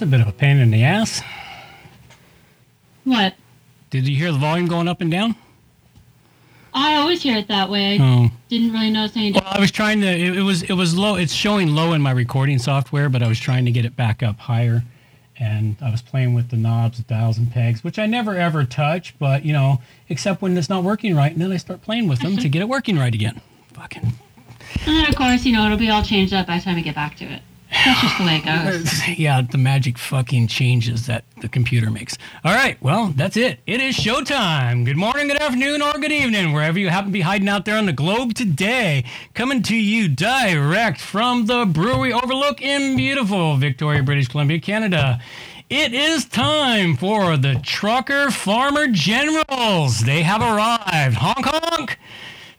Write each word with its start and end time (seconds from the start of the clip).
That's 0.00 0.08
a 0.08 0.12
bit 0.12 0.22
of 0.22 0.28
a 0.28 0.32
pain 0.32 0.56
in 0.56 0.70
the 0.70 0.82
ass. 0.82 1.20
What? 3.04 3.34
Did 3.90 4.08
you 4.08 4.16
hear 4.16 4.32
the 4.32 4.38
volume 4.38 4.66
going 4.66 4.88
up 4.88 5.02
and 5.02 5.10
down? 5.10 5.36
I 6.72 6.94
always 6.94 7.20
hear 7.22 7.36
it 7.36 7.48
that 7.48 7.68
way. 7.68 7.98
I 7.98 8.02
Oh. 8.02 8.30
didn't 8.48 8.72
really 8.72 8.88
notice 8.88 9.14
any 9.14 9.32
Well. 9.32 9.42
I 9.44 9.60
was 9.60 9.70
trying 9.70 10.00
to. 10.00 10.06
It, 10.06 10.38
it 10.38 10.42
was 10.42 10.62
it 10.62 10.72
was 10.72 10.96
low. 10.96 11.16
It's 11.16 11.34
showing 11.34 11.74
low 11.74 11.92
in 11.92 12.00
my 12.00 12.12
recording 12.12 12.58
software, 12.58 13.10
but 13.10 13.22
I 13.22 13.28
was 13.28 13.38
trying 13.38 13.66
to 13.66 13.70
get 13.70 13.84
it 13.84 13.94
back 13.94 14.22
up 14.22 14.38
higher, 14.38 14.84
and 15.38 15.76
I 15.82 15.90
was 15.90 16.00
playing 16.00 16.32
with 16.32 16.48
the 16.48 16.56
knobs, 16.56 17.00
dials, 17.00 17.36
and 17.36 17.52
pegs, 17.52 17.84
which 17.84 17.98
I 17.98 18.06
never 18.06 18.38
ever 18.38 18.64
touch. 18.64 19.14
But 19.18 19.44
you 19.44 19.52
know, 19.52 19.82
except 20.08 20.40
when 20.40 20.56
it's 20.56 20.70
not 20.70 20.82
working 20.82 21.14
right, 21.14 21.30
and 21.30 21.42
then 21.42 21.52
I 21.52 21.58
start 21.58 21.82
playing 21.82 22.08
with 22.08 22.20
them 22.20 22.38
to 22.38 22.48
get 22.54 22.62
it 22.62 22.70
working 22.70 22.96
right 22.98 23.14
again. 23.14 23.42
Fucking. 23.74 24.02
And 24.04 24.96
then, 24.96 25.06
of 25.10 25.14
course, 25.14 25.44
you 25.44 25.52
know, 25.52 25.66
it'll 25.66 25.76
be 25.76 25.90
all 25.90 26.02
changed 26.02 26.32
up 26.32 26.46
by 26.46 26.56
the 26.56 26.64
time 26.64 26.76
we 26.76 26.82
get 26.82 26.94
back 26.94 27.16
to 27.16 27.26
it. 27.26 27.42
That's 27.70 28.00
just 28.00 28.18
the 28.18 28.24
way 28.24 28.36
it 28.36 28.44
goes. 28.44 29.08
yeah, 29.18 29.42
the 29.42 29.58
magic 29.58 29.96
fucking 29.96 30.48
changes 30.48 31.06
that 31.06 31.24
the 31.40 31.48
computer 31.48 31.90
makes. 31.90 32.18
All 32.44 32.52
right, 32.52 32.80
well, 32.82 33.12
that's 33.16 33.36
it. 33.36 33.60
It 33.66 33.80
is 33.80 33.96
showtime. 33.96 34.84
Good 34.84 34.96
morning, 34.96 35.28
good 35.28 35.40
afternoon, 35.40 35.80
or 35.80 35.92
good 35.92 36.12
evening, 36.12 36.52
wherever 36.52 36.78
you 36.78 36.88
happen 36.88 37.10
to 37.10 37.12
be 37.12 37.20
hiding 37.20 37.48
out 37.48 37.64
there 37.64 37.76
on 37.76 37.86
the 37.86 37.92
globe 37.92 38.34
today. 38.34 39.04
Coming 39.34 39.62
to 39.62 39.76
you 39.76 40.08
direct 40.08 41.00
from 41.00 41.46
the 41.46 41.64
Brewery 41.64 42.12
Overlook 42.12 42.60
in 42.60 42.96
beautiful 42.96 43.56
Victoria, 43.56 44.02
British 44.02 44.28
Columbia, 44.28 44.60
Canada. 44.60 45.20
It 45.70 45.94
is 45.94 46.24
time 46.24 46.96
for 46.96 47.36
the 47.36 47.54
Trucker 47.62 48.32
Farmer 48.32 48.88
Generals. 48.88 50.00
They 50.00 50.22
have 50.22 50.42
arrived. 50.42 51.14
Honk 51.14 51.46
honk. 51.46 51.98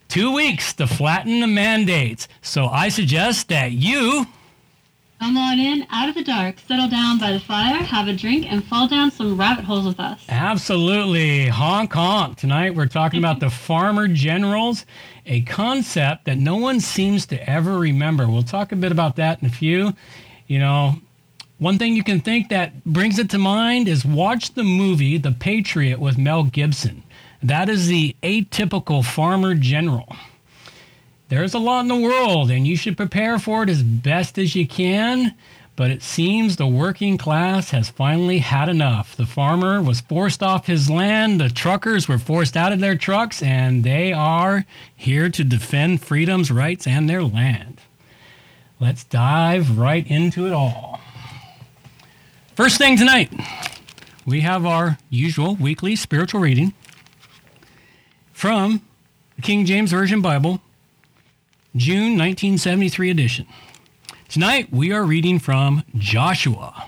Two 0.08 0.32
weeks 0.32 0.72
to 0.74 0.86
flatten 0.86 1.40
the 1.40 1.46
mandates. 1.46 2.28
So 2.40 2.66
I 2.68 2.88
suggest 2.88 3.48
that 3.48 3.72
you 3.72 4.26
Come 5.22 5.36
on 5.36 5.60
in, 5.60 5.86
out 5.88 6.08
of 6.08 6.16
the 6.16 6.24
dark, 6.24 6.56
settle 6.66 6.88
down 6.88 7.16
by 7.16 7.30
the 7.30 7.38
fire, 7.38 7.76
have 7.76 8.08
a 8.08 8.12
drink, 8.12 8.44
and 8.50 8.64
fall 8.64 8.88
down 8.88 9.12
some 9.12 9.38
rabbit 9.38 9.64
holes 9.64 9.86
with 9.86 10.00
us. 10.00 10.20
Absolutely. 10.28 11.46
Honk 11.46 11.92
honk. 11.92 12.38
Tonight 12.38 12.74
we're 12.74 12.88
talking 12.88 13.20
about 13.20 13.38
the 13.38 13.48
farmer 13.48 14.08
generals, 14.08 14.84
a 15.24 15.42
concept 15.42 16.24
that 16.24 16.38
no 16.38 16.56
one 16.56 16.80
seems 16.80 17.24
to 17.26 17.48
ever 17.48 17.78
remember. 17.78 18.26
We'll 18.26 18.42
talk 18.42 18.72
a 18.72 18.76
bit 18.76 18.90
about 18.90 19.14
that 19.14 19.40
in 19.40 19.46
a 19.46 19.52
few. 19.52 19.92
You 20.48 20.58
know, 20.58 20.96
one 21.58 21.78
thing 21.78 21.94
you 21.94 22.02
can 22.02 22.20
think 22.20 22.48
that 22.48 22.84
brings 22.84 23.20
it 23.20 23.30
to 23.30 23.38
mind 23.38 23.86
is 23.86 24.04
watch 24.04 24.54
the 24.54 24.64
movie 24.64 25.18
The 25.18 25.30
Patriot 25.30 26.00
with 26.00 26.18
Mel 26.18 26.42
Gibson. 26.42 27.04
That 27.40 27.68
is 27.68 27.86
the 27.86 28.16
atypical 28.24 29.04
farmer 29.04 29.54
general. 29.54 30.16
There's 31.32 31.54
a 31.54 31.58
lot 31.58 31.80
in 31.80 31.88
the 31.88 31.96
world, 31.96 32.50
and 32.50 32.66
you 32.66 32.76
should 32.76 32.98
prepare 32.98 33.38
for 33.38 33.62
it 33.62 33.70
as 33.70 33.82
best 33.82 34.36
as 34.36 34.54
you 34.54 34.68
can. 34.68 35.34
But 35.76 35.90
it 35.90 36.02
seems 36.02 36.56
the 36.56 36.66
working 36.66 37.16
class 37.16 37.70
has 37.70 37.88
finally 37.88 38.40
had 38.40 38.68
enough. 38.68 39.16
The 39.16 39.24
farmer 39.24 39.80
was 39.80 40.02
forced 40.02 40.42
off 40.42 40.66
his 40.66 40.90
land, 40.90 41.40
the 41.40 41.48
truckers 41.48 42.06
were 42.06 42.18
forced 42.18 42.54
out 42.54 42.70
of 42.70 42.80
their 42.80 42.96
trucks, 42.96 43.42
and 43.42 43.82
they 43.82 44.12
are 44.12 44.66
here 44.94 45.30
to 45.30 45.42
defend 45.42 46.02
freedom's 46.02 46.50
rights 46.50 46.86
and 46.86 47.08
their 47.08 47.22
land. 47.22 47.80
Let's 48.78 49.04
dive 49.04 49.78
right 49.78 50.06
into 50.06 50.46
it 50.46 50.52
all. 50.52 51.00
First 52.56 52.76
thing 52.76 52.98
tonight, 52.98 53.32
we 54.26 54.42
have 54.42 54.66
our 54.66 54.98
usual 55.08 55.54
weekly 55.54 55.96
spiritual 55.96 56.42
reading 56.42 56.74
from 58.34 58.82
the 59.36 59.40
King 59.40 59.64
James 59.64 59.92
Version 59.92 60.20
Bible, 60.20 60.60
June 61.74 62.18
1973 62.18 63.08
edition. 63.08 63.46
Tonight 64.28 64.70
we 64.70 64.92
are 64.92 65.04
reading 65.04 65.38
from 65.38 65.84
Joshua, 65.96 66.84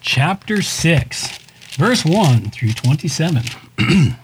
chapter 0.00 0.62
6, 0.62 1.38
verse 1.72 2.02
1 2.02 2.48
through 2.48 2.72
27. 2.72 3.42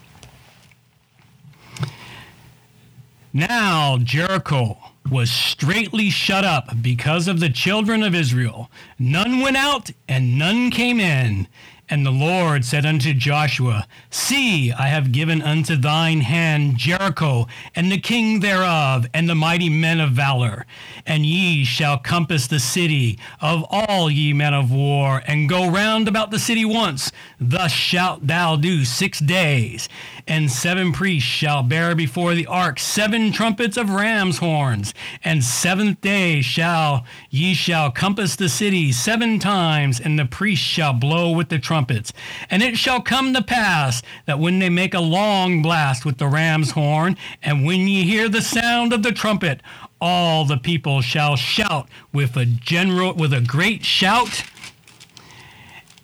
now 3.34 3.98
Jericho 3.98 4.78
was 5.10 5.30
straitly 5.30 6.08
shut 6.08 6.42
up 6.46 6.70
because 6.80 7.28
of 7.28 7.40
the 7.40 7.50
children 7.50 8.02
of 8.02 8.14
Israel. 8.14 8.70
None 8.98 9.40
went 9.40 9.58
out 9.58 9.90
and 10.08 10.38
none 10.38 10.70
came 10.70 11.00
in. 11.00 11.48
And 11.90 12.04
the 12.04 12.10
Lord 12.10 12.66
said 12.66 12.84
unto 12.84 13.14
Joshua, 13.14 13.86
See, 14.10 14.72
I 14.72 14.88
have 14.88 15.10
given 15.10 15.40
unto 15.40 15.74
thine 15.74 16.20
hand 16.20 16.76
Jericho, 16.76 17.46
and 17.74 17.90
the 17.90 17.98
king 17.98 18.40
thereof, 18.40 19.06
and 19.14 19.26
the 19.26 19.34
mighty 19.34 19.70
men 19.70 19.98
of 19.98 20.12
valor. 20.12 20.66
And 21.06 21.24
ye 21.24 21.64
shall 21.64 21.98
compass 21.98 22.46
the 22.46 22.60
city 22.60 23.18
of 23.40 23.64
all 23.70 24.10
ye 24.10 24.34
men 24.34 24.52
of 24.52 24.70
war, 24.70 25.22
and 25.26 25.48
go 25.48 25.70
round 25.70 26.08
about 26.08 26.30
the 26.30 26.38
city 26.38 26.64
once. 26.64 27.10
Thus 27.40 27.72
shalt 27.72 28.26
thou 28.26 28.56
do 28.56 28.84
six 28.84 29.18
days. 29.18 29.88
And 30.28 30.50
seven 30.50 30.92
priests 30.92 31.26
shall 31.26 31.62
bear 31.62 31.94
before 31.94 32.34
the 32.34 32.46
ark 32.46 32.78
seven 32.78 33.32
trumpets 33.32 33.78
of 33.78 33.88
ram's 33.88 34.38
horns. 34.38 34.92
And 35.24 35.42
seventh 35.42 36.02
day 36.02 36.42
shall 36.42 37.06
ye 37.30 37.54
shall 37.54 37.90
compass 37.90 38.36
the 38.36 38.50
city 38.50 38.92
seven 38.92 39.38
times, 39.38 39.98
and 39.98 40.18
the 40.18 40.26
priests 40.26 40.66
shall 40.66 40.92
blow 40.92 41.30
with 41.30 41.48
the 41.48 41.58
trumpets. 41.58 42.12
And 42.50 42.62
it 42.62 42.76
shall 42.76 43.00
come 43.00 43.32
to 43.32 43.42
pass 43.42 44.02
that 44.26 44.38
when 44.38 44.58
they 44.58 44.68
make 44.68 44.92
a 44.92 45.00
long 45.00 45.62
blast 45.62 46.04
with 46.04 46.18
the 46.18 46.28
ram's 46.28 46.72
horn, 46.72 47.16
and 47.42 47.64
when 47.64 47.88
ye 47.88 48.04
hear 48.04 48.28
the 48.28 48.42
sound 48.42 48.92
of 48.92 49.02
the 49.02 49.12
trumpet, 49.12 49.62
all 49.98 50.44
the 50.44 50.58
people 50.58 51.00
shall 51.00 51.36
shout 51.36 51.88
with 52.12 52.36
a 52.36 52.44
general 52.44 53.14
with 53.14 53.32
a 53.32 53.40
great 53.40 53.82
shout 53.82 54.44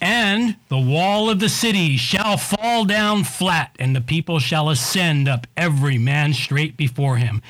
and 0.04 0.56
the 0.68 0.78
wall 0.78 1.30
of 1.30 1.40
the 1.40 1.48
city 1.48 1.96
shall 1.96 2.36
fall 2.36 2.84
down 2.84 3.24
flat, 3.24 3.74
and 3.78 3.96
the 3.96 4.02
people 4.02 4.38
shall 4.38 4.68
ascend 4.68 5.26
up 5.26 5.46
every 5.56 5.96
man 5.96 6.34
straight 6.34 6.76
before 6.76 7.16
him. 7.16 7.40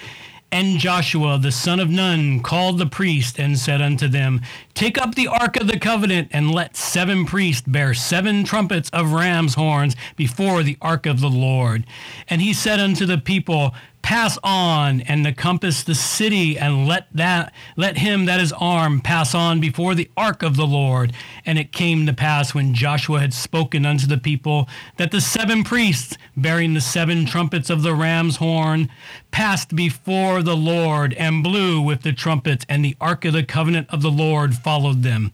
And 0.52 0.78
Joshua 0.78 1.36
the 1.36 1.50
son 1.50 1.80
of 1.80 1.90
Nun 1.90 2.38
called 2.38 2.78
the 2.78 2.86
priest 2.86 3.40
and 3.40 3.58
said 3.58 3.82
unto 3.82 4.06
them, 4.06 4.40
Take 4.72 4.96
up 4.96 5.16
the 5.16 5.26
ark 5.26 5.56
of 5.56 5.66
the 5.66 5.80
covenant, 5.80 6.28
and 6.30 6.54
let 6.54 6.76
seven 6.76 7.26
priests 7.26 7.66
bear 7.66 7.92
seven 7.92 8.44
trumpets 8.44 8.88
of 8.90 9.10
ram's 9.10 9.54
horns 9.54 9.96
before 10.14 10.62
the 10.62 10.78
ark 10.80 11.06
of 11.06 11.18
the 11.20 11.28
Lord. 11.28 11.84
And 12.28 12.40
he 12.40 12.54
said 12.54 12.78
unto 12.78 13.04
the 13.04 13.18
people, 13.18 13.74
pass 14.04 14.38
on 14.44 15.00
and 15.00 15.34
compass 15.34 15.82
the 15.82 15.94
city 15.94 16.58
and 16.58 16.86
let 16.86 17.06
that 17.14 17.54
let 17.74 17.96
him 17.96 18.26
that 18.26 18.38
is 18.38 18.52
armed 18.52 19.02
pass 19.02 19.34
on 19.34 19.60
before 19.60 19.94
the 19.94 20.10
ark 20.14 20.42
of 20.42 20.56
the 20.56 20.66
Lord. 20.66 21.14
And 21.46 21.58
it 21.58 21.72
came 21.72 22.04
to 22.04 22.12
pass 22.12 22.54
when 22.54 22.74
Joshua 22.74 23.20
had 23.20 23.32
spoken 23.32 23.86
unto 23.86 24.06
the 24.06 24.18
people 24.18 24.68
that 24.98 25.10
the 25.10 25.22
seven 25.22 25.64
priests 25.64 26.18
bearing 26.36 26.74
the 26.74 26.82
seven 26.82 27.24
trumpets 27.24 27.70
of 27.70 27.82
the 27.82 27.94
ram's 27.94 28.36
horn 28.36 28.90
passed 29.30 29.74
before 29.74 30.42
the 30.42 30.56
Lord 30.56 31.14
and 31.14 31.42
blew 31.42 31.80
with 31.80 32.02
the 32.02 32.12
trumpets 32.12 32.66
and 32.68 32.84
the 32.84 32.96
ark 33.00 33.24
of 33.24 33.32
the 33.32 33.42
covenant 33.42 33.88
of 33.88 34.02
the 34.02 34.10
Lord 34.10 34.54
followed 34.54 35.02
them. 35.02 35.32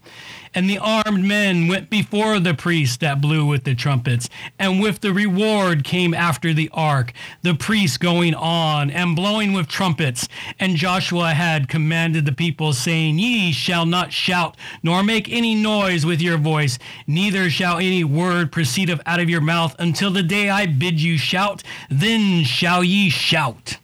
And 0.53 0.69
the 0.69 0.79
armed 0.79 1.23
men 1.23 1.69
went 1.69 1.89
before 1.89 2.39
the 2.39 2.53
priests 2.53 2.97
that 2.97 3.21
blew 3.21 3.45
with 3.45 3.63
the 3.63 3.73
trumpets, 3.73 4.29
and 4.59 4.81
with 4.81 4.99
the 4.99 5.13
reward 5.13 5.85
came 5.85 6.13
after 6.13 6.53
the 6.53 6.69
ark, 6.73 7.13
the 7.41 7.53
priests 7.53 7.97
going 7.97 8.35
on 8.35 8.60
and 8.61 9.15
blowing 9.15 9.53
with 9.53 9.67
trumpets. 9.67 10.27
And 10.59 10.75
Joshua 10.75 11.33
had 11.33 11.67
commanded 11.67 12.25
the 12.25 12.31
people, 12.31 12.73
saying, 12.73 13.19
Ye 13.19 13.51
shall 13.51 13.85
not 13.85 14.13
shout, 14.13 14.55
nor 14.83 15.03
make 15.03 15.31
any 15.31 15.55
noise 15.55 16.05
with 16.05 16.21
your 16.21 16.37
voice, 16.37 16.77
neither 17.07 17.49
shall 17.49 17.77
any 17.77 18.03
word 18.03 18.51
proceed 18.51 18.89
out 19.05 19.19
of 19.19 19.29
your 19.29 19.41
mouth 19.41 19.75
until 19.79 20.11
the 20.11 20.23
day 20.23 20.49
I 20.49 20.65
bid 20.65 21.01
you 21.01 21.17
shout, 21.17 21.63
then 21.89 22.43
shall 22.43 22.83
ye 22.83 23.09
shout. 23.09 23.77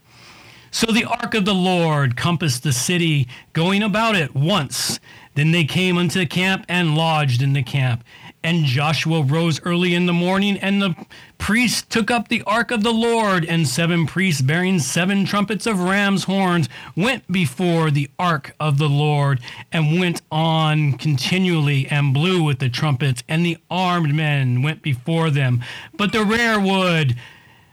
So 0.72 0.92
the 0.92 1.06
ark 1.06 1.34
of 1.34 1.46
the 1.46 1.56
Lord 1.56 2.16
compassed 2.16 2.64
the 2.64 2.74
city, 2.74 3.28
going 3.54 3.82
about 3.82 4.16
it 4.16 4.36
once. 4.36 5.00
Then 5.34 5.52
they 5.52 5.66
came 5.66 5.98
unto 5.98 6.20
the 6.20 6.26
camp 6.26 6.66
and 6.68 6.96
lodged 6.96 7.42
in 7.42 7.54
the 7.54 7.64
camp. 7.64 8.04
And 8.44 8.66
Joshua 8.66 9.24
rose 9.24 9.60
early 9.64 9.94
in 9.94 10.06
the 10.06 10.14
morning, 10.14 10.58
and 10.58 10.82
the 10.82 10.96
priests 11.38 11.82
took 11.82 12.10
up 12.10 12.28
the 12.28 12.44
ark 12.44 12.72
of 12.72 12.84
the 12.84 12.94
Lord, 12.94 13.44
and 13.44 13.68
seven 13.68 14.06
priests 14.06 14.42
bearing 14.42 14.80
seven 14.80 15.26
trumpets 15.26 15.66
of 15.66 15.80
ram's 15.80 16.26
horns 16.26 16.70
went 16.96 17.30
before 17.32 17.92
the 17.92 18.10
ark 18.18 18.56
of 18.60 18.78
the 18.78 18.90
Lord, 18.90 19.40
and 19.72 20.00
went 20.00 20.22
on 20.32 20.94
continually 20.94 21.88
and 21.88 22.14
blew 22.14 22.44
with 22.44 22.60
the 22.60 22.70
trumpets, 22.70 23.24
and 23.28 23.46
the 23.46 23.58
armed 23.70 24.14
men 24.14 24.62
went 24.62 24.82
before 24.82 25.30
them. 25.30 25.64
But 25.96 26.12
the 26.12 26.24
rare 26.24 26.60
wood, 26.60 27.18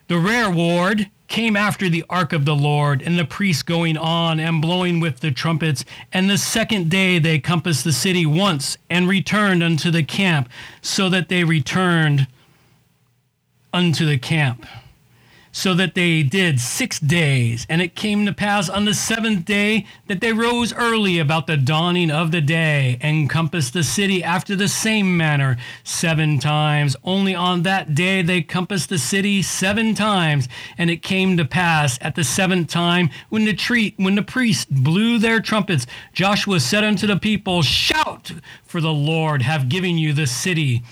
the 0.08 0.18
rearward, 0.18 1.10
came 1.34 1.56
after 1.56 1.88
the 1.88 2.04
ark 2.08 2.32
of 2.32 2.44
the 2.44 2.54
Lord, 2.54 3.02
and 3.02 3.18
the 3.18 3.24
priests 3.24 3.64
going 3.64 3.96
on 3.96 4.38
and 4.38 4.62
blowing 4.62 5.00
with 5.00 5.18
the 5.18 5.32
trumpets. 5.32 5.84
And 6.12 6.30
the 6.30 6.38
second 6.38 6.88
day 6.88 7.18
they 7.18 7.40
compassed 7.40 7.82
the 7.82 7.92
city 7.92 8.24
once 8.24 8.78
and 8.88 9.08
returned 9.08 9.60
unto 9.60 9.90
the 9.90 10.04
camp, 10.04 10.48
so 10.80 11.08
that 11.08 11.28
they 11.28 11.42
returned 11.42 12.28
unto 13.72 14.06
the 14.06 14.16
camp. 14.16 14.64
So 15.54 15.72
that 15.72 15.94
they 15.94 16.20
did 16.24 16.58
six 16.60 16.98
days. 16.98 17.64
And 17.68 17.80
it 17.80 17.94
came 17.94 18.26
to 18.26 18.32
pass 18.32 18.68
on 18.68 18.86
the 18.86 18.92
seventh 18.92 19.44
day 19.44 19.86
that 20.08 20.20
they 20.20 20.32
rose 20.32 20.72
early 20.74 21.20
about 21.20 21.46
the 21.46 21.56
dawning 21.56 22.10
of 22.10 22.32
the 22.32 22.40
day, 22.40 22.98
and 23.00 23.30
compassed 23.30 23.72
the 23.72 23.84
city 23.84 24.22
after 24.22 24.56
the 24.56 24.66
same 24.66 25.16
manner 25.16 25.56
seven 25.84 26.40
times. 26.40 26.96
Only 27.04 27.36
on 27.36 27.62
that 27.62 27.94
day 27.94 28.20
they 28.20 28.42
compassed 28.42 28.88
the 28.88 28.98
city 28.98 29.42
seven 29.42 29.94
times. 29.94 30.48
And 30.76 30.90
it 30.90 31.02
came 31.02 31.36
to 31.36 31.44
pass 31.44 31.98
at 32.00 32.16
the 32.16 32.24
seventh 32.24 32.68
time 32.68 33.10
when 33.28 33.44
the 33.44 33.54
tree, 33.54 33.94
when 33.96 34.16
the 34.16 34.22
priests 34.22 34.64
blew 34.64 35.18
their 35.18 35.38
trumpets, 35.38 35.86
Joshua 36.12 36.58
said 36.58 36.82
unto 36.82 37.06
the 37.06 37.16
people, 37.16 37.62
Shout, 37.62 38.32
for 38.64 38.80
the 38.80 38.92
Lord 38.92 39.42
have 39.42 39.68
given 39.68 39.98
you 39.98 40.12
the 40.12 40.26
city, 40.26 40.82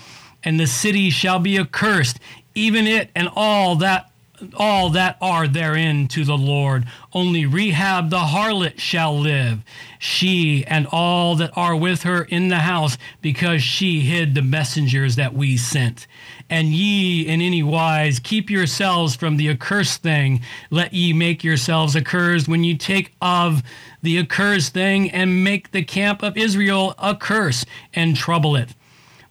and 0.41 0.57
the 0.57 0.67
city 0.67 1.09
shall 1.09 1.39
be 1.39 1.59
accursed, 1.59 2.17
even 2.55 2.87
it 2.87 3.09
and 3.13 3.27
all 3.35 3.75
that 3.75 4.09
all 4.55 4.89
that 4.91 5.17
are 5.21 5.47
therein 5.47 6.07
to 6.09 6.23
the 6.23 6.37
Lord. 6.37 6.85
Only 7.13 7.45
Rahab 7.45 8.09
the 8.09 8.19
harlot 8.19 8.79
shall 8.79 9.17
live, 9.17 9.63
she 9.99 10.65
and 10.65 10.87
all 10.91 11.35
that 11.35 11.51
are 11.55 11.75
with 11.75 12.03
her 12.03 12.23
in 12.23 12.49
the 12.49 12.59
house, 12.59 12.97
because 13.21 13.63
she 13.63 14.01
hid 14.01 14.35
the 14.35 14.41
messengers 14.41 15.15
that 15.15 15.33
we 15.33 15.57
sent. 15.57 16.07
And 16.49 16.67
ye 16.67 17.25
in 17.27 17.41
any 17.41 17.63
wise 17.63 18.19
keep 18.19 18.49
yourselves 18.49 19.15
from 19.15 19.37
the 19.37 19.49
accursed 19.49 20.01
thing. 20.01 20.41
Let 20.69 20.93
ye 20.93 21.13
make 21.13 21.43
yourselves 21.43 21.95
accursed 21.95 22.47
when 22.47 22.63
you 22.63 22.77
take 22.77 23.13
of 23.21 23.63
the 24.01 24.19
accursed 24.19 24.73
thing 24.73 25.09
and 25.11 25.43
make 25.43 25.71
the 25.71 25.83
camp 25.83 26.21
of 26.21 26.37
Israel 26.37 26.93
a 26.97 27.15
curse 27.15 27.65
and 27.93 28.15
trouble 28.15 28.55
it 28.55 28.75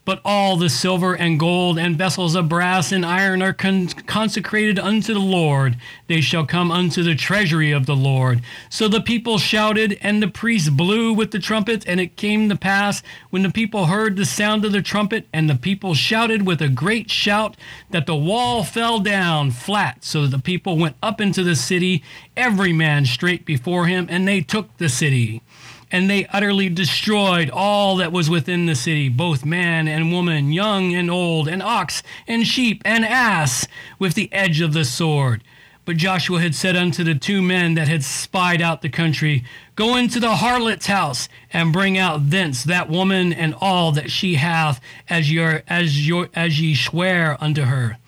but 0.05 0.21
all 0.25 0.57
the 0.57 0.69
silver 0.69 1.15
and 1.15 1.39
gold 1.39 1.79
and 1.79 1.97
vessels 1.97 2.35
of 2.35 2.49
brass 2.49 2.91
and 2.91 3.07
iron 3.07 3.41
are 3.41 3.53
con- 3.53 3.87
consecrated 3.89 4.79
unto 4.79 5.15
the 5.15 5.21
Lord. 5.21 5.77
They 6.09 6.21
shall 6.21 6.45
come 6.45 6.73
unto 6.73 7.03
the 7.03 7.15
treasury 7.15 7.71
of 7.71 7.87
the 7.87 7.95
Lord. 7.95 8.43
So 8.69 8.89
the 8.89 9.01
people 9.01 9.39
shouted, 9.39 9.99
and 10.01 10.21
the 10.23 10.29
priests 10.29 10.69
blew 10.69 11.13
with 11.13 11.31
the 11.31 11.39
trumpets. 11.39 11.87
And 11.87 12.01
it 12.01 12.17
came 12.17 12.49
to 12.49 12.57
pass, 12.57 13.03
when 13.31 13.43
the 13.43 13.51
people 13.51 13.87
heard 13.87 14.17
the 14.17 14.25
sound 14.25 14.65
of 14.65 14.73
the 14.73 14.83
trumpet, 14.83 15.29
and 15.33 15.49
the 15.49 15.55
people 15.55 15.95
shouted 15.95 16.47
with 16.47 16.61
a 16.61 16.69
great 16.69 17.11
shout, 17.11 17.57
that 17.91 18.07
the 18.07 18.17
wall 18.17 18.65
fell 18.65 18.99
down 18.99 19.53
flat. 19.53 20.05
So 20.05 20.27
the 20.27 20.39
people 20.39 20.77
went 20.77 20.97
up 21.03 21.21
into 21.21 21.45
the 21.45 21.57
city, 21.57 22.03
every 22.37 22.73
man 22.73 23.07
straight 23.07 23.45
before 23.45 23.87
him, 23.87 24.09
and 24.11 24.27
they 24.27 24.41
took 24.41 24.77
the 24.79 24.89
city 24.89 25.43
and 25.93 26.09
they 26.09 26.27
utterly 26.27 26.71
destroyed 26.71 27.51
all 27.51 27.97
that 27.97 28.11
was 28.11 28.31
within 28.31 28.65
the 28.65 28.75
city, 28.75 29.11
both 29.11 29.45
man 29.45 29.87
and 29.87 30.11
woman, 30.11 30.51
young 30.51 30.95
and 30.95 31.11
old, 31.11 31.47
and 31.47 31.63
ox 31.63 32.03
and 32.27 32.47
sheep 32.47 32.81
and 32.85 33.05
ass, 33.05 33.69
with 33.99 34.15
the 34.15 34.33
edge 34.33 34.63
of 34.63 34.73
the 34.73 34.87
sword. 34.87 35.45
But 35.85 35.97
Joshua 35.97 36.41
had 36.41 36.55
said 36.55 36.77
unto 36.77 37.03
the 37.03 37.17
two 37.17 37.43
men 37.43 37.75
that 37.75 37.89
had 37.89 38.05
spied 38.05 38.63
out 38.63 38.83
the 38.83 38.89
country, 38.89 39.45
Go 39.75 39.97
into 39.97 40.21
the 40.21 40.37
harlot's 40.37 40.87
house, 40.87 41.29
and 41.53 41.73
bring 41.73 41.99
out 41.99 42.31
thence 42.31 42.63
that 42.65 42.89
woman 42.89 43.33
and 43.33 43.55
all 43.61 43.93
that 43.93 44.11
she 44.11 44.37
hath, 44.37 44.81
as 45.09 45.33
your 45.33 45.63
as 45.67 46.07
your 46.07 46.29
as 46.35 46.61
ye 46.61 46.75
swear 46.75 47.37
unto 47.41 47.63
her. 47.63 47.99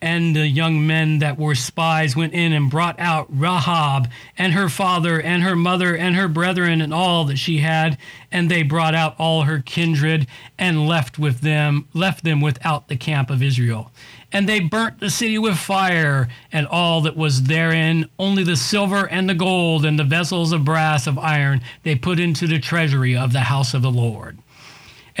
And 0.00 0.36
the 0.36 0.46
young 0.46 0.86
men 0.86 1.18
that 1.18 1.38
were 1.38 1.56
spies 1.56 2.14
went 2.14 2.32
in 2.32 2.52
and 2.52 2.70
brought 2.70 3.00
out 3.00 3.26
Rahab 3.30 4.08
and 4.36 4.52
her 4.52 4.68
father 4.68 5.20
and 5.20 5.42
her 5.42 5.56
mother 5.56 5.96
and 5.96 6.14
her 6.14 6.28
brethren 6.28 6.80
and 6.80 6.94
all 6.94 7.24
that 7.24 7.38
she 7.38 7.58
had, 7.58 7.98
and 8.30 8.48
they 8.48 8.62
brought 8.62 8.94
out 8.94 9.16
all 9.18 9.42
her 9.42 9.60
kindred 9.60 10.28
and 10.56 10.86
left 10.86 11.18
with 11.18 11.40
them 11.40 11.88
left 11.92 12.22
them 12.22 12.40
without 12.40 12.86
the 12.88 12.96
camp 12.96 13.28
of 13.28 13.42
Israel. 13.42 13.90
And 14.30 14.48
they 14.48 14.60
burnt 14.60 15.00
the 15.00 15.10
city 15.10 15.38
with 15.38 15.56
fire 15.56 16.28
and 16.52 16.66
all 16.66 17.00
that 17.00 17.16
was 17.16 17.44
therein, 17.44 18.08
only 18.18 18.44
the 18.44 18.56
silver 18.56 19.08
and 19.08 19.28
the 19.28 19.34
gold 19.34 19.84
and 19.84 19.98
the 19.98 20.04
vessels 20.04 20.52
of 20.52 20.64
brass 20.64 21.06
of 21.06 21.18
iron 21.18 21.62
they 21.82 21.94
put 21.94 22.20
into 22.20 22.46
the 22.46 22.58
treasury 22.58 23.16
of 23.16 23.32
the 23.32 23.40
house 23.40 23.74
of 23.74 23.82
the 23.82 23.90
Lord. 23.90 24.38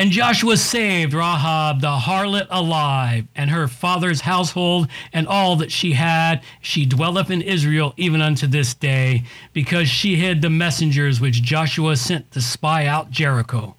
And 0.00 0.12
Joshua 0.12 0.56
saved 0.56 1.12
Rahab 1.12 1.80
the 1.80 1.96
harlot 1.96 2.46
alive, 2.50 3.26
and 3.34 3.50
her 3.50 3.66
father's 3.66 4.20
household, 4.20 4.86
and 5.12 5.26
all 5.26 5.56
that 5.56 5.72
she 5.72 5.94
had. 5.94 6.40
She 6.60 6.86
dwelleth 6.86 7.32
in 7.32 7.42
Israel 7.42 7.94
even 7.96 8.22
unto 8.22 8.46
this 8.46 8.74
day, 8.74 9.24
because 9.52 9.88
she 9.88 10.14
hid 10.14 10.40
the 10.40 10.50
messengers 10.50 11.20
which 11.20 11.42
Joshua 11.42 11.96
sent 11.96 12.30
to 12.30 12.40
spy 12.40 12.86
out 12.86 13.10
Jericho. 13.10 13.74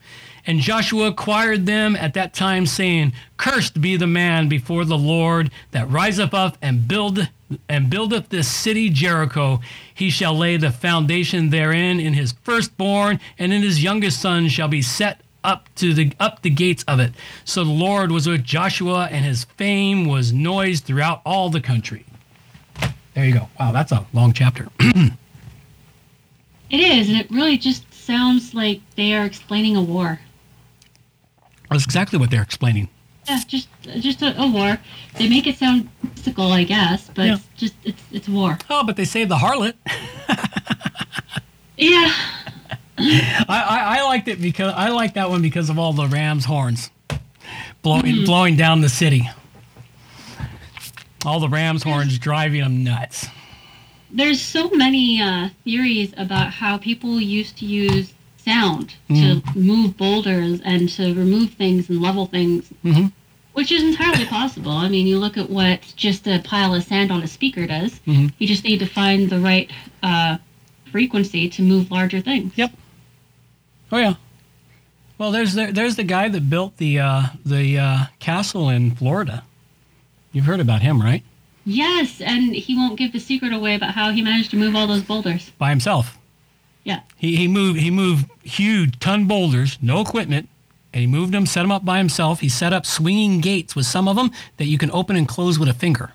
And 0.45 0.59
Joshua 0.59 1.07
acquired 1.07 1.65
them 1.65 1.95
at 1.95 2.15
that 2.15 2.33
time, 2.33 2.65
saying, 2.65 3.13
Cursed 3.37 3.79
be 3.79 3.95
the 3.95 4.05
man 4.05 4.49
before 4.49 4.83
the 4.83 4.97
Lord 4.97 5.51
that 5.71 5.89
riseth 5.89 6.33
up 6.33 6.57
and 6.61 6.85
build 6.85 7.29
and 7.69 7.89
buildeth 7.89 8.27
this 8.27 8.47
city 8.47 8.89
Jericho. 8.89 9.61
He 9.93 10.09
shall 10.09 10.37
lay 10.37 10.57
the 10.57 10.69
foundation 10.69 11.49
therein 11.49 11.99
in 11.99 12.13
his 12.13 12.33
firstborn, 12.43 13.21
and 13.37 13.53
in 13.53 13.61
his 13.61 13.81
youngest 13.81 14.21
son 14.21 14.49
shall 14.49 14.67
be 14.67 14.81
set 14.81 15.21
up 15.49 15.67
to 15.75 15.93
the 15.93 16.11
up 16.19 16.41
the 16.43 16.49
gates 16.49 16.83
of 16.87 16.99
it. 16.99 17.11
So 17.43 17.63
the 17.63 17.71
Lord 17.71 18.11
was 18.11 18.27
with 18.27 18.43
Joshua, 18.43 19.07
and 19.11 19.25
his 19.25 19.43
fame 19.43 20.05
was 20.05 20.31
noised 20.31 20.85
throughout 20.85 21.21
all 21.25 21.49
the 21.49 21.61
country. 21.61 22.05
There 23.15 23.25
you 23.25 23.33
go. 23.33 23.49
Wow, 23.59 23.71
that's 23.71 23.91
a 23.91 24.05
long 24.13 24.33
chapter. 24.33 24.67
it 24.79 25.13
is, 26.79 27.09
and 27.09 27.17
it 27.17 27.29
really 27.31 27.57
just 27.57 27.91
sounds 27.93 28.53
like 28.53 28.81
they 28.95 29.13
are 29.13 29.25
explaining 29.25 29.75
a 29.75 29.81
war. 29.81 30.19
That's 31.69 31.83
exactly 31.83 32.17
what 32.19 32.29
they're 32.31 32.41
explaining. 32.43 32.89
Yeah, 33.27 33.39
just 33.47 33.67
just 33.99 34.21
a, 34.21 34.39
a 34.41 34.47
war. 34.49 34.77
They 35.17 35.27
make 35.29 35.47
it 35.47 35.57
sound 35.57 35.89
mystical, 36.03 36.51
I 36.51 36.63
guess, 36.63 37.09
but 37.13 37.25
Yeah. 37.25 37.33
it's 37.35 37.47
just 37.57 37.75
it's 37.83 38.03
it's 38.11 38.29
war. 38.29 38.57
Oh, 38.69 38.83
but 38.83 38.95
they 38.95 39.05
saved 39.05 39.31
the 39.31 39.37
harlot. 39.37 39.73
Yeah, 41.81 42.11
I, 43.47 43.47
I, 43.49 43.97
I 43.99 44.03
liked 44.03 44.27
it 44.27 44.41
because 44.41 44.73
I 44.75 44.89
like 44.89 45.13
that 45.15 45.29
one 45.29 45.41
because 45.41 45.69
of 45.69 45.79
all 45.79 45.93
the 45.93 46.07
ram's 46.07 46.45
horns 46.45 46.89
blowing 47.81 48.25
blowing 48.25 48.55
down 48.57 48.81
the 48.81 48.89
city. 48.89 49.29
All 51.25 51.39
the 51.39 51.49
ram's 51.49 51.83
horns 51.83 52.17
driving 52.17 52.61
them 52.61 52.83
nuts. 52.83 53.27
there's 54.11 54.41
so 54.41 54.69
many 54.71 55.21
uh, 55.21 55.49
theories 55.63 56.13
about 56.17 56.51
how 56.51 56.77
people 56.77 57.19
used 57.21 57.57
to 57.57 57.65
use 57.65 58.13
sound 58.37 58.95
to 59.09 59.41
move 59.53 59.95
boulders 59.97 60.61
and 60.63 60.89
to 60.89 61.13
remove 61.13 61.51
things 61.53 61.89
and 61.89 62.01
level 62.01 62.25
things, 62.25 62.69
Mhm. 62.83 63.11
which 63.53 63.71
is 63.71 63.83
entirely 63.83 64.25
possible. 64.37 64.71
I 64.71 64.87
mean, 64.89 65.05
you 65.07 65.19
look 65.19 65.37
at 65.37 65.49
what 65.49 65.81
just 65.95 66.25
a 66.25 66.39
pile 66.39 66.73
of 66.73 66.83
sand 66.83 67.11
on 67.11 67.21
a 67.21 67.27
speaker 67.27 67.67
does. 67.67 67.99
Mhm. 68.07 68.31
You 68.39 68.47
just 68.47 68.63
need 68.63 68.79
to 68.79 68.85
find 68.87 69.29
the 69.29 69.39
right 69.39 69.69
uh, 70.01 70.37
frequency 70.91 71.49
to 71.49 71.61
move 71.61 71.91
larger 71.91 72.21
things. 72.21 72.53
Yep. 72.55 72.71
Oh 73.91 73.97
yeah. 73.97 74.15
Well, 75.17 75.31
there's 75.31 75.53
the, 75.53 75.67
there's 75.71 75.95
the 75.97 76.03
guy 76.03 76.29
that 76.29 76.49
built 76.49 76.77
the 76.77 76.99
uh, 76.99 77.23
the 77.45 77.77
uh, 77.77 78.05
castle 78.19 78.69
in 78.69 78.91
Florida. 78.95 79.43
You've 80.31 80.45
heard 80.45 80.59
about 80.59 80.81
him, 80.81 81.01
right? 81.01 81.23
Yes, 81.65 82.21
and 82.21 82.55
he 82.55 82.75
won't 82.75 82.97
give 82.97 83.11
the 83.11 83.19
secret 83.19 83.51
away 83.51 83.75
about 83.75 83.93
how 83.93 84.11
he 84.11 84.21
managed 84.21 84.51
to 84.51 84.57
move 84.57 84.75
all 84.75 84.87
those 84.87 85.03
boulders. 85.03 85.51
By 85.57 85.69
himself. 85.71 86.17
Yeah. 86.83 87.01
He 87.17 87.35
he 87.35 87.47
moved 87.47 87.79
he 87.79 87.91
moved 87.91 88.29
huge 88.43 88.97
ton 88.99 89.27
boulders, 89.27 89.77
no 89.81 89.99
equipment, 90.01 90.47
and 90.93 91.01
he 91.01 91.07
moved 91.07 91.33
them, 91.33 91.45
set 91.45 91.63
them 91.63 91.71
up 91.71 91.83
by 91.83 91.97
himself. 91.97 92.39
He 92.39 92.49
set 92.49 92.71
up 92.73 92.85
swinging 92.85 93.41
gates 93.41 93.75
with 93.75 93.85
some 93.85 94.07
of 94.07 94.15
them 94.15 94.31
that 94.57 94.65
you 94.65 94.77
can 94.77 94.89
open 94.91 95.15
and 95.15 95.27
close 95.27 95.59
with 95.59 95.67
a 95.67 95.73
finger. 95.73 96.13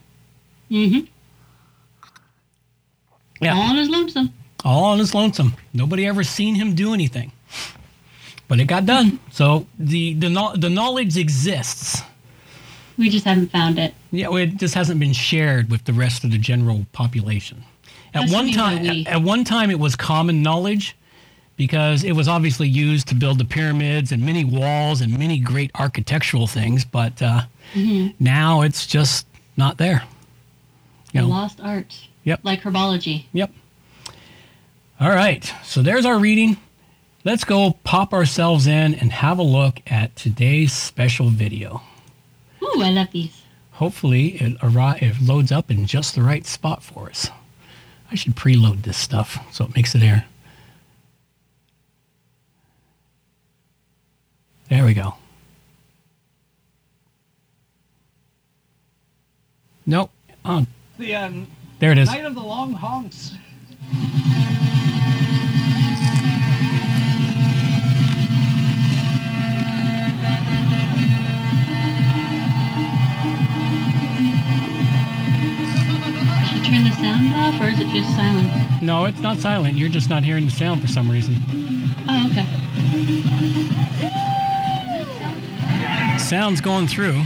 Mm-hmm. 0.71 1.07
Yeah. 3.41 3.55
All 3.55 3.63
on 3.63 3.77
his 3.77 3.89
lonesome. 3.91 4.33
all 4.65 4.85
on 4.85 4.99
his 4.99 5.15
lonesome. 5.15 5.55
Nobody 5.73 6.07
ever 6.07 6.25
seen 6.25 6.55
him 6.55 6.75
do 6.75 6.95
anything, 6.95 7.33
but 8.49 8.61
it 8.61 8.65
got 8.67 8.87
done. 8.87 9.19
So 9.31 9.67
the 9.79 10.15
the 10.15 10.29
the 10.57 10.71
knowledge 10.71 11.17
exists. 11.17 12.03
We 12.97 13.09
just 13.11 13.25
haven't 13.25 13.51
found 13.51 13.79
it. 13.79 13.93
Yeah, 14.13 14.29
well, 14.29 14.39
it 14.43 14.57
just 14.57 14.75
hasn't 14.75 15.01
been 15.01 15.13
shared 15.13 15.69
with 15.71 15.85
the 15.85 15.93
rest 15.93 16.23
of 16.23 16.31
the 16.31 16.39
general 16.39 16.87
population. 16.93 17.65
At 18.15 18.31
one 18.31 18.53
time, 18.53 18.87
at, 18.87 19.07
at 19.09 19.23
one 19.23 19.43
time, 19.43 19.71
it 19.71 19.81
was 19.81 19.97
common 19.97 20.43
knowledge 20.43 20.97
because 21.57 22.05
it 22.05 22.13
was 22.13 22.29
obviously 22.29 22.69
used 22.69 23.09
to 23.09 23.15
build 23.17 23.39
the 23.39 23.45
pyramids 23.45 24.13
and 24.13 24.25
many 24.25 24.45
walls 24.45 25.01
and 25.01 25.19
many 25.19 25.39
great 25.41 25.73
architectural 25.75 26.47
things. 26.47 26.85
But 26.85 27.21
uh, 27.23 27.43
Mm-hmm. 27.75 28.23
now 28.23 28.61
it's 28.61 28.87
just 28.87 29.27
not 29.57 29.79
there. 29.79 30.05
You 31.13 31.23
know, 31.23 31.29
lost 31.29 31.59
art. 31.61 31.97
Yep. 32.23 32.41
Like 32.45 32.61
herbology. 32.63 33.25
Yep. 33.33 33.51
All 35.01 35.09
right. 35.09 35.53
So 35.65 35.83
there's 35.83 36.07
our 36.07 36.19
reading. 36.19 36.57
Let's 37.25 37.45
go 37.45 37.73
pop 37.85 38.13
ourselves 38.13 38.67
in 38.67 38.95
and 38.95 39.11
have 39.11 39.39
a 39.39 39.43
look 39.43 39.81
at 39.87 40.15
today's 40.15 40.73
special 40.75 41.31
video. 41.31 41.81
Ooh, 42.63 42.83
I 42.83 42.91
love 42.91 43.11
these. 43.13 43.43
Hopefully 43.73 44.37
it, 44.41 44.59
arri- 44.59 45.01
it 45.03 45.21
loads 45.23 45.51
up 45.51 45.71
in 45.71 45.87
just 45.87 46.15
the 46.15 46.23
right 46.23 46.47
spot 46.47 46.83
for 46.83 47.09
us. 47.09 47.31
I 48.11 48.15
should 48.15 48.37
preload 48.37 48.83
this 48.83 48.99
stuff 48.99 49.39
so 49.53 49.65
it 49.65 49.75
makes 49.75 49.95
it 49.95 50.03
air. 50.03 50.27
There 54.69 54.85
we 54.85 54.93
go. 54.95 55.15
Nope. 59.87 60.11
Oh, 60.45 60.67
The 60.99 61.15
um, 61.15 61.47
There 61.79 61.93
it 61.93 61.99
is. 61.99 62.09
Night 62.09 62.25
of 62.25 62.35
the 62.35 62.43
Long 62.43 62.73
Honks. 62.75 63.33
The 76.75 76.91
sound 76.91 77.33
off, 77.35 77.61
or 77.61 77.69
is 77.69 77.79
it 77.79 77.87
just 77.89 78.11
silent? 78.17 78.83
No, 78.83 79.05
it's 79.05 79.21
not 79.21 79.39
silent. 79.39 79.77
You're 79.77 79.89
just 79.89 80.11
not 80.11 80.25
hearing 80.25 80.47
the 80.47 80.51
sound 80.51 80.81
for 80.81 80.89
some 80.89 81.09
reason. 81.09 81.37
Oh, 82.09 82.29
okay. 82.31 82.45
Sound's 86.19 86.61
going 86.61 86.89
through. 86.89 87.23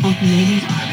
Honking 0.00 0.28
ladies. 0.28 0.89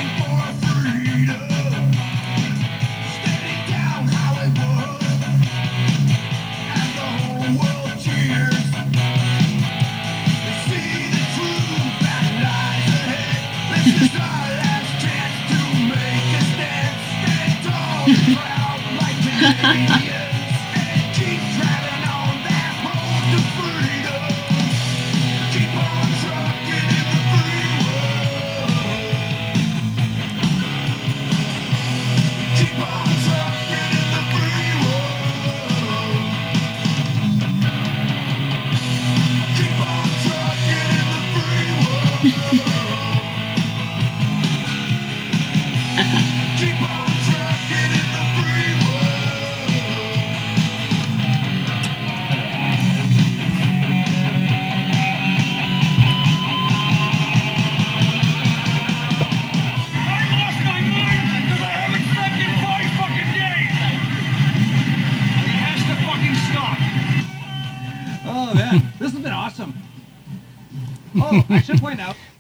Out. 18.10 20.18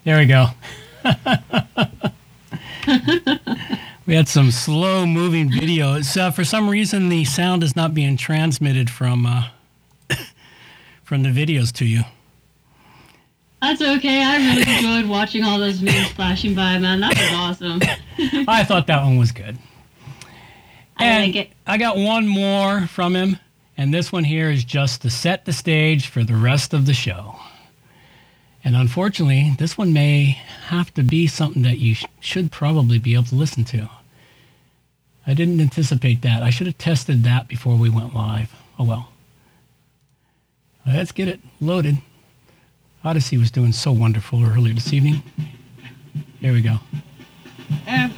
There 0.07 0.17
we 0.19 0.25
go. 0.25 0.47
we 4.05 4.15
had 4.15 4.29
some 4.29 4.51
slow 4.51 5.05
moving 5.05 5.51
video. 5.51 5.95
It's, 5.95 6.15
uh, 6.15 6.31
for 6.31 6.45
some 6.45 6.69
reason, 6.69 7.09
the 7.09 7.25
sound 7.25 7.61
is 7.61 7.75
not 7.75 7.93
being 7.93 8.15
transmitted 8.15 8.89
from 8.89 9.25
uh, 9.25 9.49
from 11.03 11.23
the 11.23 11.29
videos 11.29 11.73
to 11.73 11.85
you. 11.85 12.03
That's 13.61 13.81
okay. 13.81 14.23
I 14.23 14.37
really 14.37 14.61
enjoyed 14.77 15.09
watching 15.09 15.43
all 15.43 15.59
those 15.59 15.81
memes 15.81 16.13
flashing 16.13 16.55
by, 16.55 16.79
man. 16.79 17.01
That 17.01 17.13
was 17.17 17.33
awesome. 17.33 17.81
I 18.47 18.63
thought 18.63 18.87
that 18.87 19.03
one 19.03 19.17
was 19.17 19.33
good. 19.33 19.57
I 20.95 21.05
And 21.05 21.25
like 21.25 21.47
it. 21.47 21.51
I 21.65 21.77
got 21.77 21.97
one 21.97 22.27
more 22.27 22.87
from 22.87 23.13
him, 23.13 23.39
and 23.75 23.93
this 23.93 24.13
one 24.13 24.23
here 24.23 24.49
is 24.49 24.63
just 24.63 25.01
to 25.01 25.09
set 25.09 25.43
the 25.43 25.51
stage 25.51 26.07
for 26.07 26.23
the 26.23 26.37
rest 26.37 26.73
of 26.73 26.85
the 26.85 26.93
show. 26.93 27.35
And 28.67 28.75
unfortunately, 28.75 29.53
this 29.57 29.77
one 29.77 29.93
may 29.93 30.41
have 30.65 30.93
to 30.95 31.01
be 31.01 31.25
something 31.25 31.61
that 31.61 31.77
you 31.77 31.95
sh- 31.95 32.05
should 32.19 32.51
probably 32.51 32.99
be 32.99 33.13
able 33.13 33.23
to 33.23 33.35
listen 33.35 33.63
to. 33.63 33.89
I 35.25 35.33
didn't 35.33 35.61
anticipate 35.61 36.21
that. 36.23 36.43
I 36.43 36.49
should 36.49 36.67
have 36.67 36.77
tested 36.77 37.23
that 37.23 37.47
before 37.47 37.77
we 37.77 37.89
went 37.89 38.13
live. 38.13 38.53
Oh 38.77 38.83
well. 38.83 39.13
Let's 40.85 41.13
get 41.13 41.29
it 41.29 41.39
loaded. 41.61 41.99
Odysee 43.05 43.37
was 43.37 43.51
doing 43.51 43.71
so 43.71 43.93
wonderful 43.93 44.43
earlier 44.43 44.73
this 44.73 44.91
evening. 44.91 45.23
Here 46.41 46.51
we 46.51 46.61
go. 46.61 46.79
And 47.85 48.11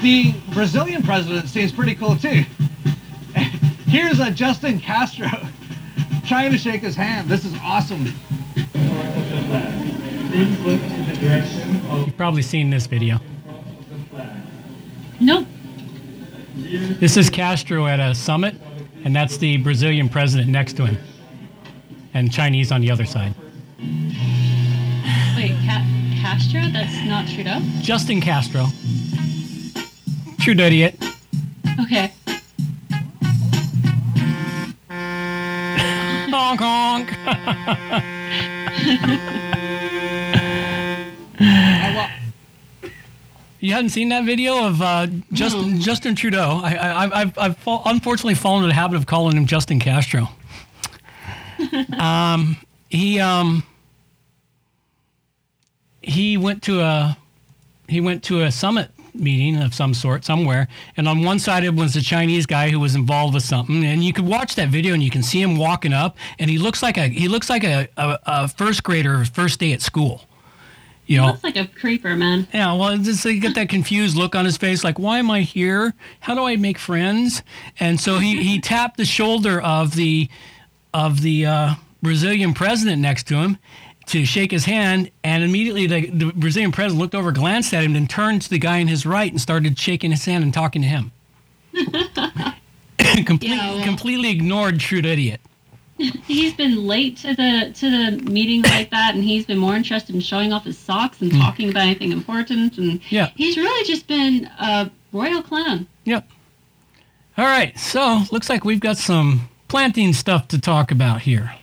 the 0.00 0.32
Brazilian 0.52 1.02
president 1.02 1.48
seems 1.48 1.72
pretty 1.72 1.96
cool 1.96 2.14
too. 2.14 2.44
Here's 3.88 4.20
a 4.20 4.30
Justin 4.30 4.78
Castro 4.78 5.26
trying 6.24 6.52
to 6.52 6.58
shake 6.58 6.82
his 6.82 6.94
hand. 6.94 7.28
This 7.28 7.44
is 7.44 7.52
awesome. 7.64 8.14
You've 10.36 12.14
probably 12.18 12.42
seen 12.42 12.68
this 12.68 12.86
video. 12.86 13.18
Nope. 15.18 15.46
This 16.56 17.16
is 17.16 17.30
Castro 17.30 17.86
at 17.86 18.00
a 18.00 18.14
summit, 18.14 18.54
and 19.04 19.16
that's 19.16 19.38
the 19.38 19.56
Brazilian 19.56 20.10
president 20.10 20.50
next 20.50 20.74
to 20.74 20.84
him, 20.84 20.98
and 22.12 22.30
Chinese 22.30 22.70
on 22.70 22.82
the 22.82 22.90
other 22.90 23.06
side. 23.06 23.34
Wait, 23.78 25.56
Ca- 25.64 25.86
Castro? 26.20 26.60
That's 26.70 27.08
not 27.08 27.26
Trudeau? 27.28 27.60
Justin 27.80 28.20
Castro. 28.20 28.66
True 30.40 30.52
idiot. 30.52 31.02
Hadn't 43.76 43.90
seen 43.90 44.08
that 44.10 44.24
video 44.24 44.66
of 44.66 44.82
uh, 44.82 45.06
Justin 45.32 45.80
Justin 45.80 46.14
Trudeau? 46.14 46.60
I, 46.62 46.74
I, 46.74 47.02
I've- 47.04 47.14
I've, 47.14 47.38
I've 47.38 47.56
fall, 47.58 47.82
unfortunately 47.86 48.34
fallen 48.34 48.64
into 48.64 48.68
the 48.68 48.74
habit 48.74 48.96
of 48.96 49.06
calling 49.06 49.36
him 49.36 49.46
Justin 49.46 49.78
Castro. 49.80 50.28
um, 51.98 52.56
he 52.90 53.18
um, 53.20 53.62
he 56.02 56.36
went 56.36 56.62
to 56.64 56.80
a 56.80 57.16
he 57.88 58.00
went 58.00 58.22
to 58.24 58.42
a 58.42 58.50
summit 58.50 58.90
meeting 59.14 59.56
of 59.62 59.74
some 59.74 59.94
sort 59.94 60.24
somewhere, 60.24 60.68
and 60.96 61.08
on 61.08 61.22
one 61.22 61.38
side 61.38 61.64
it 61.64 61.74
was 61.74 61.96
a 61.96 62.02
Chinese 62.02 62.44
guy 62.46 62.68
who 62.70 62.78
was 62.78 62.94
involved 62.94 63.34
with 63.34 63.42
something, 63.44 63.84
and 63.84 64.04
you 64.04 64.12
could 64.12 64.26
watch 64.26 64.54
that 64.56 64.68
video 64.68 64.92
and 64.94 65.02
you 65.02 65.10
can 65.10 65.22
see 65.22 65.40
him 65.40 65.56
walking 65.56 65.92
up, 65.92 66.16
and 66.38 66.50
he 66.50 66.58
looks 66.58 66.82
like 66.82 66.96
a 66.98 67.08
he 67.08 67.28
looks 67.28 67.48
like 67.48 67.64
a, 67.64 67.88
a, 67.96 68.18
a 68.26 68.48
first 68.48 68.82
grader 68.82 69.24
first 69.24 69.58
day 69.60 69.72
at 69.72 69.80
school. 69.82 70.22
You 71.06 71.18
know, 71.18 71.26
Looks 71.28 71.44
like 71.44 71.56
a 71.56 71.66
creeper, 71.68 72.16
man. 72.16 72.48
yeah, 72.52 72.72
well, 72.72 72.88
it's 72.88 73.04
just 73.04 73.24
you 73.24 73.38
get 73.40 73.54
that 73.54 73.68
confused 73.68 74.16
look 74.16 74.34
on 74.34 74.44
his 74.44 74.56
face, 74.56 74.82
like, 74.82 74.98
why 74.98 75.18
am 75.20 75.30
I 75.30 75.42
here? 75.42 75.94
How 76.20 76.34
do 76.34 76.42
I 76.42 76.56
make 76.56 76.78
friends? 76.78 77.42
And 77.78 78.00
so 78.00 78.18
he, 78.18 78.42
he 78.42 78.60
tapped 78.72 78.96
the 78.96 79.04
shoulder 79.04 79.60
of 79.60 79.94
the 79.94 80.28
of 80.92 81.20
the 81.22 81.46
uh, 81.46 81.74
Brazilian 82.02 82.54
president 82.54 83.00
next 83.02 83.28
to 83.28 83.36
him 83.36 83.58
to 84.06 84.24
shake 84.24 84.50
his 84.50 84.64
hand, 84.64 85.10
and 85.24 85.42
immediately 85.44 85.86
the, 85.86 86.06
the 86.10 86.32
Brazilian 86.32 86.72
president 86.72 87.00
looked 87.00 87.14
over, 87.14 87.32
glanced 87.32 87.72
at 87.74 87.82
him, 87.84 87.92
then 87.92 88.06
turned 88.06 88.40
to 88.42 88.50
the 88.50 88.58
guy 88.58 88.78
in 88.78 88.88
his 88.88 89.04
right 89.04 89.30
and 89.30 89.40
started 89.40 89.78
shaking 89.78 90.10
his 90.12 90.24
hand 90.24 90.42
and 90.44 90.54
talking 90.54 90.82
to 90.82 90.88
him. 90.88 91.12
Complete, 93.26 93.50
Yeah, 93.50 93.74
well- 93.74 93.84
completely 93.84 94.30
ignored 94.30 94.80
True 94.80 94.98
Idiot. 94.98 95.40
He's 95.98 96.52
been 96.54 96.86
late 96.86 97.16
to 97.18 97.28
the 97.34 97.72
to 97.74 97.90
the 97.90 98.30
meeting 98.30 98.62
like 98.62 98.90
that, 98.90 99.14
and 99.14 99.24
he's 99.24 99.46
been 99.46 99.56
more 99.58 99.74
interested 99.74 100.14
in 100.14 100.20
showing 100.20 100.52
off 100.52 100.64
his 100.64 100.76
socks 100.76 101.22
and 101.22 101.32
mm. 101.32 101.40
talking 101.40 101.70
about 101.70 101.84
anything 101.84 102.12
important. 102.12 102.76
And 102.76 103.00
Yeah. 103.08 103.30
he's 103.34 103.56
really 103.56 103.86
just 103.86 104.06
been 104.06 104.44
a 104.58 104.90
royal 105.12 105.42
clown. 105.42 105.86
Yep. 106.04 106.28
All 107.38 107.44
right, 107.46 107.78
so 107.78 108.22
looks 108.30 108.48
like 108.50 108.64
we've 108.64 108.80
got 108.80 108.96
some 108.98 109.48
planting 109.68 110.12
stuff 110.12 110.48
to 110.48 110.60
talk 110.60 110.90
about 110.90 111.22
here. 111.22 111.54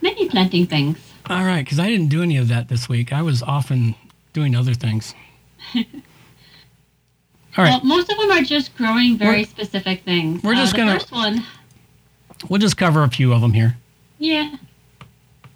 Many 0.00 0.28
planting 0.28 0.66
things. 0.66 0.98
All 1.28 1.44
right, 1.44 1.64
because 1.64 1.78
I 1.78 1.88
didn't 1.88 2.08
do 2.08 2.22
any 2.22 2.36
of 2.38 2.48
that 2.48 2.68
this 2.68 2.88
week. 2.88 3.12
I 3.12 3.20
was 3.22 3.42
often 3.42 3.94
doing 4.32 4.54
other 4.56 4.74
things. 4.74 5.14
All 5.74 7.64
right, 7.64 7.70
Well, 7.70 7.84
most 7.84 8.10
of 8.12 8.18
them 8.18 8.30
are 8.30 8.42
just 8.42 8.76
growing 8.76 9.16
very 9.18 9.30
We're- 9.38 9.44
specific 9.44 10.04
things. 10.04 10.42
we're 10.42 10.54
just 10.54 10.74
uh, 10.74 10.76
the 10.76 10.82
gonna- 10.84 10.98
first 11.00 11.12
one, 11.12 11.44
we'll 12.48 12.60
just 12.60 12.76
cover 12.76 13.02
a 13.02 13.08
few 13.08 13.32
of 13.32 13.40
them 13.40 13.52
here. 13.52 13.76
yeah, 14.18 14.56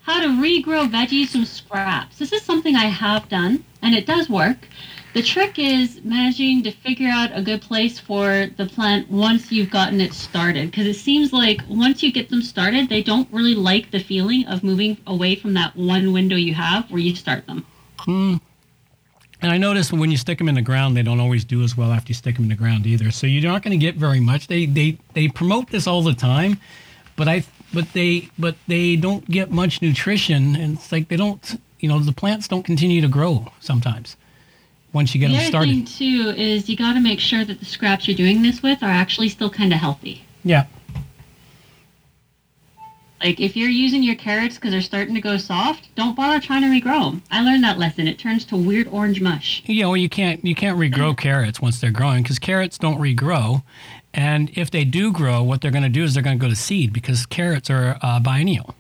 how 0.03 0.21
to 0.21 0.27
regrow 0.29 0.91
veggies 0.91 1.29
from 1.29 1.45
scraps. 1.45 2.19
This 2.19 2.33
is 2.33 2.43
something 2.43 2.75
I 2.75 2.87
have 2.87 3.29
done, 3.29 3.65
and 3.83 3.95
it 3.95 4.07
does 4.07 4.29
work. 4.29 4.57
The 5.15 5.23
trick 5.23 5.59
is 5.59 6.01
managing 6.03 6.63
to 6.63 6.71
figure 6.71 7.09
out 7.09 7.31
a 7.35 7.43
good 7.43 7.61
place 7.61 7.99
for 7.99 8.49
the 8.57 8.67
plant 8.67 9.11
once 9.11 9.53
you've 9.53 9.71
gotten 9.71 10.01
it 10.01 10.15
started. 10.15 10.71
Because 10.71 10.87
it 10.87 10.95
seems 10.95 11.33
like 11.33 11.61
once 11.69 12.03
you 12.03 12.11
get 12.11 12.31
them 12.31 12.41
started, 12.41 12.89
they 12.89 13.03
don't 13.03 13.29
really 13.31 13.55
like 13.55 13.91
the 13.91 14.01
feeling 14.01 14.47
of 14.47 14.65
moving 14.65 14.97
away 15.07 15.37
from 15.37 15.53
that 15.55 15.77
one 15.77 16.13
window 16.13 16.37
you 16.37 16.55
have 16.55 16.91
where 16.91 17.01
you 17.01 17.15
start 17.15 17.47
them. 17.47 17.67
Hmm. 17.99 18.37
And 19.43 19.51
I 19.51 19.59
noticed 19.59 19.93
when 19.93 20.11
you 20.11 20.17
stick 20.17 20.39
them 20.39 20.49
in 20.49 20.55
the 20.55 20.63
ground, 20.63 20.97
they 20.97 21.03
don't 21.03 21.19
always 21.19 21.45
do 21.45 21.63
as 21.63 21.77
well 21.77 21.91
after 21.93 22.11
you 22.11 22.15
stick 22.15 22.37
them 22.37 22.45
in 22.45 22.49
the 22.49 22.55
ground 22.55 22.87
either. 22.87 23.11
So 23.11 23.27
you're 23.27 23.51
not 23.51 23.63
going 23.63 23.79
to 23.79 23.85
get 23.85 23.97
very 23.97 24.21
much. 24.21 24.47
They 24.47 24.67
they 24.67 24.99
they 25.15 25.29
promote 25.29 25.71
this 25.71 25.87
all 25.89 26.03
the 26.03 26.15
time, 26.15 26.59
but 27.17 27.29
I 27.29 27.45
but 27.75 27.93
they 27.93 28.31
but 28.39 28.55
they 28.69 28.97
don't 28.97 29.29
get 29.29 29.51
much 29.51 29.83
nutrition, 29.83 30.55
and 30.55 30.79
it's 30.79 30.93
like 30.93 31.09
they 31.09 31.17
don't. 31.17 31.61
You 31.81 31.89
know, 31.89 31.99
the 31.99 32.13
plants 32.13 32.47
don't 32.47 32.63
continue 32.63 33.01
to 33.01 33.09
grow 33.09 33.51
sometimes 33.59 34.17
once 34.93 35.15
you 35.15 35.21
get 35.21 35.29
the 35.29 35.33
them 35.33 35.41
other 35.41 35.49
started. 35.49 35.71
thing 35.71 35.85
too 35.85 36.33
is 36.37 36.69
you 36.69 36.77
got 36.77 36.93
to 36.93 37.01
make 37.01 37.19
sure 37.19 37.45
that 37.45 37.59
the 37.59 37.65
scraps 37.65 38.07
you're 38.07 38.17
doing 38.17 38.43
this 38.43 38.63
with 38.63 38.83
are 38.83 38.91
actually 38.91 39.29
still 39.29 39.51
kind 39.51 39.73
of 39.73 39.81
healthy. 39.81 40.25
Yeah. 40.45 40.67
Like 43.23 43.39
if 43.41 43.57
you're 43.57 43.69
using 43.69 44.03
your 44.03 44.17
carrots 44.17 44.57
because 44.57 44.73
they're 44.73 44.81
starting 44.81 45.15
to 45.15 45.21
go 45.21 45.37
soft, 45.37 45.95
don't 45.95 46.17
bother 46.17 46.41
trying 46.41 46.63
to 46.63 46.69
regrow 46.69 47.11
them. 47.11 47.23
I 47.31 47.43
learned 47.43 47.63
that 47.65 47.79
lesson. 47.79 48.09
It 48.09 48.19
turns 48.19 48.45
to 48.47 48.57
weird 48.57 48.89
orange 48.89 49.21
mush. 49.21 49.63
you 49.67 49.83
know 49.83 49.95
you 49.95 50.09
can't 50.09 50.45
you 50.45 50.55
can't 50.55 50.79
regrow 50.79 51.17
carrots 51.17 51.61
once 51.61 51.81
they're 51.81 51.91
growing 51.93 52.23
because 52.23 52.39
carrots 52.39 52.79
don't 52.79 52.99
regrow 53.01 53.63
and 54.15 54.51
if 54.55 54.71
they 54.71 54.85
do 54.85 55.13
grow 55.13 55.43
what 55.43 55.61
they're 55.61 55.71
going 55.71 55.83
to 55.85 55.89
do 55.89 56.03
is 56.05 56.15
they're 56.15 56.23
going 56.23 56.39
to 56.39 56.43
go 56.43 56.49
to 56.51 56.57
seed 56.57 56.93
because 56.93 57.25
carrots 57.27 57.71
are 57.71 57.97
uh, 58.03 58.19
biennial 58.21 58.75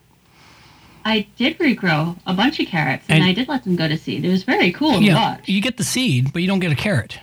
I 1.05 1.27
did 1.37 1.59
regrow 1.59 2.17
a 2.27 2.35
bunch 2.35 2.61
of 2.61 2.67
carrots 2.67 3.05
and, 3.09 3.21
And- 3.23 3.31
I 3.31 3.33
did 3.33 3.49
let 3.49 3.65
them 3.65 3.75
go 3.77 3.89
to 3.89 3.97
seed. 3.97 4.25
It 4.25 4.31
was 4.31 4.45
very 4.45 4.71
cool 4.73 4.99
to 4.99 5.03
yeah 5.05 5.15
watch. 5.35 5.49
you 5.49 5.61
get 5.61 5.77
the 5.77 5.85
seed 5.85 6.33
but 6.33 6.43
you 6.43 6.49
don't 6.49 6.61
get 6.61 6.73
a 6.73 6.77
carrot 6.77 7.19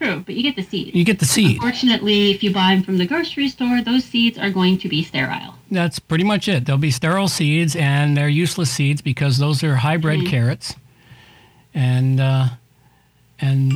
True, 0.00 0.22
but 0.24 0.34
you 0.34 0.42
get 0.42 0.56
the 0.56 0.62
seed. 0.62 0.94
you 0.94 1.04
get 1.04 1.18
the 1.18 1.24
seed 1.24 1.56
Unfortunately, 1.56 2.30
if 2.30 2.42
you 2.42 2.52
buy 2.52 2.74
them 2.74 2.84
from 2.84 2.98
the 2.98 3.06
grocery 3.06 3.48
store, 3.48 3.82
those 3.82 4.04
seeds 4.04 4.38
are 4.38 4.50
going 4.50 4.78
to 4.78 4.88
be 4.88 5.02
sterile. 5.02 5.54
that's 5.70 5.98
pretty 5.98 6.24
much 6.24 6.48
it 6.48 6.64
they'll 6.66 6.78
be 6.78 6.90
sterile 6.90 7.28
seeds 7.28 7.74
and 7.76 8.16
they're 8.16 8.28
useless 8.28 8.70
seeds 8.70 9.02
because 9.02 9.38
those 9.38 9.62
are 9.64 9.76
hybrid 9.76 10.26
carrots 10.26 10.74
and 11.74 12.20
uh, 12.20 12.48
and 13.40 13.72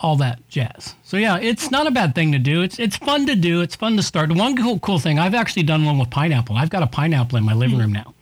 all 0.00 0.16
that 0.16 0.46
jazz. 0.48 0.94
So 1.02 1.16
yeah, 1.16 1.38
it's 1.38 1.70
not 1.70 1.86
a 1.86 1.90
bad 1.90 2.14
thing 2.14 2.32
to 2.32 2.38
do. 2.38 2.62
It's 2.62 2.78
it's 2.78 2.96
fun 2.96 3.26
to 3.26 3.34
do. 3.34 3.60
It's 3.60 3.76
fun 3.76 3.96
to 3.96 4.02
start. 4.02 4.30
One 4.32 4.56
cool 4.56 4.78
cool 4.80 4.98
thing. 4.98 5.18
I've 5.18 5.34
actually 5.34 5.62
done 5.62 5.84
one 5.84 5.98
with 5.98 6.10
pineapple. 6.10 6.56
I've 6.56 6.70
got 6.70 6.82
a 6.82 6.86
pineapple 6.86 7.38
in 7.38 7.44
my 7.44 7.54
living 7.54 7.78
room 7.78 7.92
now. 7.92 8.14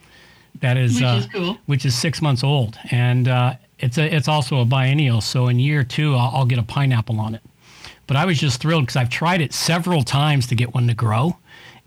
That 0.60 0.76
is 0.76 0.94
Which 0.94 1.04
uh, 1.04 1.16
is 1.18 1.26
cool. 1.26 1.58
Which 1.66 1.84
is 1.84 1.94
six 1.94 2.22
months 2.22 2.44
old, 2.44 2.78
and 2.90 3.28
uh, 3.28 3.54
it's 3.84 3.98
a 3.98 4.14
it's 4.14 4.28
also 4.28 4.60
a 4.60 4.64
biennial. 4.64 5.20
So 5.20 5.48
in 5.48 5.58
year 5.58 5.84
two, 5.84 6.14
I'll, 6.14 6.30
I'll 6.36 6.46
get 6.46 6.58
a 6.58 6.62
pineapple 6.62 7.20
on 7.20 7.34
it. 7.34 7.42
But 8.06 8.16
I 8.16 8.24
was 8.26 8.38
just 8.38 8.60
thrilled 8.60 8.84
because 8.84 8.96
I've 8.96 9.10
tried 9.10 9.40
it 9.40 9.52
several 9.54 10.02
times 10.02 10.46
to 10.48 10.54
get 10.54 10.74
one 10.74 10.86
to 10.88 10.94
grow, 10.94 11.36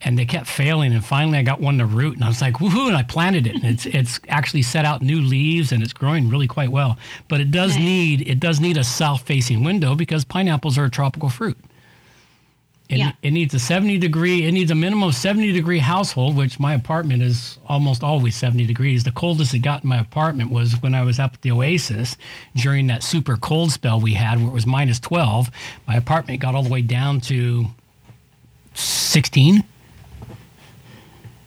and 0.01 0.17
they 0.17 0.25
kept 0.25 0.47
failing. 0.47 0.91
And 0.93 1.05
finally, 1.05 1.37
I 1.37 1.43
got 1.43 1.61
one 1.61 1.77
to 1.77 1.85
root, 1.85 2.15
and 2.15 2.23
I 2.23 2.27
was 2.27 2.41
like, 2.41 2.55
woohoo! 2.55 2.87
And 2.87 2.97
I 2.97 3.03
planted 3.03 3.45
it, 3.45 3.55
and 3.55 3.65
it's 3.65 3.85
it's 3.85 4.19
actually 4.27 4.63
set 4.63 4.85
out 4.85 5.01
new 5.01 5.21
leaves, 5.21 5.71
and 5.71 5.83
it's 5.83 5.93
growing 5.93 6.29
really 6.29 6.47
quite 6.47 6.71
well. 6.71 6.97
But 7.27 7.39
it 7.41 7.51
does 7.51 7.75
Nice. 7.75 7.83
need 7.83 8.27
it 8.27 8.39
does 8.39 8.59
need 8.59 8.77
a 8.77 8.83
south-facing 8.83 9.63
window 9.63 9.95
because 9.95 10.25
pineapples 10.25 10.77
are 10.77 10.85
a 10.85 10.89
tropical 10.89 11.29
fruit. 11.29 11.57
It, 12.89 12.99
Yeah. 12.99 13.11
it 13.21 13.31
needs 13.31 13.53
a 13.53 13.59
70 13.59 13.97
degree, 13.97 14.45
it 14.45 14.53
needs 14.53 14.71
a 14.71 14.75
minimum 14.75 15.09
of 15.09 15.15
70 15.15 15.51
degree 15.51 15.79
household, 15.79 16.37
which 16.37 16.57
my 16.59 16.73
apartment 16.73 17.21
is 17.21 17.59
almost 17.67 18.01
always 18.01 18.35
70 18.37 18.65
degrees. 18.65 19.03
The 19.03 19.11
coldest 19.11 19.53
it 19.53 19.59
got 19.59 19.83
in 19.83 19.89
my 19.89 19.97
apartment 19.99 20.51
was 20.51 20.81
when 20.81 20.95
I 20.95 21.03
was 21.03 21.19
up 21.19 21.33
at 21.33 21.41
the 21.41 21.51
Oasis 21.51 22.15
during 22.55 22.87
that 22.87 23.03
super 23.03 23.35
cold 23.35 23.71
spell 23.73 23.99
we 23.99 24.13
had 24.13 24.39
where 24.39 24.47
it 24.47 24.53
was 24.53 24.65
minus 24.65 24.99
12. 25.01 25.51
My 25.85 25.95
apartment 25.95 26.39
got 26.39 26.55
all 26.55 26.63
the 26.63 26.69
way 26.69 26.81
down 26.81 27.19
to 27.21 27.65
16. 28.73 29.63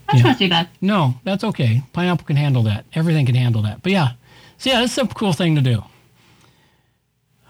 That's 0.09 0.19
Yeah. 0.19 0.23
not 0.29 0.39
too 0.39 0.49
bad. 0.49 0.69
No, 0.83 1.15
that's 1.25 1.45
okay. 1.45 1.83
Pineapple 1.95 2.27
can 2.27 2.37
handle 2.37 2.63
that. 2.65 2.85
Everything 2.95 3.25
can 3.25 3.35
handle 3.37 3.63
that. 3.63 3.83
But 3.83 3.93
yeah, 3.93 4.11
so 4.59 4.69
yeah, 4.71 4.83
it's 4.83 4.99
a 4.99 5.07
cool 5.07 5.33
thing 5.33 5.55
to 5.55 5.63
do. 5.63 5.85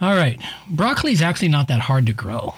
All 0.01 0.15
right, 0.15 0.41
broccoli 0.69 1.13
is 1.13 1.23
actually 1.23 1.49
not 1.49 1.69
that 1.69 1.81
hard 1.81 2.07
to 2.07 2.13
grow. 2.13 2.55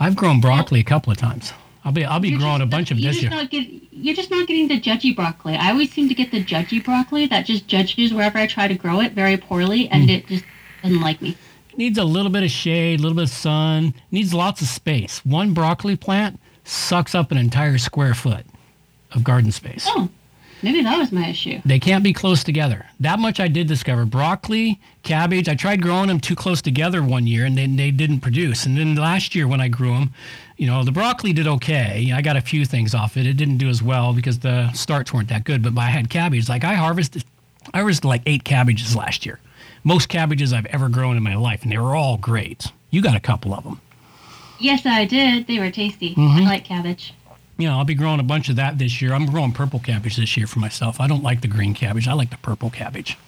I've 0.00 0.16
grown 0.16 0.40
broccoli 0.40 0.80
a 0.80 0.84
couple 0.84 1.12
of 1.12 1.18
times. 1.18 1.52
I'll 1.84 1.92
be 1.92 2.04
I'll 2.04 2.20
be 2.20 2.30
You're 2.30 2.38
growing 2.38 2.58
just- 2.58 2.62
a 2.64 2.66
bunch 2.76 2.90
of 2.90 2.98
you're 2.98 3.12
this 3.12 3.20
just 3.20 3.30
year. 3.32 3.40
Not 3.42 3.50
get, 3.50 3.68
you're 3.92 4.14
just 4.14 4.30
not 4.30 4.46
getting 4.46 4.68
the 4.68 4.80
judgy 4.80 5.14
broccoli. 5.14 5.54
I 5.54 5.70
always 5.70 5.90
seem 5.92 6.08
to 6.08 6.14
get 6.14 6.30
the 6.30 6.42
judgy 6.42 6.82
broccoli 6.84 7.26
that 7.26 7.46
just 7.46 7.66
judges 7.68 8.12
wherever 8.12 8.36
I 8.38 8.46
try 8.46 8.66
to 8.68 8.74
grow 8.74 9.00
it 9.00 9.12
very 9.12 9.36
poorly, 9.36 9.88
and 9.88 10.04
Hmm. 10.04 10.10
it 10.10 10.26
just 10.26 10.44
doesn't 10.82 11.00
like 11.00 11.22
me. 11.22 11.36
Needs 11.76 11.96
a 11.98 12.04
little 12.04 12.30
bit 12.30 12.42
of 12.42 12.50
shade, 12.50 12.98
a 13.00 13.02
little 13.02 13.14
bit 13.16 13.24
of 13.24 13.30
sun. 13.30 13.94
Needs 14.10 14.34
lots 14.34 14.60
of 14.60 14.68
space. 14.68 15.20
One 15.24 15.54
broccoli 15.54 15.96
plant 15.96 16.38
sucks 16.64 17.14
up 17.14 17.30
an 17.30 17.38
entire 17.38 17.78
square 17.78 18.12
foot 18.14 18.44
of 19.12 19.24
garden 19.24 19.52
space. 19.52 19.84
Oh, 19.88 20.08
maybe 20.62 20.82
that 20.82 20.98
was 20.98 21.12
my 21.12 21.28
issue. 21.28 21.60
They 21.64 21.78
can't 21.78 22.04
be 22.04 22.12
close 22.12 22.44
together. 22.44 22.86
That 23.00 23.18
much 23.18 23.40
I 23.40 23.48
did 23.48 23.66
discover. 23.66 24.04
Broccoli, 24.04 24.80
cabbage, 25.02 25.48
I 25.48 25.54
tried 25.54 25.82
growing 25.82 26.08
them 26.08 26.20
too 26.20 26.36
close 26.36 26.62
together 26.62 27.02
one 27.02 27.26
year 27.26 27.44
and 27.44 27.56
then 27.56 27.76
they 27.76 27.90
didn't 27.90 28.20
produce. 28.20 28.66
And 28.66 28.76
then 28.76 28.94
last 28.94 29.34
year 29.34 29.48
when 29.48 29.60
I 29.60 29.68
grew 29.68 29.94
them, 29.94 30.12
you 30.56 30.66
know, 30.66 30.84
the 30.84 30.92
broccoli 30.92 31.32
did 31.32 31.46
okay. 31.46 32.12
I 32.12 32.20
got 32.22 32.36
a 32.36 32.40
few 32.40 32.64
things 32.64 32.94
off 32.94 33.16
it. 33.16 33.26
It 33.26 33.34
didn't 33.34 33.58
do 33.58 33.68
as 33.68 33.82
well 33.82 34.12
because 34.12 34.40
the 34.40 34.70
starts 34.72 35.12
weren't 35.12 35.28
that 35.28 35.44
good. 35.44 35.62
But 35.62 35.78
I 35.78 35.86
had 35.86 36.10
cabbage. 36.10 36.48
Like 36.48 36.64
I 36.64 36.74
harvested, 36.74 37.24
I 37.72 37.78
harvested 37.78 38.04
like 38.04 38.22
eight 38.26 38.44
cabbages 38.44 38.94
last 38.94 39.24
year. 39.24 39.40
Most 39.84 40.08
cabbages 40.08 40.52
I've 40.52 40.66
ever 40.66 40.90
grown 40.90 41.16
in 41.16 41.22
my 41.22 41.36
life, 41.36 41.62
and 41.62 41.72
they 41.72 41.78
were 41.78 41.96
all 41.96 42.18
great. 42.18 42.66
You 42.90 43.00
got 43.00 43.16
a 43.16 43.20
couple 43.20 43.54
of 43.54 43.64
them. 43.64 43.80
Yes, 44.58 44.84
I 44.84 45.06
did. 45.06 45.46
They 45.46 45.58
were 45.58 45.70
tasty. 45.70 46.10
Mm-hmm. 46.14 46.42
I 46.42 46.50
like 46.50 46.64
cabbage. 46.64 47.14
You 47.60 47.68
know, 47.68 47.78
I'll 47.78 47.84
be 47.84 47.94
growing 47.94 48.20
a 48.20 48.24
bunch 48.24 48.48
of 48.48 48.56
that 48.56 48.78
this 48.78 49.02
year. 49.02 49.12
I'm 49.12 49.26
growing 49.26 49.52
purple 49.52 49.80
cabbage 49.80 50.16
this 50.16 50.36
year 50.36 50.46
for 50.46 50.58
myself. 50.60 51.00
I 51.00 51.06
don't 51.06 51.22
like 51.22 51.40
the 51.42 51.48
green 51.48 51.74
cabbage. 51.74 52.08
I 52.08 52.12
like 52.14 52.30
the 52.30 52.38
purple 52.38 52.70
cabbage. 52.70 53.18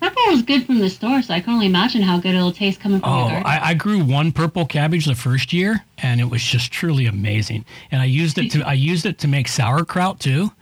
Purple 0.00 0.22
was 0.28 0.42
good 0.42 0.64
from 0.64 0.78
the 0.78 0.88
store, 0.88 1.20
so 1.20 1.34
I 1.34 1.40
can 1.40 1.52
only 1.52 1.66
imagine 1.66 2.00
how 2.00 2.18
good 2.18 2.34
it'll 2.34 2.52
taste 2.52 2.80
coming 2.80 3.00
from 3.00 3.10
Oh, 3.10 3.18
your 3.22 3.28
garden. 3.42 3.46
I, 3.46 3.68
I 3.70 3.74
grew 3.74 4.02
one 4.02 4.32
purple 4.32 4.64
cabbage 4.64 5.04
the 5.04 5.14
first 5.14 5.52
year, 5.52 5.84
and 5.98 6.20
it 6.20 6.30
was 6.30 6.42
just 6.42 6.70
truly 6.72 7.04
amazing. 7.06 7.66
And 7.90 8.00
I 8.00 8.06
used 8.06 8.38
it 8.38 8.50
to 8.52 8.62
I 8.62 8.72
used 8.72 9.04
it 9.04 9.18
to 9.18 9.28
make 9.28 9.46
sauerkraut 9.48 10.20
too. 10.20 10.52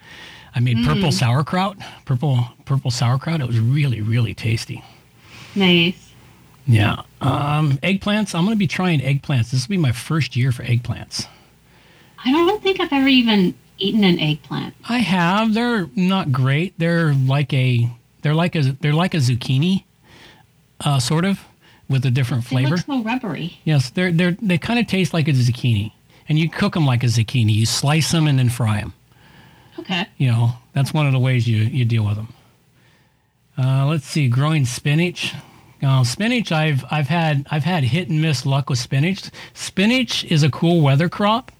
I 0.55 0.61
made 0.61 0.85
purple 0.85 1.13
sauerkraut, 1.13 1.77
purple 2.05 2.49
purple 2.65 2.91
sauerkraut. 2.91 3.41
It 3.41 3.47
was 3.47 3.61
really 3.61 4.01
really 4.01 4.35
tasty. 4.35 4.83
nice. 5.55 6.05
Yeah. 6.67 7.03
Um, 7.23 7.79
eggplants. 7.79 8.35
I'm 8.35 8.45
going 8.45 8.55
to 8.55 8.59
be 8.59 8.67
trying 8.67 9.01
eggplants. 9.01 9.51
This 9.53 9.67
will 9.67 9.73
be 9.73 9.79
my 9.79 9.93
first 9.93 10.37
year 10.37 10.53
for 10.53 10.65
eggplants. 10.65 11.27
I 12.25 12.33
don't 12.33 12.63
think 12.63 12.81
I've 12.81 12.93
ever 12.93 13.09
even 13.09 13.55
eaten 13.79 14.05
an 14.05 14.19
eggplant. 14.19 14.75
I 14.89 14.99
have. 14.99 15.55
They're 15.55 15.89
not 15.95 16.33
great. 16.33 16.75
They're 16.79 17.15
like 17.15 17.53
a 17.53 17.91
they're 18.23 18.35
like 18.35 18.57
a 18.57 18.73
they're 18.81 18.93
like 18.93 19.15
a 19.15 19.19
zucchini, 19.19 19.85
uh, 20.81 20.99
sort 20.99 21.25
of, 21.25 21.41
with 21.89 22.05
a 22.05 22.11
different 22.11 22.45
flavor. 22.45 22.71
They 22.71 22.77
look 22.77 22.87
so 22.87 23.03
rubbery. 23.03 23.59
Yes, 23.65 23.91
they're 23.91 24.13
they're 24.13 24.37
they 24.43 24.59
kind 24.59 24.79
of 24.79 24.87
taste 24.87 25.15
like 25.15 25.29
a 25.29 25.33
zucchini, 25.33 25.93
and 26.29 26.39
you 26.39 26.49
cook 26.51 26.75
them 26.75 26.87
like 26.87 27.03
a 27.03 27.07
zucchini. 27.07 27.55
You 27.55 27.67
slice 27.67 28.11
them 28.13 28.27
and 28.27 28.39
then 28.39 28.49
fry 28.49 28.81
them. 28.81 28.93
Okay. 29.79 30.07
You 30.17 30.29
know, 30.33 30.53
that's 30.73 30.93
one 30.93 31.07
of 31.07 31.13
the 31.13 31.19
ways 31.19 31.47
you 31.47 31.59
you 31.59 31.85
deal 31.85 32.05
with 32.05 32.17
them. 32.17 32.29
Uh, 33.57 33.87
let's 33.87 34.07
see, 34.07 34.29
growing 34.29 34.65
spinach. 34.65 35.35
Uh, 35.83 36.03
spinach, 36.03 36.51
I've 36.51 36.85
I've 36.91 37.09
had 37.09 37.47
I've 37.51 37.65
had 37.65 37.85
hit 37.85 38.09
and 38.09 38.21
miss 38.21 38.45
luck 38.45 38.69
with 38.69 38.79
spinach. 38.81 39.31
Spinach 39.55 40.25
is 40.25 40.43
a 40.43 40.51
cool 40.51 40.81
weather 40.81 41.09
crop, 41.09 41.53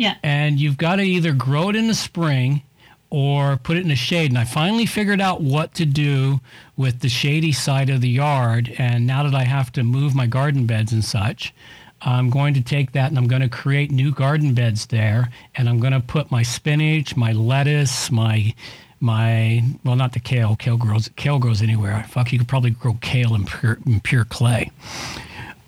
Yeah. 0.00 0.16
and 0.22 0.58
you've 0.58 0.78
got 0.78 0.96
to 0.96 1.02
either 1.02 1.34
grow 1.34 1.68
it 1.68 1.76
in 1.76 1.86
the 1.86 1.94
spring 1.94 2.62
or 3.10 3.58
put 3.58 3.76
it 3.76 3.82
in 3.82 3.88
the 3.88 3.96
shade. 3.96 4.30
And 4.30 4.38
I 4.38 4.44
finally 4.44 4.86
figured 4.86 5.20
out 5.20 5.42
what 5.42 5.74
to 5.74 5.84
do 5.84 6.40
with 6.74 7.00
the 7.00 7.10
shady 7.10 7.52
side 7.52 7.90
of 7.90 8.00
the 8.00 8.08
yard. 8.08 8.74
And 8.78 9.06
now 9.06 9.24
that 9.24 9.34
I 9.34 9.44
have 9.44 9.70
to 9.72 9.82
move 9.82 10.14
my 10.14 10.26
garden 10.26 10.64
beds 10.64 10.90
and 10.92 11.04
such, 11.04 11.52
I'm 12.00 12.30
going 12.30 12.54
to 12.54 12.62
take 12.62 12.92
that 12.92 13.10
and 13.10 13.18
I'm 13.18 13.28
going 13.28 13.42
to 13.42 13.48
create 13.50 13.90
new 13.90 14.10
garden 14.10 14.54
beds 14.54 14.86
there. 14.86 15.28
And 15.56 15.68
I'm 15.68 15.80
going 15.80 15.92
to 15.92 16.00
put 16.00 16.30
my 16.30 16.42
spinach, 16.44 17.14
my 17.14 17.32
lettuce, 17.32 18.10
my 18.10 18.54
my 19.02 19.62
well, 19.84 19.96
not 19.96 20.12
the 20.12 20.20
kale. 20.20 20.56
Kale 20.56 20.76
grows 20.78 21.10
kale 21.16 21.38
grows 21.38 21.60
anywhere. 21.60 22.06
Fuck, 22.08 22.32
you 22.32 22.38
could 22.38 22.48
probably 22.48 22.70
grow 22.70 22.96
kale 23.02 23.34
in 23.34 23.44
pure 23.44 23.78
in 23.84 24.00
pure 24.00 24.24
clay. 24.24 24.70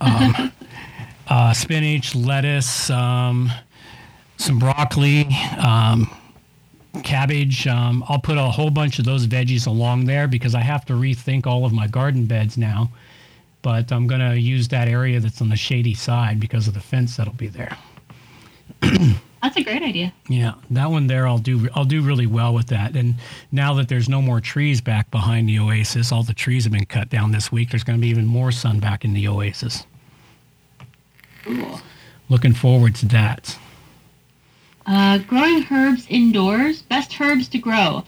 Um, 0.00 0.52
uh, 1.28 1.52
spinach, 1.52 2.14
lettuce, 2.14 2.88
um, 2.88 3.50
some 4.42 4.58
broccoli, 4.58 5.26
um, 5.64 6.10
cabbage. 7.04 7.66
Um, 7.66 8.04
I'll 8.08 8.18
put 8.18 8.36
a 8.36 8.42
whole 8.42 8.70
bunch 8.70 8.98
of 8.98 9.04
those 9.04 9.26
veggies 9.26 9.66
along 9.66 10.04
there 10.04 10.28
because 10.28 10.54
I 10.54 10.60
have 10.60 10.84
to 10.86 10.94
rethink 10.94 11.46
all 11.46 11.64
of 11.64 11.72
my 11.72 11.86
garden 11.86 12.26
beds 12.26 12.58
now. 12.58 12.90
But 13.62 13.92
I'm 13.92 14.06
going 14.06 14.20
to 14.20 14.38
use 14.38 14.68
that 14.68 14.88
area 14.88 15.20
that's 15.20 15.40
on 15.40 15.48
the 15.48 15.56
shady 15.56 15.94
side 15.94 16.40
because 16.40 16.66
of 16.66 16.74
the 16.74 16.80
fence 16.80 17.16
that'll 17.16 17.32
be 17.34 17.46
there. 17.46 17.76
That's 19.42 19.56
a 19.56 19.64
great 19.64 19.82
idea. 19.82 20.12
Yeah, 20.28 20.54
that 20.70 20.88
one 20.88 21.08
there, 21.08 21.26
I'll 21.26 21.38
do. 21.38 21.68
I'll 21.74 21.84
do 21.84 22.00
really 22.00 22.28
well 22.28 22.54
with 22.54 22.68
that. 22.68 22.94
And 22.94 23.16
now 23.50 23.74
that 23.74 23.88
there's 23.88 24.08
no 24.08 24.22
more 24.22 24.40
trees 24.40 24.80
back 24.80 25.10
behind 25.10 25.48
the 25.48 25.58
oasis, 25.58 26.12
all 26.12 26.22
the 26.22 26.32
trees 26.32 26.62
have 26.62 26.72
been 26.72 26.86
cut 26.86 27.10
down 27.10 27.32
this 27.32 27.50
week. 27.50 27.70
There's 27.70 27.82
going 27.82 27.98
to 27.98 28.00
be 28.00 28.08
even 28.08 28.24
more 28.24 28.52
sun 28.52 28.78
back 28.78 29.04
in 29.04 29.14
the 29.14 29.26
oasis. 29.26 29.84
Cool. 31.44 31.80
Looking 32.28 32.54
forward 32.54 32.94
to 32.96 33.06
that. 33.06 33.58
Uh, 34.86 35.18
growing 35.18 35.64
herbs 35.70 36.06
indoors, 36.08 36.82
best 36.82 37.18
herbs 37.20 37.48
to 37.48 37.58
grow. 37.58 38.04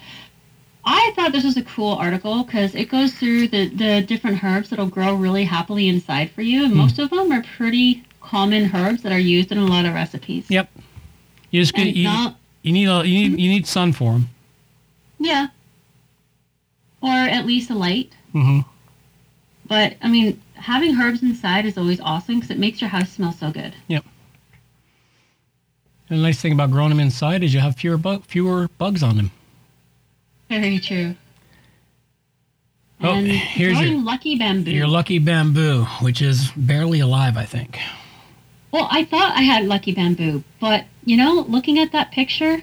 I 0.84 1.12
thought 1.14 1.32
this 1.32 1.44
was 1.44 1.56
a 1.56 1.62
cool 1.62 1.92
article 1.94 2.44
because 2.44 2.74
it 2.74 2.90
goes 2.90 3.14
through 3.14 3.48
the, 3.48 3.68
the 3.68 4.02
different 4.02 4.42
herbs 4.44 4.70
that'll 4.70 4.86
grow 4.88 5.14
really 5.14 5.44
happily 5.44 5.88
inside 5.88 6.30
for 6.30 6.42
you, 6.42 6.64
and 6.64 6.72
Hmm. 6.72 6.78
most 6.78 6.98
of 6.98 7.10
them 7.10 7.32
are 7.32 7.42
pretty 7.56 8.02
common 8.20 8.70
herbs 8.74 9.02
that 9.02 9.12
are 9.12 9.18
used 9.18 9.52
in 9.52 9.58
a 9.58 9.64
lot 9.66 9.86
of 9.86 9.94
recipes. 9.94 10.46
Yep. 10.50 10.68
You 11.50 11.62
just 11.62 11.74
get, 11.74 11.94
you, 11.94 12.04
not, 12.04 12.36
you 12.62 12.72
need 12.72 12.88
a, 12.88 13.06
you 13.06 13.28
need 13.30 13.40
you 13.40 13.48
need 13.50 13.66
sun 13.66 13.92
for 13.92 14.12
them. 14.12 14.28
yeah, 15.18 15.46
or 17.00 17.10
at 17.12 17.46
least 17.46 17.70
a 17.70 17.74
light. 17.74 18.12
hmm 18.32 18.60
But 19.66 19.96
I 20.02 20.08
mean, 20.08 20.40
having 20.54 21.00
herbs 21.00 21.22
inside 21.22 21.64
is 21.66 21.78
always 21.78 22.00
awesome 22.00 22.36
because 22.36 22.50
it 22.50 22.58
makes 22.58 22.80
your 22.80 22.90
house 22.90 23.10
smell 23.10 23.32
so 23.32 23.50
good. 23.50 23.74
And 26.10 26.18
the 26.18 26.22
nice 26.22 26.40
thing 26.40 26.52
about 26.52 26.70
growing 26.70 26.90
them 26.90 27.00
inside 27.00 27.42
is 27.42 27.54
you 27.54 27.60
have 27.60 27.76
fewer 27.76 27.96
bu- 27.96 28.20
fewer 28.20 28.68
bugs 28.78 29.02
on 29.02 29.16
them. 29.16 29.30
Very 30.50 30.78
true. 30.78 31.14
Oh, 33.00 33.12
and 33.14 33.26
here's 33.26 33.80
your- 33.80 34.00
lucky 34.00 34.36
bamboo. 34.36 34.70
Your 34.70 34.86
lucky 34.86 35.18
bamboo, 35.18 35.84
which 36.00 36.22
is 36.22 36.50
barely 36.56 37.00
alive, 37.00 37.36
I 37.36 37.44
think. 37.44 37.78
Well, 38.70 38.88
I 38.90 39.04
thought 39.04 39.36
I 39.36 39.42
had 39.42 39.66
lucky 39.66 39.92
bamboo, 39.92 40.42
but 40.60 40.84
you 41.04 41.16
know, 41.16 41.44
looking 41.48 41.78
at 41.78 41.92
that 41.92 42.12
picture, 42.12 42.62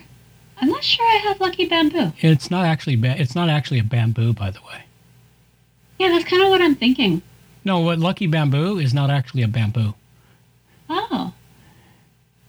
I'm 0.59 0.69
not 0.69 0.83
sure 0.83 1.05
I 1.05 1.17
have 1.17 1.39
lucky 1.39 1.65
bamboo. 1.65 2.13
It's 2.21 2.51
not 2.51 2.65
actually 2.65 2.95
ba- 2.95 3.19
it's 3.19 3.35
not 3.35 3.49
actually 3.49 3.79
a 3.79 3.83
bamboo, 3.83 4.33
by 4.33 4.51
the 4.51 4.59
way. 4.61 4.83
Yeah, 5.99 6.09
that's 6.09 6.25
kind 6.25 6.41
of 6.43 6.49
what 6.49 6.61
I'm 6.61 6.75
thinking. 6.75 7.21
No, 7.63 7.79
what 7.79 7.99
lucky 7.99 8.27
bamboo 8.27 8.77
is 8.79 8.93
not 8.93 9.09
actually 9.09 9.43
a 9.43 9.47
bamboo. 9.47 9.93
Oh, 10.89 11.33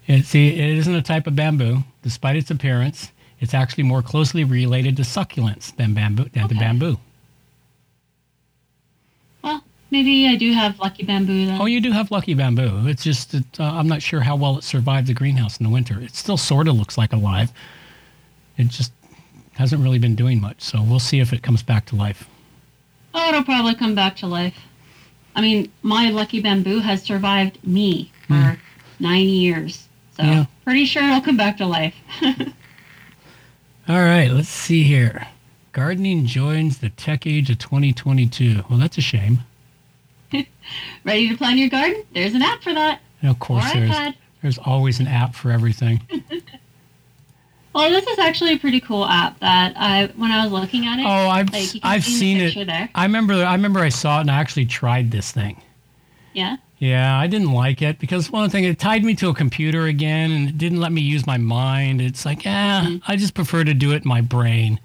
It, 0.07 0.25
see, 0.25 0.49
it 0.49 0.79
isn't 0.79 0.95
a 0.95 1.03
type 1.03 1.27
of 1.27 1.37
bamboo, 1.37 1.85
despite 2.03 2.37
its 2.37 2.51
appearance. 2.51 3.13
It's 3.41 3.55
actually 3.55 3.85
more 3.85 4.03
closely 4.03 4.45
related 4.45 4.97
to 4.99 5.03
succulents 5.03 5.75
than 5.77 5.95
bamboo 5.95 6.25
than 6.33 6.49
to 6.49 6.55
Okay. 6.55 6.59
bamboo. 6.59 6.99
well, 9.43 9.63
maybe 9.91 10.29
I 10.29 10.37
do 10.37 10.53
have 10.53 10.79
lucky 10.79 11.05
bamboo 11.05 11.47
then. 11.47 11.61
Oh, 11.61 11.67
you 11.67 11.81
do 11.81 11.93
have 11.93 12.11
lucky 12.11 12.35
bamboo. 12.35 12.87
It's 12.87 13.03
just 13.03 13.33
that 13.33 13.61
uh, 13.61 13.65
I'm 13.65 13.89
not 13.89 14.03
sure 14.03 14.21
how 14.21 14.37
well 14.37 14.59
it 14.59 14.65
survived 14.65 15.07
the 15.09 15.15
greenhouse 15.15 15.59
in 15.59 15.65
the 15.65 15.71
winter. 15.71 16.01
It 16.01 16.15
still 16.15 16.37
sort 16.37 16.69
of 16.69 16.77
looks 16.77 16.97
like 16.99 17.13
alive. 17.13 17.53
It 18.57 18.69
just 18.69 18.93
hasn't 19.55 19.83
really 19.83 19.99
been 19.99 20.15
doing 20.15 20.41
much. 20.41 20.61
So 20.63 20.83
we'll 20.83 21.01
see 21.01 21.21
if 21.21 21.33
it 21.33 21.43
comes 21.43 21.63
back 21.63 21.87
to 21.87 21.97
life. 21.97 22.29
Oh, 23.15 23.29
it'll 23.29 23.45
probably 23.45 23.75
come 23.75 23.95
back 23.95 24.17
to 24.17 24.27
life. 24.27 24.57
I 25.35 25.41
mean, 25.41 25.71
my 25.83 26.11
lucky 26.11 26.41
bamboo 26.41 26.79
has 26.81 27.03
survived 27.03 27.59
me 27.67 28.11
for 28.29 28.59
nine 29.01 29.29
years, 29.29 29.89
so. 30.17 30.23
Yeah. 30.23 30.45
pretty 30.65 30.85
sure 30.87 31.03
it'll 31.03 31.21
come 31.21 31.37
back 31.37 31.57
to 31.59 31.67
life. 31.67 31.95
All 33.89 33.99
right, 34.01 34.31
let's 34.31 34.49
see 34.49 34.83
here. 34.85 35.27
Gardening 35.73 36.27
joins 36.27 36.79
the 36.79 36.91
tech 36.91 37.27
age 37.27 37.51
of 37.51 37.59
2022. 37.59 38.63
Well, 38.69 38.79
that's 38.79 38.99
a 38.99 39.01
shame. 39.01 39.41
Ready 41.05 41.29
to 41.31 41.37
plan 41.37 41.59
your 41.59 41.69
garden? 41.69 42.05
There's 42.15 42.35
an 42.35 42.43
app 42.43 42.63
for 42.63 42.73
that. 42.75 43.01
And 43.21 43.31
of 43.31 43.37
Or 43.37 43.39
course, 43.39 43.73
there's 43.73 43.91
iPad. 43.91 44.15
there's 44.43 44.59
always 44.59 45.01
an 45.01 45.07
app 45.09 45.35
for 45.35 45.51
everything. 45.51 46.01
Well, 47.75 47.89
this 47.89 48.07
is 48.07 48.19
actually 48.19 48.53
a 48.53 48.59
pretty 48.59 48.81
cool 48.81 49.07
app 49.07 49.41
that 49.41 49.73
I, 49.79 50.13
when 50.17 50.31
I 50.31 50.43
was 50.45 50.53
looking 50.53 50.85
at 50.87 50.99
it, 50.99 51.07
Oh, 51.07 51.29
I've 51.31 51.51
like 51.55 51.71
I've 51.83 52.05
see 52.05 52.33
in 52.33 52.39
the 52.39 52.51
seen 52.51 52.63
it. 52.63 52.67
there. 52.67 52.91
I 52.95 53.05
remember 53.05 53.33
I 53.33 53.55
remember 53.55 53.81
I 53.81 53.89
saw 53.89 54.19
it 54.19 54.23
and 54.23 54.31
I 54.31 54.35
actually 54.35 54.67
tried 54.67 55.11
this 55.11 55.33
thing. 55.33 55.59
Yeah. 56.35 56.57
Yeah, 56.83 57.17
I 57.17 57.29
didn't 57.29 57.53
like 57.53 57.81
it 57.81 58.01
because 58.01 58.29
one 58.29 58.51
thing 58.51 58.65
it 58.65 58.77
tied 58.81 59.05
me 59.05 59.15
to 59.15 59.29
a 59.29 59.35
computer 59.35 59.87
again 59.87 60.33
and 60.33 60.49
it 60.49 60.59
didn't 60.59 60.81
let 60.81 60.91
me 60.91 61.01
use 61.01 61.25
my 61.29 61.37
mind. 61.39 62.01
It's 62.01 62.25
like, 62.27 62.45
yeah, 62.45 62.83
Mm-hmm. 62.83 62.97
I 63.07 63.15
just 63.15 63.35
prefer 63.35 63.63
to 63.63 63.73
do 63.73 63.93
it 63.93 64.03
in 64.03 64.09
my 64.09 64.21
brain. 64.21 64.81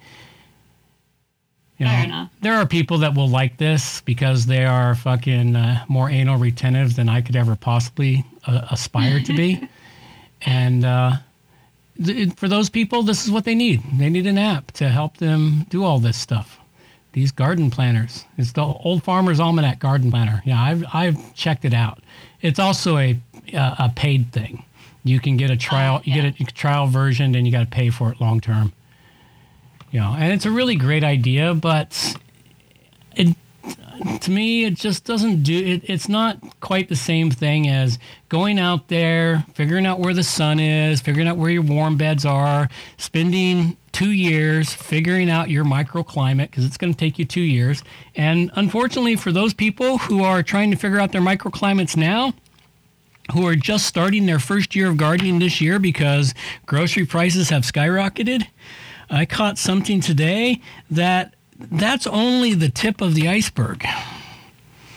You 1.80 1.88
Fair 1.88 1.98
know, 1.98 2.04
enough. 2.04 2.32
there 2.42 2.54
are 2.54 2.68
people 2.68 3.00
that 3.00 3.16
will 3.16 3.28
like 3.28 3.58
this 3.58 4.02
because 4.02 4.46
they 4.46 4.64
are 4.64 4.94
fucking 4.94 5.56
uh, 5.56 5.86
more 5.88 6.08
anal 6.08 6.38
retentive 6.38 6.96
than 6.96 7.10
I 7.10 7.22
could 7.22 7.36
ever 7.36 7.56
possibly 7.56 8.24
uh, 8.46 8.68
aspire 8.70 9.20
to 9.22 9.34
be. 9.34 9.68
and 10.44 10.86
uh, 10.86 11.14
th- 12.04 12.34
for 12.36 12.48
those 12.48 12.70
people, 12.70 13.02
this 13.02 13.26
is 13.26 13.32
what 13.32 13.44
they 13.44 13.56
need. 13.56 13.82
They 13.98 14.10
need 14.10 14.28
an 14.28 14.38
app 14.38 14.72
to 14.74 14.90
help 14.90 15.18
them 15.18 15.66
do 15.70 15.84
all 15.84 15.98
this 15.98 16.18
stuff. 16.18 16.60
These 17.18 17.32
garden 17.32 17.72
planners. 17.72 18.26
It's 18.38 18.52
the 18.52 18.62
Old 18.62 19.04
Farmer's 19.04 19.40
Almanac 19.40 19.80
Garden 19.80 20.12
Planner. 20.12 20.44
Yeah, 20.46 20.62
I've 20.62 20.86
I've 20.94 21.34
checked 21.34 21.66
it 21.66 21.74
out. 21.74 22.04
It's 22.44 22.60
also 22.60 23.00
a 23.00 23.20
a 23.54 23.92
paid 23.96 24.32
thing. 24.32 24.64
You 25.04 25.20
can 25.20 25.36
get 25.36 25.50
a 25.50 25.58
trial. 25.58 26.00
You 26.04 26.14
get 26.14 26.40
a 26.40 26.44
trial 26.54 26.86
version, 26.86 27.34
and 27.34 27.48
you 27.48 27.52
got 27.52 27.62
to 27.62 27.66
pay 27.66 27.90
for 27.90 28.12
it 28.12 28.22
long 28.22 28.40
term. 28.40 28.72
You 29.90 30.02
know, 30.02 30.16
and 30.16 30.32
it's 30.32 30.46
a 30.46 30.52
really 30.52 30.76
great 30.76 31.04
idea, 31.04 31.56
but 31.56 32.16
to 34.22 34.32
me 34.32 34.66
it 34.66 34.76
just 34.76 35.04
doesn't 35.04 35.44
do 35.44 35.58
it. 35.58 35.84
It's 35.86 36.10
not 36.10 36.38
quite 36.60 36.90
the 36.90 36.96
same 36.96 37.32
thing 37.32 37.68
as 37.68 38.00
going 38.30 38.60
out 38.60 38.88
there, 38.88 39.46
figuring 39.54 39.86
out 39.86 40.00
where 40.00 40.14
the 40.14 40.24
sun 40.24 40.60
is, 40.60 41.02
figuring 41.02 41.28
out 41.28 41.38
where 41.38 41.50
your 41.50 41.64
warm 41.64 41.98
beds 41.98 42.26
are, 42.26 42.70
spending 42.98 43.78
two 43.98 44.12
years 44.12 44.76
figuring 44.76 45.28
out 45.28 45.50
your 45.50 45.66
microclimate 45.66 46.52
because 46.52 46.64
it's 46.64 46.78
going 46.78 46.94
to 46.94 47.00
take 47.00 47.18
you 47.18 47.26
two 47.26 47.42
years. 47.42 47.82
And 48.16 48.52
unfortunately, 48.54 49.16
for 49.16 49.32
those 49.32 49.56
people 49.56 49.98
who 49.98 50.24
are 50.24 50.44
trying 50.44 50.70
to 50.70 50.78
figure 50.78 51.00
out 51.00 51.12
their 51.12 51.22
microclimates 51.22 51.98
now, 51.98 52.36
who 53.34 53.48
are 53.48 53.56
just 53.56 53.88
starting 53.88 54.28
their 54.28 54.38
first 54.38 54.76
year 54.76 54.90
of 54.90 54.98
gardening 54.98 55.40
this 55.40 55.60
year 55.60 55.80
because 55.80 56.36
grocery 56.68 57.08
prices 57.08 57.50
have 57.50 57.64
skyrocketed. 57.64 58.46
I 59.10 59.26
caught 59.26 59.58
something 59.58 60.00
today 60.00 60.62
that 60.92 61.34
that's 61.60 62.08
only 62.08 62.54
the 62.54 62.70
tip 62.70 63.02
of 63.02 63.15
the 63.15 63.28
iceberg. 63.28 63.86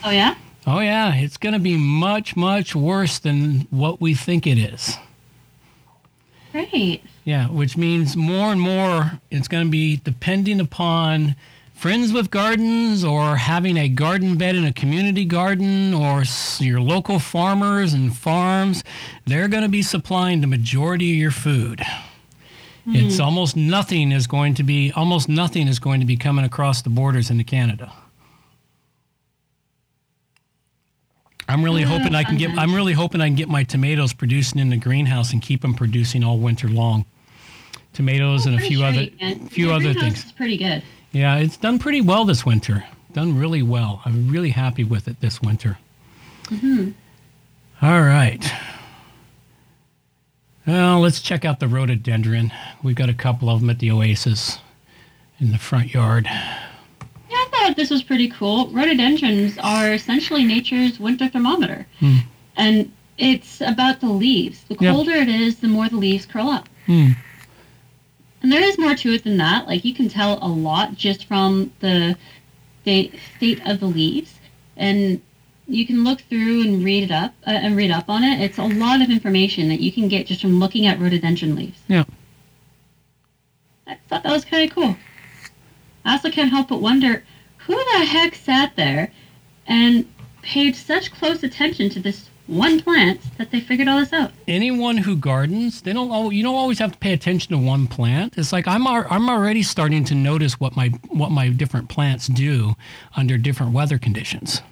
Oh 0.04 0.10
yeah. 0.10 0.34
Oh 0.66 0.80
yeah, 0.80 1.14
it's 1.14 1.36
going 1.36 1.54
to 1.54 1.58
be 1.58 1.76
much 1.76 2.36
much 2.36 2.74
worse 2.74 3.18
than 3.18 3.66
what 3.70 4.00
we 4.00 4.14
think 4.14 4.46
it 4.46 4.58
is. 4.58 4.96
Great. 6.52 7.02
Yeah, 7.24 7.48
which 7.48 7.76
means 7.76 8.16
more 8.16 8.52
and 8.52 8.60
more 8.60 9.20
it's 9.30 9.48
going 9.48 9.64
to 9.64 9.70
be 9.70 9.96
depending 9.96 10.60
upon 10.60 11.36
friends 11.72 12.12
with 12.12 12.30
gardens 12.30 13.04
or 13.04 13.36
having 13.36 13.76
a 13.76 13.88
garden 13.88 14.36
bed 14.36 14.54
in 14.54 14.64
a 14.64 14.72
community 14.72 15.24
garden 15.24 15.94
or 15.94 16.24
your 16.58 16.80
local 16.80 17.18
farmers 17.18 17.94
and 17.94 18.14
farms. 18.14 18.84
They're 19.24 19.48
going 19.48 19.62
to 19.62 19.68
be 19.68 19.82
supplying 19.82 20.40
the 20.40 20.46
majority 20.46 21.12
of 21.12 21.16
your 21.16 21.30
food. 21.30 21.80
It's 22.86 23.20
almost 23.20 23.56
nothing 23.56 24.12
is 24.12 24.26
going 24.26 24.54
to 24.54 24.62
be 24.62 24.92
almost 24.92 25.28
nothing 25.28 25.68
is 25.68 25.78
going 25.78 26.00
to 26.00 26.06
be 26.06 26.16
coming 26.16 26.44
across 26.44 26.82
the 26.82 26.90
borders 26.90 27.30
into 27.30 27.44
Canada. 27.44 27.92
I'm 31.48 31.64
really 31.64 31.82
hoping 31.82 32.14
I 32.14 32.22
can 32.22 32.36
get 32.36 32.56
I'm 32.56 32.74
really 32.74 32.92
hoping 32.92 33.20
I 33.20 33.26
can 33.26 33.34
get 33.34 33.48
my 33.48 33.64
tomatoes 33.64 34.12
producing 34.12 34.60
in 34.60 34.70
the 34.70 34.76
greenhouse 34.76 35.32
and 35.32 35.42
keep 35.42 35.62
them 35.62 35.74
producing 35.74 36.22
all 36.22 36.38
winter 36.38 36.68
long. 36.68 37.04
Tomatoes 37.92 38.46
and 38.46 38.54
a 38.54 38.58
few 38.58 38.78
sure 38.78 38.86
other 38.86 39.06
few 39.48 39.72
other 39.72 39.92
things. 39.92 40.24
is 40.24 40.32
pretty 40.32 40.56
good. 40.56 40.82
Yeah, 41.12 41.38
it's 41.38 41.56
done 41.56 41.78
pretty 41.80 42.00
well 42.00 42.24
this 42.24 42.46
winter. 42.46 42.84
Done 43.12 43.36
really 43.36 43.62
well. 43.62 44.00
I'm 44.04 44.28
really 44.28 44.50
happy 44.50 44.84
with 44.84 45.08
it 45.08 45.20
this 45.20 45.42
winter. 45.42 45.78
Hmm. 46.48 46.90
All 47.82 48.02
right. 48.02 48.44
Well, 50.66 51.00
let's 51.00 51.20
check 51.20 51.44
out 51.44 51.58
the 51.60 51.68
rhododendron. 51.68 52.52
We've 52.82 52.94
got 52.96 53.08
a 53.08 53.14
couple 53.14 53.48
of 53.48 53.60
them 53.60 53.70
at 53.70 53.78
the 53.78 53.90
Oasis 53.90 54.58
in 55.38 55.52
the 55.52 55.58
front 55.58 55.92
yard. 55.94 56.26
Yeah, 56.26 56.58
I 57.30 57.48
thought 57.50 57.76
this 57.76 57.90
was 57.90 58.02
pretty 58.02 58.28
cool. 58.28 58.68
Rhododendrons 58.68 59.56
are 59.58 59.92
essentially 59.92 60.44
nature's 60.44 61.00
winter 61.00 61.28
thermometer. 61.28 61.86
And 62.56 62.92
it's 63.16 63.60
about 63.60 64.00
the 64.00 64.08
leaves. 64.10 64.64
The 64.64 64.76
Yep. 64.80 64.94
colder 64.94 65.12
it 65.12 65.28
is, 65.28 65.56
the 65.56 65.68
more 65.68 65.88
the 65.88 65.96
leaves 65.96 66.26
curl 66.26 66.48
up. 66.48 66.68
Hmm. 66.86 67.12
And 68.42 68.50
there 68.52 68.62
is 68.62 68.78
more 68.78 68.94
to 68.94 69.12
it 69.14 69.24
than 69.24 69.36
that. 69.38 69.66
Like 69.66 69.84
you 69.84 69.94
can 69.94 70.08
tell 70.08 70.38
a 70.42 70.48
lot 70.48 70.94
just 70.96 71.26
from 71.26 71.72
the 71.80 72.16
state 72.82 73.14
of 73.66 73.80
the 73.80 73.86
leaves. 73.86 74.34
And 74.76 75.20
you 75.70 75.86
can 75.86 76.04
look 76.04 76.20
through 76.22 76.62
and 76.62 76.84
read 76.84 77.04
it 77.04 77.10
up 77.10 77.34
uh, 77.46 77.50
and 77.50 77.76
read 77.76 77.90
up 77.90 78.08
on 78.08 78.24
it. 78.24 78.40
It's 78.40 78.58
a 78.58 78.64
lot 78.64 79.00
of 79.00 79.10
information 79.10 79.68
that 79.68 79.80
you 79.80 79.92
can 79.92 80.08
get 80.08 80.26
just 80.26 80.40
from 80.42 80.58
looking 80.58 80.86
at 80.86 80.98
rhododendron 80.98 81.54
leaves. 81.54 81.78
Yeah. 81.88 82.04
I 83.86 83.96
thought 84.08 84.22
that 84.22 84.32
was 84.32 84.44
kind 84.44 84.68
of 84.68 84.74
cool. 84.74 84.96
I 86.04 86.12
also 86.12 86.30
can't 86.30 86.50
help 86.50 86.68
but 86.68 86.80
wonder 86.80 87.22
who 87.58 87.74
the 87.74 88.04
heck 88.04 88.34
sat 88.34 88.74
there 88.76 89.10
and 89.66 90.06
paid 90.42 90.74
such 90.76 91.12
close 91.12 91.42
attention 91.42 91.90
to 91.90 92.00
this 92.00 92.28
one 92.46 92.80
plant 92.80 93.20
that 93.38 93.52
they 93.52 93.60
figured 93.60 93.86
all 93.86 94.00
this 94.00 94.12
out. 94.12 94.32
anyone 94.48 94.96
who 94.96 95.14
gardens, 95.14 95.82
they 95.82 95.92
don't. 95.92 96.10
al- 96.10 96.32
You 96.32 96.42
don't 96.42 96.56
always 96.56 96.80
have 96.80 96.90
to 96.92 96.98
pay 96.98 97.12
attention 97.12 97.52
to 97.52 97.58
one 97.58 97.86
plant. 97.86 98.36
It's 98.36 98.52
like 98.52 98.66
I'm. 98.66 98.86
I'm 98.88 99.28
already 99.30 99.62
starting 99.62 100.02
to 100.06 100.16
notice 100.16 100.58
what 100.58 100.74
my 100.74 100.88
what 101.10 101.30
my 101.30 101.48
different 101.50 101.88
plants 101.88 102.26
do 102.26 102.74
under 103.16 103.38
different 103.38 103.72
weather 103.72 103.98
conditions. 103.98 104.62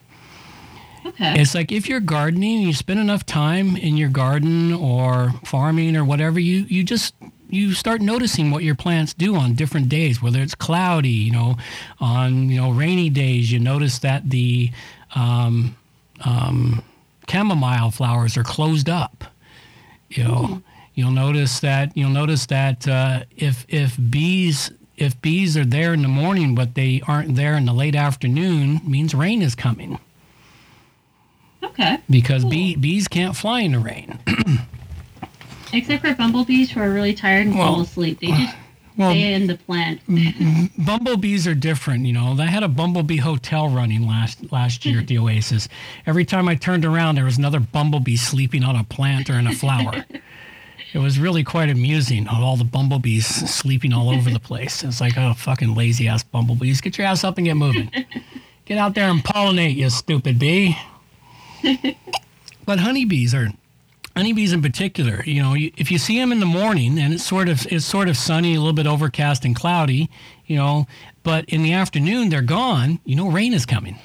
Okay. 1.09 1.41
It's 1.41 1.55
like 1.55 1.73
if 1.73 1.89
you're 1.89 2.01
gardening, 2.01 2.61
you 2.63 2.73
spend 2.73 3.01
enough 3.01 3.25
time 3.25 3.77
in 3.77 3.97
your 3.97 4.11
garden 4.11 4.73
or 4.73 5.33
farming 5.45 5.97
or 5.97 6.05
whatever, 6.05 6.39
you 6.39 6.67
you 6.69 6.85
just 6.85 7.15
you 7.49 7.73
start 7.73 8.01
noticing 8.01 8.51
what 8.51 8.63
your 8.63 8.75
plants 8.75 9.15
do 9.15 9.35
on 9.37 9.55
different 9.55 9.89
days. 9.89 10.21
Whether 10.21 10.41
it's 10.41 10.55
cloudy, 10.55 11.09
you 11.09 11.33
know, 11.33 11.57
on 11.99 12.51
you 12.51 12.61
know 12.61 12.71
rainy 12.71 13.11
days, 13.11 13.51
you 13.51 13.59
notice 13.59 14.01
that 14.01 14.29
the 14.29 14.71
um, 15.15 15.77
um, 16.25 16.83
chamomile 17.29 17.91
flowers 17.91 18.37
are 18.37 18.45
closed 18.45 18.89
up. 18.89 19.25
You 20.11 20.25
know, 20.25 20.63
you'll 20.95 21.11
notice 21.11 21.61
that 21.61 21.97
you'll 21.97 22.11
notice 22.11 22.47
that 22.47 22.87
uh, 22.87 23.25
if 23.37 23.65
if 23.69 23.97
bees 24.11 24.71
if 24.97 25.21
bees 25.23 25.57
are 25.57 25.65
there 25.65 25.95
in 25.95 26.03
the 26.03 26.09
morning 26.09 26.55
but 26.55 26.75
they 26.75 27.01
aren't 27.07 27.37
there 27.37 27.55
in 27.55 27.65
the 27.65 27.73
late 27.73 27.95
afternoon, 27.95 28.81
means 28.85 29.15
rain 29.15 29.41
is 29.41 29.55
coming 29.55 29.99
Okay. 31.63 31.99
because 32.09 32.45
bee, 32.45 32.77
bees 32.77 33.09
can't 33.09 33.37
fly 33.37 33.61
in 33.61 33.73
the 33.73 33.79
rain. 33.79 34.19
Except 35.73 36.03
for 36.05 36.15
bumblebees 36.15 36.71
who 36.71 36.81
are 36.81 36.91
really 36.91 37.15
tired 37.15 37.47
and 37.47 37.57
Well, 37.57 37.75
fall 37.75 37.81
asleep. 37.83 38.21
They 38.21 38.29
just 38.29 38.57
well- 38.97 39.11
stay 39.11 39.35
in 39.35 39.47
the 39.47 39.57
plant. 39.57 40.01
Bumblebees 40.79 41.47
are 41.47 41.55
different, 41.55 42.07
you 42.07 42.13
know. 42.13 42.35
I 42.39 42.47
had 42.47 42.63
a 42.63 42.69
bumblebee 42.69 43.19
hotel 43.19 43.69
running 43.69 44.07
last 44.07 44.51
last 44.51 44.85
year 44.87 45.01
at 45.01 45.07
the 45.09 45.19
Oasis. 45.19 45.69
Every 46.07 46.25
time 46.25 46.49
I 46.49 46.55
turned 46.55 46.85
around, 46.85 47.17
there 47.17 47.25
was 47.25 47.39
another 47.39 47.61
bumblebee 47.61 48.17
sleeping 48.17 48.65
on 48.65 48.77
a 48.77 48.85
plant 48.85 49.29
or 49.29 49.35
in 49.35 49.47
a 49.47 49.53
flower. 49.55 50.05
it 50.95 50.99
was 50.99 51.19
really 51.19 51.45
quite 51.45 51.69
amusing. 51.69 52.29
All 52.29 52.57
the 52.57 52.65
bumblebees 52.65 53.27
sleeping 53.27 53.93
all 53.93 54.09
over 54.09 54.31
the 54.31 54.41
place. 54.41 54.83
It's 54.83 55.01
like, 55.03 55.19
oh, 55.19 55.35
fucking 55.35 55.75
lazy 55.75 56.09
ass 56.09 56.23
bumblebees. 56.23 56.81
Get 56.81 56.97
your 56.97 57.07
ass 57.07 57.25
up 57.25 57.37
and 57.37 57.47
get 57.47 57.55
moving. 57.55 57.91
Get 58.65 58.77
out 58.77 58.95
there 58.95 59.09
and 59.09 59.25
pollinate, 59.25 59.77
you 59.77 59.89
stupid 59.89 60.39
bee. 60.39 60.77
but 62.67 62.79
honeybees 62.79 63.35
are 63.35 63.49
honeybees 64.17 64.53
in 64.53 64.61
particular 64.61 65.23
you 65.25 65.41
know 65.43 65.55
you, 65.55 65.71
if 65.77 65.91
you 65.91 65.99
see 65.99 66.19
them 66.19 66.33
in 66.33 66.41
the 66.41 66.47
morning 66.47 66.99
and 66.99 67.15
it's 67.15 67.25
sort 67.25 67.49
of 67.49 67.67
it's 67.71 67.85
sort 67.85 68.09
of 68.09 68.17
sunny 68.17 68.55
a 68.55 68.59
little 68.59 68.73
bit 68.73 68.87
overcast 68.87 69.45
and 69.45 69.55
cloudy 69.55 70.11
you 70.47 70.57
know 70.57 70.87
but 71.23 71.45
in 71.47 71.63
the 71.63 71.73
afternoon 71.73 72.29
they're 72.29 72.43
gone 72.43 72.99
you 73.05 73.15
know 73.15 73.31
rain 73.31 73.53
is 73.53 73.65
coming 73.65 73.97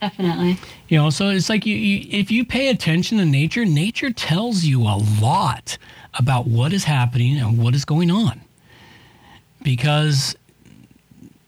Definitely. 0.00 0.58
you 0.88 0.96
know 0.96 1.10
so 1.10 1.28
it's 1.28 1.48
like 1.48 1.66
you, 1.66 1.76
you 1.76 2.06
if 2.10 2.30
you 2.30 2.44
pay 2.44 2.68
attention 2.68 3.18
to 3.18 3.24
nature 3.24 3.64
nature 3.64 4.10
tells 4.10 4.64
you 4.64 4.82
a 4.82 4.96
lot 5.20 5.76
about 6.18 6.46
what 6.46 6.72
is 6.72 6.84
happening 6.84 7.36
and 7.38 7.58
what 7.58 7.74
is 7.74 7.84
going 7.84 8.10
on 8.10 8.40
because 9.62 10.34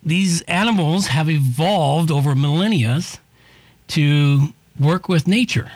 these 0.02 0.42
animals 0.42 1.06
have 1.06 1.30
evolved 1.30 2.10
over 2.10 2.34
millennia 2.34 3.00
to 3.88 4.52
work 4.78 5.08
with 5.08 5.26
nature. 5.26 5.70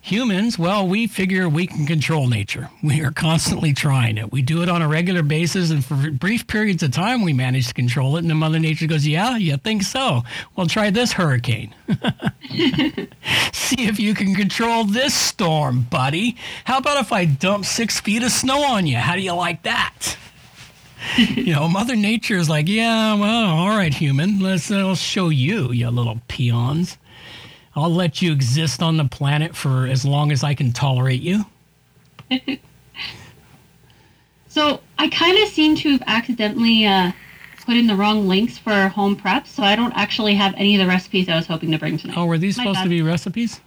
Humans 0.00 0.58
well 0.58 0.86
we 0.88 1.06
figure 1.06 1.48
we 1.48 1.66
can 1.66 1.84
control 1.84 2.28
nature. 2.28 2.70
We 2.82 3.02
are 3.02 3.10
constantly 3.10 3.74
trying 3.74 4.16
it. 4.16 4.32
We 4.32 4.42
do 4.42 4.62
it 4.62 4.68
on 4.68 4.80
a 4.80 4.88
regular 4.88 5.22
basis 5.22 5.70
and 5.70 5.84
for 5.84 6.10
brief 6.10 6.46
periods 6.46 6.82
of 6.82 6.92
time 6.92 7.22
we 7.22 7.32
manage 7.32 7.68
to 7.68 7.74
control 7.74 8.16
it. 8.16 8.20
And 8.20 8.30
then 8.30 8.38
mother 8.38 8.58
nature 8.58 8.86
goes 8.86 9.06
yeah 9.06 9.36
you 9.36 9.56
think 9.58 9.82
so. 9.82 10.22
Well 10.56 10.66
try 10.66 10.90
this 10.90 11.12
hurricane. 11.12 11.74
See 13.52 13.82
if 13.86 13.98
you 14.00 14.14
can 14.14 14.34
control 14.34 14.84
this 14.84 15.14
storm 15.14 15.82
buddy. 15.90 16.36
How 16.64 16.78
about 16.78 17.00
if 17.00 17.12
i 17.12 17.24
dump 17.24 17.66
six 17.66 18.00
feet 18.00 18.22
of 18.22 18.30
snow 18.30 18.62
on 18.62 18.86
you? 18.86 18.96
How 18.96 19.14
do 19.14 19.20
you 19.20 19.34
like 19.34 19.64
that? 19.64 20.16
You 21.16 21.54
know 21.54 21.68
mother 21.68 21.96
nature 21.96 22.36
is 22.36 22.48
like 22.48 22.68
yeah 22.68 23.14
well 23.14 23.46
all 23.48 23.68
right 23.68 23.92
human. 23.92 24.40
Let's 24.40 24.70
I'll 24.70 24.94
show 24.94 25.28
you 25.28 25.70
you 25.70 25.90
little 25.90 26.20
peons 26.28 26.98
I'll 27.76 27.94
let 27.94 28.20
you 28.22 28.32
exist 28.32 28.82
on 28.82 28.96
the 28.96 29.04
planet 29.04 29.54
for 29.54 29.86
as 29.86 30.04
long 30.04 30.32
as 30.32 30.42
I 30.42 30.54
can 30.54 30.72
tolerate 30.72 31.20
you. 31.22 31.44
So 34.58 34.80
I 34.98 35.08
kind 35.08 35.38
of 35.38 35.48
seem 35.50 35.76
to 35.76 35.92
have 35.92 36.02
accidentally 36.06 36.84
uh, 36.84 37.12
put 37.64 37.76
in 37.76 37.86
the 37.86 37.94
wrong 37.94 38.26
links 38.26 38.58
for 38.58 38.88
home 38.88 39.14
prep, 39.14 39.46
so 39.46 39.62
I 39.62 39.76
don't 39.76 39.92
actually 39.92 40.34
have 40.34 40.52
any 40.56 40.74
of 40.74 40.80
the 40.80 40.88
recipes 40.88 41.28
I 41.28 41.36
was 41.36 41.46
hoping 41.46 41.70
to 41.70 41.78
bring 41.78 41.96
tonight. 41.96 42.16
Oh, 42.16 42.24
were 42.24 42.38
these 42.38 42.56
My 42.56 42.64
supposed 42.64 42.82
to 42.82 42.88
be 42.88 43.02
recipes? 43.02 43.60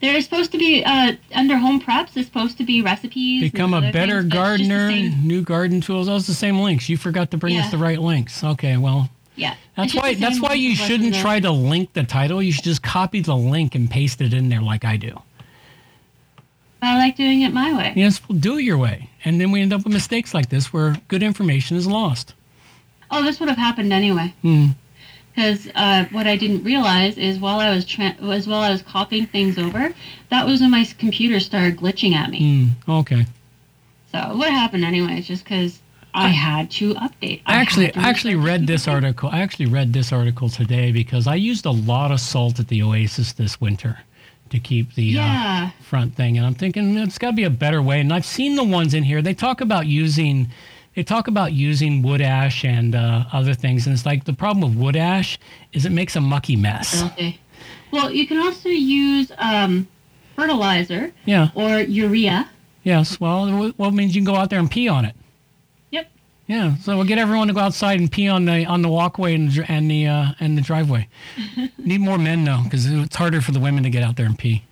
They're 0.00 0.20
supposed 0.22 0.50
to 0.52 0.58
be 0.58 0.82
uh, 0.82 1.12
under 1.34 1.58
home 1.58 1.80
preps. 1.80 2.16
It's 2.16 2.26
supposed 2.26 2.56
to 2.58 2.64
be 2.64 2.80
recipes. 2.80 3.52
Become 3.52 3.74
a 3.74 3.92
better 3.92 4.22
things, 4.22 4.32
but 4.32 4.50
it's 4.52 4.58
just 4.60 4.70
the 4.70 4.70
gardener, 4.70 5.16
new 5.22 5.42
garden 5.42 5.80
tools. 5.80 6.06
Those 6.06 6.24
are 6.24 6.32
the 6.32 6.36
same 6.36 6.60
links. 6.60 6.88
You 6.88 6.96
forgot 6.96 7.30
to 7.32 7.36
bring 7.36 7.58
us 7.58 7.70
the 7.70 7.78
right 7.78 8.00
links. 8.00 8.42
Okay, 8.42 8.78
well, 8.78 9.10
Yeah. 9.42 9.54
that's 9.76 9.94
why 9.94 10.14
that's 10.14 10.40
why 10.40 10.54
you 10.54 10.74
shouldn't 10.74 11.14
try 11.14 11.40
to 11.40 11.50
link 11.50 11.92
the 11.92 12.04
title. 12.04 12.42
You 12.42 12.52
should 12.52 12.64
just 12.64 12.82
copy 12.82 13.20
the 13.20 13.36
link 13.36 13.74
and 13.74 13.90
paste 13.90 14.20
it 14.20 14.32
in 14.32 14.48
there 14.48 14.62
like 14.62 14.84
I 14.84 14.96
do. 14.96 15.20
I 16.80 16.96
like 16.98 17.16
doing 17.16 17.42
it 17.42 17.52
my 17.52 17.76
way. 17.76 17.92
Yes, 17.94 18.20
well, 18.28 18.38
do 18.38 18.58
it 18.58 18.64
your 18.64 18.78
way, 18.78 19.08
and 19.24 19.40
then 19.40 19.52
we 19.52 19.60
end 19.60 19.72
up 19.72 19.84
with 19.84 19.92
mistakes 19.92 20.34
like 20.34 20.48
this 20.48 20.72
where 20.72 20.96
good 21.08 21.22
information 21.22 21.76
is 21.76 21.86
lost. 21.86 22.34
Oh, 23.10 23.22
this 23.22 23.38
would 23.38 23.48
have 23.48 23.58
happened 23.58 23.92
anyway. 23.92 24.34
Hmm. 24.42 24.68
Because 25.34 25.68
uh, 25.74 26.04
what 26.12 26.26
I 26.26 26.36
didn't 26.36 26.64
realize 26.64 27.16
is 27.16 27.38
while 27.38 27.60
I 27.60 27.74
was 27.74 27.84
tra- 27.84 28.16
was 28.20 28.46
while 28.46 28.60
I 28.60 28.70
was 28.70 28.82
copying 28.82 29.26
things 29.26 29.58
over, 29.58 29.94
that 30.30 30.44
was 30.44 30.60
when 30.60 30.70
my 30.70 30.84
computer 30.98 31.40
started 31.40 31.78
glitching 31.78 32.14
at 32.14 32.30
me. 32.30 32.72
Hmm. 32.86 32.90
Okay. 32.90 33.26
So 34.10 34.18
it 34.18 34.36
would 34.36 34.48
have 34.48 34.60
happened 34.60 34.84
anyways, 34.84 35.26
just 35.26 35.44
because 35.44 35.78
I 36.14 36.28
had 36.28 36.70
to 36.72 36.94
update. 36.94 37.40
I 37.46 37.54
actually 37.54 37.94
I 37.94 38.08
actually 38.08 38.34
read 38.36 38.66
this 38.66 38.86
article. 38.86 39.30
I 39.32 39.40
actually 39.40 39.66
read 39.66 39.92
this 39.92 40.12
article 40.12 40.48
today 40.48 40.92
because 40.92 41.26
I 41.26 41.36
used 41.36 41.64
a 41.66 41.70
lot 41.70 42.10
of 42.10 42.20
salt 42.20 42.60
at 42.60 42.68
the 42.68 42.82
Oasis 42.82 43.32
this 43.32 43.60
winter 43.60 43.98
to 44.50 44.58
keep 44.58 44.94
the 44.94 45.04
Yeah. 45.04 45.70
uh, 45.78 45.82
front 45.82 46.14
thing, 46.14 46.36
and 46.36 46.46
I'm 46.46 46.54
thinking 46.54 46.98
it's 46.98 47.16
got 47.18 47.30
to 47.30 47.36
be 47.36 47.44
a 47.44 47.50
better 47.50 47.80
way. 47.80 48.00
And 48.00 48.12
I've 48.12 48.26
seen 48.26 48.56
the 48.56 48.64
ones 48.64 48.92
in 48.92 49.02
here. 49.04 49.22
They 49.22 49.34
talk 49.34 49.60
about 49.62 49.86
using. 49.86 50.50
They 50.94 51.02
talk 51.02 51.26
about 51.26 51.54
using 51.54 52.02
wood 52.02 52.20
ash 52.20 52.62
and 52.66 52.94
uh, 52.94 53.24
other 53.32 53.54
things, 53.54 53.86
and 53.86 53.94
it's 53.94 54.04
like 54.04 54.24
the 54.24 54.34
problem 54.34 54.74
with 54.74 54.78
wood 54.84 54.96
ash 54.96 55.38
is 55.72 55.86
it 55.86 55.92
makes 55.92 56.16
a 56.16 56.20
mucky 56.20 56.54
mess. 56.54 57.02
Okay. 57.04 57.38
Well, 57.90 58.10
you 58.10 58.26
can 58.26 58.36
also 58.36 58.68
use 58.68 59.32
um, 59.38 59.88
fertilizer 60.36 61.12
Yeah. 61.24 61.48
or 61.54 61.80
urea. 61.80 62.50
Yes. 62.82 63.18
Well, 63.20 63.72
well, 63.78 63.88
it 63.88 63.94
means 63.94 64.14
you 64.14 64.20
can 64.20 64.26
go 64.26 64.36
out 64.38 64.50
there 64.50 64.58
and 64.58 64.70
pee 64.70 64.88
on 64.88 65.06
it. 65.06 65.14
Yeah. 66.46 66.76
So 66.78 66.96
we'll 66.96 67.06
get 67.06 67.18
everyone 67.18 67.48
to 67.48 67.54
go 67.54 67.60
outside 67.60 68.00
and 68.00 68.10
pee 68.10 68.28
on 68.28 68.44
the 68.44 68.64
on 68.66 68.82
the 68.82 68.88
walkway 68.88 69.34
and, 69.34 69.50
the 69.50 69.70
and 69.70 69.90
the 69.90 70.06
uh, 70.06 70.26
and 70.40 70.58
the 70.58 70.62
driveway. 70.62 71.08
Need 71.78 72.00
more 72.00 72.18
men 72.18 72.44
though, 72.44 72.60
because 72.64 72.86
it's 72.86 73.16
harder 73.16 73.40
for 73.40 73.52
the 73.52 73.60
women 73.60 73.82
to 73.84 73.90
get 73.90 74.02
out 74.02 74.16
there 74.16 74.26
and 74.26 74.38
pee. 74.38 74.64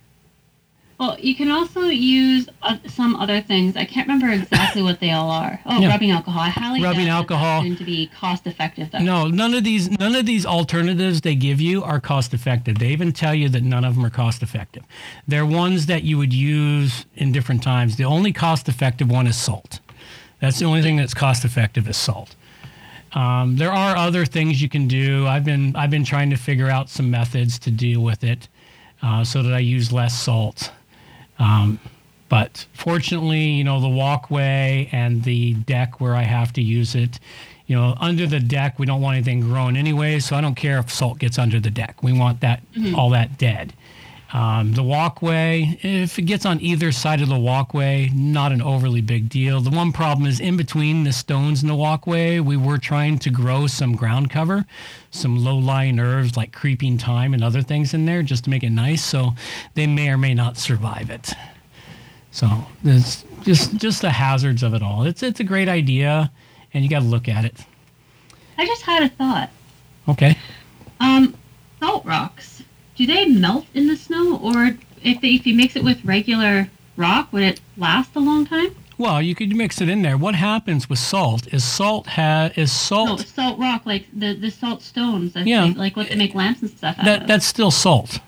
Well, 0.99 1.17
you 1.19 1.33
can 1.33 1.49
also 1.49 1.85
use 1.85 2.47
uh, 2.61 2.77
some 2.85 3.15
other 3.15 3.41
things. 3.41 3.75
I 3.75 3.85
can't 3.85 4.07
remember 4.07 4.31
exactly 4.31 4.83
what 4.83 4.99
they 4.99 5.09
all 5.09 5.31
are. 5.31 5.59
Oh, 5.65 5.79
Yeah. 5.81 5.87
rubbing 5.89 6.11
alcohol. 6.11 6.41
I 6.43 6.49
highly 6.49 6.83
Rubbing 6.83 7.07
doubt 7.07 7.27
that 7.27 7.33
that's 7.33 7.41
alcohol. 7.41 7.61
going 7.63 7.75
to 7.77 7.83
be 7.83 8.05
cost 8.15 8.45
effective 8.45 8.91
though. 8.91 8.99
No, 8.99 9.27
none 9.27 9.55
of 9.55 9.63
these 9.63 9.89
none 9.89 10.13
of 10.13 10.27
these 10.27 10.45
alternatives 10.45 11.21
they 11.21 11.33
give 11.33 11.59
you 11.59 11.83
are 11.83 11.99
cost 11.99 12.35
effective. 12.35 12.77
They 12.77 12.89
even 12.89 13.13
tell 13.13 13.33
you 13.33 13.49
that 13.49 13.63
none 13.63 13.83
of 13.83 13.95
them 13.95 14.05
are 14.05 14.11
cost 14.11 14.43
effective. 14.43 14.83
They're 15.27 15.45
ones 15.45 15.87
that 15.87 16.03
you 16.03 16.19
would 16.19 16.33
use 16.33 17.07
in 17.15 17.31
different 17.31 17.63
times. 17.63 17.95
The 17.95 18.03
only 18.05 18.31
cost 18.31 18.69
effective 18.69 19.09
one 19.09 19.25
is 19.25 19.35
salt. 19.37 19.79
That's 20.41 20.59
the 20.59 20.65
only 20.65 20.81
thing 20.81 20.97
that's 20.97 21.13
cost 21.13 21.45
effective 21.45 21.87
is 21.87 21.95
salt. 21.95 22.35
Um, 23.13 23.57
there 23.57 23.71
are 23.71 23.95
other 23.95 24.25
things 24.25 24.61
you 24.61 24.69
can 24.69 24.87
do. 24.87 25.27
I've 25.27 25.45
been 25.45 25.75
I've 25.75 25.89
been 25.91 26.03
trying 26.03 26.29
to 26.31 26.37
figure 26.37 26.69
out 26.69 26.89
some 26.89 27.09
methods 27.09 27.59
to 27.59 27.71
deal 27.71 28.01
with 28.01 28.23
it, 28.23 28.47
uh, 29.01 29.23
so 29.23 29.43
that 29.43 29.53
I 29.53 29.59
use 29.59 29.91
less 29.91 30.19
salt. 30.19 30.71
Um, 31.39 31.79
but 32.29 32.65
fortunately, 32.73 33.41
you 33.41 33.63
know, 33.63 33.81
the 33.81 33.89
walkway 33.89 34.87
and 34.93 35.23
the 35.23 35.53
deck 35.53 35.99
where 35.99 36.15
I 36.15 36.21
have 36.21 36.53
to 36.53 36.61
use 36.61 36.95
it, 36.95 37.19
you 37.67 37.75
know, 37.75 37.95
under 37.99 38.25
the 38.25 38.39
deck, 38.39 38.79
we 38.79 38.85
don't 38.85 39.01
want 39.01 39.17
anything 39.17 39.41
growing 39.41 39.75
anyway. 39.75 40.19
So 40.19 40.37
I 40.37 40.41
don't 40.41 40.55
care 40.55 40.79
if 40.79 40.89
salt 40.89 41.19
gets 41.19 41.37
under 41.37 41.59
the 41.59 41.69
deck. 41.69 42.01
We 42.01 42.13
want 42.13 42.39
that, 42.39 42.63
all 42.95 43.09
that 43.09 43.37
dead. 43.37 43.73
Um, 44.33 44.71
the 44.71 44.83
walkway, 44.83 45.77
if 45.81 46.17
it 46.17 46.21
gets 46.21 46.45
on 46.45 46.61
either 46.61 46.93
side 46.93 47.21
of 47.21 47.27
the 47.27 47.37
walkway, 47.37 48.09
not 48.13 48.53
an 48.53 48.61
overly 48.61 49.01
big 49.01 49.27
deal. 49.27 49.59
The 49.59 49.69
one 49.69 49.91
problem 49.91 50.25
is 50.25 50.39
in 50.39 50.55
between 50.55 51.03
the 51.03 51.11
stones 51.11 51.61
in 51.61 51.67
the 51.67 51.75
walkway, 51.75 52.39
we 52.39 52.55
were 52.55 52.77
trying 52.77 53.19
to 53.19 53.29
grow 53.29 53.67
some 53.67 53.93
ground 53.93 54.29
cover, 54.29 54.65
some 55.09 55.43
low 55.43 55.57
lying 55.57 55.99
herbs 55.99 56.37
like 56.37 56.53
creeping 56.53 56.97
thyme 56.97 57.33
and 57.33 57.43
other 57.43 57.61
things 57.61 57.93
in 57.93 58.05
there 58.05 58.23
just 58.23 58.45
to 58.45 58.49
make 58.49 58.63
it 58.63 58.69
nice. 58.69 59.03
So 59.03 59.31
they 59.73 59.85
may 59.85 60.09
or 60.09 60.17
may 60.17 60.33
not 60.33 60.57
survive 60.57 61.09
it. 61.09 61.33
So 62.31 62.47
it's 62.85 63.25
just 63.43 63.75
just 63.75 64.01
the 64.01 64.11
hazards 64.11 64.63
of 64.63 64.73
it 64.73 64.81
all. 64.81 65.03
It's 65.03 65.21
it's 65.21 65.41
a 65.41 65.43
great 65.43 65.67
idea, 65.67 66.31
and 66.73 66.83
you 66.83 66.89
got 66.89 66.99
to 66.99 67.05
look 67.05 67.27
at 67.27 67.43
it. 67.43 67.55
I 68.57 68.65
just 68.65 68.83
had 68.83 69.03
a 69.03 69.09
thought. 69.09 69.49
Okay. 70.07 70.37
Um, 71.01 71.35
salt 71.79 72.05
rocks. 72.05 72.50
Do 73.01 73.07
they 73.07 73.25
melt 73.25 73.65
in 73.73 73.87
the 73.87 73.95
snow, 73.97 74.37
or 74.37 74.77
if 75.01 75.23
if 75.23 75.47
you 75.47 75.55
mix 75.55 75.75
it 75.75 75.83
with 75.83 76.05
regular 76.05 76.69
rock, 76.95 77.33
would 77.33 77.41
it 77.41 77.59
last 77.75 78.15
a 78.15 78.19
long 78.19 78.45
time? 78.45 78.75
Well, 78.99 79.23
you 79.23 79.33
could 79.33 79.55
mix 79.55 79.81
it 79.81 79.89
in 79.89 80.03
there. 80.03 80.15
What 80.19 80.35
happens 80.35 80.87
with 80.87 80.99
salt 80.99 81.51
is 81.51 81.63
salt 81.63 82.05
ha 82.05 82.51
is 82.55 82.71
salt. 82.71 83.07
No, 83.09 83.17
salt 83.25 83.57
rock, 83.57 83.87
like 83.87 84.05
the 84.13 84.35
the 84.35 84.51
salt 84.51 84.83
stones. 84.83 85.33
That's 85.33 85.47
Yeah. 85.47 85.63
like, 85.63 85.77
like 85.77 85.95
what 85.95 86.09
they 86.09 86.15
make 86.15 86.35
lamps 86.35 86.61
and 86.61 86.69
stuff 86.69 86.99
out 86.99 87.05
that 87.05 87.21
of. 87.23 87.27
that's 87.27 87.47
still 87.47 87.71
salt. 87.71 88.19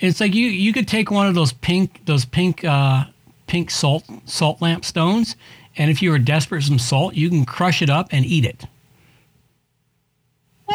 It's 0.00 0.18
like 0.20 0.34
you 0.34 0.46
you 0.48 0.72
could 0.72 0.88
take 0.88 1.08
one 1.08 1.28
of 1.28 1.36
those 1.36 1.52
pink 1.52 2.04
those 2.04 2.24
pink 2.24 2.64
uh, 2.64 3.04
pink 3.46 3.70
salt 3.70 4.02
salt 4.24 4.60
lamp 4.60 4.84
stones, 4.84 5.36
and 5.76 5.88
if 5.88 6.02
you 6.02 6.10
were 6.10 6.18
desperate 6.18 6.62
for 6.62 6.66
some 6.66 6.80
salt, 6.80 7.14
you 7.14 7.28
can 7.28 7.44
crush 7.44 7.80
it 7.80 7.90
up 7.90 8.08
and 8.10 8.26
eat 8.26 8.44
it. 8.44 8.64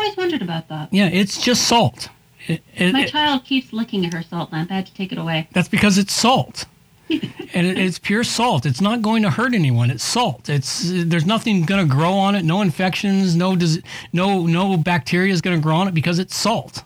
I 0.03 0.07
always 0.07 0.17
wondered 0.17 0.41
about 0.41 0.67
that. 0.69 0.89
Yeah, 0.91 1.07
it's 1.07 1.41
just 1.41 1.67
salt. 1.67 2.09
It- 2.47 2.61
it- 2.75 2.93
My 2.93 3.03
it- 3.03 3.09
child 3.11 3.45
keeps 3.45 3.71
licking 3.71 4.05
at 4.05 4.13
her 4.13 4.21
salt 4.23 4.51
lamp. 4.51 4.71
I 4.71 4.75
had 4.75 4.85
to 4.87 4.93
take 4.93 5.11
it 5.11 5.17
away. 5.17 5.47
that's 5.53 5.69
because 5.69 5.97
it's 5.97 6.13
salt, 6.13 6.65
and 7.09 7.65
it, 7.67 7.77
it's 7.77 7.99
pure 7.99 8.23
salt. 8.25 8.65
It's 8.65 8.81
not 8.81 9.01
going 9.01 9.23
to 9.23 9.29
hurt 9.29 9.53
anyone. 9.53 9.89
It's 9.89 10.03
salt. 10.03 10.49
It's 10.49 10.81
there's 10.91 11.25
nothing 11.25 11.63
going 11.63 11.87
to 11.87 11.93
grow 11.95 12.13
on 12.13 12.35
it. 12.35 12.43
No 12.43 12.61
infections. 12.61 13.35
No 13.35 13.57
no 14.11 14.45
no 14.45 14.77
bacteria 14.77 15.31
is 15.31 15.39
going 15.41 15.57
to 15.57 15.63
grow 15.63 15.77
on 15.77 15.87
it 15.87 15.93
because 15.93 16.19
it's 16.19 16.35
salt. 16.35 16.83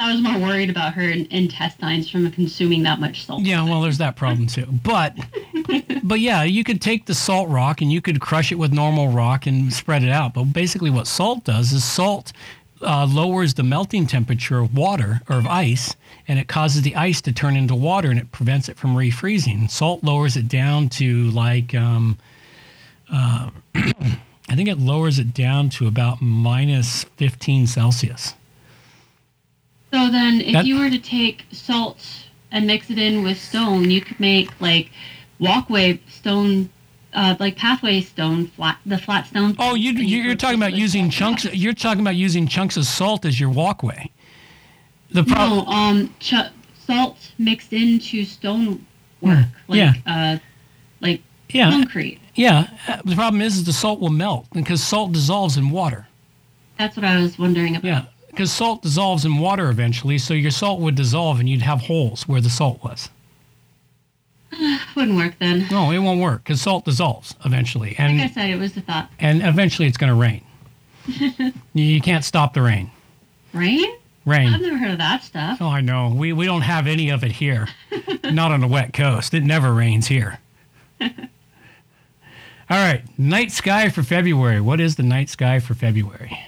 I 0.00 0.12
was 0.12 0.22
more 0.22 0.38
worried 0.38 0.70
about 0.70 0.94
her 0.94 1.10
intestines 1.10 2.08
from 2.08 2.30
consuming 2.30 2.84
that 2.84 3.00
much 3.00 3.24
salt. 3.24 3.42
Yeah, 3.42 3.64
well, 3.64 3.80
there's 3.80 3.98
that 3.98 4.14
problem 4.14 4.46
too. 4.46 4.66
But, 4.84 5.16
but 6.04 6.20
yeah, 6.20 6.44
you 6.44 6.62
could 6.62 6.80
take 6.80 7.06
the 7.06 7.14
salt 7.14 7.48
rock 7.48 7.80
and 7.80 7.90
you 7.90 8.00
could 8.00 8.20
crush 8.20 8.52
it 8.52 8.56
with 8.56 8.72
normal 8.72 9.08
rock 9.08 9.46
and 9.46 9.72
spread 9.72 10.04
it 10.04 10.10
out. 10.10 10.34
But 10.34 10.44
basically, 10.44 10.90
what 10.90 11.08
salt 11.08 11.44
does 11.44 11.72
is 11.72 11.82
salt 11.82 12.32
uh, 12.80 13.06
lowers 13.06 13.54
the 13.54 13.62
melting 13.64 14.06
temperature 14.06 14.58
of 14.60 14.76
water 14.76 15.20
or 15.28 15.36
of 15.36 15.46
ice, 15.46 15.96
and 16.28 16.38
it 16.38 16.46
causes 16.46 16.82
the 16.82 16.94
ice 16.94 17.20
to 17.22 17.32
turn 17.32 17.56
into 17.56 17.74
water, 17.74 18.10
and 18.10 18.20
it 18.20 18.30
prevents 18.30 18.68
it 18.68 18.76
from 18.76 18.94
refreezing. 18.94 19.68
Salt 19.70 20.04
lowers 20.04 20.36
it 20.36 20.48
down 20.48 20.88
to 20.90 21.24
like, 21.30 21.74
um, 21.74 22.16
uh, 23.12 23.50
I 23.74 24.54
think 24.54 24.68
it 24.68 24.78
lowers 24.78 25.18
it 25.18 25.34
down 25.34 25.70
to 25.70 25.86
about 25.86 26.22
minus 26.22 27.04
15 27.16 27.66
Celsius. 27.66 28.34
So 29.92 30.10
then, 30.10 30.40
if 30.40 30.52
That- 30.52 30.66
you 30.66 30.78
were 30.78 30.90
to 30.90 30.98
take 30.98 31.46
salt 31.50 32.04
and 32.52 32.66
mix 32.66 32.90
it 32.90 32.98
in 32.98 33.22
with 33.22 33.40
stone, 33.40 33.90
you 33.90 34.00
could 34.00 34.20
make 34.20 34.50
like 34.60 34.90
walkway 35.38 36.00
stone, 36.08 36.68
uh, 37.14 37.34
like 37.38 37.56
pathway 37.56 38.00
stone, 38.00 38.48
flat 38.48 38.78
the 38.84 38.98
flat 38.98 39.26
stone. 39.28 39.54
Oh, 39.58 39.74
you, 39.74 39.92
you're 39.92 40.34
talking 40.34 40.58
about 40.58 40.74
using 40.74 41.08
chunks. 41.10 41.44
You're 41.44 41.72
talking 41.74 42.00
about 42.00 42.16
using 42.16 42.46
chunks 42.46 42.76
of 42.76 42.84
salt 42.86 43.24
as 43.24 43.38
your 43.40 43.50
walkway. 43.50 44.10
The 45.10 45.24
problem. 45.24 45.64
No, 45.64 45.72
um, 45.72 46.14
ch- 46.20 46.34
salt 46.86 47.16
mixed 47.38 47.72
into 47.72 48.24
stone 48.24 48.84
work, 49.22 49.46
Hmm. 49.66 49.74
Yeah. 49.74 49.92
like 49.94 50.02
uh, 50.06 50.38
like 51.00 51.22
Yeah, 51.50 51.70
concrete. 51.70 52.18
yeah. 52.34 52.66
Uh, 52.86 52.98
The 53.04 53.14
problem 53.14 53.40
is, 53.40 53.56
is 53.56 53.64
the 53.64 53.72
salt 53.72 54.00
will 54.00 54.10
melt 54.10 54.46
because 54.52 54.82
salt 54.82 55.12
dissolves 55.12 55.56
in 55.56 55.70
water. 55.70 56.06
That's 56.78 56.94
what 56.96 57.04
I 57.06 57.16
was 57.22 57.38
wondering 57.38 57.76
about. 57.76 57.84
Yeah, 57.86 58.02
because 58.38 58.52
salt 58.52 58.82
dissolves 58.82 59.24
in 59.24 59.38
water 59.38 59.68
eventually, 59.68 60.16
so 60.16 60.32
your 60.32 60.52
salt 60.52 60.78
would 60.78 60.94
dissolve 60.94 61.40
and 61.40 61.48
you'd 61.48 61.60
have 61.62 61.80
holes 61.80 62.28
where 62.28 62.40
the 62.40 62.48
salt 62.48 62.80
was. 62.84 63.08
Wouldn't 64.94 65.16
work 65.16 65.34
then. 65.40 65.66
No, 65.72 65.90
it 65.90 65.98
won't 65.98 66.20
work 66.20 66.44
because 66.44 66.62
salt 66.62 66.84
dissolves 66.84 67.34
eventually, 67.44 67.96
And 67.98 68.16
Like 68.18 68.30
I 68.30 68.34
said, 68.34 68.50
it 68.50 68.56
was 68.56 68.74
the 68.74 68.80
thought. 68.82 69.10
and 69.18 69.42
eventually 69.42 69.88
it's 69.88 69.96
going 69.96 70.12
to 70.12 70.14
rain. 70.14 70.44
you 71.08 71.52
you 71.74 72.00
can't 72.00 72.24
stop 72.24 72.54
the 72.54 72.62
rain. 72.62 72.92
Rain? 73.52 73.92
Rain. 74.24 74.54
I've 74.54 74.60
never 74.60 74.78
heard 74.78 74.92
of 74.92 74.98
that 74.98 75.24
stuff. 75.24 75.58
Oh, 75.60 75.66
I 75.66 75.80
know. 75.80 76.14
We 76.14 76.32
we 76.32 76.46
don't 76.46 76.62
have 76.62 76.86
any 76.86 77.10
of 77.10 77.24
it 77.24 77.32
here. 77.32 77.66
Not 78.22 78.52
on 78.52 78.60
the 78.60 78.68
wet 78.68 78.92
coast. 78.92 79.34
It 79.34 79.42
never 79.42 79.74
rains 79.74 80.06
here. 80.06 80.38
All 81.00 81.10
right, 82.70 83.02
night 83.18 83.50
sky 83.50 83.88
for 83.88 84.04
February. 84.04 84.60
What 84.60 84.78
is 84.78 84.94
the 84.94 85.02
night 85.02 85.28
sky 85.28 85.58
for 85.58 85.74
February? 85.74 86.38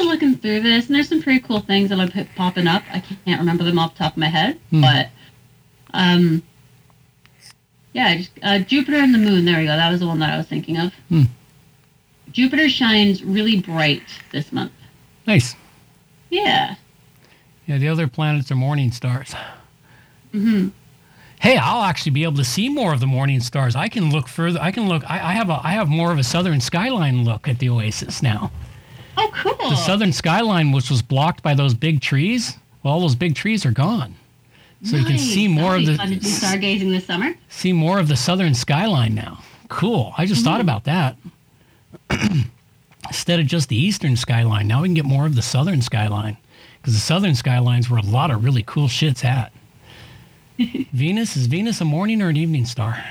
Was 0.00 0.06
looking 0.08 0.36
through 0.36 0.60
this, 0.60 0.86
and 0.86 0.94
there's 0.96 1.08
some 1.10 1.22
pretty 1.22 1.40
cool 1.40 1.60
things 1.60 1.90
that 1.90 2.00
are 2.00 2.24
popping 2.36 2.66
up. 2.66 2.82
I 2.92 3.00
can't 3.00 3.38
remember 3.40 3.64
them 3.64 3.78
off 3.78 3.94
the 3.94 3.98
top 4.04 4.12
of 4.12 4.18
my 4.18 4.28
head, 4.28 4.58
Hmm. 4.70 4.80
but 4.80 5.08
um, 5.92 6.42
yeah, 7.92 8.16
just, 8.16 8.30
uh, 8.42 8.58
Jupiter 8.60 8.96
and 8.98 9.12
the 9.12 9.18
Moon. 9.18 9.44
There 9.44 9.58
we 9.58 9.64
go. 9.66 9.76
That 9.76 9.90
was 9.90 10.00
the 10.00 10.06
one 10.06 10.18
that 10.20 10.30
I 10.32 10.36
was 10.38 10.46
thinking 10.46 10.76
of. 10.78 10.94
Hmm. 11.10 11.24
Jupiter 12.32 12.68
shines 12.68 13.22
really 13.24 13.60
bright 13.60 14.02
this 14.32 14.52
month. 14.52 14.72
Nice. 15.26 15.54
Yeah. 16.30 16.76
Yeah, 17.66 17.78
the 17.78 17.88
other 17.88 18.06
planets 18.08 18.50
are 18.50 18.56
morning 18.56 18.92
stars. 18.92 19.34
hmm 20.32 20.68
Hey, 21.40 21.56
I'll 21.56 21.82
actually 21.82 22.12
be 22.12 22.22
able 22.24 22.36
to 22.36 22.44
see 22.44 22.68
more 22.68 22.92
of 22.92 23.00
the 23.00 23.06
morning 23.06 23.40
stars. 23.40 23.74
I 23.74 23.88
can 23.88 24.10
look 24.10 24.28
further. 24.28 24.60
I 24.60 24.70
can 24.70 24.88
look. 24.88 25.02
I, 25.10 25.30
I 25.30 25.32
have 25.32 25.48
a. 25.50 25.58
I 25.64 25.72
have 25.72 25.88
more 25.88 26.12
of 26.12 26.18
a 26.18 26.24
southern 26.24 26.60
skyline 26.60 27.24
look 27.24 27.48
at 27.48 27.58
the 27.58 27.68
oasis 27.70 28.22
now. 28.22 28.50
Cool. 29.30 29.70
The 29.70 29.76
southern 29.76 30.12
skyline, 30.12 30.72
which 30.72 30.90
was 30.90 31.02
blocked 31.02 31.42
by 31.42 31.54
those 31.54 31.74
big 31.74 32.00
trees, 32.00 32.56
well, 32.82 32.94
all 32.94 33.00
those 33.00 33.14
big 33.14 33.34
trees 33.34 33.64
are 33.66 33.72
gone. 33.72 34.14
So 34.82 34.96
you 34.96 35.04
can 35.04 35.18
see 35.18 35.46
more 35.46 35.78
That'll 35.78 35.90
of 36.04 36.08
the 36.08 36.16
stargazing 36.20 36.90
this 36.90 37.04
summer. 37.06 37.34
see 37.50 37.72
more 37.72 37.98
of 37.98 38.08
the 38.08 38.16
southern 38.16 38.54
skyline 38.54 39.14
now. 39.14 39.42
Cool. 39.68 40.14
I 40.16 40.24
just 40.24 40.42
thought 40.42 40.60
about 40.62 40.84
that. 40.84 41.16
Instead 43.08 43.40
of 43.40 43.46
just 43.46 43.68
the 43.68 43.76
eastern 43.76 44.16
skyline, 44.16 44.66
now 44.68 44.82
we 44.82 44.88
can 44.88 44.94
get 44.94 45.04
more 45.04 45.26
of 45.26 45.34
the 45.34 45.42
southern 45.42 45.82
skyline 45.82 46.36
because 46.80 46.94
the 46.94 47.00
southern 47.00 47.34
skylines 47.34 47.90
where 47.90 47.98
a 47.98 48.02
lot 48.02 48.30
of 48.30 48.42
really 48.44 48.62
cool 48.62 48.88
shit's 48.88 49.22
at. 49.24 49.52
Venus 50.58 51.36
is 51.36 51.46
Venus 51.46 51.80
a 51.80 51.84
morning 51.84 52.22
or 52.22 52.28
an 52.28 52.36
evening 52.36 52.64
star? 52.64 53.04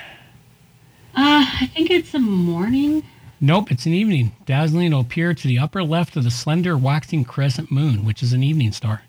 Uh, 1.15 1.45
I 1.61 1.69
think 1.75 1.89
it's 1.91 2.13
a 2.13 2.19
morning. 2.19 3.03
Nope, 3.41 3.71
it's 3.71 3.85
an 3.85 3.93
evening. 3.93 4.33
Dazzling 4.45 4.87
it'll 4.87 5.01
appear 5.01 5.33
to 5.33 5.47
the 5.47 5.59
upper 5.59 5.83
left 5.83 6.15
of 6.15 6.23
the 6.23 6.31
slender 6.31 6.77
waxing 6.77 7.23
crescent 7.23 7.71
moon, 7.71 8.05
which 8.05 8.21
is 8.21 8.33
an 8.33 8.43
evening 8.43 8.73
star. 8.73 9.01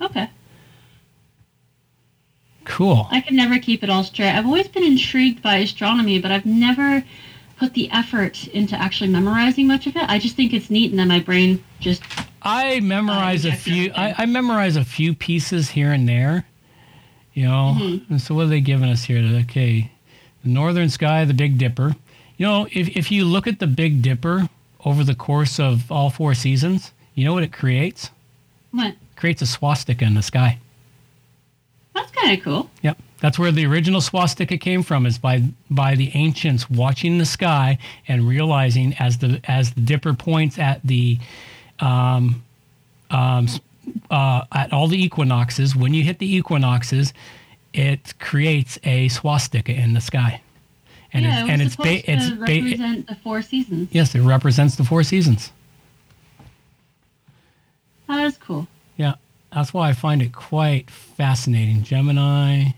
Okay. 0.00 0.30
Cool. 2.64 3.08
I 3.10 3.20
can 3.20 3.34
never 3.34 3.58
keep 3.58 3.82
it 3.82 3.90
all 3.90 4.04
straight. 4.04 4.30
I've 4.30 4.46
always 4.46 4.68
been 4.68 4.84
intrigued 4.84 5.42
by 5.42 5.56
astronomy, 5.56 6.20
but 6.20 6.30
I've 6.30 6.46
never 6.46 7.02
put 7.58 7.74
the 7.74 7.90
effort 7.90 8.46
into 8.48 8.76
actually 8.76 9.10
memorizing 9.10 9.66
much 9.66 9.86
of 9.86 9.96
it. 9.96 10.08
I 10.08 10.18
just 10.18 10.36
think 10.36 10.52
it's 10.52 10.70
neat, 10.70 10.90
and 10.90 10.98
then 10.98 11.08
my 11.08 11.20
brain 11.20 11.62
just 11.80 12.02
I 12.42 12.80
memorize 12.80 13.44
a 13.44 13.52
few. 13.52 13.92
I. 13.94 14.14
I 14.18 14.26
memorize 14.26 14.76
a 14.76 14.84
few 14.84 15.14
pieces 15.14 15.70
here 15.70 15.92
and 15.92 16.08
there. 16.08 16.46
You 17.34 17.44
know. 17.46 17.76
Mm-hmm. 17.78 18.12
And 18.12 18.22
so 18.22 18.34
what 18.34 18.46
are 18.46 18.48
they 18.48 18.60
giving 18.60 18.88
us 18.88 19.04
here? 19.04 19.18
Okay, 19.42 19.90
the 20.42 20.48
northern 20.48 20.88
sky, 20.88 21.24
the 21.24 21.34
Big 21.34 21.58
Dipper. 21.58 21.96
You 22.40 22.46
know, 22.46 22.66
if 22.72 22.96
if 22.96 23.12
you 23.12 23.26
look 23.26 23.46
at 23.46 23.58
the 23.58 23.66
Big 23.66 24.00
Dipper 24.00 24.48
over 24.86 25.04
the 25.04 25.14
course 25.14 25.60
of 25.60 25.92
all 25.92 26.08
four 26.08 26.32
seasons, 26.32 26.90
you 27.14 27.22
know 27.22 27.34
what 27.34 27.42
it 27.42 27.52
creates? 27.52 28.08
what? 28.70 28.92
It 28.92 28.96
creates 29.16 29.42
a 29.42 29.46
swastika 29.46 30.06
in 30.06 30.14
the 30.14 30.22
sky. 30.22 30.58
That's 31.94 32.10
kind 32.12 32.38
of 32.38 32.42
cool. 32.42 32.70
Yep. 32.80 32.96
That's 33.20 33.38
where 33.38 33.52
the 33.52 33.66
original 33.66 34.00
swastika 34.00 34.56
came 34.56 34.82
from 34.82 35.04
is 35.04 35.18
by 35.18 35.42
by 35.70 35.94
the 35.96 36.12
ancients 36.14 36.70
watching 36.70 37.18
the 37.18 37.26
sky 37.26 37.76
and 38.08 38.26
realizing 38.26 38.94
as 38.98 39.18
the 39.18 39.42
as 39.44 39.74
the 39.74 39.82
dipper 39.82 40.14
points 40.14 40.58
at 40.58 40.80
the 40.82 41.18
um, 41.80 42.42
um, 43.10 43.48
uh, 44.10 44.44
at 44.50 44.72
all 44.72 44.88
the 44.88 45.02
equinoxes 45.02 45.76
when 45.76 45.92
you 45.92 46.04
hit 46.04 46.18
the 46.18 46.36
equinoxes 46.36 47.12
it 47.74 48.18
creates 48.18 48.78
a 48.82 49.08
swastika 49.08 49.72
in 49.72 49.92
the 49.92 50.00
sky 50.00 50.40
and 51.12 51.24
yeah, 51.24 51.40
it's 51.40 51.48
it 51.48 51.52
and 51.52 51.58
was 51.62 51.66
it's 51.66 51.72
supposed 51.76 52.06
ba- 52.06 52.12
it's 52.12 52.30
ba- 52.30 52.36
represent 52.40 53.06
the 53.08 53.14
four 53.16 53.42
seasons. 53.42 53.88
yes 53.92 54.14
it 54.14 54.20
represents 54.20 54.76
the 54.76 54.84
four 54.84 55.02
seasons 55.02 55.50
Oh, 58.08 58.16
that's 58.16 58.36
cool. 58.38 58.66
Yeah, 58.96 59.14
that's 59.54 59.72
why 59.72 59.88
I 59.88 59.92
find 59.92 60.20
it 60.20 60.32
quite 60.32 60.90
fascinating. 60.90 61.84
Gemini, 61.84 62.70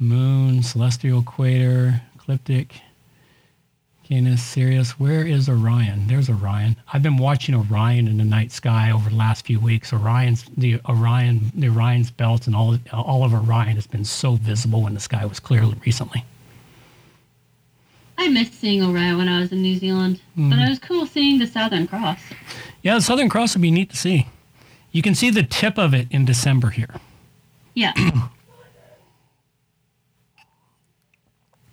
Moon, 0.00 0.64
Celestial 0.64 1.20
Equator, 1.20 2.02
Ecliptic, 2.16 2.80
Canis, 4.02 4.42
Sirius. 4.42 4.98
Where 4.98 5.24
is 5.24 5.48
Orion? 5.48 6.08
There's 6.08 6.28
Orion. 6.28 6.74
I've 6.92 7.02
been 7.04 7.16
watching 7.16 7.54
Orion 7.54 8.08
in 8.08 8.18
the 8.18 8.24
night 8.24 8.50
sky 8.50 8.90
over 8.90 9.08
the 9.08 9.14
last 9.14 9.46
few 9.46 9.60
weeks. 9.60 9.92
Orion's 9.92 10.44
the 10.56 10.80
Orion, 10.88 11.52
the 11.54 11.68
Orion's 11.68 12.10
belt, 12.10 12.48
and 12.48 12.56
all 12.56 12.76
all 12.92 13.22
of 13.22 13.32
Orion 13.32 13.76
has 13.76 13.86
been 13.86 14.04
so 14.04 14.34
visible 14.34 14.82
when 14.82 14.94
the 14.94 15.00
sky 15.00 15.24
was 15.24 15.38
clear 15.38 15.62
recently. 15.84 16.24
I 18.18 18.28
missed 18.28 18.54
seeing 18.60 18.82
Orion 18.82 19.18
when 19.18 19.28
I 19.28 19.40
was 19.40 19.52
in 19.52 19.62
New 19.62 19.76
Zealand, 19.78 20.20
Mm. 20.38 20.50
but 20.50 20.58
it 20.58 20.68
was 20.68 20.78
cool 20.78 21.06
seeing 21.06 21.38
the 21.38 21.46
Southern 21.46 21.86
Cross. 21.86 22.18
Yeah, 22.82 22.94
the 22.94 23.00
Southern 23.02 23.28
Cross 23.28 23.54
would 23.54 23.62
be 23.62 23.70
neat 23.70 23.90
to 23.90 23.96
see. 23.96 24.26
You 24.92 25.02
can 25.02 25.14
see 25.14 25.30
the 25.30 25.42
tip 25.42 25.76
of 25.78 25.92
it 25.94 26.08
in 26.10 26.24
December 26.24 26.70
here. 26.70 26.94
Yeah. 27.74 27.92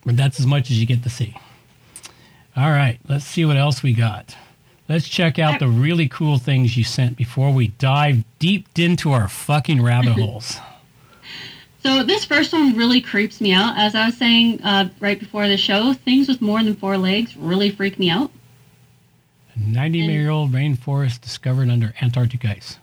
But 0.06 0.18
that's 0.18 0.38
as 0.40 0.46
much 0.46 0.70
as 0.70 0.80
you 0.80 0.86
get 0.86 1.02
to 1.04 1.10
see. 1.10 1.34
All 2.58 2.72
right, 2.72 3.00
let's 3.08 3.24
see 3.26 3.46
what 3.46 3.56
else 3.58 3.82
we 3.84 3.94
got. 3.94 4.36
Let's 4.90 5.08
check 5.08 5.40
out 5.40 5.60
the 5.60 5.68
really 5.70 6.10
cool 6.10 6.38
things 6.38 6.76
you 6.76 6.84
sent 6.84 7.16
before 7.16 7.52
we 7.54 7.68
dive 7.70 8.26
deep 8.38 8.68
into 8.78 9.14
our 9.14 9.30
fucking 9.30 9.82
rabbit 9.82 10.14
holes. 10.20 10.58
So 11.84 12.02
this 12.04 12.24
first 12.24 12.54
one 12.54 12.78
really 12.78 13.02
creeps 13.02 13.42
me 13.42 13.52
out. 13.54 13.78
As 13.78 13.94
I 13.94 14.06
was 14.06 14.18
saying 14.18 14.62
uh, 14.64 14.90
right 15.02 15.20
before 15.20 15.48
the 15.50 15.58
show, 15.58 15.94
things 15.94 16.28
with 16.30 16.42
more 16.42 16.64
than 16.64 16.76
four 16.76 16.98
legs 16.98 17.36
really 17.36 17.70
freak 17.70 18.00
me 18.00 18.10
out. 18.10 18.32
A 19.56 19.60
90 19.60 20.00
year 20.00 20.30
old 20.30 20.52
rainforest 20.54 21.20
discovered 21.22 21.70
under 21.70 21.94
Antarctic 22.02 22.46
ice. 22.46 22.78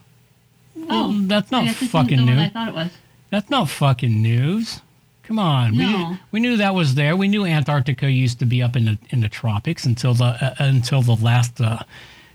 Oh, 0.88 1.18
that's 1.22 1.50
not 1.50 1.68
fucking 1.74 2.14
isn't 2.14 2.26
the 2.26 2.32
one 2.32 2.36
new. 2.36 2.42
I 2.44 2.48
thought 2.50 2.68
it 2.68 2.74
was. 2.74 2.90
That's 3.30 3.48
not 3.50 3.68
fucking 3.70 4.20
news. 4.22 4.80
Come 5.22 5.38
on, 5.38 5.72
we, 5.72 5.78
No. 5.78 6.16
we 6.32 6.40
knew 6.40 6.56
that 6.56 6.74
was 6.74 6.96
there. 6.96 7.14
We 7.16 7.28
knew 7.28 7.44
Antarctica 7.46 8.10
used 8.10 8.40
to 8.40 8.46
be 8.46 8.62
up 8.62 8.74
in 8.76 8.84
the 8.84 8.98
in 9.10 9.20
the 9.20 9.28
tropics 9.28 9.84
until 9.86 10.12
the 10.14 10.24
uh, 10.24 10.54
until 10.58 11.02
the 11.02 11.14
last 11.14 11.60
uh, 11.60 11.78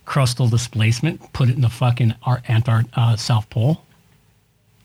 crustal 0.08 0.50
displacement 0.50 1.34
put 1.34 1.50
it 1.50 1.56
in 1.56 1.62
the 1.62 1.70
fucking 1.70 2.16
Ar- 2.24 2.42
Antart 2.48 2.86
uh, 2.94 3.18
South 3.18 3.50
Pole. 3.50 3.82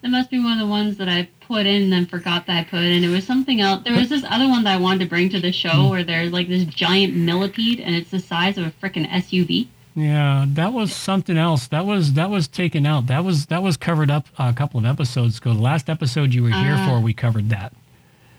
That 0.03 0.09
must 0.09 0.31
be 0.31 0.41
one 0.43 0.53
of 0.55 0.59
the 0.59 0.67
ones 0.67 0.97
that 0.97 1.09
I 1.09 1.29
put 1.51 1.67
in 1.67 1.83
and 1.83 1.93
then 1.93 2.07
forgot 2.07 2.47
that 2.47 2.57
I 2.59 2.65
put 2.65 2.81
in. 2.83 3.03
It 3.03 3.09
was 3.09 3.27
something 3.27 3.61
else. 3.61 3.83
There 3.85 3.97
was 3.97 4.09
this 4.09 4.25
other 4.29 4.47
one 4.49 4.63
that 4.65 4.75
I 4.75 4.77
wanted 4.77 5.01
to 5.01 5.07
bring 5.07 5.29
to 5.31 5.41
the 5.41 5.51
show 5.51 5.71
Hmm. 5.85 5.89
where 5.91 6.05
there's 6.05 6.33
like 6.33 6.49
this 6.49 6.65
giant 6.65 7.15
millipede 7.15 7.81
and 7.81 7.95
it's 7.97 8.11
the 8.11 8.21
size 8.21 8.57
of 8.57 8.65
a 8.67 8.71
freaking 8.81 9.09
SUV. 9.11 9.67
Yeah, 9.97 10.45
that 10.49 10.73
was 10.73 10.95
something 10.95 11.37
else. 11.37 11.67
That 11.67 11.85
was 11.85 12.13
that 12.13 12.31
was 12.31 12.47
taken 12.47 12.87
out. 12.87 13.09
That 13.09 13.25
was 13.25 13.47
that 13.47 13.63
was 13.63 13.77
covered 13.77 14.11
up 14.11 14.29
a 14.39 14.53
couple 14.53 14.79
of 14.79 14.87
episodes 14.87 15.39
ago. 15.39 15.53
The 15.53 15.61
last 15.61 15.91
episode 15.91 16.33
you 16.33 16.45
were 16.45 16.51
here 16.51 16.77
Ah. 16.79 16.87
for, 16.89 17.01
we 17.01 17.13
covered 17.13 17.49
that. 17.51 17.73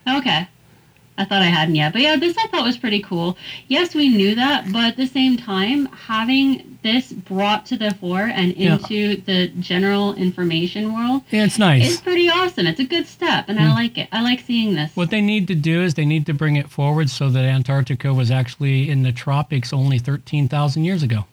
Okay. 0.08 0.48
I 1.22 1.24
thought 1.24 1.40
I 1.40 1.46
hadn't 1.46 1.76
yet. 1.76 1.92
But 1.92 2.02
yeah, 2.02 2.16
this 2.16 2.36
I 2.36 2.48
thought 2.48 2.64
was 2.64 2.76
pretty 2.76 3.00
cool. 3.00 3.38
Yes, 3.68 3.94
we 3.94 4.08
knew 4.08 4.34
that, 4.34 4.72
but 4.72 4.84
at 4.84 4.96
the 4.96 5.06
same 5.06 5.36
time, 5.36 5.86
having 5.86 6.78
this 6.82 7.12
brought 7.12 7.64
to 7.66 7.76
the 7.76 7.92
fore 7.94 8.26
and 8.26 8.56
Yeah. 8.56 8.74
into 8.74 9.22
the 9.22 9.48
general 9.60 10.14
information 10.14 10.92
world 10.92 11.22
Yeah, 11.30 11.44
it's 11.44 11.58
nice. 11.58 11.92
It's 11.92 12.00
pretty 12.00 12.28
awesome. 12.28 12.66
It's 12.66 12.80
a 12.80 12.84
good 12.84 13.06
step, 13.06 13.48
and 13.48 13.60
I 13.60 13.66
mm. 13.66 13.74
like 13.74 13.98
it. 13.98 14.08
I 14.10 14.22
like 14.22 14.40
seeing 14.40 14.74
this. 14.74 14.90
What 14.94 15.10
they 15.10 15.20
need 15.20 15.46
to 15.46 15.54
do 15.54 15.80
is 15.82 15.94
they 15.94 16.04
need 16.04 16.26
to 16.26 16.34
bring 16.34 16.56
it 16.56 16.68
forward 16.68 17.08
so 17.08 17.30
that 17.30 17.44
Antarctica 17.44 18.12
was 18.12 18.30
actually 18.32 18.90
in 18.90 19.04
the 19.04 19.12
tropics 19.12 19.72
only 19.72 19.98
13,000 19.98 20.84
years 20.84 21.04
ago. 21.04 21.26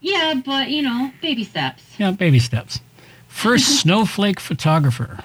Yeah, 0.00 0.34
but 0.44 0.70
you 0.70 0.82
know, 0.82 1.12
baby 1.20 1.44
steps. 1.44 1.82
Yeah, 1.98 2.10
baby 2.12 2.38
steps. 2.38 2.80
First 3.28 3.80
snowflake 3.80 4.40
photographer. 4.40 5.20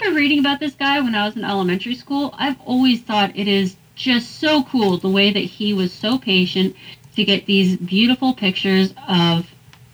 Remember 0.00 0.16
reading 0.18 0.38
about 0.40 0.60
this 0.60 0.74
guy 0.74 1.00
when 1.00 1.14
I 1.14 1.24
was 1.26 1.36
in 1.36 1.44
elementary 1.44 1.94
school. 1.94 2.34
I've 2.36 2.60
always 2.62 3.00
thought 3.02 3.36
it 3.36 3.46
is 3.48 3.76
just 3.94 4.40
so 4.40 4.64
cool 4.64 4.98
the 4.98 5.08
way 5.08 5.32
that 5.32 5.38
he 5.38 5.72
was 5.72 5.92
so 5.92 6.18
patient 6.18 6.74
to 7.14 7.24
get 7.24 7.46
these 7.46 7.76
beautiful 7.76 8.34
pictures 8.34 8.92
of 9.08 9.48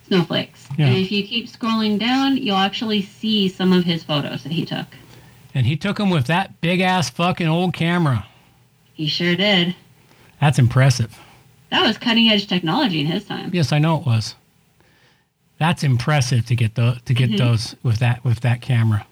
snowflakes. 0.07 0.68
Yeah. 0.78 0.86
And 0.86 0.96
if 0.96 1.12
you 1.12 1.22
keep 1.26 1.46
scrolling 1.48 1.98
down, 1.98 2.36
you'll 2.38 2.57
actually 2.57 3.03
see 3.03 3.48
some 3.48 3.72
of 3.72 3.84
his 3.84 4.03
photos 4.03 4.42
that 4.42 4.53
he 4.53 4.64
took. 4.64 4.86
And 5.55 5.66
he 5.66 5.76
took 5.76 5.98
them 5.98 6.11
with 6.11 6.26
that 6.26 6.61
big 6.61 6.80
ass 6.80 7.11
fucking 7.11 7.46
old 7.48 7.74
camera. 7.74 8.26
He 8.94 9.07
sure 9.07 9.36
did. 9.36 9.74
That's 10.40 10.59
impressive. 10.59 11.18
That 11.70 11.86
was 11.86 11.98
cutting 11.98 12.28
edge 12.28 12.46
technology 12.46 13.01
in 13.01 13.07
his 13.07 13.24
time. 13.26 13.51
Yes, 13.53 13.70
I 13.72 13.78
know 13.78 13.98
it 13.98 14.07
was. 14.07 14.34
That's 15.59 15.84
impressive 15.84 16.46
to 16.46 16.57
get 16.57 16.74
the 16.74 17.01
to 17.05 17.12
get 17.12 17.30
Mhm. 17.30 17.38
those 17.38 17.76
with 17.82 17.98
that 17.98 18.24
with 18.24 18.40
that 18.40 18.62
camera. 18.62 19.07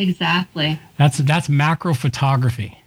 Exactly. 0.00 0.80
That's 0.96 1.18
that's 1.18 1.48
macro 1.48 1.92
photography. 1.94 2.78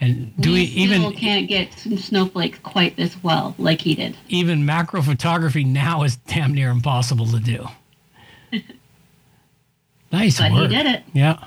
And 0.00 0.32
do 0.40 0.52
we, 0.52 0.66
still 0.66 0.78
even 0.82 1.12
can't 1.14 1.48
get 1.48 1.68
s- 1.72 2.04
snowflakes 2.04 2.58
quite 2.58 2.96
this 2.96 3.16
well 3.22 3.54
like 3.58 3.80
he 3.80 3.94
did. 3.94 4.16
even 4.28 4.64
macro 4.66 5.00
photography 5.02 5.64
now 5.64 6.02
is 6.02 6.16
damn 6.16 6.52
near 6.54 6.68
impossible 6.70 7.26
to 7.28 7.40
do. 7.40 7.66
nice 10.12 10.38
But 10.38 10.52
work. 10.52 10.70
he 10.70 10.76
did 10.76 10.86
it. 10.86 11.02
Yeah. 11.12 11.42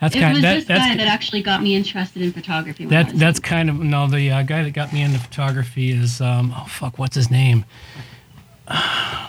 That's 0.00 0.14
It 0.16 0.20
kind 0.20 0.34
was 0.34 0.42
that, 0.42 0.54
this 0.54 0.64
that's 0.64 0.80
guy 0.88 0.96
that 0.96 1.08
actually 1.08 1.42
got 1.42 1.62
me 1.62 1.74
interested 1.74 2.22
in 2.22 2.32
photography. 2.32 2.86
that 2.86 3.10
that's 3.18 3.38
kind 3.38 3.68
of 3.68 3.76
no 3.80 4.06
the 4.08 4.30
uh, 4.30 4.42
guy 4.42 4.62
that 4.62 4.72
got 4.72 4.92
me 4.92 5.02
into 5.02 5.18
photography 5.18 5.90
is 5.90 6.20
um 6.20 6.54
oh 6.56 6.64
fuck 6.68 6.98
what's 6.98 7.16
his 7.16 7.30
name 7.30 7.64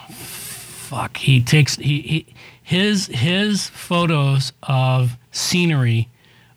fuck 0.10 1.18
he 1.18 1.42
takes 1.42 1.76
he, 1.78 2.02
he 2.02 2.26
his 2.70 3.08
his 3.08 3.68
photos 3.68 4.54
of 4.62 5.18
scenery 5.32 6.08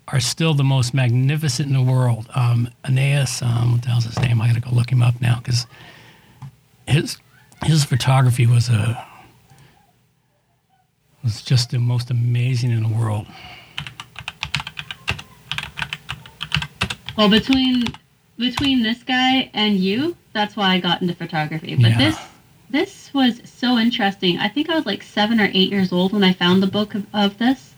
are 0.09 0.21
still 0.21 0.53
the 0.53 0.63
most 0.63 0.93
magnificent 0.93 1.67
in 1.69 1.73
the 1.73 1.83
world 1.83 2.29
um 2.35 2.69
Aeneas 2.85 3.41
um 3.41 3.73
what 3.73 3.83
the 3.83 3.89
hell's 3.89 4.05
his 4.05 4.19
name 4.21 4.39
I 4.43 4.49
gotta 4.49 4.61
go 4.61 4.69
look 4.71 4.93
him 4.93 5.01
up 5.01 5.19
now 5.23 5.37
because 5.39 5.67
his 6.87 7.17
his 7.65 7.87
photography 7.87 8.47
was 8.47 8.69
a 8.69 9.07
was 11.25 11.41
just 11.41 11.71
the 11.71 11.79
most 11.79 12.11
amazing 12.11 12.73
in 12.73 12.83
the 12.83 12.95
world 12.95 13.27
Well, 17.17 17.29
between 17.29 17.85
between 18.39 18.83
this 18.83 19.03
guy 19.03 19.51
and 19.55 19.77
you, 19.77 20.17
that's 20.33 20.57
why 20.57 20.73
I 20.73 20.81
got 20.81 21.03
into 21.03 21.15
photography. 21.15 21.75
But 21.77 21.91
Yeah. 21.91 21.99
this 21.99 22.19
this 22.73 23.13
was 23.13 23.41
so 23.45 23.79
interesting. 23.79 24.39
I 24.39 24.49
think 24.49 24.69
I 24.71 24.75
was 24.75 24.87
like 24.87 25.03
seven 25.03 25.41
or 25.41 25.49
eight 25.53 25.71
years 25.71 25.93
old 25.93 26.13
when 26.13 26.25
I 26.25 26.33
found 26.33 26.63
the 26.63 26.67
book 26.67 26.95
of, 26.95 27.07
of 27.15 27.39
this. 27.39 27.75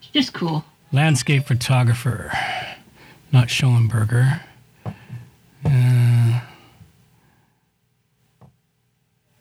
It's 0.00 0.10
just 0.10 0.32
cool. 0.34 0.64
landscape 0.92 1.46
photographer, 1.46 2.32
not 3.32 3.48
Schoenberger. 3.48 4.40
Uh, 5.64 6.40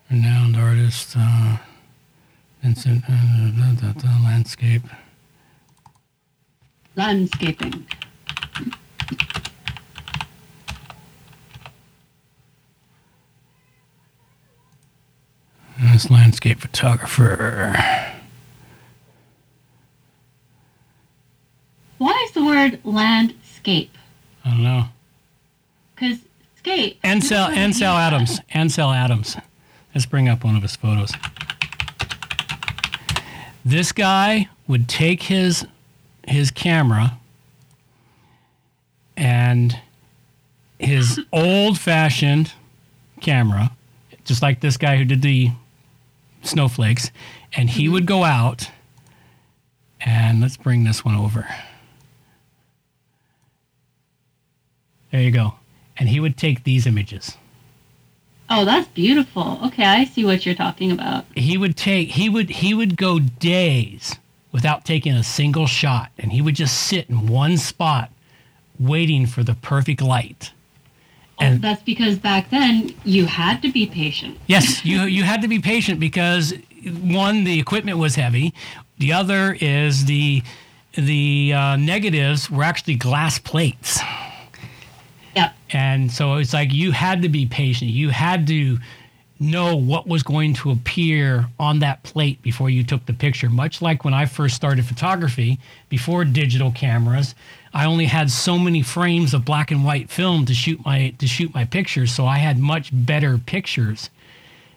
renowned 0.10 0.58
artist, 0.58 1.16
uh, 1.18 1.58
Vincent, 2.62 3.04
uh, 3.10 3.52
da, 3.52 3.74
da, 3.74 3.92
da, 3.94 4.24
landscape. 4.24 4.84
Landscaping. 6.96 7.86
This 15.82 16.10
landscape 16.10 16.60
photographer. 16.60 17.76
Why 21.98 22.24
is 22.26 22.32
the 22.32 22.46
word 22.46 22.80
landscape? 22.86 23.98
I 24.44 24.50
don't 24.52 24.64
know. 24.64 24.86
Because 25.96 26.20
scape. 26.58 27.00
Ansel 27.04 27.48
Ansel 27.50 27.94
Adams. 27.94 28.40
Ansel 28.52 28.92
Adams. 28.92 29.38
Let's 29.94 30.06
bring 30.06 30.28
up 30.30 30.44
one 30.44 30.56
of 30.56 30.62
his 30.62 30.76
photos. 30.76 31.12
This 33.64 33.92
guy 33.92 34.50
would 34.68 34.88
take 34.88 35.24
his 35.24 35.66
his 36.28 36.52
camera 36.52 37.18
and 39.18 39.80
his 40.80 41.20
old 41.34 41.80
fashioned 41.80 42.54
camera, 43.22 43.72
just 44.24 44.42
like 44.42 44.62
this 44.62 44.78
guy 44.78 44.98
who 44.98 45.06
did 45.06 45.22
the 45.22 45.52
snowflakes, 46.46 47.12
and 47.54 47.70
he 47.70 47.90
would 47.90 48.06
go 48.06 48.24
out 48.24 48.70
and 50.02 50.42
let's 50.42 50.58
bring 50.58 50.84
this 50.84 51.04
one 51.04 51.16
over. 51.16 51.48
There 55.12 55.22
you 55.22 55.32
go. 55.32 55.56
And 55.98 56.10
he 56.10 56.20
would 56.20 56.38
take 56.38 56.64
these 56.64 56.86
images. 56.86 57.38
Oh, 58.50 58.66
that's 58.66 58.88
beautiful. 58.90 59.60
Okay, 59.66 59.84
I 59.86 60.06
see 60.06 60.24
what 60.26 60.46
you're 60.46 60.56
talking 60.56 60.92
about. 60.92 61.26
he 61.36 61.58
would 61.58 61.76
take 61.76 62.10
he 62.10 62.30
would 62.30 62.50
he 62.50 62.74
would 62.74 62.96
go 62.98 63.18
days 63.20 64.16
without 64.52 64.86
taking 64.86 65.14
a 65.14 65.24
single 65.24 65.68
shot 65.68 66.12
and 66.18 66.32
he 66.32 66.42
would 66.42 66.56
just 66.56 66.78
sit 66.78 67.10
in 67.10 67.28
one 67.28 67.58
spot 67.58 68.12
waiting 68.80 69.26
for 69.26 69.44
the 69.44 69.56
perfect 69.56 70.02
light 70.02 70.52
and 71.40 71.62
That's 71.62 71.84
because 71.84 72.18
back 72.18 72.50
then 72.50 72.94
you 73.04 73.26
had 73.26 73.62
to 73.62 73.72
be 73.72 73.86
patient. 73.88 74.38
yes 74.48 74.84
you 74.90 75.02
you 75.04 75.24
had 75.24 75.42
to 75.42 75.48
be 75.48 75.60
patient 75.60 76.00
because 76.00 76.54
one 77.02 77.44
the 77.44 77.60
equipment 77.60 77.98
was 77.98 78.16
heavy 78.16 78.54
the 79.00 79.12
other 79.14 79.58
is 79.60 80.06
the 80.06 80.44
the 80.94 81.54
uh, 81.54 81.76
negatives 81.76 82.50
were 82.50 82.64
actually 82.64 82.96
glass 82.96 83.38
plates 83.40 84.00
Yep. 85.36 85.54
And 85.72 86.10
so 86.10 86.36
it's 86.36 86.54
like 86.54 86.72
you 86.72 86.92
had 86.92 87.22
to 87.24 87.28
be 87.30 87.46
patient. 87.46 87.92
You 87.92 88.08
had 88.10 88.48
to 88.48 88.78
know 89.40 89.76
what 89.76 90.08
was 90.08 90.24
going 90.24 90.54
to 90.54 90.72
appear 90.72 91.48
on 91.60 91.80
that 91.80 92.04
plate 92.04 92.42
before 92.42 92.70
you 92.70 92.84
took 92.84 93.06
the 93.06 93.14
picture. 93.14 93.50
Much 93.50 93.82
like 93.82 94.06
when 94.06 94.14
I 94.14 94.26
first 94.26 94.56
started 94.56 94.86
photography, 94.86 95.60
before 95.90 96.24
digital 96.24 96.72
cameras, 96.72 97.36
I 97.74 97.86
only 97.86 98.06
had 98.06 98.32
so 98.32 98.58
many 98.58 98.82
frames 98.82 99.34
of 99.34 99.44
black 99.44 99.72
and 99.72 99.84
white 99.84 100.10
film 100.10 100.46
to 100.46 100.54
shoot 100.54 100.84
my 100.86 101.10
to 101.20 101.28
shoot 101.28 101.54
my 101.54 101.66
pictures, 101.66 102.14
so 102.14 102.26
I 102.26 102.38
had 102.38 102.58
much 102.58 102.90
better 102.94 103.38
pictures 103.38 104.10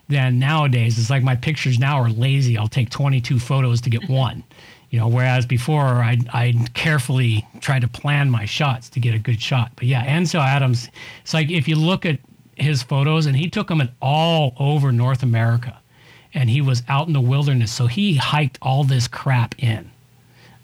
than 0.09 0.38
nowadays. 0.38 0.98
It's 0.98 1.11
like 1.11 1.22
my 1.22 1.36
pictures 1.36 1.78
now 1.78 2.00
are 2.00 2.11
lazy. 2.11 2.59
I'll 2.59 2.66
take 2.66 2.90
22 2.90 3.38
photos 3.38 3.80
to 3.82 3.90
get 3.90 4.02
mm-hmm. 4.02 4.12
one. 4.12 4.44
You 4.90 4.98
know, 4.98 5.06
whereas 5.06 5.46
before 5.46 6.02
I 6.02 6.18
I 6.32 6.54
carefully 6.74 7.46
try 7.61 7.78
to 7.78 7.86
plan 7.86 8.30
my 8.30 8.46
shots 8.46 8.88
to 8.90 9.00
get 9.00 9.14
a 9.14 9.18
good 9.18 9.40
shot. 9.40 9.70
But 9.76 9.84
yeah, 9.84 10.02
Ansel 10.02 10.40
Adams, 10.40 10.88
it's 11.22 11.34
like 11.34 11.50
if 11.50 11.68
you 11.68 11.76
look 11.76 12.04
at 12.04 12.18
his 12.61 12.82
photos, 12.82 13.26
and 13.26 13.36
he 13.36 13.48
took 13.50 13.68
them 13.68 13.88
all 14.02 14.54
over 14.59 14.92
North 14.92 15.22
America, 15.22 15.78
and 16.34 16.50
he 16.50 16.61
was 16.61 16.82
out 16.88 17.06
in 17.06 17.12
the 17.12 17.20
wilderness, 17.20 17.72
so 17.72 17.86
he 17.86 18.16
hiked 18.16 18.59
all 18.62 18.84
this 18.84 19.09
crap 19.09 19.54
in, 19.62 19.90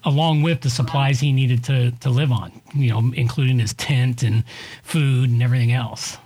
along 0.03 0.41
with 0.43 0.61
the 0.61 0.69
supplies 0.69 1.19
he 1.19 1.31
needed 1.31 1.63
to 1.65 1.91
to 1.91 2.09
live 2.09 2.31
on. 2.31 2.51
You 2.73 2.89
know, 2.91 3.11
including 3.15 3.59
his 3.59 3.73
tent 3.73 4.23
and 4.23 4.43
food 4.83 5.29
and 5.29 5.41
everything 5.41 5.71
else. 5.71 6.17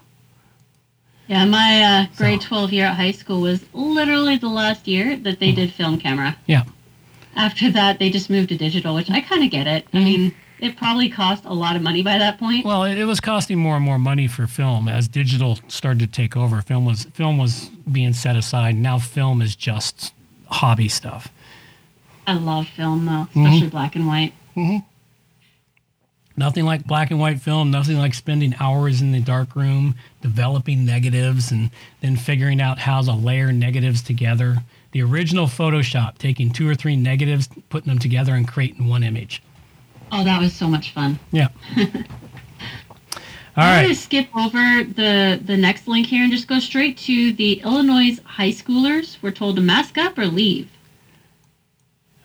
Yeah, 1.27 1.45
my 1.45 1.83
uh, 1.83 2.05
grade 2.17 2.41
So- 2.41 2.47
12 2.47 2.73
year 2.73 2.85
at 2.87 2.95
high 2.95 3.11
school 3.11 3.41
was 3.41 3.63
literally 3.73 4.37
the 4.37 4.47
last 4.49 4.87
year 4.87 5.15
that 5.17 5.39
they 5.39 5.51
did 5.51 5.71
film 5.71 5.99
camera. 5.99 6.35
Yeah. 6.47 6.63
After 7.35 7.69
that, 7.71 7.99
they 7.99 8.09
just 8.09 8.31
moved 8.31 8.49
to 8.49 8.57
digital, 8.57 8.95
which 8.95 9.11
I 9.11 9.21
kind 9.21 9.43
of 9.43 9.51
get 9.51 9.67
it. 9.67 9.85
I 9.93 9.97
Mhm. 9.97 10.03
mean, 10.03 10.35
it 10.59 10.75
probably 10.77 11.09
cost 11.09 11.45
a 11.45 11.53
lot 11.53 11.75
of 11.75 11.81
money 11.81 12.01
by 12.03 12.17
that 12.17 12.37
point. 12.39 12.65
Well, 12.65 12.83
it, 12.83 12.97
it 12.97 13.05
was 13.05 13.19
costing 13.19 13.57
more 13.59 13.75
and 13.75 13.85
more 13.85 13.99
money 13.99 14.27
for 14.27 14.47
film 14.47 14.87
as 14.87 15.07
digital 15.07 15.59
started 15.67 15.99
to 15.99 16.07
take 16.07 16.35
over. 16.35 16.61
Film 16.61 16.85
was 16.85 17.05
film 17.13 17.37
was 17.37 17.69
being 17.91 18.13
set 18.13 18.35
aside. 18.35 18.75
Now 18.75 18.99
film 18.99 19.41
is 19.41 19.55
just 19.55 20.13
hobby 20.47 20.89
stuff. 20.89 21.29
I 22.27 22.33
love 22.33 22.67
film 22.67 23.05
though, 23.05 23.11
Mm-hmm. 23.33 23.45
especially 23.45 23.69
black 23.69 23.95
and 23.95 24.05
white. 24.07 24.33
Nothing 26.37 26.63
like 26.65 26.85
black 26.85 27.11
and 27.11 27.19
white 27.19 27.41
film. 27.41 27.69
Nothing 27.69 27.97
like 27.97 28.13
spending 28.13 28.55
hours 28.59 29.01
in 29.01 29.11
the 29.11 29.19
dark 29.19 29.55
room 29.55 29.95
developing 30.21 30.85
negatives 30.85 31.51
and 31.51 31.69
then 32.01 32.15
figuring 32.15 32.61
out 32.61 32.79
how 32.79 33.01
to 33.01 33.11
layer 33.11 33.51
negatives 33.51 34.01
together. 34.01 34.59
The 34.91 35.01
original 35.03 35.47
Photoshop, 35.47 36.17
taking 36.17 36.49
two 36.51 36.67
or 36.67 36.75
three 36.75 36.95
negatives, 36.95 37.49
putting 37.69 37.89
them 37.89 37.99
together 37.99 38.33
and 38.35 38.47
creating 38.47 38.87
one 38.87 39.03
image. 39.03 39.41
Oh, 40.11 40.23
that 40.23 40.39
was 40.41 40.53
so 40.53 40.67
much 40.67 40.91
fun. 40.93 41.19
Yeah. 41.31 41.49
All 43.57 43.65
I'm 43.65 43.83
going 43.85 43.95
to 43.95 44.01
skip 44.01 44.27
over 44.35 44.83
the, 44.85 45.39
the 45.43 45.57
next 45.57 45.87
link 45.87 46.07
here 46.07 46.23
and 46.23 46.31
just 46.31 46.47
go 46.47 46.59
straight 46.59 46.97
to 46.99 47.33
the 47.33 47.59
Illinois 47.61 48.17
high 48.23 48.49
schoolers 48.51 49.21
were 49.21 49.31
told 49.31 49.57
to 49.57 49.61
mask 49.61 49.97
up 49.97 50.17
or 50.17 50.25
leave. 50.27 50.69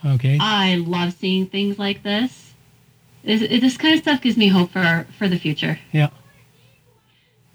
Okay. 0.04 0.38
I 0.40 0.76
love 0.76 1.14
seeing 1.14 1.46
things 1.46 1.78
like 1.78 2.02
this. 2.02 2.52
This, 3.24 3.40
this 3.40 3.76
kind 3.78 3.94
of 3.94 4.00
stuff 4.00 4.20
gives 4.20 4.36
me 4.36 4.48
hope 4.48 4.70
for 4.70 5.06
for 5.18 5.28
the 5.28 5.38
future. 5.38 5.78
Yeah. 5.92 6.10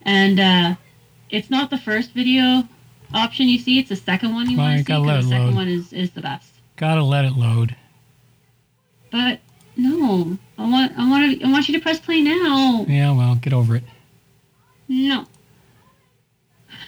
And 0.01 0.39
uh, 0.39 0.75
it's 1.29 1.51
not 1.51 1.69
the 1.69 1.77
first 1.77 2.11
video 2.11 2.63
option 3.13 3.47
you 3.47 3.59
see; 3.59 3.77
it's 3.77 3.89
the 3.89 3.95
second 3.95 4.33
one 4.33 4.49
you 4.49 4.57
Well, 4.57 4.65
want 4.65 4.79
to 4.79 4.83
see. 4.83 4.93
The 4.97 5.21
second 5.29 5.45
load. 5.45 5.55
one 5.55 5.67
is 5.67 5.93
is 5.93 6.09
the 6.11 6.21
best. 6.21 6.51
Gotta 6.75 7.03
let 7.03 7.23
it 7.23 7.33
load. 7.33 7.75
But 9.11 9.41
no, 9.79 10.37
I 10.57 10.69
want 10.69 10.91
I 10.97 11.09
want 11.09 11.39
to 11.39 11.45
I 11.45 11.51
want 11.51 11.67
you 11.69 11.73
to 11.75 11.81
press 11.81 11.99
play 11.99 12.21
now. 12.21 12.85
Yeah, 12.87 13.11
well, 13.15 13.35
get 13.35 13.53
over 13.53 13.75
it. 13.77 13.83
No. 14.87 15.25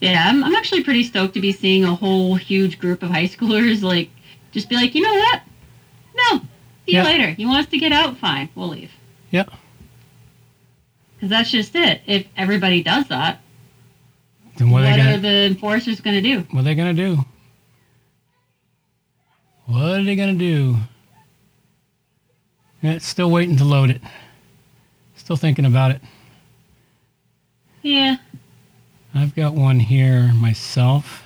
yeah, 0.00 0.26
I'm, 0.28 0.44
I'm 0.44 0.54
actually 0.54 0.84
pretty 0.84 1.02
stoked 1.02 1.34
to 1.34 1.40
be 1.40 1.52
seeing 1.52 1.84
a 1.84 1.94
whole 1.94 2.34
huge 2.36 2.78
group 2.78 3.02
of 3.02 3.10
high 3.10 3.24
schoolers 3.24 3.82
like 3.82 4.10
just 4.52 4.68
be 4.68 4.76
like, 4.76 4.94
you 4.94 5.02
know 5.02 5.14
what? 5.14 5.42
No. 6.14 6.38
See 6.86 6.92
Yeah. 6.92 7.02
you 7.02 7.08
later. 7.08 7.30
You 7.38 7.48
want 7.48 7.64
us 7.66 7.70
to 7.70 7.78
get 7.78 7.92
out? 7.92 8.16
Fine, 8.18 8.48
we'll 8.54 8.68
leave. 8.68 8.90
Yeah. 9.30 9.44
Because 11.16 11.30
that's 11.30 11.50
just 11.50 11.74
it. 11.74 12.00
If 12.06 12.26
everybody 12.36 12.82
does 12.82 13.08
that, 13.08 13.40
Then 14.56 14.70
what 14.70 14.84
what, 14.84 14.92
are 14.92 14.96
gonna 14.96 15.18
the 15.18 15.46
enforcers 15.46 16.00
going 16.00 16.16
to 16.16 16.22
do? 16.22 16.46
what 16.50 16.60
are 16.60 16.64
they 16.64 16.74
gonna 16.74 16.94
do? 16.94 17.18
What 19.68 20.00
are 20.00 20.02
they 20.02 20.16
gonna 20.16 20.32
do? 20.32 20.76
Yeah, 22.80 22.92
it's 22.92 23.06
still 23.06 23.30
waiting 23.30 23.58
to 23.58 23.64
load 23.64 23.90
it. 23.90 24.00
Still 25.14 25.36
thinking 25.36 25.66
about 25.66 25.90
it. 25.90 26.00
Yeah. 27.82 28.16
I've 29.14 29.34
got 29.34 29.52
one 29.52 29.78
here 29.78 30.32
myself 30.32 31.22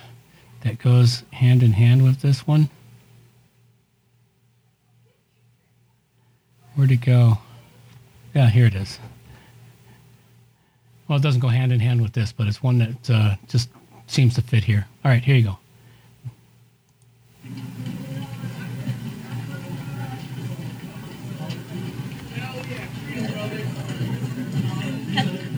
that 0.61 0.77
goes 0.77 1.23
hand 1.31 1.63
in 1.63 1.71
hand 1.71 2.03
with 2.03 2.19
this 2.19 2.45
one. 2.45 2.69
Where'd 6.75 6.91
it 6.91 6.97
go? 6.97 7.37
Yeah, 8.33 8.49
here 8.49 8.65
it 8.65 8.75
is. 8.75 8.99
Well, 11.07 11.17
it 11.17 11.21
doesn't 11.21 11.39
go 11.39 11.47
hand 11.47 11.71
in 11.71 11.79
hand 11.79 12.01
with 12.01 12.11
this, 12.11 12.33
but 12.33 12.47
it's 12.47 12.61
one 12.61 12.79
that 12.79 13.09
uh, 13.09 13.35
just 13.47 13.69
seems 14.07 14.35
to 14.35 14.41
fit 14.41 14.65
here. 14.65 14.85
All 15.05 15.11
right, 15.11 15.23
here 15.23 15.37
you 15.37 15.43
go. 15.43 15.59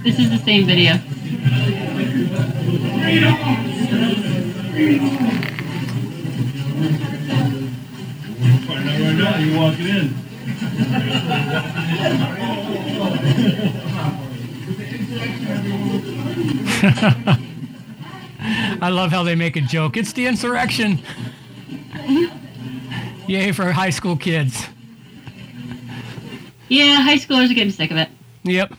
This 0.05 0.19
is 0.19 0.29
the 0.29 0.37
same 0.37 0.67
video. 0.67 0.97
Find 8.67 8.87
out 8.87 8.99
right 9.01 9.15
now, 9.17 9.37
you 9.39 9.57
walking 9.57 9.87
in. 9.87 10.13
I 18.81 18.89
love 18.89 19.11
how 19.11 19.23
they 19.23 19.33
make 19.35 19.55
a 19.55 19.61
joke. 19.61 19.97
It's 19.97 20.13
the 20.13 20.27
insurrection. 20.27 20.99
Yay 23.27 23.51
for 23.53 23.71
high 23.71 23.89
school 23.89 24.15
kids. 24.15 24.67
Yeah, 26.69 27.01
high 27.01 27.17
schoolers 27.17 27.49
are 27.49 27.55
getting 27.55 27.71
sick 27.71 27.89
of 27.89 27.97
it. 27.97 28.09
Yep. 28.43 28.73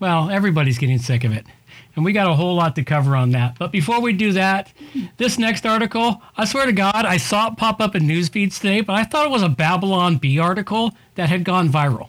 Well, 0.00 0.30
everybody's 0.30 0.78
getting 0.78 0.98
sick 0.98 1.24
of 1.24 1.32
it. 1.32 1.46
And 1.94 2.04
we 2.04 2.12
got 2.12 2.28
a 2.28 2.34
whole 2.34 2.54
lot 2.54 2.76
to 2.76 2.84
cover 2.84 3.14
on 3.14 3.30
that. 3.32 3.58
But 3.58 3.72
before 3.72 4.00
we 4.00 4.12
do 4.12 4.32
that, 4.32 4.72
this 5.16 5.38
next 5.38 5.66
article, 5.66 6.22
I 6.36 6.44
swear 6.44 6.66
to 6.66 6.72
God, 6.72 7.04
I 7.04 7.16
saw 7.16 7.48
it 7.48 7.56
pop 7.56 7.80
up 7.80 7.94
in 7.94 8.06
news 8.06 8.28
feeds 8.28 8.58
today, 8.58 8.80
but 8.80 8.94
I 8.94 9.04
thought 9.04 9.26
it 9.26 9.30
was 9.30 9.42
a 9.42 9.48
Babylon 9.48 10.16
Bee 10.16 10.38
article 10.38 10.92
that 11.16 11.28
had 11.28 11.44
gone 11.44 11.68
viral. 11.68 12.08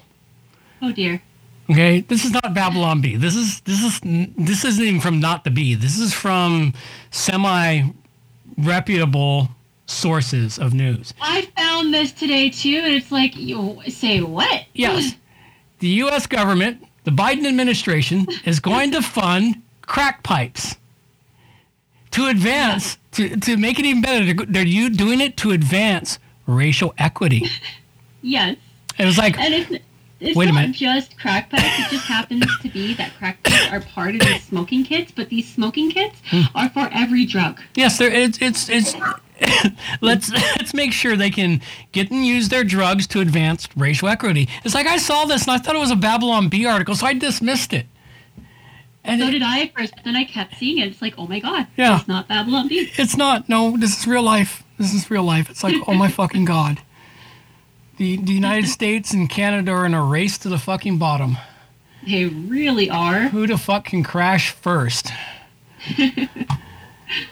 Oh 0.81 0.91
dear. 0.91 1.21
Okay, 1.69 2.01
this 2.01 2.25
is 2.25 2.31
not 2.31 2.53
Babylon 2.53 3.01
Bee. 3.01 3.15
This 3.15 3.35
is 3.35 3.61
this 3.61 3.83
is 3.83 3.99
this 4.37 4.65
isn't 4.65 4.83
even 4.83 4.99
from 5.01 5.19
not 5.19 5.43
the 5.43 5.51
B. 5.51 5.73
This 5.75 5.99
is 5.99 6.13
from 6.13 6.73
semi 7.11 7.83
reputable 8.57 9.49
sources 9.85 10.57
of 10.59 10.73
news. 10.73 11.13
I 11.21 11.43
found 11.57 11.93
this 11.93 12.11
today 12.11 12.49
too, 12.49 12.81
and 12.83 12.93
it's 12.93 13.11
like, 13.11 13.35
you 13.35 13.81
say 13.89 14.21
what? 14.21 14.65
Yes. 14.73 15.15
The 15.79 15.87
U.S. 15.87 16.27
government, 16.27 16.85
the 17.04 17.12
Biden 17.12 17.45
administration, 17.47 18.28
is 18.45 18.60
going 18.60 18.91
to 18.91 19.02
fund 19.02 19.62
crack 19.82 20.24
pipes 20.24 20.76
to 22.12 22.28
advance, 22.28 22.97
to, 23.14 23.38
to 23.38 23.58
make 23.58 23.80
it 23.80 23.86
even 23.86 24.02
better. 24.02 24.34
They're, 24.34 24.45
they're 24.45 24.66
you 24.68 24.89
doing 24.89 25.22
it 25.22 25.38
to 25.38 25.52
advance 25.52 26.20
racial 26.47 26.93
equity. 26.97 27.47
Yes. 28.22 28.58
It 28.99 29.06
was 29.06 29.18
like, 29.18 29.39
And 29.39 29.54
it's, 29.54 29.84
it's 30.20 30.36
Wait 30.38 30.49
a 30.49 30.52
not 30.52 30.62
minute. 30.62 30.76
just 30.76 31.18
crack 31.18 31.49
pipes. 31.49 31.64
It 31.80 31.89
just 31.89 32.06
happens 32.06 32.45
to 32.62 32.70
be 32.70 32.93
that 32.95 33.14
crack 33.18 33.41
pipes 33.43 33.72
are 33.72 33.80
part 33.82 34.14
of 34.16 34.22
these 34.22 34.43
smoking 34.43 34.84
kits, 34.84 35.12
but 35.12 35.30
these 35.30 35.52
smoking 35.52 35.89
kits 35.89 36.18
Hmm. 36.30 36.41
are 36.54 36.70
for 36.70 36.88
every 36.93 37.26
drug. 37.26 37.60
yes, 37.76 37.99
it's, 38.02 38.38
it's, 38.41 38.70
it's, 38.70 38.93
let's, 40.01 40.31
let's 40.31 40.73
make 40.73 40.93
sure 40.93 41.15
they 41.15 41.29
can 41.29 41.61
get 41.91 42.11
and 42.11 42.25
use 42.25 42.49
their 42.49 42.63
drugs 42.63 43.07
to 43.07 43.19
advance 43.19 43.67
racial 43.75 44.07
equity. 44.07 44.47
It's 44.63 44.73
like 44.75 44.87
I 44.87 44.97
saw 44.97 45.25
this 45.25 45.43
and 45.43 45.51
I 45.51 45.57
thought 45.57 45.75
it 45.75 45.79
was 45.79 45.91
a 45.91 45.95
Babylon 45.95 46.49
Bee 46.49 46.65
article, 46.65 46.95
so 46.95 47.07
I 47.07 47.13
dismissed 47.13 47.73
it. 47.73 47.85
And 49.03 49.19
So 49.19 49.27
it- 49.27 49.31
did 49.31 49.41
I 49.41 49.61
at 49.61 49.73
first, 49.73 49.95
but 49.95 50.03
then 50.03 50.15
I 50.15 50.23
kept 50.25 50.57
seeing 50.57 50.77
it. 50.77 50.87
It's 50.87 51.01
like, 51.01 51.15
oh 51.17 51.27
my 51.27 51.39
god, 51.39 51.67
Yeah. 51.75 51.99
it's 51.99 52.07
not 52.07 52.27
Babylon 52.27 52.67
Bee. 52.67 52.91
It's 52.97 53.17
not. 53.17 53.49
No, 53.49 53.75
this 53.77 53.99
is 53.99 54.05
real 54.07 54.23
life. 54.23 54.63
This 54.77 54.93
is 54.93 55.09
real 55.09 55.23
life. 55.23 55.49
It's 55.49 55.63
like, 55.63 55.75
oh 55.87 55.93
my 55.93 56.07
fucking 56.09 56.45
god. 56.45 56.79
The 57.97 58.17
the 58.17 58.31
United 58.33 58.67
States 58.77 59.11
and 59.13 59.29
Canada 59.29 59.71
are 59.71 59.85
in 59.85 59.93
a 59.93 60.03
race 60.03 60.37
to 60.39 60.49
the 60.49 60.57
fucking 60.59 60.97
bottom. 60.99 61.37
They 62.05 62.25
really 62.25 62.89
are. 62.89 63.27
Who 63.29 63.45
the 63.47 63.57
fuck 63.59 63.85
can 63.85 64.03
crash 64.03 64.49
first? 64.51 65.11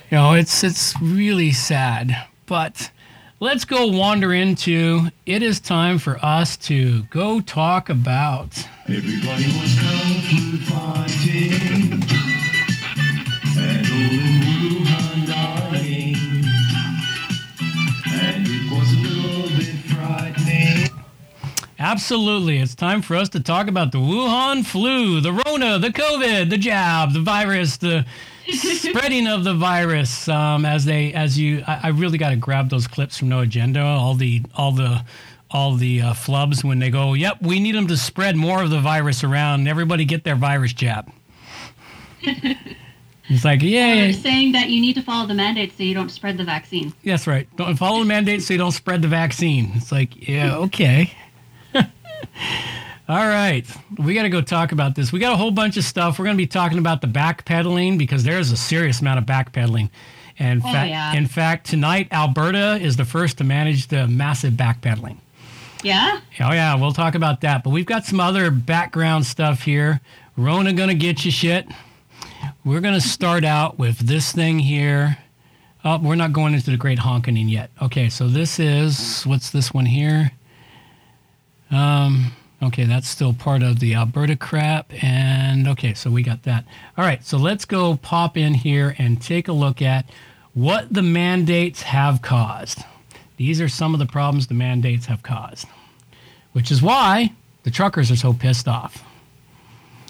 you 0.09 0.17
know, 0.17 0.33
it's 0.33 0.63
it's 0.63 0.93
really 1.01 1.51
sad. 1.51 2.27
But 2.45 2.91
let's 3.39 3.65
go 3.65 3.87
wander 3.87 4.33
into 4.33 5.09
it 5.25 5.43
is 5.43 5.59
time 5.59 5.99
for 5.99 6.17
us 6.23 6.57
to 6.57 7.03
go 7.03 7.41
talk 7.41 7.89
about 7.89 8.67
Everybody 8.91 9.45
was 9.45 9.79
kung 9.79 10.21
fu 10.25 10.57
fighting. 10.65 11.91
And 13.55 13.85
Wuhan 13.85 15.27
dying. 15.27 16.15
And 18.11 18.47
it 18.47 18.71
was 18.71 18.91
a 18.91 18.97
little 18.97 19.57
bit 19.59 19.75
frightening. 19.93 20.89
Absolutely. 21.77 22.57
It's 22.57 22.73
time 22.73 23.03
for 23.03 23.15
us 23.15 23.29
to 23.29 23.39
talk 23.39 23.67
about 23.67 23.91
the 23.91 23.99
Wuhan 23.99 24.65
flu, 24.65 25.21
the 25.21 25.33
Rona, 25.33 25.77
the 25.77 25.89
COVID, 25.89 26.49
the 26.49 26.57
jab, 26.57 27.13
the 27.13 27.21
virus, 27.21 27.77
the 27.77 28.07
spreading 28.53 29.27
of 29.27 29.43
the 29.43 29.53
virus 29.53 30.27
um, 30.27 30.65
as 30.65 30.85
they 30.85 31.13
as 31.13 31.37
you 31.37 31.63
I, 31.67 31.79
I 31.83 31.87
really 31.89 32.17
got 32.17 32.29
to 32.29 32.35
grab 32.35 32.69
those 32.69 32.87
clips 32.87 33.17
from 33.17 33.29
No 33.29 33.39
Agenda 33.39 33.81
all 33.81 34.13
the 34.15 34.41
all 34.55 34.71
the 34.71 35.03
all 35.51 35.75
the 35.75 36.01
uh, 36.01 36.13
flubs 36.13 36.63
when 36.63 36.79
they 36.79 36.89
go 36.89 37.13
yep 37.13 37.41
we 37.41 37.59
need 37.59 37.75
them 37.75 37.87
to 37.87 37.97
spread 37.97 38.35
more 38.35 38.61
of 38.63 38.69
the 38.69 38.79
virus 38.79 39.23
around. 39.23 39.67
Everybody 39.67 40.05
get 40.05 40.23
their 40.23 40.35
virus 40.35 40.73
jab. 40.73 41.11
It's 43.31 43.45
like 43.45 43.61
yeah 43.61 43.93
They're 43.93 44.13
saying 44.13 44.53
that 44.53 44.69
you 44.69 44.81
need 44.81 44.95
to 44.95 45.03
follow 45.03 45.27
the 45.27 45.35
mandate 45.35 45.77
so 45.77 45.83
you 45.83 45.93
don't 45.93 46.09
spread 46.09 46.35
the 46.37 46.43
vaccine. 46.43 46.91
that's 47.05 47.27
right. 47.27 47.47
Don't 47.57 47.75
follow 47.75 47.99
the 47.99 48.05
mandate 48.05 48.41
so 48.41 48.55
you 48.55 48.57
don't 48.57 48.71
spread 48.71 49.03
the 49.03 49.07
vaccine. 49.07 49.71
It's 49.75 49.91
like 49.91 50.27
yeah 50.27 50.57
okay 50.57 51.13
All 53.09 53.27
right, 53.27 53.65
we 53.97 54.13
got 54.13 54.21
to 54.23 54.29
go 54.29 54.39
talk 54.39 54.71
about 54.71 54.93
this. 54.93 55.11
We 55.11 55.19
got 55.19 55.33
a 55.33 55.35
whole 55.35 55.49
bunch 55.49 55.77
of 55.77 55.83
stuff. 55.83 56.19
We're 56.19 56.25
going 56.25 56.37
to 56.37 56.41
be 56.43 56.45
talking 56.45 56.77
about 56.77 57.01
the 57.01 57.07
backpedaling 57.07 57.97
because 57.97 58.23
there 58.23 58.37
is 58.37 58.51
a 58.51 58.57
serious 58.57 59.01
amount 59.01 59.17
of 59.17 59.25
backpedaling. 59.25 59.89
And 60.37 60.61
Oh, 60.63 60.71
fact, 60.71 60.89
yeah. 60.91 61.13
in 61.15 61.25
fact, 61.25 61.65
tonight 61.67 62.07
Alberta 62.11 62.77
is 62.79 62.97
the 62.97 63.05
first 63.05 63.39
to 63.39 63.43
manage 63.43 63.87
the 63.87 64.07
massive 64.07 64.53
backpedaling. 64.53 65.17
Yeah? 65.81 66.19
Oh 66.39 66.51
yeah, 66.51 66.75
we'll 66.75 66.91
talk 66.93 67.15
about 67.15 67.41
that. 67.41 67.63
But 67.63 67.71
we've 67.71 67.85
got 67.87 68.05
some 68.05 68.19
other 68.19 68.51
background 68.51 69.25
stuff 69.25 69.63
here. 69.63 70.01
Rona 70.37 70.71
gonna 70.73 70.93
get 70.93 71.25
you 71.25 71.31
shit. 71.31 71.67
We're 72.63 72.79
gonna 72.81 73.01
start 73.01 73.43
out 73.43 73.79
with 73.79 73.97
this 73.99 74.31
thing 74.31 74.59
here. 74.59 75.17
Oh, 75.83 75.97
we're 75.97 76.15
not 76.15 76.31
going 76.31 76.53
into 76.53 76.69
the 76.69 76.77
great 76.77 76.99
honking 76.99 77.35
yet. 77.49 77.71
Okay, 77.81 78.09
so 78.09 78.27
this 78.27 78.59
is 78.59 79.23
what's 79.23 79.49
this 79.49 79.73
one 79.73 79.85
here? 79.87 80.31
Um, 81.71 82.33
okay, 82.61 82.85
that's 82.85 83.07
still 83.07 83.33
part 83.33 83.63
of 83.63 83.79
the 83.79 83.95
Alberta 83.95 84.35
crap. 84.35 84.91
And 85.03 85.67
okay, 85.67 85.93
so 85.93 86.09
we 86.09 86.23
got 86.23 86.43
that. 86.43 86.65
All 86.97 87.05
right, 87.05 87.23
so 87.23 87.37
let's 87.37 87.65
go 87.65 87.97
pop 87.97 88.37
in 88.37 88.53
here 88.53 88.95
and 88.97 89.21
take 89.21 89.47
a 89.47 89.53
look 89.53 89.81
at 89.81 90.09
what 90.53 90.91
the 90.93 91.01
mandates 91.01 91.83
have 91.83 92.21
caused. 92.21 92.83
These 93.37 93.61
are 93.61 93.69
some 93.69 93.93
of 93.93 93.99
the 93.99 94.05
problems 94.05 94.47
the 94.47 94.53
mandates 94.53 95.05
have 95.05 95.23
caused, 95.23 95.67
which 96.51 96.71
is 96.71 96.81
why 96.81 97.33
the 97.63 97.71
truckers 97.71 98.11
are 98.11 98.17
so 98.17 98.33
pissed 98.33 98.67
off. 98.67 99.03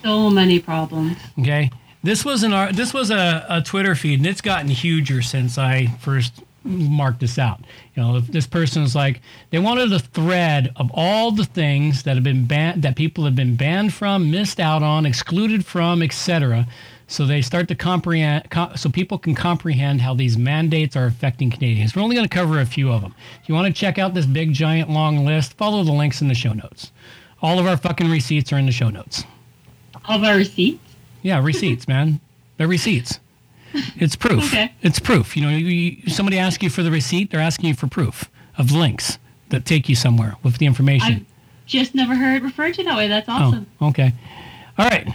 So 0.03 0.29
many 0.29 0.59
problems. 0.59 1.17
Okay, 1.39 1.69
this 2.01 2.23
was 2.23 2.43
an 2.43 2.73
this 2.73 2.93
was 2.93 3.11
a, 3.11 3.45
a 3.49 3.61
Twitter 3.61 3.93
feed, 3.93 4.19
and 4.19 4.25
it's 4.25 4.41
gotten 4.41 4.69
huger 4.69 5.21
since 5.21 5.57
I 5.57 5.87
first 5.99 6.41
marked 6.63 7.19
this 7.19 7.37
out. 7.37 7.61
You 7.95 8.03
know, 8.03 8.17
if 8.17 8.27
this 8.27 8.47
person 8.47 8.83
is 8.83 8.95
like 8.95 9.21
they 9.49 9.59
wanted 9.59 9.91
a 9.93 9.99
thread 9.99 10.71
of 10.75 10.91
all 10.93 11.31
the 11.31 11.45
things 11.45 12.03
that 12.03 12.15
have 12.15 12.23
been 12.23 12.45
banned, 12.45 12.81
that 12.83 12.95
people 12.95 13.25
have 13.25 13.35
been 13.35 13.55
banned 13.55 13.93
from, 13.93 14.31
missed 14.31 14.59
out 14.59 14.83
on, 14.83 15.05
excluded 15.05 15.65
from, 15.65 16.01
etc. 16.01 16.67
So 17.07 17.25
they 17.25 17.41
start 17.41 17.67
to 17.69 17.75
comprehend, 17.75 18.49
co- 18.51 18.71
so 18.75 18.89
people 18.89 19.17
can 19.17 19.33
comprehend 19.33 20.01
how 20.01 20.13
these 20.13 20.37
mandates 20.37 20.95
are 20.95 21.07
affecting 21.07 21.49
Canadians. 21.49 21.95
We're 21.95 22.03
only 22.03 22.15
going 22.15 22.27
to 22.27 22.33
cover 22.33 22.59
a 22.59 22.65
few 22.65 22.91
of 22.91 23.01
them. 23.01 23.15
If 23.41 23.49
you 23.49 23.55
want 23.55 23.67
to 23.67 23.73
check 23.73 23.97
out 23.97 24.13
this 24.13 24.27
big, 24.27 24.53
giant, 24.53 24.89
long 24.91 25.25
list, 25.25 25.53
follow 25.53 25.83
the 25.83 25.91
links 25.91 26.21
in 26.21 26.27
the 26.27 26.35
show 26.35 26.53
notes. 26.53 26.91
All 27.41 27.57
of 27.57 27.65
our 27.65 27.77
fucking 27.77 28.11
receipts 28.11 28.53
are 28.53 28.59
in 28.59 28.67
the 28.67 28.71
show 28.71 28.89
notes. 28.89 29.23
All 30.05 30.17
of 30.17 30.23
our 30.23 30.35
receipts? 30.35 30.83
Yeah, 31.23 31.41
receipts, 31.41 31.87
man. 31.87 32.19
They're 32.57 32.67
receipts. 32.67 33.19
It's 33.97 34.15
proof. 34.15 34.45
Okay. 34.45 34.73
It's 34.81 34.99
proof. 34.99 35.35
You 35.35 35.43
know, 35.43 35.49
you, 35.49 36.09
somebody 36.09 36.37
asks 36.39 36.63
you 36.63 36.69
for 36.69 36.83
the 36.83 36.91
receipt, 36.91 37.31
they're 37.31 37.39
asking 37.39 37.69
you 37.69 37.75
for 37.75 37.87
proof 37.87 38.29
of 38.57 38.71
links 38.71 39.19
that 39.49 39.65
take 39.65 39.89
you 39.89 39.95
somewhere 39.95 40.35
with 40.43 40.57
the 40.57 40.65
information. 40.65 41.25
I've 41.27 41.65
just 41.65 41.95
never 41.95 42.15
heard 42.15 42.37
it 42.37 42.43
referred 42.43 42.75
to 42.75 42.83
that 42.83 42.97
way. 42.97 43.07
That's 43.07 43.29
oh, 43.29 43.33
awesome. 43.33 43.67
Oh, 43.81 43.87
okay. 43.89 44.13
All 44.77 44.87
right. 44.87 45.07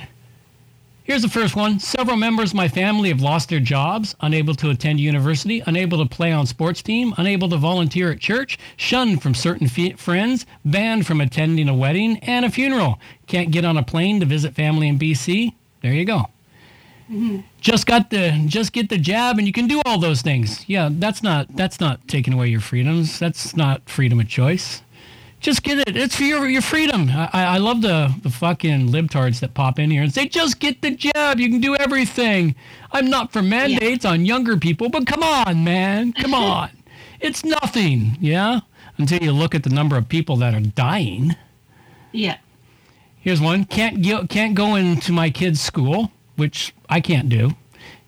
Here's 1.04 1.20
the 1.20 1.28
first 1.28 1.54
one. 1.54 1.80
Several 1.80 2.16
members 2.16 2.52
of 2.52 2.56
my 2.56 2.66
family 2.66 3.10
have 3.10 3.20
lost 3.20 3.50
their 3.50 3.60
jobs, 3.60 4.14
unable 4.22 4.54
to 4.54 4.70
attend 4.70 5.00
university, 5.00 5.62
unable 5.66 6.02
to 6.02 6.08
play 6.08 6.32
on 6.32 6.46
sports 6.46 6.80
team, 6.80 7.12
unable 7.18 7.46
to 7.50 7.58
volunteer 7.58 8.10
at 8.10 8.20
church, 8.20 8.58
shunned 8.78 9.22
from 9.22 9.34
certain 9.34 9.68
fe- 9.68 9.92
friends, 9.92 10.46
banned 10.64 11.06
from 11.06 11.20
attending 11.20 11.68
a 11.68 11.74
wedding 11.74 12.16
and 12.20 12.46
a 12.46 12.50
funeral. 12.50 12.98
Can't 13.26 13.50
get 13.50 13.66
on 13.66 13.76
a 13.76 13.82
plane 13.82 14.18
to 14.20 14.26
visit 14.26 14.54
family 14.54 14.88
in 14.88 14.98
BC. 14.98 15.52
There 15.82 15.92
you 15.92 16.06
go. 16.06 16.30
Just 17.60 17.86
got 17.86 18.10
the 18.10 18.42
just 18.46 18.72
get 18.72 18.88
the 18.88 18.98
jab 18.98 19.38
and 19.38 19.46
you 19.46 19.52
can 19.52 19.66
do 19.66 19.82
all 19.84 19.98
those 19.98 20.22
things. 20.22 20.66
Yeah, 20.68 20.88
that's 20.90 21.22
not 21.22 21.54
that's 21.54 21.78
not 21.80 22.06
taking 22.08 22.32
away 22.32 22.48
your 22.48 22.60
freedoms. 22.60 23.18
That's 23.18 23.54
not 23.56 23.88
freedom 23.88 24.20
of 24.20 24.28
choice. 24.28 24.82
Just 25.40 25.62
get 25.62 25.86
it. 25.86 25.94
It's 25.96 26.16
for 26.16 26.22
your 26.22 26.48
your 26.48 26.62
freedom. 26.62 27.10
I, 27.10 27.28
I 27.32 27.58
love 27.58 27.82
the 27.82 28.14
the 28.22 28.30
fucking 28.30 28.88
libtards 28.88 29.40
that 29.40 29.52
pop 29.52 29.78
in 29.78 29.90
here 29.90 30.02
and 30.02 30.12
say, 30.14 30.26
just 30.28 30.58
get 30.60 30.80
the 30.80 30.92
jab. 30.92 31.38
You 31.38 31.50
can 31.50 31.60
do 31.60 31.76
everything. 31.76 32.54
I'm 32.92 33.10
not 33.10 33.32
for 33.32 33.42
mandates 33.42 34.06
on 34.06 34.24
younger 34.24 34.56
people, 34.56 34.88
but 34.88 35.06
come 35.06 35.22
on, 35.22 35.62
man, 35.62 36.14
come 36.14 36.32
on. 36.52 36.70
it's 37.20 37.44
nothing. 37.44 38.16
Yeah. 38.20 38.60
Until 38.96 39.22
you 39.22 39.32
look 39.32 39.54
at 39.54 39.64
the 39.64 39.70
number 39.70 39.96
of 39.96 40.08
people 40.08 40.36
that 40.36 40.54
are 40.54 40.60
dying. 40.60 41.34
Yeah. 42.12 42.38
Here's 43.20 43.40
one. 43.40 43.64
Can't 43.64 44.06
go, 44.06 44.26
can't 44.26 44.54
go 44.54 44.76
into 44.76 45.10
my 45.12 45.30
kid's 45.30 45.60
school, 45.60 46.12
which 46.36 46.74
I 46.88 47.00
can't 47.00 47.28
do. 47.28 47.52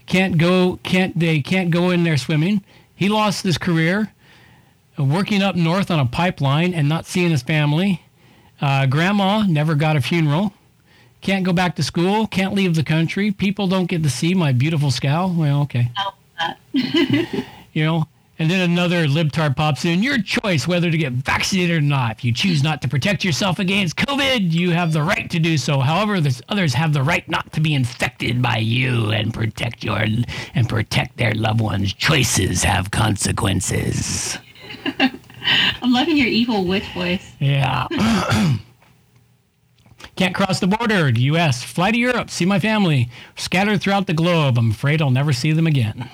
Can't 0.07 0.39
go. 0.39 0.79
Can't 0.83 1.19
they? 1.19 1.41
Can't 1.41 1.71
go 1.71 1.91
in 1.91 2.05
there 2.05 2.17
swimming. 2.17 2.63
He 2.95 3.09
lost 3.09 3.45
his 3.45 3.59
career, 3.59 4.13
uh, 4.99 5.05
working 5.05 5.43
up 5.43 5.57
north 5.57 5.91
on 5.91 5.99
a 5.99 6.07
pipeline 6.07 6.73
and 6.73 6.89
not 6.89 7.07
seeing 7.07 7.31
his 7.31 7.43
family. 7.43 8.03
Uh, 8.61 8.87
grandma 8.87 9.43
never 9.47 9.75
got 9.75 9.97
a 9.97 10.01
funeral. 10.01 10.53
Can't 11.21 11.45
go 11.45 11.53
back 11.53 11.77
to 11.77 11.83
school. 11.83 12.27
Can't 12.27 12.55
leave 12.55 12.75
the 12.75 12.85
country. 12.85 13.33
People 13.33 13.67
don't 13.67 13.87
get 13.87 14.03
to 14.03 14.11
see 14.11 14.33
my 14.35 14.53
beautiful 14.53 14.91
scow. 14.91 15.27
Well, 15.29 15.63
okay. 15.63 15.91
You 17.73 17.85
know. 17.85 18.09
And 18.39 18.51
then 18.51 18.71
another 18.71 19.07
libtard 19.07 19.57
pops 19.57 19.87
in. 19.87 20.03
Your 20.03 20.21
choice 20.21 20.69
whether 20.69 20.91
to 20.91 20.99
get 20.99 21.13
vaccinated 21.13 21.79
or 21.79 21.81
not. 21.81 22.19
If 22.19 22.25
you 22.25 22.33
choose 22.33 22.63
not 22.63 22.83
to 22.83 22.89
protect 22.89 23.25
yourself 23.25 23.59
against 23.59 23.97
COVID, 23.97 24.53
you 24.53 24.73
have 24.73 24.93
the 24.93 25.03
right 25.03 25.31
to 25.31 25.39
do 25.39 25.57
so. 25.57 25.81
However, 25.81 26.21
others 26.49 26.75
have 26.75 26.93
the 26.93 27.03
right 27.03 27.27
not 27.29 27.53
to 27.55 27.61
be 27.61 27.75
infected 27.75 28.43
by 28.43 28.59
you 28.59 29.11
and 29.11 29.33
protect 29.33 29.83
your 29.83 30.05
and 30.55 30.69
protect 30.69 31.17
their 31.17 31.33
loved 31.33 31.61
ones. 31.61 31.95
Choices 31.95 32.63
have 32.63 32.91
consequences. 32.91 34.37
I'm 35.81 35.93
loving 35.93 36.17
your 36.17 36.29
evil 36.29 36.65
witch 36.67 36.87
voice. 36.93 37.33
Yeah. 37.39 37.87
Can't 40.17 40.35
cross 40.35 40.61
the 40.61 40.67
border. 40.67 41.09
U.S. 41.09 41.63
Fly 41.63 41.91
to 41.91 41.99
Europe. 41.99 42.31
See 42.31 42.47
my 42.47 42.59
family. 42.59 43.11
Scattered 43.37 43.81
throughout 43.81 44.07
the 44.07 44.15
globe. 44.15 44.59
I'm 44.59 44.71
afraid 44.71 45.01
I'll 45.01 45.11
never 45.11 45.33
see 45.33 45.53
them 45.53 45.67
again. 45.67 46.11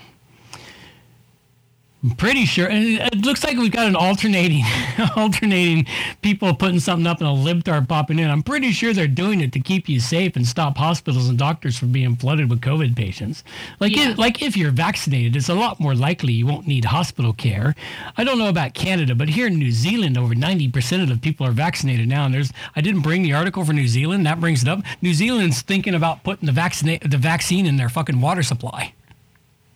I'm 2.05 2.11
pretty 2.16 2.46
sure. 2.46 2.66
and 2.66 2.84
It 2.84 3.24
looks 3.24 3.44
like 3.44 3.57
we've 3.57 3.70
got 3.70 3.86
an 3.86 3.94
alternating, 3.94 4.64
alternating 5.16 5.86
people 6.20 6.53
putting 6.53 6.80
something 6.80 7.07
up 7.07 7.20
and 7.20 7.28
a 7.28 7.32
libtard 7.32 7.88
popping 7.88 8.18
in. 8.18 8.28
I'm 8.28 8.42
pretty 8.42 8.72
sure 8.72 8.92
they're 8.92 9.07
doing 9.07 9.40
it 9.40 9.53
to 9.53 9.61
keep 9.61 9.88
you 9.88 10.00
safe 10.00 10.34
and 10.34 10.44
stop 10.44 10.76
hospitals 10.76 11.28
and 11.28 11.38
doctors 11.38 11.78
from 11.78 11.92
being 11.92 12.16
flooded 12.16 12.50
with 12.50 12.61
COVID 12.61 12.96
patients. 12.96 13.44
Like, 13.78 13.94
Yeah. 13.94 14.11
if, 14.11 14.18
like 14.18 14.42
if 14.42 14.57
you're 14.57 14.72
vaccinated, 14.72 15.36
it's 15.36 15.48
a 15.48 15.55
lot 15.55 15.78
more 15.78 15.94
likely 15.94 16.32
you 16.32 16.44
won't 16.44 16.66
need 16.66 16.86
hospital 16.86 17.32
care. 17.32 17.76
I 18.16 18.24
don't 18.24 18.38
know 18.38 18.48
about 18.48 18.74
Canada, 18.74 19.14
but 19.14 19.28
here 19.28 19.46
in 19.46 19.57
New 19.57 19.70
Zealand, 19.70 20.18
over 20.18 20.34
90% 20.34 21.03
of 21.05 21.09
the 21.09 21.16
people 21.16 21.46
are 21.46 21.53
vaccinated 21.53 22.09
now. 22.09 22.24
And 22.24 22.34
there's, 22.34 22.53
I 22.74 22.80
didn't 22.80 23.03
bring 23.03 23.22
the 23.22 23.32
article 23.34 23.64
for 23.64 23.72
New 23.72 23.86
Zealand. 23.86 24.26
That 24.26 24.40
brings 24.40 24.62
it 24.62 24.68
up. 24.68 24.80
New 25.03 25.14
Zealand's 25.14 25.62
thinking 25.62 25.94
about 25.94 26.24
putting 26.24 26.46
the 26.46 26.53
vaccine, 26.53 26.98
the 27.05 27.16
vaccine 27.16 27.64
in 27.64 27.76
their 27.76 27.88
fucking 27.88 28.20
water 28.20 28.42
supply. 28.42 28.92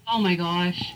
Oh 0.09 0.19
my 0.21 0.35
gosh. 0.35 0.93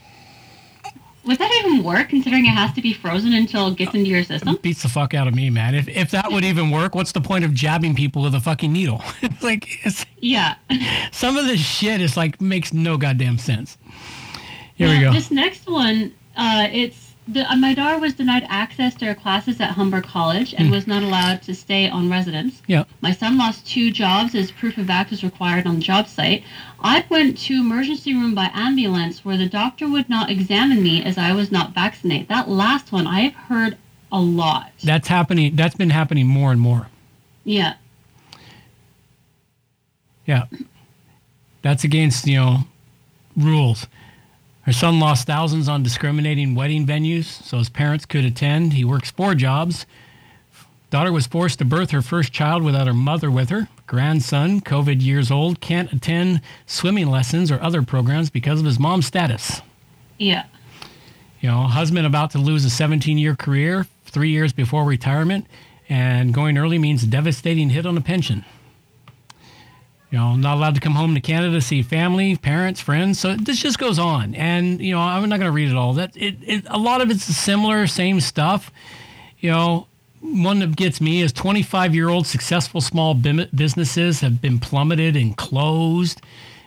Would 1.25 1.39
that 1.39 1.53
even 1.65 1.85
work 1.85 2.09
considering 2.09 2.47
it 2.47 2.51
has 2.51 2.73
to 2.73 2.81
be 2.81 2.95
frozen 2.95 3.35
until 3.35 3.69
it 3.69 3.77
gets 3.77 3.95
into 3.95 4.09
your 4.09 4.25
system? 4.25 4.57
beats 4.63 4.83
the 4.83 4.89
fuck 4.89 5.13
out 5.13 5.29
of 5.29 5.35
me, 5.35 5.51
man. 5.51 5.75
If 5.75 5.87
if 5.89 6.11
that 6.13 6.33
would 6.33 6.45
even 6.45 6.71
work, 6.71 6.95
what's 6.95 7.13
the 7.13 7.21
point 7.21 7.45
of 7.45 7.53
jabbing 7.53 7.95
people 7.95 8.23
with 8.23 8.35
a 8.35 8.41
fucking 8.41 8.73
needle? 8.73 9.03
it's 9.23 9.43
like 9.43 9.85
it's, 9.85 10.07
Yeah. 10.19 10.55
some 11.13 11.37
of 11.37 11.45
this 11.47 11.61
shit 11.61 12.01
is 12.01 12.17
like 12.17 12.41
makes 12.41 12.73
no 12.73 12.97
goddamn 12.97 13.37
sense. 13.39 13.77
Here 14.77 14.89
we 14.89 15.01
go. 15.01 15.13
This 15.13 15.31
next 15.31 15.69
one, 15.69 16.15
uh, 16.37 16.69
it's 16.73 17.10
the, 17.33 17.51
uh, 17.51 17.57
my 17.57 17.75
daughter 17.75 17.99
was 17.99 18.15
denied 18.15 18.47
access 18.49 18.95
to 18.97 19.07
her 19.07 19.15
classes 19.15 19.61
at 19.61 19.71
Humber 19.71 20.01
College 20.01 20.55
and 20.57 20.71
was 20.71 20.87
not 20.87 21.03
allowed 21.03 21.43
to 21.43 21.55
stay 21.55 21.89
on 21.89 22.11
residence. 22.11 22.63
Yeah. 22.67 22.85
My 23.01 23.13
son 23.13 23.39
lost 23.39 23.67
two 23.67 23.91
jobs 23.91 24.35
as 24.35 24.51
proof 24.51 24.79
of 24.79 24.91
act 24.91 25.11
was 25.11 25.23
required 25.23 25.67
on 25.67 25.77
the 25.77 25.81
job 25.83 26.09
site. 26.09 26.45
I 26.81 27.05
went 27.09 27.39
to 27.39 27.55
emergency 27.55 28.15
room 28.15 28.35
by 28.35 28.51
ambulance 28.53 29.25
where 29.25 29.37
the 29.37 29.49
doctor 29.49 29.89
would 29.89 30.09
not 30.09 30.31
examine 30.31 30.83
me 30.83 31.03
as 31.03 31.19
I 31.19 31.33
was 31.33 31.53
not 31.53 31.75
vaccinated. 31.75 32.29
That 32.29 32.49
last 32.49 32.93
one 32.93 33.07
I've 33.07 33.35
heard 33.35 33.77
a 34.13 34.21
lot. 34.21 34.73
That's 34.83 35.09
happening. 35.09 35.57
That's 35.57 35.75
been 35.75 35.91
happening 35.91 36.27
more 36.27 36.53
and 36.53 36.61
more. 36.61 36.89
Yeah. 37.45 37.75
Yeah. 40.27 40.45
That's 41.63 41.85
against, 41.85 42.27
you 42.27 42.37
know, 42.37 42.59
rules. 43.37 43.87
Her 44.71 44.75
son 44.75 45.01
lost 45.01 45.27
thousands 45.27 45.69
on 45.69 45.83
discriminating 45.83 46.55
wedding 46.55 46.87
venues 46.87 47.25
so 47.25 47.59
his 47.59 47.69
parents 47.69 48.07
could 48.07 48.25
attend. 48.25 48.75
He 48.75 48.85
works 48.85 49.11
four 49.11 49.35
jobs. 49.35 49.85
Daughter 50.91 51.11
was 51.11 51.27
forced 51.27 51.59
to 51.59 51.65
birth 51.65 51.91
her 51.91 52.03
first 52.03 52.33
child 52.33 52.63
without 52.63 52.87
her 52.87 52.95
mother 52.95 53.33
with 53.33 53.49
her. 53.49 53.67
grandson, 53.89 54.61
COVID 54.61 55.03
years 55.03 55.29
old, 55.29 55.61
can't 55.61 55.93
attend 55.93 56.41
swimming 56.67 57.09
lessons 57.09 57.51
or 57.51 57.61
other 57.61 57.83
programs 57.83 58.31
because 58.31 58.61
of 58.61 58.65
his 58.65 58.79
mom's 58.79 59.07
status. 59.07 59.61
Yeah. 60.19 60.45
You 61.41 61.49
know, 61.49 61.63
husband 61.63 62.07
about 62.07 62.31
to 62.31 62.39
lose 62.39 62.65
a 62.65 62.71
17 62.71 63.19
year 63.19 63.35
career 63.35 63.89
three 64.05 64.31
years 64.31 64.53
before 64.53 64.85
retirement, 64.85 65.49
and 65.89 66.33
going 66.33 66.57
early 66.57 66.79
means 66.79 67.03
a 67.03 67.09
devastating 67.09 67.71
hit 67.71 67.87
on 67.87 67.97
the 67.97 68.01
pension. 68.01 68.45
You 70.11 70.19
know, 70.19 70.35
not 70.35 70.57
allowed 70.57 70.75
to 70.75 70.81
come 70.81 70.95
home 70.95 71.15
to 71.15 71.21
Canada 71.21 71.53
to 71.55 71.61
see 71.61 71.83
family, 71.83 72.35
parents, 72.37 72.81
friends. 72.81 73.21
So 73.21 73.37
this 73.37 73.59
just 73.61 73.79
goes 73.79 73.99
on, 73.99 74.35
and 74.35 74.81
you 74.81 74.93
know, 74.95 75.01
I'm 75.01 75.29
not 75.29 75.39
going 75.39 75.49
to 75.49 75.53
read 75.53 75.69
it 75.71 75.77
all. 75.77 75.93
That 75.95 76.17
it, 76.17 76.37
it, 76.43 76.65
a 76.67 76.79
lot 76.79 77.01
of 77.01 77.11
it's 77.11 77.23
similar, 77.25 77.87
same 77.87 78.21
stuff. 78.21 78.73
You 79.39 79.51
know, 79.53 79.87
one 80.21 80.59
that 80.59 80.75
gets 80.75 81.01
me 81.01 81.21
is 81.23 81.33
25 81.33 81.95
year 81.95 82.09
old 82.09 82.27
successful 82.27 82.81
small 82.81 83.15
businesses 83.15 84.21
have 84.21 84.41
been 84.43 84.59
plummeted 84.59 85.17
and 85.17 85.37
closed 85.37 86.21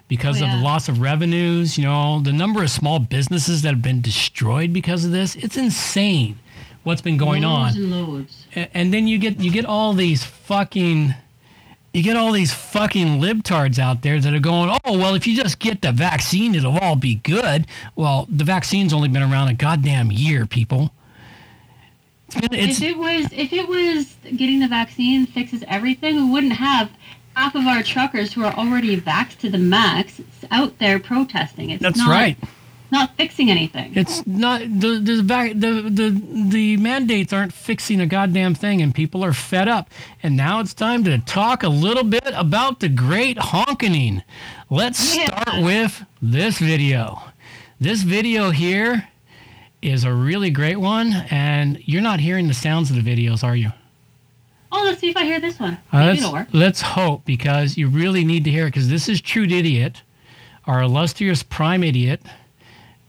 because 0.07 0.41
Oh, 0.41 0.45
of 0.45 0.51
the 0.51 0.57
loss 0.63 0.87
of 0.87 1.01
revenues. 1.01 1.77
You 1.77 1.83
know, 1.83 2.21
the 2.21 2.33
number 2.33 2.63
of 2.63 2.69
small 2.69 2.99
businesses 2.99 3.61
that 3.63 3.69
have 3.69 3.81
been 3.81 4.01
destroyed 4.01 4.71
because 4.71 5.03
of 5.03 5.11
this, 5.11 5.35
it's 5.35 5.57
insane 5.57 6.39
what's 6.83 7.01
been 7.01 7.17
going 7.17 7.43
on 7.43 7.63
loads 7.63 7.75
and 7.77 7.91
loads. 7.91 8.47
and 8.55 8.93
then 8.93 9.07
you 9.07 9.17
get 9.17 9.39
you 9.39 9.51
get 9.51 9.65
all 9.65 9.93
these 9.93 10.23
fucking 10.23 11.13
you 11.93 12.01
get 12.01 12.17
all 12.17 12.31
these 12.31 12.51
fucking 12.51 13.21
libtards 13.21 13.77
out 13.77 14.01
there 14.01 14.19
that 14.19 14.33
are 14.33 14.39
going, 14.39 14.75
oh 14.83 14.97
well, 14.97 15.13
if 15.13 15.27
you 15.27 15.35
just 15.35 15.59
get 15.59 15.81
the 15.81 15.91
vaccine, 15.91 16.55
it'll 16.55 16.79
all 16.79 16.95
be 16.95 17.15
good. 17.15 17.67
Well, 17.95 18.25
the 18.29 18.43
vaccine's 18.43 18.93
only 18.93 19.09
been 19.09 19.21
around 19.21 19.49
a 19.49 19.53
goddamn 19.53 20.11
year, 20.11 20.47
people. 20.47 20.91
It's 22.29 22.47
been, 22.47 22.59
it's, 22.59 22.81
if 22.81 22.89
it 22.89 22.97
was 22.97 23.27
if 23.31 23.53
it 23.53 23.67
was 23.67 24.15
getting 24.35 24.59
the 24.59 24.67
vaccine 24.67 25.27
fixes 25.27 25.63
everything, 25.67 26.15
we 26.15 26.31
wouldn't 26.31 26.53
have 26.53 26.89
half 27.35 27.53
of 27.53 27.67
our 27.67 27.83
truckers 27.83 28.33
who 28.33 28.43
are 28.43 28.53
already 28.53 28.99
vaxxed 28.99 29.37
to 29.39 29.49
the 29.51 29.59
max 29.59 30.19
out 30.49 30.79
there 30.79 30.99
protesting. 30.99 31.69
It's 31.69 31.81
that's 31.83 31.99
not, 31.99 32.09
right. 32.09 32.37
Not 32.93 33.15
fixing 33.17 33.49
anything. 33.49 33.91
It's 33.95 34.25
not 34.27 34.61
the 34.61 34.99
the, 34.99 35.15
the 35.55 35.89
the 35.89 36.21
the 36.49 36.77
mandates 36.77 37.33
aren't 37.33 37.51
fixing 37.51 37.99
a 37.99 38.05
goddamn 38.05 38.53
thing, 38.53 38.81
and 38.83 38.93
people 38.93 39.25
are 39.25 39.33
fed 39.33 39.67
up. 39.67 39.89
And 40.21 40.37
now 40.37 40.59
it's 40.59 40.75
time 40.75 41.03
to 41.05 41.17
talk 41.17 41.63
a 41.63 41.69
little 41.69 42.03
bit 42.03 42.31
about 42.35 42.79
the 42.81 42.89
great 42.89 43.37
honking. 43.39 44.21
Let's 44.69 45.17
Yeah. 45.17 45.25
start 45.25 45.63
with 45.63 46.05
this 46.21 46.59
video. 46.59 47.19
This 47.79 48.03
video 48.03 48.51
here 48.51 49.09
is 49.81 50.03
a 50.03 50.13
really 50.13 50.51
great 50.51 50.77
one, 50.79 51.13
and 51.31 51.79
you're 51.85 52.01
not 52.01 52.19
hearing 52.19 52.47
the 52.47 52.53
sounds 52.53 52.91
of 52.91 52.95
the 52.95 53.01
videos, 53.15 53.43
are 53.43 53.55
you? 53.55 53.71
oh, 54.75 54.83
let's 54.85 54.99
see 55.01 55.09
if 55.09 55.17
I 55.17 55.23
hear 55.23 55.39
this 55.39 55.59
one. 55.59 55.77
Uh, 55.91 56.05
let's, 56.15 56.53
let's 56.53 56.81
hope 56.81 57.25
because 57.25 57.77
you 57.77 57.87
really 57.89 58.23
need 58.23 58.43
to 58.45 58.49
hear 58.51 58.65
it 58.65 58.69
because 58.69 58.89
this 58.89 59.07
is 59.09 59.21
True 59.21 59.43
Idiot, 59.43 60.01
our 60.65 60.81
illustrious 60.81 61.43
prime 61.43 61.83
idiot, 61.83 62.21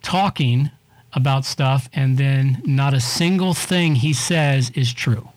talking 0.05 0.70
about 1.14 1.44
stuff 1.44 1.88
and 1.92 2.18
then 2.18 2.62
not 2.64 2.94
a 2.94 3.00
single 3.00 3.55
thing 3.55 3.96
he 3.96 4.12
says 4.12 4.70
is 4.74 4.92
true. 4.92 5.28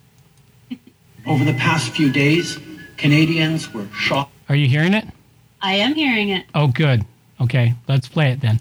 Over 1.26 1.44
the 1.44 1.54
past 1.54 1.92
few 1.92 2.12
days, 2.12 2.60
Canadians 2.98 3.74
were 3.74 3.88
shocked 3.94 4.34
Are 4.50 4.56
you 4.56 4.68
hearing 4.68 4.94
it? 4.94 5.06
I 5.62 5.74
am 5.76 5.96
hearing 5.96 6.30
it. 6.30 6.46
Oh, 6.54 6.68
good. 6.68 7.04
Okay, 7.42 7.74
let's 7.88 8.08
play 8.08 8.32
it 8.32 8.42
then. 8.42 8.60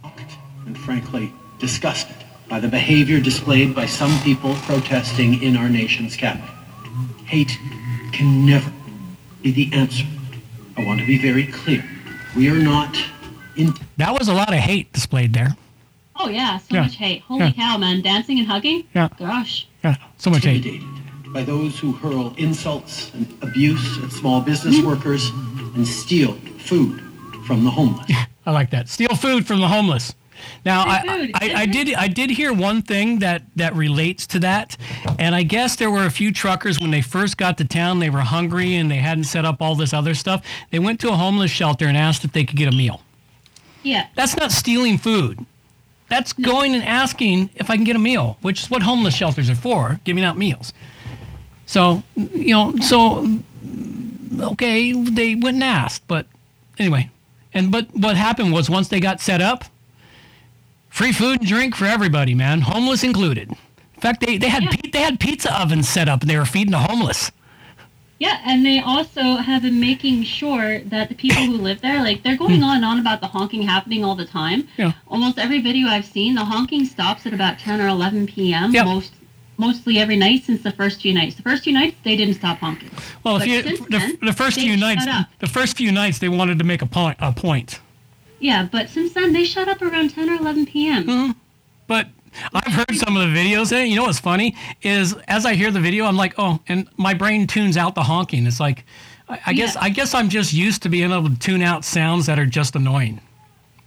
and 0.67 0.77
frankly 0.79 1.33
disgusted 1.59 2.17
by 2.49 2.61
the 2.61 2.69
behavior 2.69 3.21
displayed 3.21 3.75
by 3.75 3.87
some 3.87 4.19
people 4.23 4.55
protesting 4.67 5.43
in 5.43 5.57
our 5.57 5.69
nation's 5.69 6.17
capital. 6.17 6.55
Hate 7.25 7.59
can 8.13 8.47
never 8.47 8.71
be 9.43 9.51
the 9.53 9.71
answer. 9.73 10.05
I 10.77 10.85
want 10.85 11.01
to 11.01 11.07
be 11.07 11.19
very 11.19 11.47
clear. 11.47 11.85
We 12.37 12.49
are 12.51 12.59
not 12.59 12.97
in 13.57 13.73
That 13.97 14.17
was 14.19 14.29
a 14.29 14.35
lot 14.35 14.51
of 14.53 14.61
hate 14.61 14.93
displayed 14.93 15.33
there. 15.33 15.57
Oh 16.19 16.29
yeah, 16.29 16.59
so 16.59 16.75
Yeah. 16.75 16.83
much 16.83 16.97
hate. 16.97 17.23
Holy 17.23 17.47
Yeah. 17.47 17.53
cow, 17.53 17.79
man! 17.79 18.03
Dancing 18.03 18.39
and 18.39 18.49
hugging. 18.49 18.85
Yeah. 18.95 19.09
Gosh. 19.19 19.67
Yeah, 19.85 19.97
so 20.19 20.31
much 20.31 20.45
hate. 20.45 20.57
intimidated 20.65 21.33
by 21.33 21.43
those 21.43 21.79
who 21.79 21.93
hurl 21.93 22.35
insults 22.39 23.11
and 23.15 23.27
abuse 23.43 23.99
at 24.03 24.11
small 24.11 24.41
business 24.41 24.79
hmm? 24.79 24.87
workers 24.87 25.31
and 25.75 25.87
steal 25.87 26.33
food 26.59 27.03
from 27.47 27.65
the 27.65 27.71
homeless. 27.71 28.11
I 28.47 28.53
like 28.53 28.71
that. 28.71 28.89
Steal 28.89 29.15
food 29.15 29.47
from 29.47 29.61
the 29.61 29.69
homeless. 29.69 30.15
Now, 30.65 30.83
I, 30.83 31.31
I, 31.35 31.53
I 31.63 31.67
did 31.67 31.95
I 31.95 32.09
did 32.09 32.31
hear 32.31 32.53
one 32.53 32.83
thing 32.83 33.21
that 33.21 33.43
that 33.57 33.75
relates 33.75 34.27
to 34.29 34.39
that, 34.41 34.77
and 35.19 35.35
I 35.35 35.43
guess 35.43 35.77
there 35.77 35.91
were 35.91 36.05
a 36.05 36.11
few 36.11 36.33
truckers 36.33 36.79
when 36.79 36.91
they 36.91 37.01
first 37.01 37.37
got 37.37 37.59
to 37.59 37.65
town. 37.65 38.01
They 38.01 38.11
were 38.11 38.21
hungry 38.21 38.75
and 38.77 38.91
they 38.91 38.97
hadn't 38.97 39.25
set 39.25 39.45
up 39.45 39.63
all 39.63 39.75
this 39.75 39.93
other 39.93 40.15
stuff. 40.15 40.45
They 40.71 40.79
went 40.79 41.01
to 41.01 41.09
a 41.09 41.17
homeless 41.17 41.51
shelter 41.51 41.87
and 41.87 41.97
asked 41.97 42.25
if 42.25 42.33
they 42.33 42.45
could 42.45 42.57
get 42.57 42.73
a 42.73 42.77
meal. 42.77 43.03
Yeah. 43.83 44.07
That's 44.15 44.37
not 44.37 44.53
stealing 44.53 44.99
food. 44.99 45.47
That's 46.09 46.33
going 46.33 46.75
and 46.75 46.85
asking 46.85 47.51
if 47.57 47.69
I 47.71 47.77
can 47.77 47.85
get 47.85 47.97
a 47.97 48.01
meal, 48.01 48.39
which 48.43 48.63
is 48.63 48.71
what 48.71 48.83
homeless 48.83 49.15
shelters 49.15 49.51
are 49.51 49.57
for, 49.57 50.01
giving 50.05 50.23
out 50.25 50.39
meals. 50.39 50.73
So, 51.67 52.03
you 52.15 52.55
know, 52.55 52.77
so 52.77 53.27
okay, 54.41 54.93
they 54.93 55.35
went 55.35 55.57
and 55.57 55.65
asked, 55.65 56.07
but 56.07 56.27
anyway. 56.79 57.11
And 57.53 57.73
but 57.73 57.89
what 57.93 58.17
happened 58.17 58.53
was 58.53 58.71
once 58.71 58.89
they 58.89 59.01
got 59.01 59.21
set 59.21 59.41
up, 59.41 59.65
free 60.91 61.13
food 61.13 61.41
and 61.41 61.49
drink 61.49 61.75
for 61.75 61.87
everybody, 61.87 62.35
man, 62.35 62.61
homeless 62.61 63.03
included. 63.03 63.51
In 63.51 64.01
fact, 64.01 64.21
they, 64.25 64.37
they 64.39 64.49
had 64.49 64.63
Yeah. 64.65 64.91
they 64.93 65.01
had 65.01 65.19
pizza 65.19 65.59
ovens 65.61 65.89
set 65.89 66.09
up 66.09 66.21
and 66.21 66.31
they 66.31 66.37
were 66.39 66.45
feeding 66.45 66.71
the 66.73 66.79
homeless. 66.79 67.31
Yeah, 68.19 68.41
and 68.47 68.65
they 68.65 68.81
also 68.81 69.21
have 69.37 69.63
been 69.63 69.79
making 69.79 70.25
sure 70.25 70.81
that 70.81 71.11
the 71.11 71.15
people 71.15 71.43
who 71.43 71.59
live 71.59 71.83
there, 71.83 72.03
like, 72.03 72.23
they're 72.23 72.37
going 72.37 72.63
on 72.63 72.77
and 72.77 72.85
on 72.85 72.99
about 72.99 73.21
the 73.21 73.27
honking 73.27 73.63
happening 73.63 74.05
all 74.05 74.15
the 74.15 74.25
time. 74.25 74.63
Hmm. 74.63 74.83
Yeah. 74.83 74.93
Almost 75.09 75.39
every 75.39 75.61
video 75.61 75.89
I've 75.89 76.07
seen, 76.07 76.35
the 76.35 76.45
honking 76.45 76.87
stops 76.87 77.27
at 77.27 77.35
about 77.35 77.59
10 77.59 77.81
or 77.81 77.89
11 77.89 78.27
p.m. 78.29 78.73
Yeah. 78.73 78.85
Most, 78.85 79.13
mostly 79.59 79.99
every 79.99 80.17
night 80.17 80.45
since 80.45 80.63
the 80.63 80.73
first 80.73 81.03
few 81.03 81.13
nights. 81.13 81.35
The 81.37 81.43
first 81.43 81.65
few 81.65 81.75
nights, 81.75 81.97
they 82.05 82.17
didn't 82.17 82.35
stop 82.35 82.59
honking. 82.59 82.91
Well, 83.23 83.37
if 83.37 83.47
you 83.47 83.63
the, 83.63 83.87
then, 83.91 84.19
the 84.23 84.33
first 84.33 84.59
few 84.59 84.77
nights, 84.79 85.05
the 85.41 85.47
first 85.47 85.77
few 85.77 85.93
nights 85.93 86.19
they 86.19 86.31
wanted 86.31 86.59
to 86.59 86.65
make 86.65 86.81
a 86.81 86.87
point 86.87 87.19
a 87.21 87.33
point. 87.33 87.81
Yeah, 88.39 88.69
but 88.71 88.89
since 88.89 89.15
then, 89.15 89.33
they 89.33 89.45
shut 89.45 89.69
up 89.69 89.81
around 89.81 90.11
10 90.11 90.31
or 90.31 90.37
11 90.37 90.67
p.m. 90.67 91.05
Hmm. 91.05 91.31
But 91.87 92.09
I've 92.53 92.73
heard 92.73 92.95
some 92.97 93.17
of 93.17 93.23
the 93.23 93.35
videos. 93.39 93.73
And 93.73 93.89
you 93.89 93.97
know 93.97 94.05
what's 94.05 94.21
funny 94.21 94.57
is 94.83 95.15
as 95.29 95.45
I 95.47 95.55
hear 95.55 95.71
the 95.71 95.81
video, 95.81 96.05
I'm 96.05 96.17
like, 96.17 96.35
oh, 96.39 96.61
and 96.69 96.89
my 96.97 97.15
brain 97.15 97.47
tunes 97.47 97.77
out 97.77 97.95
the 97.95 98.03
honking. 98.03 98.47
It's 98.47 98.61
like, 98.61 98.85
I, 99.29 99.41
I 99.47 99.53
guess 99.53 99.75
Yeah. 99.75 99.83
I 99.83 99.89
guess 99.91 100.15
I'm 100.15 100.29
just 100.29 100.53
used 100.53 100.83
to 100.83 100.89
being 100.89 101.11
able 101.13 101.29
to 101.29 101.39
tune 101.39 101.63
out 101.63 101.85
sounds 101.85 102.27
that 102.27 102.39
are 102.39 102.47
just 102.47 102.77
annoying, 102.77 103.21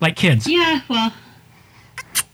like 0.02 0.16
kids. 0.16 0.48
Yeah, 0.48 0.82
well, 0.90 1.14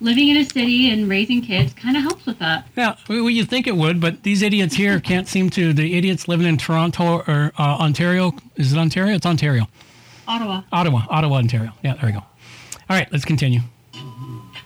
living 0.02 0.30
in 0.30 0.38
a 0.38 0.46
city 0.46 0.90
and 0.90 1.08
raising 1.10 1.42
kids 1.42 1.74
kind 1.74 1.96
of 1.98 2.04
helps 2.04 2.26
with 2.26 2.40
that. 2.40 2.68
Yeah, 2.76 2.96
well, 3.08 3.30
you 3.30 3.46
think 3.46 3.68
it 3.68 3.76
would, 3.76 4.00
but 4.00 4.24
these 4.24 4.42
idiots 4.42 4.76
here 4.76 5.00
can't 5.12 5.28
seem 5.28 5.50
to. 5.52 5.74
The 5.74 5.96
idiots 5.98 6.28
living 6.28 6.48
in 6.48 6.58
Toronto 6.58 7.24
or 7.28 7.52
uh, 7.58 7.78
Ontario. 7.80 8.34
Is 8.56 8.74
it 8.74 8.80
Ontario? 8.80 9.16
It's 9.16 9.26
Ontario. 9.26 9.68
Ottawa. 10.28 10.64
Ottawa. 10.72 11.02
Ottawa, 11.10 11.38
Ontario. 11.38 11.72
Yeah, 11.84 11.94
there 11.94 12.06
we 12.08 12.12
go. 12.12 12.20
All 12.20 12.96
right, 12.98 13.08
let's 13.12 13.26
continue. 13.26 13.60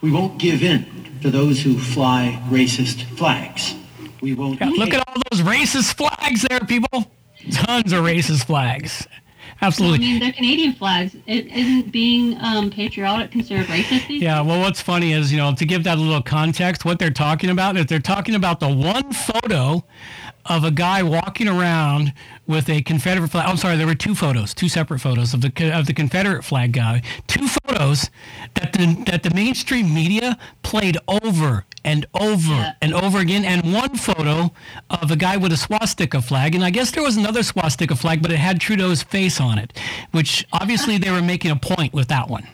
We 0.02 0.12
won't 0.12 0.38
give 0.38 0.64
in 0.64 0.86
to 1.22 1.30
those 1.30 1.62
who 1.62 1.78
fly 1.78 2.42
racist 2.50 3.04
flags. 3.18 3.76
We 4.22 4.34
won't 4.34 4.60
Yeah, 4.60 4.68
look 4.70 4.94
at 4.94 5.08
all 5.08 5.22
those 5.32 5.42
racist 5.42 5.96
flags 5.96 6.44
there, 6.44 6.60
people. 6.62 7.06
Tons 7.52 7.94
of 7.94 8.04
racist 8.04 8.46
flags. 8.46 9.08
Absolutely. 9.62 9.98
I 9.98 10.00
mean, 10.00 10.20
they're 10.22 10.32
Canadian 10.32 10.74
flags. 10.74 11.16
It 11.26 11.48
isn't 11.48 11.92
being 11.92 12.38
um, 12.40 12.70
patriotic 12.70 13.32
considered 13.32 13.66
racist. 13.68 14.22
Yeah, 14.22 14.42
well, 14.42 14.62
what's 14.62 14.82
funny 14.82 15.12
is, 15.12 15.32
you 15.32 15.38
know, 15.38 15.54
to 15.54 15.66
give 15.66 15.84
that 15.84 15.98
a 15.98 16.02
little 16.02 16.22
context, 16.22 16.86
what 16.86 16.98
they're 16.98 17.10
talking 17.10 17.50
about 17.50 17.76
is 17.76 17.88
they're 17.88 18.00
talking 18.00 18.36
about 18.36 18.62
the 18.62 18.70
one 18.70 19.12
photo 19.12 19.84
of 20.46 20.64
a 20.64 20.72
guy 20.72 21.04
walking 21.04 21.48
around 21.48 22.14
with 22.48 22.70
a 22.70 22.82
Confederate 22.82 23.30
flag. 23.30 23.48
I'm 23.48 23.58
sorry, 23.58 23.78
there 23.78 23.86
were 23.88 23.96
two 23.96 24.16
photos, 24.16 24.54
two 24.54 24.70
separate 24.70 25.00
photos 25.00 25.34
of 25.34 25.42
the 25.42 25.72
of 25.78 25.86
the 25.86 25.94
Confederate 25.94 26.44
flag 26.44 26.72
guy. 26.74 27.02
Two 27.28 27.48
photos 27.48 28.10
that 28.56 28.74
the 28.74 29.04
that 29.08 29.24
the 29.24 29.32
mainstream 29.34 29.94
media 29.94 30.38
played 30.64 30.98
over 31.08 31.66
and 31.86 32.06
over 32.20 32.52
Yeah. 32.54 32.74
and 32.82 32.94
over 32.94 33.20
again, 33.20 33.46
and 33.46 33.74
one 33.74 33.96
photo 33.96 34.52
of 34.90 35.12
a 35.12 35.16
guy 35.16 35.38
with 35.38 35.52
a 35.54 35.58
swastika 35.58 36.22
flag, 36.22 36.56
and 36.56 36.64
I 36.64 36.70
guess 36.72 36.92
there 36.92 37.04
was 37.04 37.16
another 37.18 37.44
swastika 37.44 37.96
flag, 37.96 38.22
but 38.22 38.32
it 38.32 38.38
had 38.40 38.60
Trudeau's 38.60 39.02
face 39.04 39.40
on 39.40 39.58
it, 39.60 39.72
which 40.12 40.46
obviously 40.52 40.98
they 40.98 41.12
were 41.12 41.22
making 41.22 41.52
a 41.52 41.56
point 41.56 41.94
with 41.94 42.08
that 42.10 42.30
one. 42.30 42.48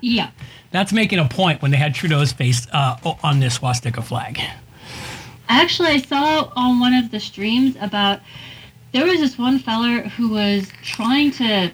Yeah. 0.00 0.30
That's 0.72 0.92
making 0.92 1.20
a 1.20 1.28
point 1.28 1.62
when 1.62 1.70
they 1.70 1.78
had 1.78 1.94
Trudeau's 1.94 2.32
face 2.32 2.66
uh, 2.72 2.96
on 3.22 3.40
this 3.40 3.54
swastika 3.54 4.02
flag. 4.02 4.38
Actually, 5.48 5.88
I 5.90 5.98
saw 6.00 6.50
on 6.56 6.80
one 6.80 6.94
of 6.94 7.10
the 7.10 7.20
streams 7.20 7.76
about 7.80 8.20
there 8.92 9.06
was 9.06 9.20
this 9.20 9.38
one 9.38 9.58
feller 9.58 10.02
who 10.02 10.28
was 10.28 10.70
trying 10.82 11.30
to 11.32 11.70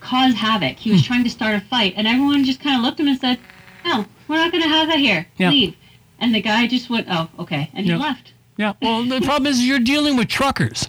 cause 0.00 0.34
havoc. 0.34 0.76
He 0.78 0.90
Hmm. 0.90 0.96
was 0.96 1.04
trying 1.04 1.24
to 1.24 1.30
start 1.30 1.54
a 1.56 1.60
fight, 1.60 1.94
and 1.96 2.06
everyone 2.06 2.44
just 2.44 2.60
kind 2.60 2.76
of 2.76 2.82
looked 2.82 3.00
at 3.00 3.04
him 3.04 3.08
and 3.08 3.20
said, 3.20 3.38
"No, 3.84 4.06
we're 4.28 4.36
not 4.36 4.50
going 4.52 4.62
to 4.62 4.68
have 4.68 4.88
that 4.88 4.98
here. 4.98 5.26
Yeah. 5.36 5.50
Leave." 5.50 5.74
And 6.18 6.34
the 6.34 6.40
guy 6.40 6.66
just 6.66 6.88
went, 6.90 7.06
"Oh, 7.10 7.28
okay," 7.38 7.68
and 7.74 7.84
he 7.86 7.92
Yeah. 7.92 7.98
left. 7.98 8.32
Yeah. 8.56 8.72
Well, 8.80 9.04
the 9.04 9.20
problem 9.20 9.50
is 9.50 9.66
you're 9.66 9.78
dealing 9.78 10.16
with 10.16 10.28
truckers. 10.28 10.88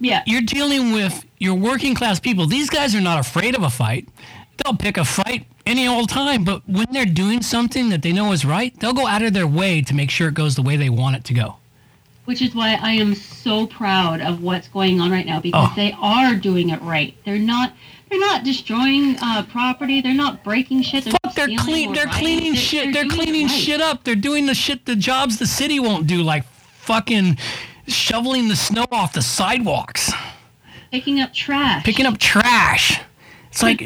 Yeah. 0.00 0.22
You're 0.26 0.40
dealing 0.42 0.92
with 0.92 1.24
your 1.38 1.54
working 1.54 1.94
class 1.94 2.18
people, 2.20 2.46
these 2.46 2.70
guys 2.70 2.94
are 2.94 3.00
not 3.00 3.18
afraid 3.18 3.54
of 3.56 3.62
a 3.62 3.70
fight. 3.70 4.08
They'll 4.58 4.74
pick 4.76 4.96
a 4.96 5.04
fight 5.04 5.46
any 5.66 5.86
old 5.86 6.08
time, 6.08 6.44
but 6.44 6.62
when 6.68 6.86
they're 6.92 7.04
doing 7.06 7.42
something 7.42 7.88
that 7.90 8.02
they 8.02 8.12
know 8.12 8.32
is 8.32 8.44
right, 8.44 8.78
they'll 8.80 8.92
go 8.92 9.06
out 9.06 9.22
of 9.22 9.32
their 9.32 9.46
way 9.46 9.80
to 9.82 9.94
make 9.94 10.10
sure 10.10 10.28
it 10.28 10.34
goes 10.34 10.54
the 10.56 10.62
way 10.62 10.76
they 10.76 10.88
want 10.90 11.16
it 11.16 11.24
to 11.24 11.34
go. 11.34 11.56
Which 12.24 12.40
is 12.40 12.54
why 12.54 12.78
I 12.80 12.92
am 12.92 13.14
so 13.14 13.66
proud 13.66 14.20
of 14.20 14.42
what's 14.42 14.68
going 14.68 15.00
on 15.00 15.10
right 15.10 15.26
now 15.26 15.40
because 15.40 15.68
Oh. 15.70 15.74
they 15.76 15.92
are 16.00 16.34
doing 16.36 16.70
it 16.70 16.80
right. 16.82 17.14
They're 17.24 17.38
not. 17.38 17.72
They're 18.10 18.20
not 18.20 18.44
destroying 18.44 19.16
uh, 19.22 19.42
property. 19.50 20.02
They're 20.02 20.12
not 20.12 20.44
breaking 20.44 20.82
shit. 20.82 21.04
They're 21.04 21.14
Fuck, 21.24 21.34
they're 21.34 21.56
clean. 21.56 21.94
They're 21.94 22.06
cleaning 22.06 22.54
shit. 22.54 22.92
They're, 22.92 23.06
it 23.06 23.10
cleaning 23.10 23.46
right. 23.46 23.50
shit 23.56 23.80
up. 23.80 24.04
They're 24.04 24.14
doing 24.14 24.44
the 24.44 24.54
shit, 24.54 24.84
the 24.84 24.94
jobs 24.94 25.38
the 25.38 25.46
city 25.46 25.80
won't 25.80 26.06
do, 26.06 26.22
like 26.22 26.44
fucking 26.80 27.38
shoveling 27.88 28.48
the 28.48 28.56
snow 28.56 28.84
off 28.92 29.14
the 29.14 29.22
sidewalks, 29.22 30.12
Picking 30.90 31.20
up 31.22 31.32
trash. 31.32 31.84
picking 31.84 32.04
up 32.04 32.18
trash. 32.18 33.00
It's 33.50 33.62
like, 33.62 33.82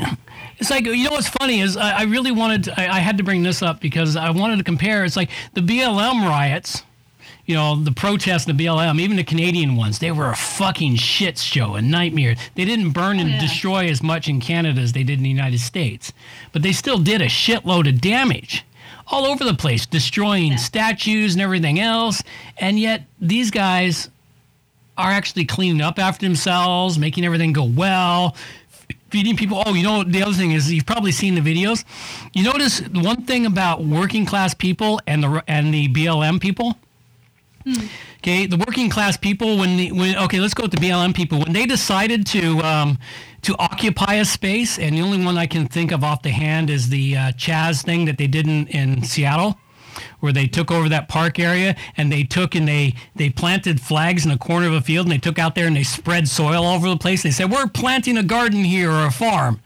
it's 0.59 0.71
like 0.71 0.87
you 0.87 1.05
know 1.05 1.11
what's 1.11 1.29
funny 1.29 1.61
is 1.61 1.77
I, 1.77 2.01
I 2.01 2.03
really 2.05 2.33
wanted. 2.33 2.65
To, 2.65 2.81
I, 2.81 2.97
I 2.97 2.99
had 3.01 3.19
to 3.19 3.25
bring 3.25 3.43
this 3.43 3.63
up 3.63 3.81
because 3.81 4.17
I 4.17 4.31
wanted 4.31 4.57
to 4.59 4.65
compare. 4.65 5.05
It's 5.05 5.17
like 5.17 5.31
the 5.55 5.61
BLM 5.61 6.27
riots. 6.27 6.83
You 7.45 7.55
know, 7.55 7.77
the 7.77 7.93
protests 7.93 8.49
in 8.49 8.57
the 8.57 8.65
BLM, 8.65 8.99
even 8.99 9.17
the 9.17 9.23
Canadian 9.23 9.77
ones, 9.77 10.01
they 10.01 10.11
were 10.11 10.31
a 10.31 10.35
fucking 10.35 10.97
shit 10.97 11.39
show, 11.39 11.77
a 11.77 11.83
nightmare. 11.83 12.35
They 12.57 12.65
didn't 12.65 12.91
burn 12.91 13.21
and 13.21 13.31
yeah. 13.31 13.41
destroy 13.41 13.87
as 13.87 14.03
much 14.03 14.29
in 14.29 14.41
Canada 14.41 14.81
as 14.81 14.93
they 14.93 15.05
did 15.05 15.19
in 15.19 15.23
the 15.23 15.31
United 15.31 15.61
States, 15.61 16.13
but 16.51 16.63
they 16.63 16.73
still 16.73 16.99
did 16.99 17.23
a 17.23 17.27
shitload 17.27 17.89
of 17.89 18.01
damage 18.01 18.65
all 19.07 19.27
over 19.27 19.45
the 19.45 19.55
place, 19.55 19.87
destroying 19.87 20.59
statues 20.59 21.35
and 21.35 21.43
everything 21.43 21.79
else. 21.79 22.21
And 22.59 22.81
yet, 22.81 23.05
these 23.21 23.53
guys 23.53 24.11
are 24.99 25.11
actually 25.11 25.45
cleaning 25.45 25.83
up 25.83 25.99
after 25.99 26.27
themselves, 26.27 26.99
making 26.99 27.25
everything 27.25 27.53
go 27.53 27.65
well, 27.65 28.35
feeding 29.11 29.37
people. 29.37 29.63
Oh, 29.65 29.75
you 29.75 29.83
know, 29.83 30.05
the 30.05 30.23
other 30.23 30.33
thing 30.33 30.53
is 30.53 30.73
you've 30.73 30.87
probably 30.87 31.13
seen 31.13 31.35
the 31.35 31.41
videos. 31.41 31.85
You 32.33 32.45
notice 32.45 32.81
one 32.81 33.25
thing 33.25 33.47
about 33.47 33.85
working 33.85 34.27
class 34.27 34.55
people 34.55 35.01
and 35.07 35.23
the 35.23 35.45
and 35.47 35.73
the 35.73 35.89
BLM 35.89 36.41
people. 36.41 36.77
Okay, 38.19 38.47
the 38.47 38.57
working 38.57 38.89
class 38.89 39.17
people 39.17 39.59
when 39.59 39.77
the 39.77 39.93
when 39.93 40.17
okay, 40.17 40.39
let's 40.39 40.55
go 40.55 40.65
with 40.65 40.73
the 40.73 40.79
BLM 40.79 41.15
people 41.15 41.39
when 41.41 41.53
they 41.53 41.67
decided 41.67 42.27
to 42.29 42.61
um, 42.61 42.99
to 43.43 43.57
occupy 43.59 44.15
a 44.15 44.25
space, 44.25 44.79
and 44.79 44.97
the 44.97 45.03
only 45.03 45.25
one 45.25 45.37
I 45.37 45.47
can 45.47 45.67
think 45.67 45.93
of 45.93 46.05
off 46.05 46.23
the 46.23 46.31
hand 46.31 46.71
is 46.71 46.89
the 46.89 47.17
uh, 47.17 47.21
Chaz 47.33 47.85
thing 47.85 48.05
that 48.05 48.19
they 48.19 48.27
did 48.27 48.47
in, 48.47 48.67
in 48.69 49.03
Seattle, 49.03 49.59
where 50.21 50.33
they 50.33 50.47
took 50.47 50.71
over 50.71 50.89
that 50.89 51.09
park 51.09 51.39
area 51.39 51.77
and 51.97 52.11
they 52.13 52.23
took 52.23 52.55
and 52.55 52.67
they 52.67 52.95
they 53.15 53.31
planted 53.31 53.81
flags 53.81 54.25
in 54.25 54.31
a 54.31 54.39
corner 54.39 54.67
of 54.67 54.75
a 54.75 54.81
field 54.81 55.07
and 55.07 55.13
they 55.13 55.19
took 55.19 55.39
out 55.39 55.55
there 55.55 55.67
and 55.67 55.77
they 55.77 55.83
spread 55.85 56.29
soil 56.29 56.65
all 56.65 56.77
over 56.77 56.89
the 56.89 56.97
place. 56.97 57.23
They 57.23 57.31
said 57.31 57.51
we're 57.51 57.67
planting 57.67 58.17
a 58.17 58.23
garden 58.23 58.65
here 58.65 58.91
or 58.91 59.07
a 59.07 59.11
farm. 59.11 59.61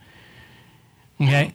Okay. 1.19 1.53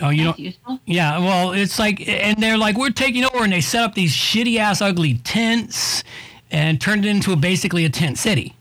Oh, 0.00 0.08
you 0.10 0.24
know, 0.24 0.34
useful. 0.36 0.80
yeah, 0.86 1.18
well, 1.18 1.52
it's 1.52 1.78
like, 1.78 2.06
and 2.08 2.42
they're 2.42 2.58
like, 2.58 2.76
we're 2.76 2.90
taking 2.90 3.24
over, 3.24 3.44
and 3.44 3.52
they 3.52 3.60
set 3.60 3.84
up 3.84 3.94
these 3.94 4.12
shitty 4.12 4.58
ass, 4.58 4.82
ugly 4.82 5.14
tents, 5.18 6.02
and 6.50 6.80
turned 6.80 7.04
it 7.04 7.10
into 7.10 7.32
a, 7.32 7.36
basically 7.36 7.84
a 7.84 7.88
tent 7.88 8.18
city. 8.18 8.56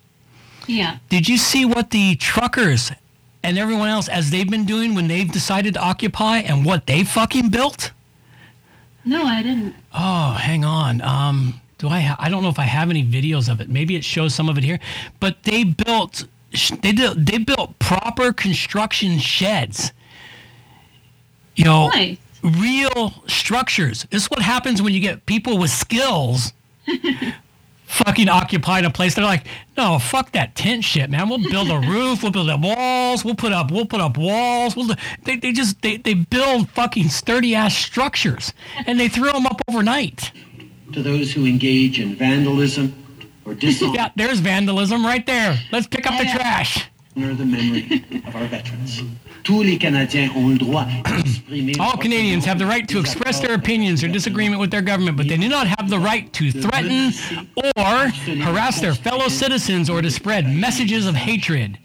Yeah. 0.67 0.99
Did 1.09 1.27
you 1.27 1.37
see 1.37 1.65
what 1.65 1.89
the 1.89 2.15
truckers 2.15 2.91
and 3.41 3.57
everyone 3.57 3.89
else, 3.89 4.07
as 4.07 4.29
they've 4.29 4.49
been 4.49 4.65
doing 4.65 4.93
when 4.93 5.07
they've 5.07 5.29
decided 5.29 5.73
to 5.73 5.81
occupy, 5.81 6.37
and 6.37 6.63
what 6.63 6.85
they 6.85 7.03
fucking 7.03 7.49
built? 7.49 7.91
No, 9.05 9.23
I 9.25 9.43
didn't. 9.43 9.75
Oh, 9.93 10.31
hang 10.33 10.63
on. 10.63 11.01
Um, 11.01 11.59
do 11.77 11.89
I? 11.89 11.99
Ha- 12.01 12.15
I 12.19 12.29
don't 12.29 12.41
know 12.43 12.49
if 12.49 12.59
I 12.59 12.63
have 12.63 12.89
any 12.89 13.03
videos 13.03 13.51
of 13.51 13.59
it. 13.61 13.69
Maybe 13.69 13.95
it 13.95 14.03
shows 14.03 14.33
some 14.33 14.47
of 14.49 14.57
it 14.57 14.63
here. 14.63 14.79
But 15.19 15.43
they 15.43 15.63
built. 15.63 16.25
They 16.81 16.91
did. 16.93 17.25
They 17.25 17.39
built 17.39 17.77
proper 17.79 18.31
construction 18.31 19.19
sheds. 19.19 19.91
You 21.55 21.65
know, 21.65 21.89
Nice. 21.89 22.17
real 22.41 23.13
structures. 23.27 24.05
This 24.09 24.23
is 24.23 24.29
what 24.29 24.41
happens 24.41 24.81
when 24.81 24.93
you 24.93 24.99
get 24.99 25.25
people 25.25 25.57
with 25.57 25.69
skills 25.71 26.53
fucking 27.93 28.27
occupying 28.29 28.85
a 28.85 28.89
place. 28.89 29.15
They're 29.15 29.23
like, 29.25 29.45
no, 29.77 29.99
fuck 29.99 30.31
that 30.33 30.55
tent 30.55 30.83
shit, 30.83 31.09
man. 31.09 31.29
We'll 31.29 31.37
build 31.49 31.69
a 31.69 31.79
roof. 31.87 32.23
We'll 32.23 32.31
build 32.31 32.49
up 32.49 32.61
walls. 32.61 33.23
We'll 33.23 33.35
put 33.35 33.51
up. 33.51 33.71
We'll 33.71 33.85
put 33.85 34.01
up 34.01 34.17
walls. 34.17 34.75
We'll. 34.75 34.95
They, 35.25 35.37
they 35.37 35.51
just 35.51 35.81
they, 35.81 35.97
they 35.97 36.13
build 36.13 36.69
fucking 36.69 37.09
sturdy 37.09 37.55
ass 37.55 37.75
structures 37.75 38.53
and 38.85 38.99
they 38.99 39.07
throw 39.07 39.31
them 39.31 39.45
up 39.45 39.61
overnight. 39.69 40.31
To 40.93 41.01
those 41.01 41.31
who 41.33 41.45
engage 41.45 41.99
in 41.99 42.15
vandalism 42.15 42.93
or 43.45 43.53
dishonor 43.55 43.93
Yeah, 43.95 44.09
there's 44.15 44.39
vandalism 44.39 45.05
right 45.05 45.25
there. 45.25 45.57
Let's 45.71 45.87
pick 45.87 46.05
up 46.05 46.17
the 46.19 46.25
Yeah. 46.25 46.35
trash. 46.35 46.75
the 46.75 46.79
memory 46.79 46.92
of 47.15 48.35
our 48.35 48.45
veterans. 48.45 49.01
Tous 49.43 49.61
les 49.61 49.77
Canadiens 49.77 50.29
ont 50.35 50.47
le 50.47 50.57
droit 50.57 50.85
d'exprimer 50.85 51.73
All 51.79 51.97
Canadians 51.97 52.45
have 52.45 52.57
the 52.57 52.65
right 52.65 52.87
to 52.87 52.99
express 52.99 53.39
their 53.39 53.55
opinions 53.55 54.03
or 54.03 54.07
disagreement 54.07 54.59
with 54.59 54.71
their 54.71 54.81
government, 54.81 55.17
but 55.17 55.27
they 55.27 55.37
do 55.37 55.49
not 55.49 55.67
have 55.67 55.89
the 55.89 55.99
right 55.99 56.31
to 56.33 56.51
threaten 56.51 57.11
or 57.75 58.07
harass 58.41 58.79
their 58.79 58.95
fellow 58.95 59.27
citizens 59.27 59.89
or 59.89 60.01
to 60.01 60.09
spread 60.09 60.47
messages 60.47 61.05
of 61.05 61.15
hatred. 61.15 61.77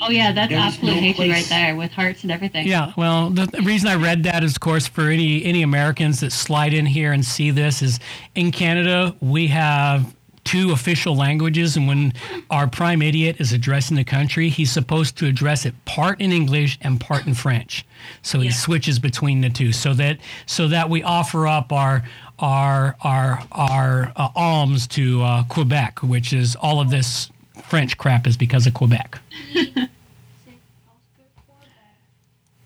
Oh 0.00 0.10
yeah, 0.10 0.32
that's 0.32 0.50
There 0.50 0.58
is 0.58 0.64
absolute 0.64 0.94
no 0.94 1.00
hatred 1.00 1.30
right 1.30 1.46
there 1.46 1.76
with 1.76 1.90
hearts 1.90 2.22
and 2.22 2.30
everything. 2.32 2.66
Yeah, 2.66 2.92
well, 2.96 3.30
the, 3.30 3.46
the 3.46 3.62
reason 3.62 3.88
I 3.88 3.96
read 3.96 4.22
that 4.24 4.44
is, 4.44 4.52
of 4.52 4.60
course, 4.60 4.86
for 4.86 5.08
any 5.08 5.44
any 5.44 5.62
Americans 5.62 6.20
that 6.20 6.32
slide 6.32 6.72
in 6.72 6.86
here 6.86 7.12
and 7.12 7.24
see 7.24 7.50
this 7.50 7.82
is 7.82 7.98
in 8.34 8.52
Canada 8.52 9.14
we 9.20 9.48
have 9.48 10.14
two 10.44 10.72
official 10.72 11.14
languages, 11.16 11.76
and 11.76 11.86
when 11.86 12.12
our 12.50 12.66
prime 12.66 13.00
idiot 13.02 13.36
is 13.38 13.52
addressing 13.52 13.96
the 13.96 14.04
country, 14.04 14.48
he's 14.48 14.70
supposed 14.72 15.16
to 15.18 15.26
address 15.26 15.64
it 15.64 15.74
part 15.84 16.20
in 16.20 16.32
English 16.32 16.78
and 16.82 17.00
part 17.00 17.26
in 17.26 17.34
French. 17.34 17.84
So 18.22 18.40
he 18.40 18.46
Yeah. 18.48 18.54
switches 18.54 18.98
between 18.98 19.40
the 19.40 19.50
two, 19.50 19.72
so 19.72 19.94
that 19.94 20.18
so 20.46 20.68
that 20.68 20.90
we 20.90 21.02
offer 21.02 21.46
up 21.46 21.72
our 21.72 22.02
our 22.38 22.96
our 23.02 23.42
our 23.52 24.12
uh, 24.16 24.28
alms 24.34 24.86
to 24.88 25.22
uh, 25.22 25.44
Quebec, 25.44 26.00
which 26.02 26.32
is 26.32 26.56
all 26.56 26.80
of 26.80 26.90
this 26.90 27.30
French 27.64 27.96
crap 27.96 28.26
is 28.26 28.36
because 28.36 28.66
of 28.66 28.74
Quebec. 28.74 29.18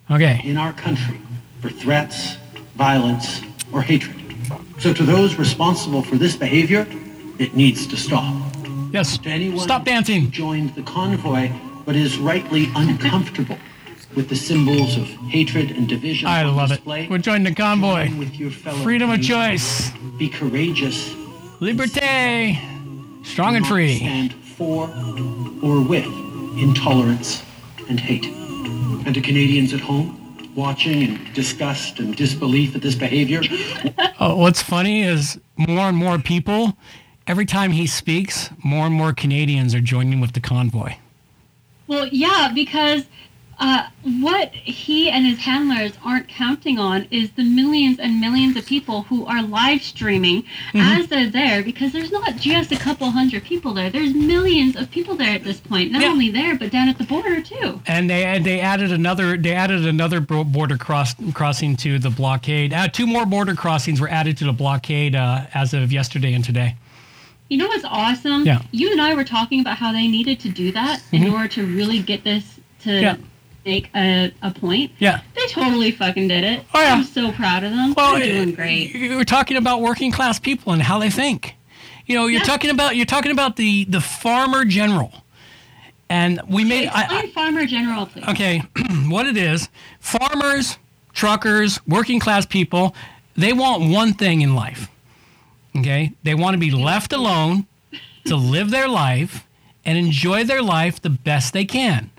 Okay. 0.09 0.41
in 0.45 0.57
our 0.57 0.73
country 0.73 1.19
for 1.61 1.69
threats, 1.69 2.37
violence, 2.77 3.41
or 3.73 3.83
hatred. 3.83 4.15
So 4.79 4.93
to 4.93 5.03
those 5.03 5.35
responsible 5.35 6.01
for 6.03 6.15
this 6.17 6.37
behavior, 6.37 6.87
it 7.39 7.55
needs 7.55 7.87
to 7.89 7.97
stop. 7.97 8.35
Yes. 8.93 9.19
To 9.19 9.29
anyone 9.29 9.59
Stop 9.61 9.83
who 9.83 9.87
dancing. 9.87 10.31
joined 10.31 10.75
the 10.75 10.83
convoy 10.83 11.51
but 11.85 11.95
is 11.97 12.19
rightly 12.19 12.69
uncomfortable 12.75 13.59
with 14.15 14.29
the 14.29 14.37
symbols 14.37 14.97
of 14.97 15.05
hatred 15.29 15.71
and 15.71 15.89
division 15.89 16.27
I 16.29 16.45
love 16.45 16.71
it. 16.73 16.77
display, 16.77 17.07
We're 17.09 17.19
joining 17.19 17.45
the 17.45 17.55
convoy. 17.55 18.07
join 18.09 18.19
with 18.19 18.35
your 18.39 18.51
fellow 18.51 18.79
Freedom 18.79 19.11
of 19.11 19.21
choice. 19.23 19.91
Be 20.19 20.29
courageous. 20.29 21.11
Liberté. 21.61 22.57
Strong 23.25 23.57
and 23.57 23.67
free. 23.67 23.97
Stand 23.97 24.35
for 24.35 24.89
or 25.63 25.81
with 25.87 26.07
intolerance 26.59 27.43
and 27.89 28.01
hate. 28.01 28.25
And 29.07 29.15
to 29.15 29.21
Canadians 29.21 29.75
at 29.75 29.81
home, 29.81 30.53
watching 30.57 31.03
in 31.03 31.33
disgust 31.35 31.99
and 31.99 32.17
disbelief 32.17 32.75
at 32.75 32.83
this 32.83 32.95
behavior, 32.95 33.43
Oh, 34.21 34.37
what's 34.37 34.63
funny 34.63 35.03
is 35.03 35.39
more 35.57 35.89
and 35.89 35.97
more 35.97 36.19
people, 36.19 36.77
every 37.27 37.47
time 37.47 37.73
he 37.73 37.87
speaks, 37.87 38.51
more 38.65 38.87
and 38.87 38.95
more 38.95 39.13
Canadians 39.13 39.75
are 39.75 39.81
joining 39.81 40.21
with 40.21 40.33
the 40.33 40.41
convoy. 40.41 40.95
Well, 41.87 42.09
yeah, 42.09 42.51
because 42.55 43.05
uh, 43.59 43.89
what 44.21 44.53
he 44.53 45.09
and 45.09 45.25
his 45.25 45.39
handlers 45.39 45.93
aren't 46.05 46.29
counting 46.29 46.79
on 46.79 47.07
is 47.11 47.31
the 47.33 47.45
millions 47.45 47.99
and 47.99 48.21
millions 48.21 48.55
of 48.57 48.67
people 48.67 49.03
who 49.05 49.25
are 49.25 49.41
live 49.43 49.83
streaming 49.83 50.43
Mm-hmm. 50.43 50.79
as 50.79 51.07
they're 51.07 51.31
there. 51.31 51.63
Because 51.63 51.93
there's 51.93 52.11
not 52.13 52.37
just 52.37 52.71
a 52.73 52.77
couple 52.77 53.09
hundred 53.11 53.45
people 53.45 53.73
there; 53.73 53.89
there's 53.89 54.13
millions 54.15 54.77
of 54.77 54.91
people 54.91 55.15
there 55.17 55.35
at 55.35 55.43
this 55.45 55.59
point. 55.61 55.91
Not 55.93 56.03
Yeah. 56.03 56.09
only 56.09 56.31
there, 56.31 56.59
but 56.59 56.71
down 56.71 56.89
at 56.89 56.99
the 56.99 57.05
border 57.05 57.41
too. 57.41 57.81
And 57.87 58.11
they 58.11 58.39
they 58.41 58.61
added 58.61 58.93
another 58.93 59.37
they 59.39 59.55
added 59.55 59.87
another 59.87 60.21
border 60.21 60.77
cross 60.77 61.15
crossing 61.33 61.77
to 61.79 61.99
the 61.99 62.11
blockade. 62.11 62.75
Uh, 62.75 62.89
two 62.89 63.07
more 63.07 63.25
border 63.25 63.55
crossings 63.55 64.01
were 64.01 64.09
added 64.11 64.37
to 64.39 64.45
the 64.45 64.53
blockade 64.53 65.15
uh, 65.15 65.47
as 65.55 65.73
of 65.73 65.93
yesterday 65.93 66.35
and 66.35 66.45
today. 66.45 66.75
You 67.49 67.59
know 67.59 67.69
what's 67.69 67.85
awesome? 67.85 68.45
Yeah. 68.45 68.63
You 68.73 68.91
and 68.91 69.01
I 69.01 69.15
were 69.15 69.25
talking 69.25 69.61
about 69.61 69.77
how 69.77 69.93
they 69.93 70.09
needed 70.09 70.41
to 70.41 70.49
do 70.49 70.73
that 70.73 71.01
in 71.13 71.29
order 71.33 71.49
to 71.49 71.67
really 71.67 72.01
get 72.03 72.25
this 72.25 72.45
to 72.81 72.91
Mm-hmm. 72.91 73.03
Yeah. 73.03 73.17
make 73.65 73.91
a, 73.97 74.33
a 74.43 74.51
point. 74.53 74.93
Yeah. 74.99 75.21
They 75.35 75.47
totally 75.49 75.91
fucking 75.91 76.29
did 76.29 76.45
it. 76.45 76.65
Oh, 76.75 76.81
yeah. 76.81 76.95
I'm 76.95 77.05
so 77.05 77.33
proud 77.33 77.65
of 77.65 77.71
them. 77.73 77.95
Well, 77.97 78.15
They're 78.19 78.27
doing 78.33 78.53
uh, 78.53 78.57
great. 78.57 78.95
You 78.95 79.17
were 79.17 79.25
talking 79.25 79.57
about 79.57 79.81
working 79.81 80.13
class 80.13 80.39
people 80.39 80.73
and 80.73 80.81
how 80.83 80.99
they 80.99 81.11
think. 81.11 81.55
You 82.07 82.15
know, 82.17 82.27
you're 82.27 82.41
Yeah. 82.41 82.47
talking 82.47 82.71
about 82.71 82.95
you're 82.97 83.07
talking 83.07 83.33
about 83.33 83.57
the 83.57 83.85
the 83.87 84.01
farmer 84.01 84.65
general, 84.65 85.13
and 86.09 86.41
we 86.49 86.63
made. 86.65 86.87
I, 86.89 87.03
Explain 87.03 87.33
Farmer 87.33 87.67
General, 87.67 88.07
please. 88.07 88.25
okay, 88.29 88.63
what 89.09 89.27
it 89.27 89.37
is: 89.37 89.69
farmers, 89.99 90.79
truckers, 91.13 91.81
working 91.89 92.21
class 92.21 92.47
people, 92.47 92.95
they 93.37 93.53
want 93.53 93.91
one 93.91 94.13
thing 94.15 94.41
in 94.43 94.55
life. 94.55 94.89
Okay, 95.79 96.13
they 96.23 96.35
want 96.35 96.55
to 96.55 96.59
be 96.59 96.71
left 96.71 97.13
alone 97.13 97.67
to 98.25 98.37
live 98.37 98.71
their 98.71 98.89
life 98.89 99.47
and 99.85 99.97
enjoy 99.97 100.45
their 100.45 100.63
life 100.63 101.01
the 101.01 101.11
best 101.11 101.53
they 101.53 101.65
can. 101.65 102.11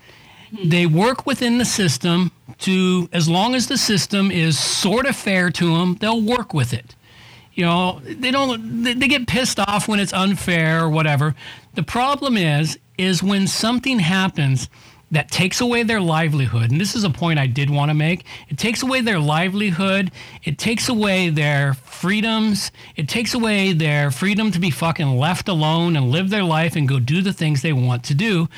They 0.63 0.85
work 0.85 1.25
within 1.25 1.57
the 1.57 1.65
system 1.65 2.31
to, 2.59 3.09
as 3.11 3.27
long 3.27 3.53
as 3.53 3.67
the 3.67 3.77
system 3.77 4.31
is 4.31 4.57
sort 4.57 5.05
of 5.05 5.15
fair 5.15 5.49
to 5.51 5.77
them, 5.77 5.95
they'll 5.95 6.21
work 6.21 6.53
with 6.53 6.73
it. 6.73 6.95
You 7.53 7.65
know, 7.65 8.01
they 8.03 8.31
don't, 8.31 8.83
they, 8.83 8.93
get 8.93 9.27
pissed 9.27 9.59
off 9.59 9.87
when 9.87 9.99
it's 9.99 10.13
unfair 10.13 10.83
or 10.83 10.89
whatever. 10.89 11.35
The 11.73 11.83
problem 11.83 12.37
is, 12.37 12.77
is 12.97 13.21
when 13.21 13.47
something 13.47 13.99
happens 13.99 14.69
that 15.11 15.31
takes 15.31 15.61
away 15.61 15.83
their 15.83 16.01
livelihood, 16.01 16.69
and 16.71 16.81
this 16.81 16.93
is 16.95 17.03
a 17.05 17.09
point 17.09 17.39
I 17.39 17.47
did 17.47 17.69
want 17.69 17.89
to 17.89 17.93
make. 17.93 18.25
It 18.49 18.57
takes 18.57 18.83
away 18.83 18.99
their 19.01 19.19
livelihood. 19.19 20.11
It 20.43 20.57
takes 20.57 20.89
away 20.89 21.29
their 21.29 21.75
freedoms. 21.75 22.71
It 22.97 23.07
takes 23.07 23.33
away 23.33 23.71
their 23.73 24.11
freedom 24.11 24.51
to 24.51 24.59
be 24.59 24.69
fucking 24.69 25.17
left 25.17 25.47
alone 25.47 25.95
and 25.95 26.11
live 26.11 26.29
their 26.29 26.43
life 26.43 26.75
and 26.75 26.87
go 26.87 26.99
do 26.99 27.21
the 27.21 27.31
things 27.33 27.61
they 27.61 27.73
want 27.73 28.03
to 28.05 28.13
do. 28.13 28.49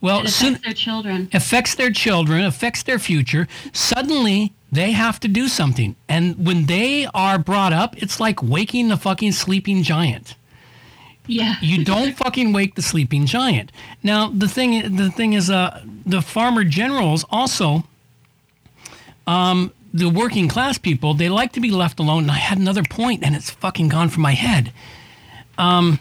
Well, 0.00 0.22
It 0.22 0.28
soon, 0.28 0.54
affects 0.54 0.64
their 0.64 0.74
children. 0.74 1.28
affects 1.34 1.74
their 1.74 1.90
children, 1.90 2.44
affects 2.44 2.82
their 2.84 2.98
future. 2.98 3.48
Suddenly, 3.72 4.52
they 4.72 4.92
have 4.92 5.18
to 5.20 5.28
do 5.28 5.48
something. 5.48 5.96
And 6.08 6.46
when 6.46 6.66
they 6.66 7.06
are 7.14 7.38
brought 7.38 7.72
up, 7.72 8.00
it's 8.02 8.20
like 8.20 8.42
waking 8.42 8.88
the 8.88 8.96
fucking 8.96 9.32
sleeping 9.32 9.82
giant. 9.82 10.36
Yeah. 11.28 11.54
You 11.60 11.84
don't 11.84 12.12
fucking 12.16 12.52
wake 12.52 12.74
the 12.74 12.82
sleeping 12.82 13.26
giant. 13.26 13.70
Now, 14.02 14.28
the 14.28 14.48
thing 14.48 14.96
the 14.96 15.10
thing 15.10 15.34
is 15.34 15.48
uh 15.50 15.82
the 16.04 16.22
farmer 16.22 16.64
generals 16.64 17.24
also 17.30 17.84
um 19.26 19.72
the 19.94 20.08
working 20.08 20.48
class 20.48 20.76
people, 20.78 21.14
they 21.14 21.28
like 21.28 21.52
to 21.52 21.60
be 21.60 21.70
left 21.70 21.98
alone. 21.98 22.24
And 22.24 22.32
I 22.32 22.36
had 22.38 22.58
another 22.58 22.82
point 22.82 23.22
and 23.22 23.36
it's 23.36 23.50
fucking 23.50 23.88
gone 23.88 24.08
from 24.08 24.22
my 24.22 24.32
head. 24.32 24.72
Um 25.56 26.00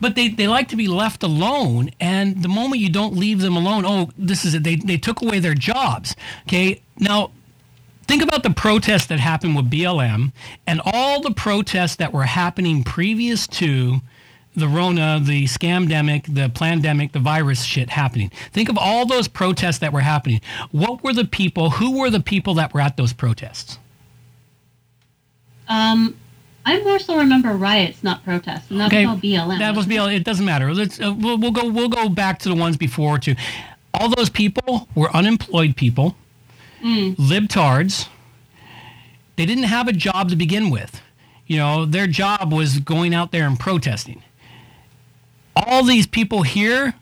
but 0.00 0.16
they, 0.16 0.28
they 0.28 0.46
like 0.46 0.68
to 0.68 0.76
be 0.76 0.86
left 0.86 1.22
alone 1.22 1.90
and 1.98 2.42
the 2.42 2.48
moment 2.48 2.80
you 2.80 2.90
don't 2.90 3.14
leave 3.14 3.40
them 3.40 3.56
alone 3.56 3.84
oh 3.86 4.10
this 4.18 4.44
is 4.44 4.54
it 4.54 4.62
they, 4.62 4.76
they 4.76 4.98
took 4.98 5.22
away 5.22 5.38
their 5.38 5.54
jobs 5.54 6.14
okay 6.46 6.80
now 6.98 7.30
think 8.02 8.22
about 8.22 8.42
the 8.42 8.50
protests 8.50 9.06
that 9.06 9.18
happened 9.18 9.56
with 9.56 9.70
blm 9.70 10.32
and 10.66 10.80
all 10.84 11.22
the 11.22 11.30
protests 11.30 11.96
that 11.96 12.12
were 12.12 12.24
happening 12.24 12.84
previous 12.84 13.46
to 13.46 14.00
the 14.54 14.68
rona 14.68 15.20
the 15.22 15.44
scamdemic 15.44 16.32
the 16.32 16.48
plandemic 16.48 17.12
the 17.12 17.18
virus 17.18 17.64
shit 17.64 17.90
happening 17.90 18.30
think 18.52 18.68
of 18.68 18.78
all 18.78 19.04
those 19.06 19.28
protests 19.28 19.78
that 19.78 19.92
were 19.92 20.00
happening 20.00 20.40
what 20.70 21.02
were 21.02 21.12
the 21.12 21.24
people 21.24 21.70
who 21.70 21.98
were 21.98 22.10
the 22.10 22.20
people 22.20 22.54
that 22.54 22.72
were 22.72 22.80
at 22.80 22.96
those 22.96 23.12
protests 23.12 23.78
Um, 25.68 26.16
I 26.66 26.80
more 26.82 26.98
so 26.98 27.16
remember 27.18 27.50
riots, 27.56 28.02
not 28.02 28.24
protests, 28.24 28.70
and 28.70 28.80
that 28.80 28.86
Okay, 28.86 29.06
was 29.06 29.14
all 29.16 29.20
BLM. 29.20 29.58
That 29.58 29.74
was 29.76 29.86
BLM. 29.86 30.14
It 30.14 30.24
doesn't 30.24 30.44
matter. 30.44 30.72
Let's 30.72 31.00
uh, 31.00 31.14
we'll, 31.16 31.38
we'll 31.38 31.50
go 31.52 31.68
we'll 31.70 31.88
go 31.88 32.08
back 32.08 32.38
to 32.40 32.48
the 32.48 32.54
ones 32.54 32.76
before 32.76 33.18
too. 33.18 33.34
All 33.92 34.08
those 34.14 34.30
people 34.30 34.88
were 34.94 35.10
unemployed 35.14 35.76
people, 35.76 36.16
libtards. 36.82 38.08
They 39.36 39.46
didn't 39.46 39.64
have 39.64 39.88
a 39.88 39.92
job 39.92 40.28
to 40.30 40.36
begin 40.36 40.70
with. 40.70 41.00
You 41.46 41.58
know, 41.58 41.84
their 41.84 42.06
job 42.06 42.52
was 42.52 42.78
going 42.78 43.14
out 43.14 43.30
there 43.32 43.46
and 43.46 43.58
protesting. 43.58 44.22
All 45.56 45.84
these 45.84 46.06
people 46.06 46.42
here, 46.42 46.94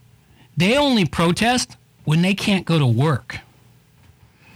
they 0.57 0.77
only 0.77 1.05
protest 1.05 1.77
when 2.05 2.23
they 2.23 2.35
can't 2.35 2.67
go 2.67 2.79
to 2.79 2.87
work. 2.87 3.41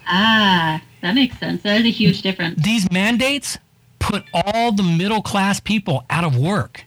Ah, 0.06 0.82
that 1.00 1.14
makes 1.14 1.38
sense. 1.38 1.62
That 1.62 1.80
is 1.80 1.86
a 1.86 1.90
huge 1.90 2.22
difference. 2.22 2.62
These 2.62 2.90
mandates 2.90 3.58
put 3.98 4.24
all 4.32 4.72
the 4.72 4.82
middle 4.82 5.22
class 5.22 5.60
people 5.60 6.04
out 6.10 6.24
of 6.24 6.36
work. 6.36 6.84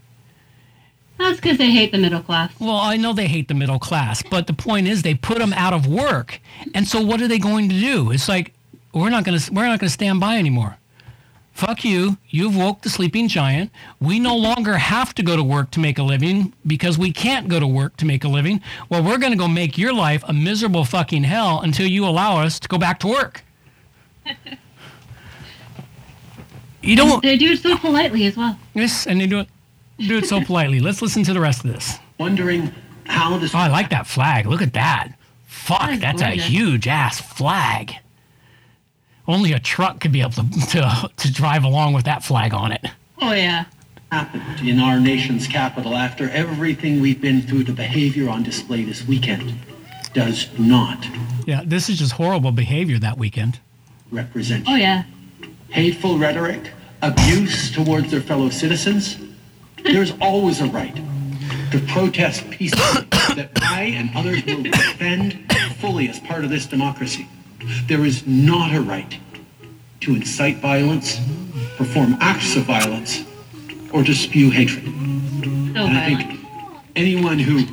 That's 1.18 1.36
because 1.42 1.58
they 1.58 1.70
hate 1.70 1.92
the 1.92 1.98
middle 1.98 2.22
class. 2.22 2.54
Well, 2.60 2.78
I 2.78 2.96
know 2.96 3.12
they 3.12 3.28
hate 3.28 3.50
the 3.50 3.54
middle 3.54 3.78
class, 3.78 4.24
but 4.24 4.48
the 4.48 4.54
point 4.54 4.88
is 4.88 5.02
they 5.02 5.16
put 5.16 5.38
them 5.38 5.52
out 5.52 5.74
of 5.74 5.86
work. 5.86 6.40
And 6.74 6.88
so 6.88 7.02
what 7.02 7.22
are 7.22 7.28
they 7.28 7.40
going 7.40 7.68
to 7.68 7.78
do? 7.78 8.12
It's 8.12 8.30
like 8.30 8.54
we're 8.94 9.10
not 9.10 9.26
going 9.26 9.38
to 9.38 9.54
we're 9.54 9.68
not 9.68 9.80
going 9.80 9.90
to 9.90 9.94
stand 9.94 10.22
by 10.22 10.38
anymore. 10.38 10.78
Fuck 11.60 11.84
you. 11.84 12.18
You've 12.30 12.56
woke 12.56 12.84
the 12.84 12.90
sleeping 12.90 13.28
giant. 13.28 13.70
We 14.00 14.18
no 14.18 14.34
longer 14.34 14.78
have 14.78 15.14
to 15.16 15.24
go 15.24 15.36
to 15.36 15.44
work 15.44 15.72
to 15.72 15.82
make 15.82 16.00
a 16.00 16.04
living 16.04 16.54
because 16.66 16.98
we 16.98 17.12
can't 17.12 17.50
go 17.50 17.60
to 17.60 17.68
work 17.68 17.98
to 17.98 18.06
make 18.06 18.24
a 18.24 18.30
living. 18.30 18.62
Well, 18.88 19.04
we're 19.04 19.18
going 19.18 19.34
to 19.34 19.38
go 19.38 19.50
make 19.50 19.78
your 19.78 19.92
life 19.92 20.24
a 20.26 20.32
miserable 20.32 20.86
fucking 20.86 21.26
hell 21.26 21.60
until 21.60 21.86
you 21.86 22.06
allow 22.06 22.38
us 22.42 22.62
to 22.62 22.70
go 22.70 22.78
back 22.78 23.00
to 23.02 23.08
work. 23.08 23.44
You 26.82 26.96
don't 26.96 27.22
They 27.22 27.36
do 27.36 27.52
it 27.52 27.60
so 27.60 27.78
politely 27.78 28.26
as 28.26 28.38
well. 28.38 28.58
Yes, 28.74 29.06
and 29.06 29.20
they 29.20 29.28
do 29.28 29.40
it 29.40 29.50
do 29.98 30.18
it 30.18 30.26
so 30.26 30.40
politely. 30.46 30.80
Let's 30.80 31.02
listen 31.02 31.24
to 31.26 31.34
the 31.34 31.42
rest 31.42 31.66
of 31.66 31.74
this. 31.74 32.00
Wondering 32.18 32.72
how 33.04 33.38
this 33.38 33.54
Oh, 33.54 33.58
I 33.58 33.68
like 33.68 33.90
that 33.90 34.08
flag. 34.08 34.46
Look 34.46 34.62
at 34.62 34.72
that. 34.74 35.12
Fuck, 35.46 35.82
That 35.82 35.92
is 35.92 36.00
that's 36.00 36.22
a 36.22 36.30
huge 36.36 36.88
ass 36.88 37.20
flag. 37.20 37.96
Only 39.30 39.54
a 39.54 39.60
truck 39.60 40.00
could 40.00 40.12
be 40.12 40.22
able 40.22 40.32
to, 40.32 40.50
to, 40.72 41.12
to 41.16 41.32
drive 41.32 41.64
along 41.64 41.94
with 41.94 42.06
that 42.06 42.24
flag 42.24 42.52
on 42.52 42.72
it. 42.72 42.84
Oh 43.22 43.32
yeah. 43.34 43.66
happened 44.12 44.68
in 44.68 44.80
our 44.80 45.00
nation's 45.00 45.46
capital 45.46 45.94
after 45.96 46.32
everything 46.32 47.00
we've 47.00 47.22
been 47.22 47.44
through, 47.44 47.66
the 47.66 47.72
behavior 47.74 48.28
on 48.28 48.42
display 48.42 48.84
this 48.84 49.06
weekend 49.06 49.54
does 50.14 50.48
not 50.58 51.06
Yeah, 51.46 51.62
this 51.64 51.90
is 51.90 52.00
just 52.00 52.14
horrible 52.14 52.52
behavior 52.52 52.98
that 52.98 53.20
weekend. 53.20 53.60
represent 54.12 54.66
Oh 54.68 54.76
yeah. 54.76 55.04
hateful 55.70 56.18
rhetoric, 56.18 56.72
abuse 57.04 57.70
towards 57.72 58.10
their 58.10 58.22
fellow 58.22 58.50
citizens. 58.50 59.20
There's 59.84 60.12
always 60.20 60.60
a 60.60 60.66
right 60.66 60.96
to 61.70 61.80
protest 61.88 62.50
peacefully 62.50 63.06
that 63.36 63.52
I 63.62 63.84
and 63.96 64.10
others 64.16 64.44
will 64.44 64.64
defend 64.64 65.54
fully 65.78 66.10
as 66.10 66.20
part 66.20 66.44
of 66.44 66.50
this 66.50 66.66
democracy. 66.66 67.28
There 67.88 68.06
is 68.06 68.26
not 68.26 68.74
a 68.74 68.82
right 68.82 69.18
to 70.02 70.16
incite 70.16 70.58
violence, 70.58 71.20
perform 71.78 72.16
acts 72.22 72.56
of 72.56 72.64
violence, 72.64 73.24
or 73.92 74.04
to 74.04 74.14
spew 74.14 74.50
hatred. 74.50 74.86
So 74.86 75.86
And 75.86 75.98
I 75.98 76.06
think 76.16 76.40
anyone 76.96 77.40
who 77.40 77.66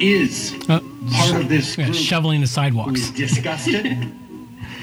is 0.00 0.54
Uh, 0.68 0.80
part 1.12 1.40
of 1.42 1.48
this 1.48 1.76
yeah, 1.78 1.92
shoveling 1.92 2.40
the 2.40 2.44
who 2.44 2.44
is 2.44 2.50
sidewalks. 2.52 3.10
disgusted 3.10 4.12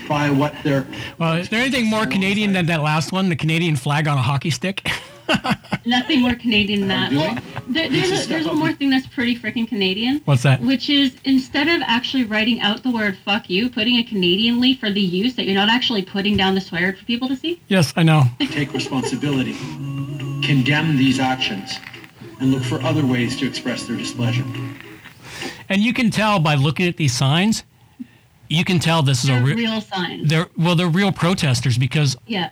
by 0.08 0.30
what 0.30 0.54
they're 0.64 0.88
Well, 1.18 1.34
is 1.34 1.50
there 1.50 1.60
anything 1.62 1.86
more 1.88 2.06
Canadian 2.06 2.54
than 2.54 2.66
that 2.68 2.82
last 2.82 3.12
one? 3.12 3.30
The 3.30 3.36
Canadian 3.36 3.76
flag 3.76 4.08
on 4.08 4.18
a 4.18 4.22
hockey 4.22 4.50
stick? 4.52 4.90
Nothing 5.86 6.22
more 6.22 6.36
Canadian 6.36 6.82
than 6.82 6.90
that. 6.90 7.12
Well, 7.12 7.38
there, 7.68 7.90
there's, 7.90 8.26
a, 8.26 8.28
there's 8.28 8.46
one 8.46 8.58
more 8.58 8.74
thing 8.74 8.90
that's 8.90 9.08
pretty 9.08 9.38
freaking 9.38 9.68
Canadian. 9.68 10.22
What's 10.26 10.44
that? 10.44 10.62
Which 10.62 10.90
is 10.90 11.16
instead 11.24 11.68
of 11.70 11.82
actually 11.86 12.26
writing 12.26 12.60
out 12.62 12.84
the 12.84 12.92
word 12.92 13.18
fuck 13.24 13.50
you, 13.50 13.70
putting 13.70 13.96
a 13.96 14.04
Canadian 14.04 14.60
leaf 14.60 14.80
for 14.80 14.92
the 14.92 15.02
use 15.02 15.36
that 15.36 15.46
you're 15.46 15.56
not 15.56 15.70
actually 15.70 16.02
putting 16.04 16.36
down 16.36 16.56
the 16.56 16.62
swear 16.62 16.90
word 16.90 16.98
for 16.98 17.06
people 17.06 17.28
to 17.28 17.36
see. 17.36 17.62
Yes, 17.68 17.94
I 17.96 18.04
know. 18.04 18.24
take 18.40 18.74
responsibility, 18.74 19.54
condemn 20.46 20.98
these 20.98 21.20
actions, 21.20 21.78
and 22.40 22.52
look 22.52 22.64
for 22.64 22.82
other 22.82 23.06
ways 23.06 23.38
to 23.38 23.48
express 23.48 23.86
their 23.86 23.98
displeasure. 23.98 24.44
And 25.70 25.82
you 25.82 25.94
can 25.94 26.10
tell 26.10 26.40
by 26.40 26.56
looking 26.56 26.88
at 26.88 26.98
these 26.98 27.16
signs, 27.16 27.64
you 28.48 28.66
can 28.66 28.80
tell 28.80 29.04
this 29.04 29.24
is 29.24 29.30
a 29.30 29.34
They're 29.34 29.44
re- 29.44 29.54
real 29.54 29.82
sign. 29.82 30.28
they're 30.28 30.48
well, 30.58 30.76
they're 30.76 30.88
real 30.88 31.12
protesters 31.12 31.78
because 31.78 32.18
yeah. 32.26 32.50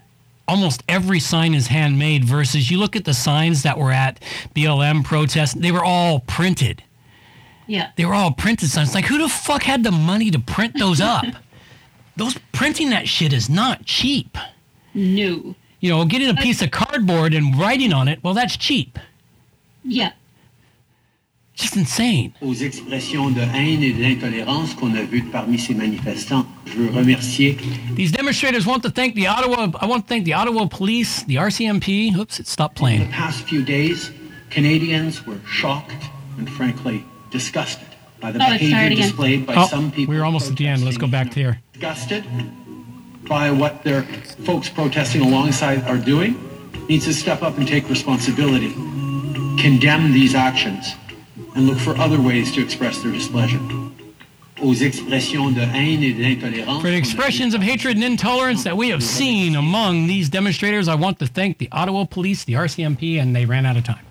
Almost 0.48 0.84
every 0.88 1.20
sign 1.20 1.54
is 1.54 1.68
handmade 1.68 2.24
versus 2.24 2.72
you 2.72 2.78
look 2.78 2.96
at 2.96 3.06
the 3.06 3.14
signs 3.14 3.64
that 3.64 3.78
were 3.78 3.92
at 3.92 4.22
BLM 4.56 5.04
protests, 5.04 5.54
they 5.54 5.72
were 5.72 5.84
all 5.84 6.22
printed. 6.22 6.84
Yeah. 7.68 7.92
They 7.98 8.06
were 8.06 8.14
all 8.14 8.32
printed 8.32 8.70
signs. 8.70 8.96
Like 8.96 9.06
who 9.06 9.18
the 9.18 9.30
fuck 9.30 9.64
had 9.64 9.84
the 9.84 9.92
money 9.92 10.32
to 10.32 10.40
print 10.40 10.78
those 10.80 11.02
up? 11.02 11.26
those 12.16 12.38
printing 12.54 12.90
that 12.92 13.08
shit 13.08 13.34
is 13.34 13.50
not 13.50 13.86
cheap. 13.86 14.38
No. 14.94 15.56
You 15.80 15.90
know, 15.92 16.06
getting 16.06 16.30
a 16.30 16.36
piece 16.36 16.62
of 16.62 16.72
cardboard 16.72 17.34
and 17.34 17.58
writing 17.60 17.94
on 17.94 18.08
it, 18.08 18.24
well 18.24 18.34
that's 18.34 18.58
cheap. 18.58 18.98
Yeah. 19.84 20.14
Just 21.58 21.76
insane. 21.76 22.32
Aux 22.42 22.54
expressions 22.54 23.32
de 23.32 23.42
haine 23.42 23.82
et 23.82 23.92
d'intolérance 23.92 24.76
qu'on 24.76 24.94
a 24.94 25.02
vues 25.02 25.24
parmi 25.24 25.58
ces 25.58 25.74
manifestants, 25.74 26.46
je 26.68 26.74
veux 26.74 26.92
remercier 26.92 27.58
These 27.96 28.12
demonstrators 28.12 28.68
want 28.68 28.82
to 28.82 28.92
thank 28.92 29.16
the 29.16 29.28
Ottawa 29.28 29.72
I 29.82 29.88
want 29.88 30.02
to 30.02 30.08
thank 30.08 30.26
the 30.26 30.36
Ottawa 30.36 30.68
police, 30.68 31.24
the 31.26 31.38
RCMP. 31.38 32.16
Oops, 32.16 32.40
it 32.40 32.48
stopped 32.48 32.76
playing. 32.76 33.02
In 33.02 33.08
the 33.08 33.14
past 33.14 33.42
few 33.44 33.64
days, 33.64 34.12
Canadians 34.52 35.26
were 35.26 35.40
shocked 35.48 36.06
and 36.38 36.48
frankly 36.48 37.04
disgusted 37.32 37.88
by 38.22 38.32
the 38.32 38.40
Oh, 38.40 38.52
behavior 38.52 38.96
displayed 38.96 39.48
by 39.48 39.56
Oh, 39.56 39.66
some 39.68 39.92
people. 39.92 40.14
We're 40.14 40.24
almost 40.24 40.52
at 40.52 40.58
the 40.58 40.68
end. 40.68 40.84
Let's 40.86 40.98
go 40.98 41.08
back 41.08 41.32
to 41.32 41.40
here. 41.40 41.60
Disgusted 41.74 42.24
by 43.28 43.50
what 43.50 43.84
their 43.84 44.04
folks 44.46 44.70
protesting 44.70 45.22
alongside 45.22 45.84
are 45.86 45.98
doing, 45.98 46.36
needs 46.88 47.06
to 47.06 47.14
step 47.14 47.42
up 47.42 47.58
and 47.58 47.68
take 47.68 47.90
responsibility, 47.90 48.74
condemn 49.60 50.14
these 50.14 50.36
actions, 50.36 50.94
and 51.58 51.66
look 51.66 51.80
for 51.80 51.98
other 51.98 52.22
ways 52.22 52.52
to 52.54 52.62
express 52.62 53.02
their 53.02 53.12
displeasure. 53.12 53.60
Aux 54.62 54.82
expressions 54.82 55.52
de 55.52 55.66
haine 55.66 56.04
et 56.04 56.14
d'intolérance. 56.14 56.82
For 56.82 56.90
the 56.90 56.96
expressions 56.96 57.54
of 57.54 57.62
hatred 57.62 57.96
and 57.96 58.04
intolerance 58.04 58.64
that 58.64 58.78
we 58.78 58.90
have 58.90 59.04
seen 59.04 59.56
among 59.56 60.08
these 60.08 60.30
demonstrators, 60.30 60.88
I 60.88 60.96
want 60.96 61.20
to 61.20 61.28
thank 61.28 61.58
the 61.58 61.68
Ottawa 61.72 62.06
police, 62.06 62.44
the 62.44 62.54
RCMP, 62.54 63.20
and 63.20 63.36
they 63.36 63.46
ran 63.46 63.66
out 63.66 63.76
of 63.78 63.84
time. 63.84 64.06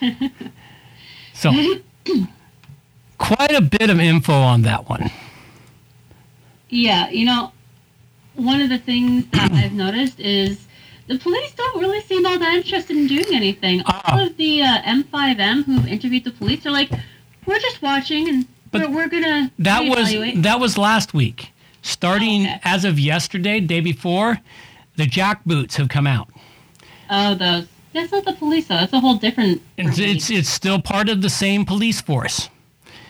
So, 1.36 1.52
quite 3.18 3.52
a 3.52 3.60
bit 3.60 3.90
of 3.90 4.00
info 4.00 4.32
on 4.32 4.62
that 4.62 4.88
one. 4.88 5.10
Yeah, 6.70 7.10
you 7.10 7.26
know, 7.26 7.52
one 8.36 8.62
of 8.62 8.70
the 8.70 8.78
things 8.78 9.26
that 9.32 9.52
I've 9.52 9.74
noticed 9.74 10.18
is 10.18 10.65
the 11.06 11.18
police 11.18 11.52
don't 11.52 11.80
really 11.80 12.00
seem 12.02 12.26
all 12.26 12.38
that 12.38 12.54
interested 12.54 12.96
in 12.96 13.06
doing 13.06 13.26
anything. 13.32 13.82
Ah. 13.86 14.02
All 14.18 14.26
of 14.26 14.36
the 14.36 14.62
uh, 14.62 14.82
MSM 14.82 15.64
who've 15.64 15.86
interviewed 15.86 16.24
the 16.24 16.32
police 16.32 16.66
are 16.66 16.70
like, 16.70 16.90
we're 17.46 17.58
just 17.60 17.80
watching 17.82 18.28
and 18.28 18.46
we're, 18.72 18.90
we're 18.90 19.08
gonna 19.08 19.50
That 19.58 19.82
was 19.88 20.12
that 20.42 20.60
was 20.60 20.76
last 20.76 21.14
week. 21.14 21.50
Starting 21.82 22.46
Oh, 22.46 22.50
okay. 22.50 22.60
as 22.64 22.84
of 22.84 22.98
yesterday, 22.98 23.60
day 23.60 23.80
before, 23.80 24.40
the 24.96 25.04
jackboots 25.04 25.76
have 25.76 25.88
come 25.88 26.06
out. 26.06 26.28
oh 27.10 27.34
those. 27.34 27.66
That's 27.92 28.12
not 28.12 28.24
the 28.24 28.34
police 28.34 28.66
though. 28.66 28.76
That's 28.76 28.92
a 28.92 29.00
whole 29.00 29.14
different. 29.14 29.62
It's, 29.78 29.98
it's 29.98 30.30
it's 30.30 30.48
still 30.50 30.80
part 30.82 31.08
of 31.08 31.22
the 31.22 31.30
same 31.30 31.64
police 31.64 32.00
force. 32.00 32.50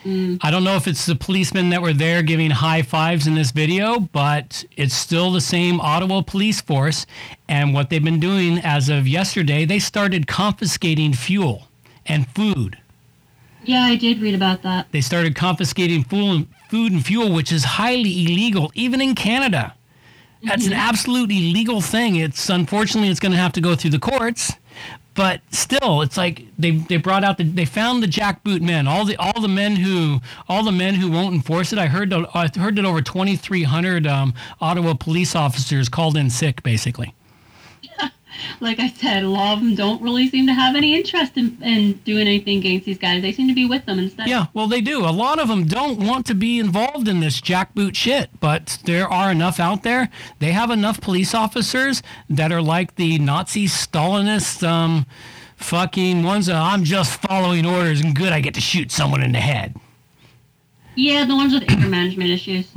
Mm. 0.06 0.38
I 0.40 0.52
don't 0.52 0.62
know 0.62 0.76
if 0.76 0.86
it's 0.86 1.04
the 1.04 1.16
policemen 1.16 1.70
that 1.70 1.82
were 1.82 1.92
there 1.92 2.22
giving 2.22 2.50
high 2.52 2.82
fives 2.82 3.26
in 3.26 3.34
this 3.34 3.50
video, 3.50 3.98
but 3.98 4.64
it's 4.76 4.94
still 4.94 5.32
the 5.32 5.40
same 5.40 5.80
Ottawa 5.80 6.22
police 6.22 6.60
force. 6.60 7.06
And 7.48 7.74
what 7.74 7.90
they've 7.90 8.04
been 8.04 8.20
doing 8.20 8.58
as 8.58 8.88
of 8.88 9.08
yesterday, 9.08 9.64
they 9.64 9.80
started 9.80 10.28
confiscating 10.28 11.12
fuel 11.12 11.66
and 12.06 12.28
food. 12.28 12.78
yeah, 13.64 13.82
I 13.82 13.96
did 13.96 14.20
read 14.20 14.34
about 14.36 14.62
that. 14.62 14.86
They 14.92 15.00
started 15.00 15.34
confiscating 15.34 16.04
food, 16.04 16.46
food 16.70 16.92
and 16.92 17.04
fuel, 17.04 17.32
which 17.32 17.50
is 17.50 17.64
highly 17.64 18.24
illegal, 18.24 18.70
even 18.74 19.00
in 19.00 19.16
Canada. 19.16 19.74
That's 20.44 20.66
an 20.68 20.72
absolute 20.74 21.30
illegal 21.32 21.80
thing. 21.80 22.14
It's 22.14 22.48
unfortunately 22.48 23.08
it's 23.08 23.18
going 23.18 23.32
to 23.32 23.38
have 23.38 23.52
to 23.54 23.60
go 23.60 23.74
through 23.74 23.90
the 23.90 23.98
courts, 23.98 24.52
but 25.16 25.40
still, 25.50 26.02
it's 26.02 26.16
like 26.16 26.44
they 26.58 26.72
they 26.72 26.98
brought 26.98 27.24
out 27.24 27.38
the 27.38 27.44
they 27.44 27.64
found 27.64 28.02
the 28.02 28.06
jackboot 28.06 28.60
men, 28.60 28.86
all 28.86 29.04
the 29.04 29.16
all 29.16 29.40
the 29.40 29.48
men 29.48 29.76
who 29.76 30.20
all 30.48 30.62
the 30.62 30.72
men 30.72 30.94
who 30.94 31.10
won't 31.10 31.34
enforce 31.34 31.72
it. 31.72 31.78
I 31.78 31.86
heard 31.86 32.12
I 32.12 32.48
heard 32.54 32.76
that 32.76 32.84
over 32.84 33.00
twenty 33.00 33.36
three 33.36 33.62
hundred 33.62 34.06
um, 34.06 34.34
Ottawa 34.60 34.94
police 34.94 35.34
officers 35.34 35.88
called 35.88 36.16
in 36.16 36.28
sick, 36.30 36.62
basically. 36.62 37.14
Like 38.60 38.80
I 38.80 38.88
said, 38.88 39.22
a 39.22 39.28
lot 39.28 39.54
of 39.54 39.60
them 39.60 39.74
don't 39.74 40.00
really 40.02 40.28
seem 40.28 40.46
to 40.46 40.54
have 40.54 40.76
any 40.76 40.94
interest 40.94 41.36
in, 41.36 41.58
in 41.62 41.94
doing 42.04 42.26
anything 42.26 42.58
against 42.58 42.86
these 42.86 42.98
guys. 42.98 43.22
They 43.22 43.32
seem 43.32 43.48
to 43.48 43.54
be 43.54 43.66
with 43.66 43.86
them 43.86 43.98
instead. 43.98 44.28
Yeah, 44.28 44.46
well, 44.54 44.66
they 44.66 44.80
do. 44.80 45.04
A 45.04 45.10
lot 45.10 45.38
of 45.38 45.48
them 45.48 45.66
don't 45.66 45.98
want 45.98 46.26
to 46.26 46.34
be 46.34 46.58
involved 46.58 47.08
in 47.08 47.20
this 47.20 47.40
jackboot 47.40 47.94
shit, 47.94 48.30
but 48.40 48.78
there 48.84 49.08
are 49.08 49.30
enough 49.30 49.60
out 49.60 49.82
there. 49.82 50.08
They 50.38 50.52
have 50.52 50.70
enough 50.70 51.00
police 51.00 51.34
officers 51.34 52.02
that 52.30 52.52
are 52.52 52.62
like 52.62 52.96
the 52.96 53.18
Nazi 53.18 53.66
Stalinist 53.66 54.66
um, 54.66 55.06
fucking 55.56 56.22
ones. 56.22 56.46
That 56.46 56.56
I'm 56.56 56.84
just 56.84 57.20
following 57.20 57.66
orders 57.66 58.00
and 58.00 58.14
good, 58.14 58.32
I 58.32 58.40
get 58.40 58.54
to 58.54 58.60
shoot 58.60 58.90
someone 58.90 59.22
in 59.22 59.32
the 59.32 59.40
head. 59.40 59.74
Yeah, 60.94 61.24
the 61.26 61.36
ones 61.36 61.52
with 61.52 61.70
anger 61.70 61.88
management 61.88 62.30
issues. 62.30 62.68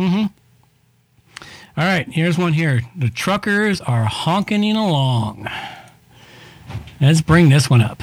All 1.77 1.85
right, 1.85 2.07
here's 2.09 2.37
one 2.37 2.53
here. 2.53 2.81
The 2.97 3.09
truckers 3.09 3.79
are 3.79 4.03
honking 4.03 4.75
along. 4.75 5.47
Let's 6.99 7.21
bring 7.21 7.49
this 7.49 7.69
one 7.69 7.81
up. 7.81 8.01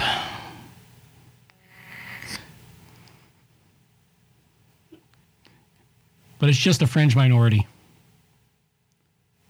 But 6.38 6.48
it's 6.48 6.58
just 6.58 6.80
a 6.80 6.86
fringe 6.86 7.16
minority. 7.16 7.66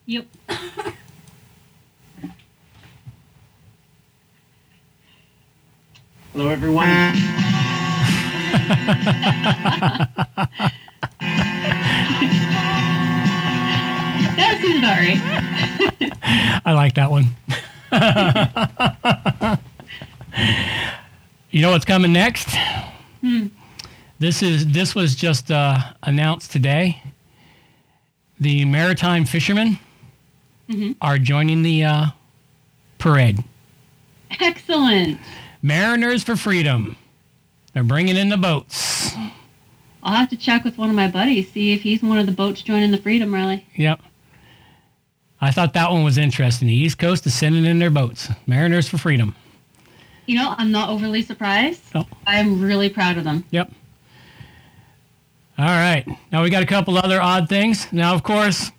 Yep. 0.07 0.27
Hello, 6.33 6.49
everyone. 6.49 7.13
know 21.67 21.73
what's 21.73 21.85
coming 21.85 22.13
next? 22.13 22.49
This 24.21 24.41
is 24.41 24.69
this 24.69 24.95
was 24.95 25.17
just 25.17 25.51
uh, 25.51 25.77
announced 26.05 26.53
today. 26.53 27.03
The 28.39 28.65
maritime 28.65 29.25
fishermen 29.25 29.81
are 31.01 31.19
joining 31.19 31.63
the 31.63 31.85
uh, 31.85 32.07
parade. 32.99 33.43
Excellent. 34.41 35.19
Mariners 35.61 36.23
for 36.23 36.37
freedom. 36.37 36.97
They're 37.75 37.83
bringing 37.83 38.17
in 38.17 38.29
the 38.29 38.37
boats. 38.37 39.13
I'll 40.05 40.15
have 40.15 40.31
to 40.31 40.37
check 40.37 40.63
with 40.63 40.79
one 40.79 40.89
of 40.89 40.95
my 40.95 41.09
buddies, 41.09 41.51
see 41.51 41.73
if 41.73 41.83
he's 41.83 42.01
one 42.01 42.19
of 42.19 42.27
the 42.27 42.33
boats 42.33 42.63
joining 42.63 42.93
the 42.93 42.99
Freedom 42.99 43.35
Rally. 43.35 43.67
Yep. 43.75 44.01
I 45.41 45.51
thought 45.51 45.75
that 45.75 45.91
one 45.91 46.05
was 46.05 46.17
interesting. 46.17 46.69
The 46.69 46.75
East 46.75 46.99
Coast 46.99 47.27
is 47.27 47.35
sending 47.35 47.65
in 47.65 47.81
their 47.81 47.91
boats. 47.91 48.29
Mariners 48.47 48.89
for 48.89 48.99
freedom. 48.99 49.35
You 50.27 50.37
know, 50.37 50.55
I'm 50.59 50.73
not 50.73 50.89
overly 50.89 51.23
surprised. 51.23 51.83
Oh. 51.95 52.05
I'm 52.27 52.61
really 52.61 52.89
proud 52.89 53.17
of 53.17 53.25
them. 53.25 53.45
Yep. 53.51 53.73
All 55.59 55.65
right. 55.65 56.05
Now 56.31 56.43
we 56.43 56.51
got 56.51 56.63
a 56.63 56.67
couple 56.67 56.99
other 56.99 57.21
odd 57.21 57.49
things. 57.49 57.91
Now, 57.93 58.15
of 58.15 58.23
course, 58.23 58.73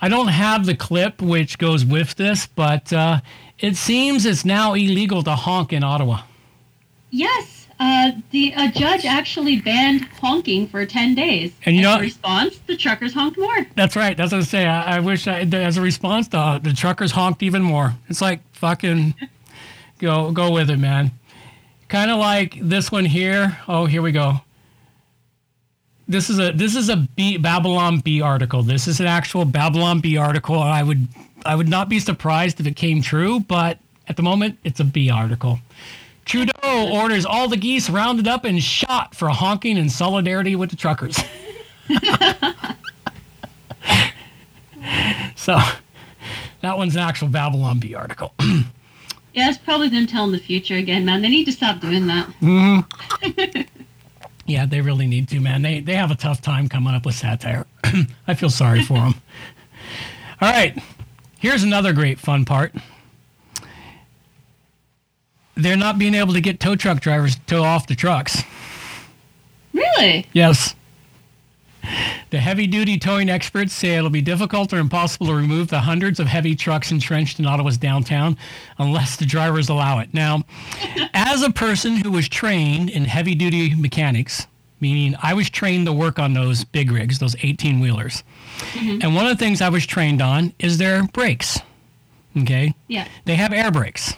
I 0.00 0.08
don't 0.08 0.28
have 0.28 0.66
the 0.66 0.74
clip 0.74 1.22
which 1.22 1.58
goes 1.58 1.84
with 1.84 2.14
this, 2.16 2.46
but 2.46 2.92
uh, 2.92 3.20
it 3.58 3.76
seems 3.76 4.26
it's 4.26 4.44
now 4.44 4.74
illegal 4.74 5.22
to 5.22 5.34
honk 5.34 5.72
in 5.72 5.82
Ottawa. 5.82 6.22
Yes, 7.10 7.66
uh, 7.80 8.12
the 8.30 8.52
a 8.56 8.70
judge 8.70 9.06
actually 9.06 9.60
banned 9.60 10.04
honking 10.20 10.68
for 10.68 10.84
10 10.84 11.14
days. 11.14 11.52
And 11.64 11.74
you 11.76 11.82
know- 11.82 11.94
in 11.94 12.00
response, 12.02 12.58
the 12.66 12.76
truckers 12.76 13.14
honked 13.14 13.38
more. 13.38 13.66
That's 13.76 13.96
right. 13.96 14.16
That's 14.16 14.32
what 14.32 14.42
I 14.42 14.44
say. 14.44 14.66
I, 14.66 14.96
I 14.96 15.00
wish 15.00 15.26
I, 15.26 15.40
as 15.40 15.76
a 15.76 15.80
response, 15.80 16.28
the, 16.28 16.60
the 16.62 16.72
truckers 16.74 17.12
honked 17.12 17.42
even 17.42 17.62
more. 17.62 17.94
It's 18.08 18.20
like 18.20 18.40
fucking 18.52 19.14
go 19.98 20.30
go 20.32 20.50
with 20.52 20.70
it, 20.70 20.78
man. 20.78 21.12
Kind 21.88 22.10
of 22.10 22.18
like 22.18 22.58
this 22.60 22.92
one 22.92 23.04
here. 23.04 23.58
Oh, 23.66 23.86
here 23.86 24.02
we 24.02 24.12
go. 24.12 24.40
This 26.06 26.30
is 26.30 26.38
a 26.38 26.52
this 26.52 26.74
is 26.74 26.88
a 26.88 26.96
B, 26.96 27.36
Babylon 27.36 28.00
Bee 28.00 28.20
article. 28.20 28.62
This 28.62 28.88
is 28.88 29.00
an 29.00 29.06
actual 29.06 29.44
Babylon 29.44 30.00
Bee 30.00 30.16
article. 30.16 30.58
I 30.58 30.82
would 30.82 31.08
I 31.44 31.54
would 31.54 31.68
not 31.68 31.88
be 31.88 32.00
surprised 32.00 32.60
if 32.60 32.66
it 32.66 32.76
came 32.76 33.02
true, 33.02 33.40
but 33.40 33.78
at 34.06 34.16
the 34.16 34.22
moment 34.22 34.58
it's 34.64 34.80
a 34.80 34.84
B 34.84 35.10
article. 35.10 35.60
Trudeau 36.24 36.90
orders 36.92 37.24
all 37.24 37.48
the 37.48 37.56
geese 37.56 37.88
rounded 37.88 38.28
up 38.28 38.44
and 38.44 38.62
shot 38.62 39.14
for 39.14 39.28
honking 39.30 39.78
in 39.78 39.88
solidarity 39.88 40.56
with 40.56 40.68
the 40.70 40.76
truckers. 40.76 41.16
so 45.36 45.58
that 46.60 46.76
one's 46.76 46.94
an 46.96 47.00
actual 47.00 47.28
Babylon 47.28 47.78
Bee 47.80 47.94
article. 47.94 48.34
Yeah, 49.38 49.50
it's 49.50 49.58
probably 49.58 49.88
them 49.88 50.08
telling 50.08 50.32
the 50.32 50.38
future 50.38 50.74
again, 50.74 51.04
man. 51.04 51.22
They 51.22 51.28
need 51.28 51.44
to 51.44 51.52
stop 51.52 51.78
doing 51.78 52.08
that. 52.08 52.26
Mm-hmm. 52.42 53.60
Yeah, 54.46 54.66
they 54.66 54.80
really 54.80 55.06
need 55.06 55.28
to, 55.28 55.38
man. 55.38 55.62
They 55.62 55.78
they 55.78 55.94
have 55.94 56.10
a 56.10 56.16
tough 56.16 56.42
time 56.42 56.68
coming 56.68 56.92
up 56.92 57.06
with 57.06 57.14
satire. 57.14 57.64
I 58.26 58.34
feel 58.34 58.50
sorry 58.50 58.82
for 58.82 58.94
them. 58.94 59.14
All 60.40 60.50
right, 60.50 60.76
here's 61.38 61.62
another 61.62 61.92
great 61.92 62.18
fun 62.18 62.46
part. 62.46 62.74
They're 65.54 65.76
not 65.76 65.98
being 65.98 66.14
able 66.16 66.32
to 66.32 66.40
get 66.40 66.58
tow 66.58 66.74
truck 66.74 67.00
drivers 67.00 67.36
to 67.36 67.40
tow 67.42 67.62
off 67.62 67.86
the 67.86 67.94
trucks. 67.94 68.42
Really? 69.72 70.26
Yes. 70.32 70.74
The 72.30 72.38
heavy 72.38 72.66
duty 72.66 72.98
towing 72.98 73.30
experts 73.30 73.72
say 73.72 73.96
it'll 73.96 74.10
be 74.10 74.22
difficult 74.22 74.72
or 74.72 74.78
impossible 74.78 75.26
to 75.28 75.34
remove 75.34 75.68
the 75.68 75.80
hundreds 75.80 76.20
of 76.20 76.26
heavy 76.26 76.54
trucks 76.54 76.90
entrenched 76.90 77.38
in 77.38 77.46
Ottawa's 77.46 77.78
downtown 77.78 78.36
unless 78.78 79.16
the 79.16 79.26
drivers 79.26 79.68
allow 79.68 79.98
it. 79.98 80.12
Now, 80.12 80.44
as 81.14 81.42
a 81.42 81.50
person 81.50 81.96
who 81.96 82.10
was 82.10 82.28
trained 82.28 82.90
in 82.90 83.04
heavy 83.04 83.34
duty 83.34 83.74
mechanics, 83.74 84.46
meaning 84.80 85.16
I 85.22 85.34
was 85.34 85.50
trained 85.50 85.86
to 85.86 85.92
work 85.92 86.18
on 86.18 86.34
those 86.34 86.64
big 86.64 86.90
rigs, 86.90 87.18
those 87.18 87.36
18 87.42 87.80
wheelers. 87.80 88.22
Mm-hmm. 88.72 89.02
And 89.02 89.14
one 89.14 89.26
of 89.26 89.36
the 89.36 89.44
things 89.44 89.60
I 89.60 89.68
was 89.68 89.86
trained 89.86 90.22
on 90.22 90.52
is 90.58 90.78
their 90.78 91.04
brakes. 91.08 91.60
Okay? 92.36 92.74
Yeah. 92.86 93.08
They 93.24 93.34
have 93.36 93.52
air 93.52 93.70
brakes 93.70 94.14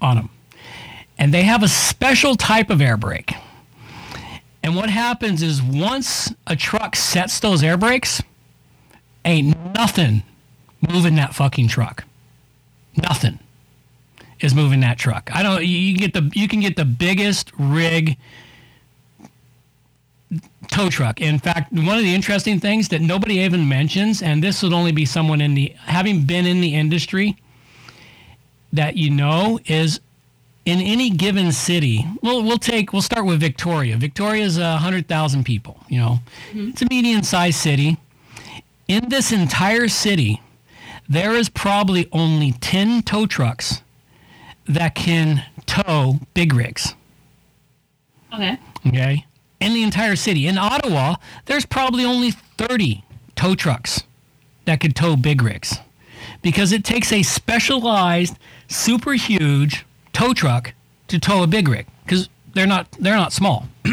on 0.00 0.16
them. 0.16 0.30
And 1.18 1.32
they 1.32 1.42
have 1.42 1.62
a 1.62 1.68
special 1.68 2.34
type 2.34 2.70
of 2.70 2.80
air 2.80 2.96
brake. 2.96 3.34
And 4.64 4.74
what 4.74 4.88
happens 4.88 5.42
is 5.42 5.62
once 5.62 6.32
a 6.46 6.56
truck 6.56 6.96
sets 6.96 7.38
those 7.38 7.62
air 7.62 7.76
brakes, 7.76 8.22
ain't 9.26 9.54
nothing 9.74 10.22
moving 10.80 11.16
that 11.16 11.34
fucking 11.34 11.68
truck. 11.68 12.04
Nothing 12.96 13.38
is 14.40 14.54
moving 14.54 14.80
that 14.80 14.96
truck. 14.96 15.28
I 15.34 15.42
don't 15.42 15.66
you 15.66 15.94
get 15.98 16.14
the 16.14 16.30
you 16.34 16.48
can 16.48 16.60
get 16.60 16.76
the 16.76 16.86
biggest 16.86 17.52
rig 17.58 18.16
tow 20.68 20.88
truck. 20.88 21.20
In 21.20 21.38
fact, 21.38 21.70
one 21.70 21.98
of 21.98 22.02
the 22.02 22.14
interesting 22.14 22.58
things 22.58 22.88
that 22.88 23.02
nobody 23.02 23.40
even 23.40 23.68
mentions, 23.68 24.22
and 24.22 24.42
this 24.42 24.62
would 24.62 24.72
only 24.72 24.92
be 24.92 25.04
someone 25.04 25.42
in 25.42 25.52
the 25.52 25.74
having 25.80 26.24
been 26.24 26.46
in 26.46 26.62
the 26.62 26.74
industry 26.74 27.36
that 28.72 28.96
you 28.96 29.10
know 29.10 29.60
is 29.66 30.00
in 30.64 30.80
any 30.80 31.10
given 31.10 31.52
city, 31.52 32.06
we'll 32.22 32.42
we'll 32.42 32.58
take 32.58 32.92
we'll 32.92 33.02
start 33.02 33.26
with 33.26 33.40
Victoria. 33.40 33.96
Victoria 33.96 34.44
is 34.44 34.58
a 34.58 34.78
hundred 34.78 35.08
thousand 35.08 35.44
people. 35.44 35.78
You 35.88 35.98
know, 35.98 36.18
mm-hmm. 36.50 36.70
it's 36.70 36.82
a 36.82 36.86
medium-sized 36.88 37.58
city. 37.58 37.98
In 38.88 39.08
this 39.08 39.32
entire 39.32 39.88
city, 39.88 40.42
there 41.08 41.32
is 41.32 41.48
probably 41.48 42.08
only 42.12 42.52
ten 42.52 43.02
tow 43.02 43.26
trucks 43.26 43.82
that 44.66 44.94
can 44.94 45.44
tow 45.66 46.20
big 46.32 46.54
rigs. 46.54 46.94
Okay. 48.32 48.58
Okay, 48.86 49.26
in 49.60 49.72
the 49.72 49.82
entire 49.82 50.16
city. 50.16 50.46
In 50.46 50.58
Ottawa, 50.58 51.16
there's 51.46 51.64
probably 51.64 52.04
only 52.04 52.30
thirty 52.30 53.04
tow 53.36 53.54
trucks 53.54 54.02
that 54.64 54.80
could 54.80 54.96
tow 54.96 55.16
big 55.16 55.42
rigs, 55.42 55.78
because 56.42 56.72
it 56.72 56.84
takes 56.84 57.12
a 57.12 57.22
specialized, 57.22 58.38
super 58.68 59.12
huge 59.12 59.84
tow 60.14 60.32
truck 60.32 60.72
to 61.08 61.18
tow 61.18 61.42
a 61.42 61.46
big 61.46 61.68
rig 61.68 61.86
because 62.04 62.30
they're 62.54 62.66
not 62.66 62.90
they're 62.92 63.16
not 63.16 63.32
small. 63.32 63.68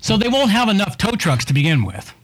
so 0.00 0.16
they 0.16 0.28
won't 0.28 0.50
have 0.50 0.68
enough 0.68 0.96
tow 0.96 1.12
trucks 1.12 1.44
to 1.46 1.52
begin 1.52 1.84
with. 1.84 2.14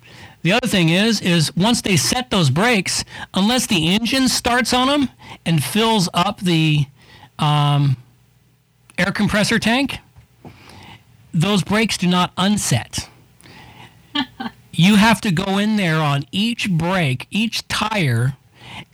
The 0.43 0.53
other 0.53 0.69
thing 0.69 0.91
is 0.91 1.21
is 1.21 1.55
once 1.57 1.83
they 1.83 1.97
set 1.97 2.31
those 2.31 2.51
brakes, 2.51 3.05
unless 3.35 3.67
the 3.67 3.89
engine 3.89 4.29
starts 4.29 4.73
on 4.73 4.87
them 4.87 5.09
and 5.45 5.65
fills 5.65 6.09
up 6.15 6.41
the 6.41 6.87
um, 7.39 7.97
air 8.97 9.11
compressor 9.11 9.59
tank, 9.59 9.99
those 11.33 11.65
brakes 11.65 11.97
do 11.97 12.07
not 12.07 12.33
unset. 12.37 13.09
you 14.73 14.97
have 14.97 15.21
to 15.23 15.33
go 15.33 15.59
in 15.59 15.77
there 15.77 15.97
on 15.97 16.25
each 16.31 16.71
brake, 16.71 17.27
each 17.31 17.67
tire, 17.69 18.37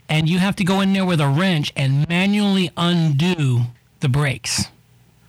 and 0.09 0.29
you 0.29 0.39
have 0.39 0.55
to 0.57 0.63
go 0.63 0.81
in 0.81 0.93
there 0.93 1.05
with 1.05 1.19
a 1.21 1.27
wrench 1.27 1.71
and 1.75 2.07
manually 2.07 2.71
undo 2.77 3.61
the 3.99 4.09
brakes 4.09 4.65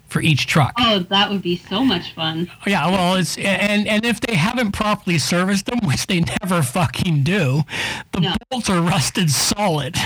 for 0.08 0.20
each 0.22 0.46
truck. 0.46 0.72
Oh, 0.78 1.00
that 1.00 1.30
would 1.30 1.42
be 1.42 1.56
so 1.56 1.84
much 1.84 2.12
fun. 2.14 2.50
Yeah, 2.66 2.88
well, 2.90 3.16
it's 3.16 3.36
and 3.38 3.86
and 3.88 4.04
if 4.04 4.20
they 4.20 4.34
haven't 4.36 4.72
properly 4.72 5.18
serviced 5.18 5.66
them, 5.66 5.78
which 5.84 6.06
they 6.06 6.20
never 6.42 6.62
fucking 6.62 7.22
do, 7.24 7.62
the 8.12 8.20
No. 8.20 8.34
bolts 8.50 8.70
are 8.70 8.80
rusted 8.80 9.30
solid. 9.30 9.96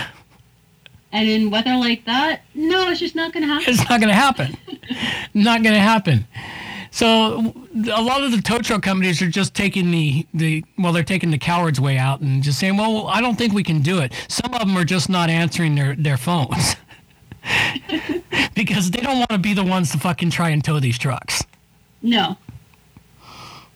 And 1.13 1.29
in 1.29 1.51
weather 1.51 1.75
like 1.77 2.05
that, 2.05 2.43
no, 2.55 2.89
it's 2.89 3.01
just 3.01 3.17
not 3.17 3.33
going 3.33 3.43
to 3.43 3.49
happen. 3.53 3.65
It's 3.69 3.89
not 3.91 4.01
going 4.01 4.09
to 4.11 4.15
happen. 4.15 4.57
not 5.35 5.63
going 5.63 5.75
to 5.75 5.81
happen. 5.81 6.25
So 6.91 7.55
a 7.75 8.03
lot 8.03 8.23
of 8.23 8.33
the 8.33 8.43
tow 8.43 8.59
truck 8.59 8.83
companies 8.83 9.23
are 9.23 9.29
just 9.29 9.55
taking 9.55 9.91
the 9.91 10.27
the 10.35 10.65
well, 10.79 10.93
they're 10.93 11.05
taking 11.05 11.31
the 11.31 11.39
coward's 11.39 11.81
way 11.81 11.99
out 11.99 12.21
and 12.21 12.43
just 12.43 12.59
saying, 12.59 12.77
well, 12.77 13.07
I 13.07 13.21
don't 13.21 13.37
think 13.37 13.53
we 13.53 13.63
can 13.63 13.81
do 13.81 14.01
it. 14.01 14.13
Some 14.29 14.53
of 14.53 14.61
them 14.61 14.77
are 14.77 14.85
just 14.85 15.09
not 15.09 15.31
answering 15.31 15.75
their 15.77 15.95
their 15.95 16.17
phones 16.17 16.77
because 18.55 18.91
they 18.91 19.01
don't 19.01 19.19
want 19.19 19.31
to 19.31 19.39
be 19.39 19.55
the 19.55 19.65
ones 19.65 19.93
to 19.93 19.99
fucking 19.99 20.31
try 20.31 20.51
and 20.51 20.65
tow 20.65 20.81
these 20.81 20.99
trucks. 20.99 21.45
No. 22.03 22.37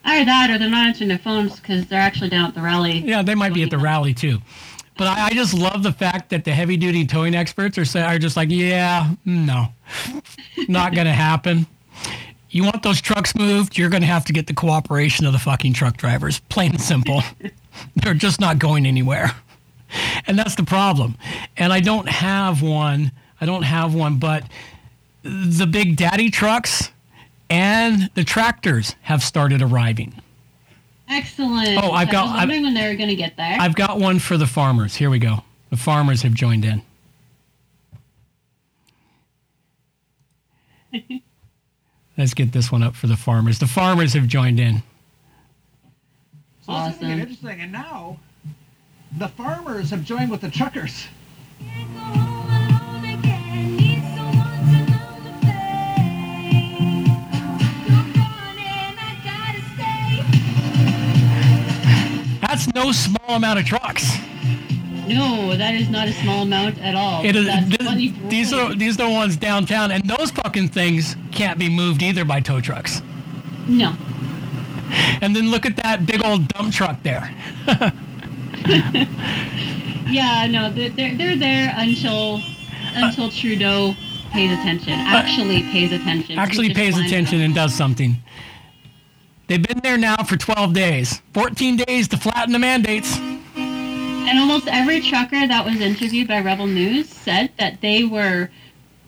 Either 0.04 0.24
that 0.26 0.50
or 0.50 0.58
they're 0.58 0.68
not 0.68 0.88
answering 0.88 1.08
their 1.08 1.18
phones 1.18 1.58
because 1.60 1.86
they're 1.86 2.00
actually 2.00 2.28
down 2.28 2.48
at 2.48 2.54
the 2.54 2.60
rally. 2.60 2.98
Yeah, 2.98 3.22
they 3.22 3.34
might 3.34 3.54
be 3.54 3.62
at 3.62 3.70
the 3.70 3.78
rally 3.78 4.12
too. 4.12 4.38
But 4.96 5.08
I, 5.08 5.26
I 5.26 5.30
just 5.30 5.54
love 5.54 5.82
the 5.82 5.92
fact 5.92 6.30
that 6.30 6.44
the 6.44 6.52
heavy 6.52 6.76
duty 6.76 7.06
towing 7.06 7.34
experts 7.34 7.78
are 7.78 7.84
say, 7.84 8.02
are 8.02 8.18
just 8.18 8.36
like, 8.36 8.50
yeah, 8.50 9.12
no, 9.24 9.68
not 10.68 10.94
going 10.94 11.06
to 11.06 11.12
happen. 11.12 11.66
You 12.54 12.62
want 12.62 12.84
those 12.84 13.00
trucks 13.00 13.34
moved, 13.34 13.76
you're 13.76 13.88
going 13.90 14.02
to 14.02 14.06
have 14.06 14.24
to 14.26 14.32
get 14.32 14.46
the 14.46 14.54
cooperation 14.54 15.26
of 15.26 15.32
the 15.32 15.40
fucking 15.40 15.72
truck 15.72 15.96
drivers. 15.96 16.38
Plain 16.50 16.70
and 16.70 16.80
simple. 16.80 17.20
They're 17.96 18.14
just 18.14 18.40
not 18.40 18.60
going 18.60 18.86
anywhere. 18.86 19.32
And 20.28 20.38
that's 20.38 20.54
the 20.54 20.62
problem. 20.62 21.16
And 21.56 21.72
I 21.72 21.80
don't 21.80 22.08
have 22.08 22.62
one. 22.62 23.10
I 23.40 23.46
don't 23.46 23.64
have 23.64 23.92
one, 23.92 24.18
but 24.18 24.44
the 25.24 25.66
big 25.66 25.96
daddy 25.96 26.30
trucks 26.30 26.92
and 27.50 28.08
the 28.14 28.22
tractors 28.22 28.94
have 29.02 29.24
started 29.24 29.60
arriving. 29.60 30.14
Excellent. 31.08 31.82
Oh, 31.82 31.90
I've 31.90 32.08
I 32.08 32.12
got- 32.12 32.26
was 32.26 32.42
I've- 32.44 32.62
when 32.62 32.72
they 32.74 32.86
were 32.88 32.94
going 32.94 33.08
to 33.08 33.16
get 33.16 33.36
there. 33.36 33.56
I've 33.58 33.74
got 33.74 33.98
one 33.98 34.20
for 34.20 34.36
the 34.36 34.46
farmers. 34.46 34.94
Here 34.94 35.10
we 35.10 35.18
go. 35.18 35.42
The 35.70 35.76
farmers 35.76 36.22
have 36.22 36.34
joined 36.34 36.64
in. 36.64 36.82
Let's 42.16 42.32
get 42.32 42.52
this 42.52 42.70
one 42.70 42.82
up 42.82 42.94
for 42.94 43.08
the 43.08 43.16
farmers. 43.16 43.58
The 43.58 43.66
farmers 43.66 44.12
have 44.12 44.28
joined 44.28 44.60
in. 44.60 44.82
So 46.62 46.72
it's 46.86 46.98
gonna 46.98 47.14
interesting. 47.14 47.60
And 47.60 47.72
now, 47.72 48.18
the 49.18 49.28
farmers 49.28 49.90
have 49.90 50.04
joined 50.04 50.30
with 50.30 50.40
the 50.40 50.50
truckers. 50.50 51.06
That's 62.40 62.72
no 62.72 62.92
small 62.92 63.36
amount 63.36 63.58
of 63.58 63.66
trucks. 63.66 64.16
No, 65.08 65.56
that 65.56 65.74
is 65.74 65.88
not 65.88 66.08
a 66.08 66.12
small 66.12 66.42
amount 66.42 66.78
at 66.78 66.94
all. 66.94 67.24
It 67.24 67.36
is, 67.36 67.46
That's 67.46 67.68
th- 67.68 67.82
funny 67.82 68.08
these 68.28 68.52
are 68.52 68.74
these 68.74 68.94
are 69.00 69.06
the 69.06 69.10
ones 69.12 69.36
downtown, 69.36 69.90
and 69.90 70.04
those 70.04 70.30
fucking 70.30 70.68
things 70.68 71.16
can't 71.32 71.58
be 71.58 71.68
moved 71.68 72.02
either 72.02 72.24
by 72.24 72.40
tow 72.40 72.60
trucks. 72.60 73.02
No. 73.68 73.94
And 75.20 75.34
then 75.34 75.50
look 75.50 75.66
at 75.66 75.76
that 75.76 76.06
big 76.06 76.24
old 76.24 76.48
dump 76.48 76.72
truck 76.72 77.02
there. 77.02 77.34
Yeah, 80.06 80.46
no, 80.46 80.70
they're, 80.70 80.90
they're, 80.90 81.16
they're 81.16 81.36
there 81.36 81.74
until 81.76 82.40
until 82.94 83.30
Trudeau 83.30 83.94
pays 84.32 84.50
uh, 84.50 84.60
attention. 84.60 84.92
Uh, 84.92 85.04
actually 85.08 85.62
pays 85.62 85.92
attention. 85.92 86.38
Actually 86.38 86.74
pays 86.74 86.98
attention 86.98 87.40
and 87.40 87.54
does 87.54 87.74
something. 87.74 88.16
They've 89.46 89.62
been 89.62 89.80
there 89.82 89.98
now 89.98 90.22
for 90.22 90.36
12 90.36 90.72
days. 90.72 91.20
14 91.34 91.76
days 91.76 92.08
to 92.08 92.16
flatten 92.16 92.52
the 92.52 92.58
mandates. 92.58 93.18
And 94.26 94.38
almost 94.38 94.66
every 94.68 95.00
trucker 95.00 95.46
that 95.46 95.64
was 95.64 95.80
interviewed 95.80 96.28
by 96.28 96.40
Rebel 96.40 96.66
News 96.66 97.08
said 97.08 97.50
that 97.58 97.80
they 97.80 98.04
were 98.04 98.50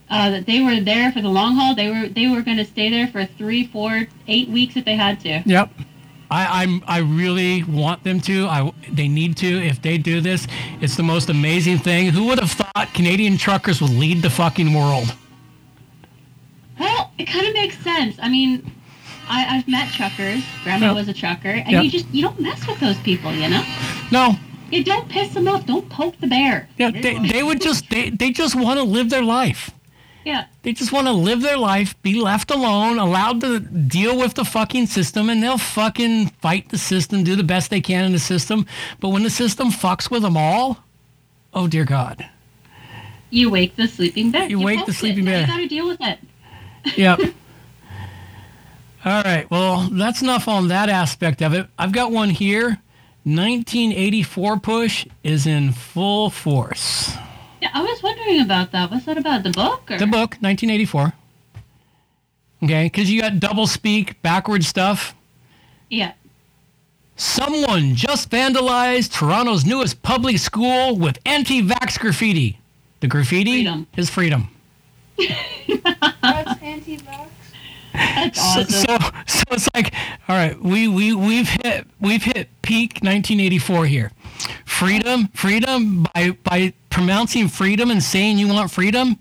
uh, 0.08 0.30
that 0.30 0.46
they 0.46 0.60
were 0.60 0.78
there 0.80 1.10
for 1.12 1.20
the 1.20 1.28
long 1.28 1.54
haul. 1.54 1.74
They 1.74 1.88
were 1.90 2.08
they 2.08 2.28
were 2.28 2.42
going 2.42 2.58
to 2.58 2.64
stay 2.64 2.90
there 2.90 3.08
for 3.08 3.24
three, 3.24 3.66
four, 3.66 4.06
eight 4.28 4.48
weeks 4.48 4.76
if 4.76 4.84
they 4.84 4.94
had 4.96 5.18
to. 5.20 5.42
Yep. 5.46 5.70
I, 6.30 6.62
I'm. 6.62 6.82
I 6.86 6.98
really 6.98 7.62
want 7.64 8.02
them 8.04 8.20
to. 8.22 8.46
I. 8.46 8.72
They 8.90 9.06
need 9.08 9.36
to. 9.38 9.46
If 9.46 9.80
they 9.80 9.96
do 9.96 10.20
this, 10.20 10.46
it's 10.80 10.96
the 10.96 11.02
most 11.04 11.28
amazing 11.30 11.78
thing. 11.78 12.08
Who 12.08 12.24
would 12.26 12.40
have 12.40 12.50
thought 12.50 12.88
Canadian 12.94 13.36
truckers 13.38 13.80
would 13.80 13.92
lead 13.92 14.22
the 14.22 14.30
fucking 14.30 14.74
world? 14.74 15.14
Well, 16.78 17.10
it 17.18 17.26
kind 17.26 17.46
of 17.46 17.54
makes 17.54 17.78
sense. 17.78 18.16
I 18.20 18.28
mean, 18.28 18.70
I, 19.28 19.56
I've 19.56 19.68
met 19.68 19.92
truckers. 19.92 20.42
Grandma 20.64 20.86
Yep. 20.88 20.94
was 20.96 21.08
a 21.08 21.14
trucker, 21.14 21.48
and 21.48 21.70
Yep. 21.70 21.84
you 21.84 21.90
just 21.90 22.06
you 22.12 22.22
don't 22.22 22.40
mess 22.40 22.66
with 22.66 22.80
those 22.80 22.98
people, 22.98 23.32
you 23.32 23.48
know. 23.48 23.64
No. 24.10 24.36
You 24.70 24.82
don't 24.84 25.08
piss 25.08 25.32
them 25.34 25.48
off. 25.48 25.66
Don't 25.66 25.88
poke 25.88 26.18
the 26.20 26.26
bear. 26.26 26.68
Yeah. 26.76 26.90
They, 26.90 27.18
they 27.28 27.42
would 27.42 27.60
just. 27.60 27.88
They. 27.90 28.10
They 28.10 28.30
just 28.30 28.54
want 28.54 28.78
to 28.78 28.84
live 28.84 29.10
their 29.10 29.22
life. 29.22 29.70
Yeah. 30.26 30.46
They 30.62 30.72
just 30.72 30.90
want 30.90 31.06
to 31.06 31.12
live 31.12 31.40
their 31.40 31.56
life, 31.56 32.00
be 32.02 32.20
left 32.20 32.50
alone, 32.50 32.98
allowed 32.98 33.40
to 33.42 33.60
deal 33.60 34.18
with 34.18 34.34
the 34.34 34.44
fucking 34.44 34.86
system, 34.88 35.30
and 35.30 35.40
they'll 35.40 35.56
fucking 35.56 36.30
fight 36.40 36.70
the 36.70 36.78
system, 36.78 37.22
do 37.22 37.36
the 37.36 37.44
best 37.44 37.70
they 37.70 37.80
can 37.80 38.04
in 38.04 38.10
the 38.10 38.18
system. 38.18 38.66
But 38.98 39.10
when 39.10 39.22
the 39.22 39.30
system 39.30 39.70
fucks 39.70 40.10
with 40.10 40.22
them 40.22 40.36
all, 40.36 40.78
oh 41.54 41.68
dear 41.68 41.84
God. 41.84 42.28
You 43.30 43.50
wake 43.50 43.76
the 43.76 43.86
sleeping 43.86 44.32
bear. 44.32 44.48
You 44.48 44.58
wake 44.58 44.84
the 44.84 44.90
it. 44.90 44.96
sleeping 44.96 45.26
Now 45.26 45.30
bear. 45.30 45.40
You 45.42 45.46
got 45.46 45.56
to 45.58 45.68
deal 45.68 45.86
with 45.86 46.00
it. 46.00 46.18
Yep. 46.96 47.20
All 49.04 49.22
right. 49.22 49.48
Well, 49.50 49.88
that's 49.90 50.22
enough 50.22 50.48
on 50.48 50.68
that 50.68 50.88
aspect 50.88 51.40
of 51.42 51.52
it. 51.52 51.68
I've 51.78 51.92
got 51.92 52.10
one 52.10 52.30
here. 52.30 52.80
1984 53.26 54.60
push 54.60 55.04
is 55.24 55.46
in 55.48 55.72
full 55.72 56.30
force. 56.30 57.12
Yeah, 57.60 57.70
I 57.74 57.82
was 57.82 58.00
wondering 58.00 58.40
about 58.40 58.70
that. 58.70 58.88
What's 58.90 59.04
that 59.06 59.18
about? 59.18 59.42
The 59.42 59.50
book? 59.50 59.90
Or? 59.90 59.98
The 59.98 60.06
book, 60.06 60.36
1984. 60.40 61.12
Okay, 62.62 62.84
because 62.84 63.10
you 63.10 63.20
got 63.20 63.40
double 63.40 63.66
speak, 63.66 64.22
backward 64.22 64.62
stuff. 64.64 65.16
Yeah. 65.90 66.12
Someone 67.16 67.96
just 67.96 68.30
vandalized 68.30 69.12
Toronto's 69.12 69.64
newest 69.66 70.02
public 70.02 70.38
school 70.38 70.96
with 70.96 71.18
anti-vax 71.26 71.98
graffiti. 71.98 72.60
The 73.00 73.08
graffiti 73.08 73.64
Freedom. 73.64 73.86
is 73.96 74.08
freedom. 74.08 74.48
That's 75.18 76.62
anti-vax. 76.62 77.02
That's 77.02 77.30
So, 77.32 77.35
awesome. 77.96 78.64
so, 78.66 78.98
so 79.26 79.42
it's 79.50 79.68
like, 79.74 79.94
all 80.28 80.36
right, 80.36 80.60
we 80.60 80.88
we 80.88 81.14
we've 81.14 81.48
hit 81.48 81.86
we've 82.00 82.22
hit 82.22 82.48
peak 82.62 82.94
1984 83.02 83.86
here. 83.86 84.12
Freedom, 84.64 85.28
freedom 85.28 86.06
by 86.14 86.30
by 86.42 86.72
pronouncing 86.90 87.48
freedom 87.48 87.90
and 87.90 88.02
saying 88.02 88.38
you 88.38 88.48
want 88.48 88.70
freedom, 88.70 89.18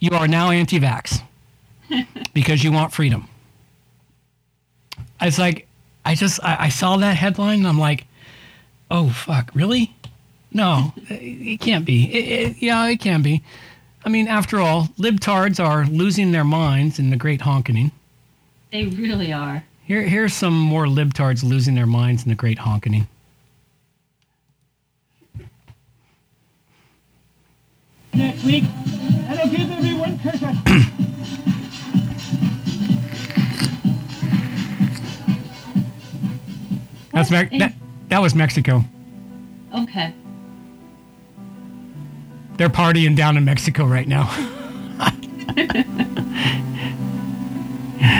you 0.00 0.10
are 0.12 0.28
now 0.28 0.50
anti-vax 0.50 1.22
because 2.34 2.64
you 2.64 2.72
want 2.72 2.92
freedom. 2.92 3.28
It's 5.20 5.38
like 5.38 5.66
I 6.04 6.14
just 6.14 6.42
I, 6.42 6.56
I 6.64 6.68
saw 6.68 6.96
that 6.98 7.16
headline 7.16 7.60
and 7.60 7.68
I'm 7.68 7.78
like, 7.78 8.06
oh 8.90 9.10
fuck, 9.10 9.50
really? 9.54 9.94
No, 10.52 10.94
it, 11.08 11.14
it 11.14 11.60
can't 11.60 11.84
be. 11.84 12.04
It, 12.12 12.50
it, 12.50 12.56
yeah, 12.62 12.86
it 12.88 12.98
can 13.00 13.22
be. 13.22 13.42
I 14.04 14.08
mean, 14.08 14.28
after 14.28 14.60
all, 14.60 14.84
libtards 14.98 15.62
are 15.62 15.84
losing 15.86 16.32
their 16.32 16.44
minds 16.44 16.98
in 16.98 17.10
the 17.10 17.16
great 17.16 17.42
honkening. 17.42 17.92
They 18.70 18.84
really 18.86 19.32
are. 19.32 19.64
Here, 19.84 20.02
here's 20.02 20.34
some 20.34 20.54
more 20.54 20.84
libtards 20.84 21.42
losing 21.42 21.74
their 21.74 21.86
minds 21.86 22.22
in 22.24 22.28
the 22.28 22.34
great 22.34 22.58
honkening. 22.58 23.08
Next 28.12 28.44
week, 28.44 28.64
and 28.64 29.38
I'll 29.38 29.48
give 29.48 29.70
everyone 29.70 30.18
Christmas. 30.18 30.56
That's 37.12 37.30
Me- 37.30 37.58
that, 37.58 37.74
that 38.08 38.18
was 38.18 38.34
Mexico. 38.34 38.84
Okay. 39.74 40.12
They're 42.58 42.68
partying 42.68 43.16
down 43.16 43.38
in 43.38 43.44
Mexico 43.44 43.86
right 43.86 44.06
now. 44.06 44.28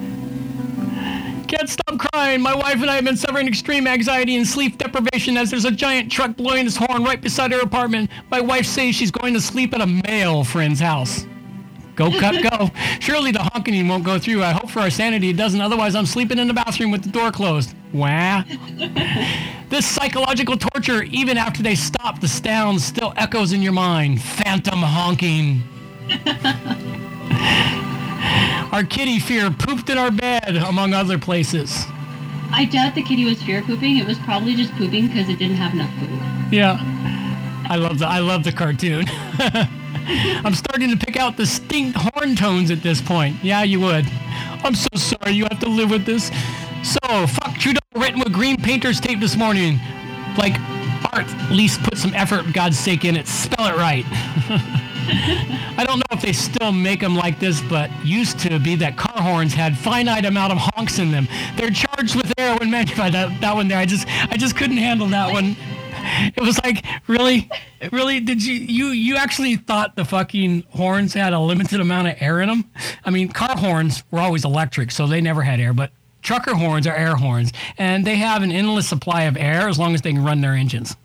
Can't 1.52 1.70
stop 1.70 2.00
crying. 2.00 2.40
My 2.40 2.56
wife 2.56 2.82
and 2.82 2.90
I 2.90 2.96
have 2.96 3.04
been 3.04 3.18
suffering 3.18 3.46
extreme 3.46 3.86
anxiety 3.86 4.38
and 4.38 4.48
sleep 4.48 4.78
deprivation 4.78 5.36
as 5.36 5.52
there's 5.52 5.66
a 5.66 5.72
giant 5.72 6.10
truck 6.10 6.38
blowing 6.38 6.66
its 6.66 6.78
horn 6.78 7.04
right 7.04 7.20
beside 7.20 7.52
her 7.52 7.60
apartment. 7.60 8.10
My 8.30 8.40
wife 8.40 8.66
says 8.66 8.96
she's 8.96 9.12
going 9.12 9.34
to 9.34 9.42
sleep 9.42 9.74
at 9.74 9.82
a 9.82 9.86
male 9.86 10.46
friend's 10.46 10.80
house. 10.80 11.26
Go, 11.98 12.10
cut, 12.10 12.42
go. 12.42 12.72
Surely 13.02 13.34
the 13.34 13.44
honking 13.44 13.86
won't 13.86 14.06
go 14.06 14.18
through. 14.18 14.42
I 14.42 14.52
hope 14.52 14.70
for 14.70 14.80
our 14.80 14.90
sanity 14.90 15.32
it 15.32 15.36
doesn't. 15.36 15.60
Otherwise, 15.60 15.94
I'm 15.94 16.06
sleeping 16.06 16.40
in 16.40 16.48
the 16.48 16.54
bathroom 16.54 16.90
with 16.90 17.04
the 17.04 17.10
door 17.10 17.32
closed. 17.32 17.76
Wah. 17.92 18.44
This 19.68 19.86
psychological 19.86 20.58
torture, 20.58 21.04
even 21.04 21.38
after 21.38 21.64
they 21.64 21.76
stop, 21.76 22.20
the 22.20 22.28
sound 22.28 22.82
still 22.82 23.14
echoes 23.16 23.54
in 23.54 23.62
your 23.62 23.72
mind. 23.72 24.22
Phantom 24.22 24.80
honking. 24.80 25.64
our 28.72 28.84
kitty 28.84 29.20
fear 29.20 29.52
pooped 29.52 29.90
in 29.90 29.98
our 29.98 30.12
bed, 30.12 30.56
among 30.56 30.94
other 30.94 31.18
places. 31.18 31.86
I 32.54 32.66
doubt 32.66 32.96
the 32.96 33.04
kitty 33.04 33.26
was 33.26 33.42
fear 33.42 33.62
pooping. 33.62 33.98
It 33.98 34.06
was 34.06 34.18
probably 34.20 34.56
just 34.56 34.74
pooping 34.74 35.08
because 35.08 35.30
it 35.30 35.40
didn't 35.40 35.58
have 35.58 35.74
enough 35.74 35.94
food. 36.00 36.54
Yeah. 36.54 36.80
I 37.70 37.76
love 37.78 38.00
the 38.00 38.08
I 38.08 38.20
love 38.20 38.44
the 38.44 38.52
cartoon. 38.52 39.06
I'm 40.44 40.54
starting 40.56 40.90
to 40.90 40.98
pick 40.98 41.16
out 41.16 41.38
distinct 41.38 41.98
horn 41.98 42.36
tones 42.36 42.72
at 42.72 42.82
this 42.82 43.02
point. 43.02 43.38
Yeah, 43.44 43.64
you 43.64 43.80
would. 43.80 44.06
I'm 44.64 44.76
so 44.76 44.90
sorry 44.96 45.34
you 45.34 45.46
have 45.46 45.60
to 45.60 45.70
live 45.70 45.90
with 45.90 46.06
this. 46.06 46.32
So, 46.84 47.28
fuck 47.28 47.56
Trudeau 47.58 47.80
written 47.96 48.20
with 48.20 48.34
green 48.34 48.58
painter's 48.58 49.00
tape 49.00 49.20
this 49.20 49.38
morning. 49.38 49.80
Like, 50.38 50.60
art, 51.14 51.28
at 51.28 51.52
least 51.52 51.84
put 51.84 51.98
some 51.98 52.14
effort, 52.14 52.52
God's 52.54 52.80
sake, 52.80 53.06
in 53.06 53.16
it. 53.16 53.28
Spell 53.28 53.68
it 53.68 53.76
right. 53.76 54.06
I 55.78 55.84
don't 55.86 55.98
know 56.00 56.04
if 56.12 56.22
they 56.22 56.34
still 56.34 56.72
make 56.72 57.00
them 57.00 57.16
like 57.16 57.40
this, 57.40 57.62
but 57.62 57.90
used 58.06 58.40
to 58.40 58.60
be 58.60 58.76
that 58.76 58.98
car 58.98 59.22
horns 59.22 59.54
had 59.54 59.78
finite 59.78 60.26
amount 60.26 60.52
of 60.52 60.58
honks 60.60 61.00
in 61.00 61.12
them. 61.12 61.28
They're 61.56 61.72
charged 61.72 62.16
with 62.16 62.32
air 62.38 62.56
when. 62.58 62.72
That, 62.72 63.38
that 63.42 63.56
one 63.56 63.68
there, 63.68 63.78
I 63.78 63.86
just, 63.86 64.08
I 64.32 64.38
just 64.38 64.56
couldn't 64.56 64.78
handle 64.78 65.08
that 65.08 65.32
one. 65.32 65.56
It 66.36 66.42
was 66.42 66.62
like, 66.64 66.86
really, 67.08 67.50
really, 67.92 68.20
did 68.20 68.44
you, 68.44 68.54
you, 68.54 68.88
you 68.88 69.18
actually 69.18 69.56
thought 69.56 69.96
the 69.96 70.06
fucking 70.06 70.64
horns 70.72 71.14
had 71.14 71.34
a 71.34 71.40
limited 71.40 71.80
amount 71.80 72.08
of 72.08 72.16
air 72.20 72.42
in 72.42 72.50
them? 72.50 72.70
I 73.06 73.10
mean, 73.10 73.30
car 73.30 73.58
horns 73.58 74.04
were 74.10 74.20
always 74.20 74.46
electric, 74.46 74.92
so 74.92 75.06
they 75.06 75.22
never 75.22 75.42
had 75.44 75.60
air, 75.60 75.74
but 75.74 75.92
trucker 76.22 76.56
horns 76.56 76.88
are 76.88 76.96
air 76.96 77.16
horns, 77.16 77.52
and 77.78 78.06
they 78.06 78.16
have 78.16 78.42
an 78.42 78.52
endless 78.52 78.88
supply 78.88 79.24
of 79.24 79.38
air 79.38 79.68
as 79.68 79.78
long 79.78 79.94
as 79.94 80.02
they 80.02 80.12
can 80.12 80.24
run 80.24 80.42
their 80.42 80.54
engines. 80.54 80.96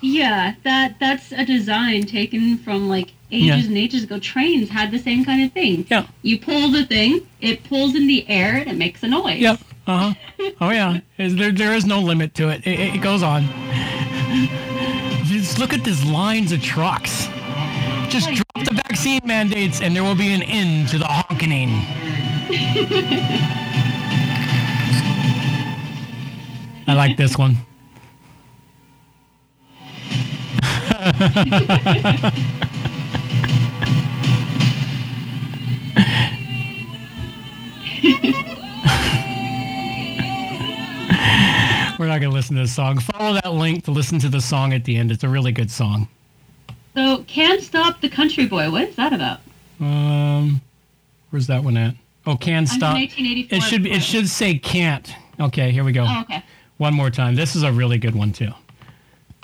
Yeah, 0.00 0.54
that 0.64 0.96
that's 0.98 1.32
a 1.32 1.44
design 1.44 2.04
taken 2.06 2.58
from 2.58 2.88
like 2.88 3.12
ages 3.32 3.64
Yeah. 3.64 3.68
and 3.68 3.78
ages 3.78 4.04
ago. 4.04 4.18
Trains 4.20 4.68
had 4.68 4.90
the 4.90 4.98
same 4.98 5.24
kind 5.24 5.42
of 5.42 5.52
thing. 5.52 5.86
Yeah. 5.90 6.06
You 6.22 6.38
pull 6.38 6.70
the 6.70 6.84
thing, 6.84 7.26
it 7.40 7.64
pulls 7.64 7.94
in 7.96 8.06
the 8.06 8.28
air, 8.28 8.56
and 8.56 8.68
it 8.68 8.76
makes 8.76 9.02
a 9.02 9.08
noise. 9.08 9.40
Yep. 9.40 9.58
Uh 9.86 9.98
huh. 9.98 10.14
Oh 10.60 10.70
yeah. 10.70 11.00
Is- 11.18 11.34
There, 11.36 11.50
there 11.50 11.72
is 11.74 11.86
no 11.86 11.98
limit 12.00 12.34
to 12.36 12.50
it. 12.50 12.64
It, 12.66 12.78
it 12.96 13.02
goes 13.02 13.22
on. 13.22 13.44
Just 15.24 15.58
look 15.58 15.72
at 15.72 15.82
these 15.82 16.04
lines 16.04 16.52
of 16.52 16.62
trucks. 16.62 17.26
Just 18.08 18.28
drop 18.28 18.64
the 18.66 18.74
vaccine 18.74 19.20
mandates, 19.24 19.80
and 19.80 19.96
there 19.96 20.02
will 20.04 20.14
be 20.14 20.32
an 20.32 20.42
end 20.42 20.88
to 20.90 20.98
the 20.98 21.06
honking. 21.06 21.70
I 26.86 26.94
like 26.94 27.16
this 27.16 27.38
one. 27.38 27.56
We're 41.98 42.08
not 42.08 42.20
gonna 42.20 42.34
listen 42.34 42.56
to 42.56 42.62
the 42.62 42.68
song. 42.68 42.98
Follow 42.98 43.34
that 43.34 43.52
link 43.52 43.84
to 43.84 43.92
listen 43.92 44.18
to 44.20 44.28
the 44.28 44.40
song 44.40 44.72
at 44.72 44.84
the 44.84 44.96
end. 44.96 45.12
It's 45.12 45.22
a 45.22 45.28
really 45.28 45.52
good 45.52 45.70
song. 45.70 46.08
So, 46.94 47.24
Can't 47.28 47.62
Stop 47.62 48.00
the 48.00 48.08
Country 48.08 48.46
Boy. 48.46 48.70
What 48.70 48.88
is 48.88 48.96
that 48.96 49.12
about? 49.12 49.38
Um, 49.80 50.60
where's 51.30 51.46
that 51.46 51.62
one 51.62 51.76
at? 51.76 51.94
Oh, 52.26 52.36
can 52.36 52.58
I'm 52.58 52.66
stop. 52.66 52.92
from 52.94 53.02
1884. 53.02 53.58
It 53.58 53.62
should 53.62 53.82
be, 53.84 53.92
it 53.92 54.02
should 54.02 54.28
say 54.28 54.58
can't. 54.58 55.14
Okay, 55.38 55.70
here 55.70 55.84
we 55.84 55.92
go. 55.92 56.04
Oh, 56.08 56.22
okay. 56.22 56.42
One 56.78 56.94
more 56.94 57.10
time. 57.10 57.36
This 57.36 57.54
is 57.54 57.62
a 57.62 57.72
really 57.72 57.98
good 57.98 58.16
one 58.16 58.32
too. 58.32 58.50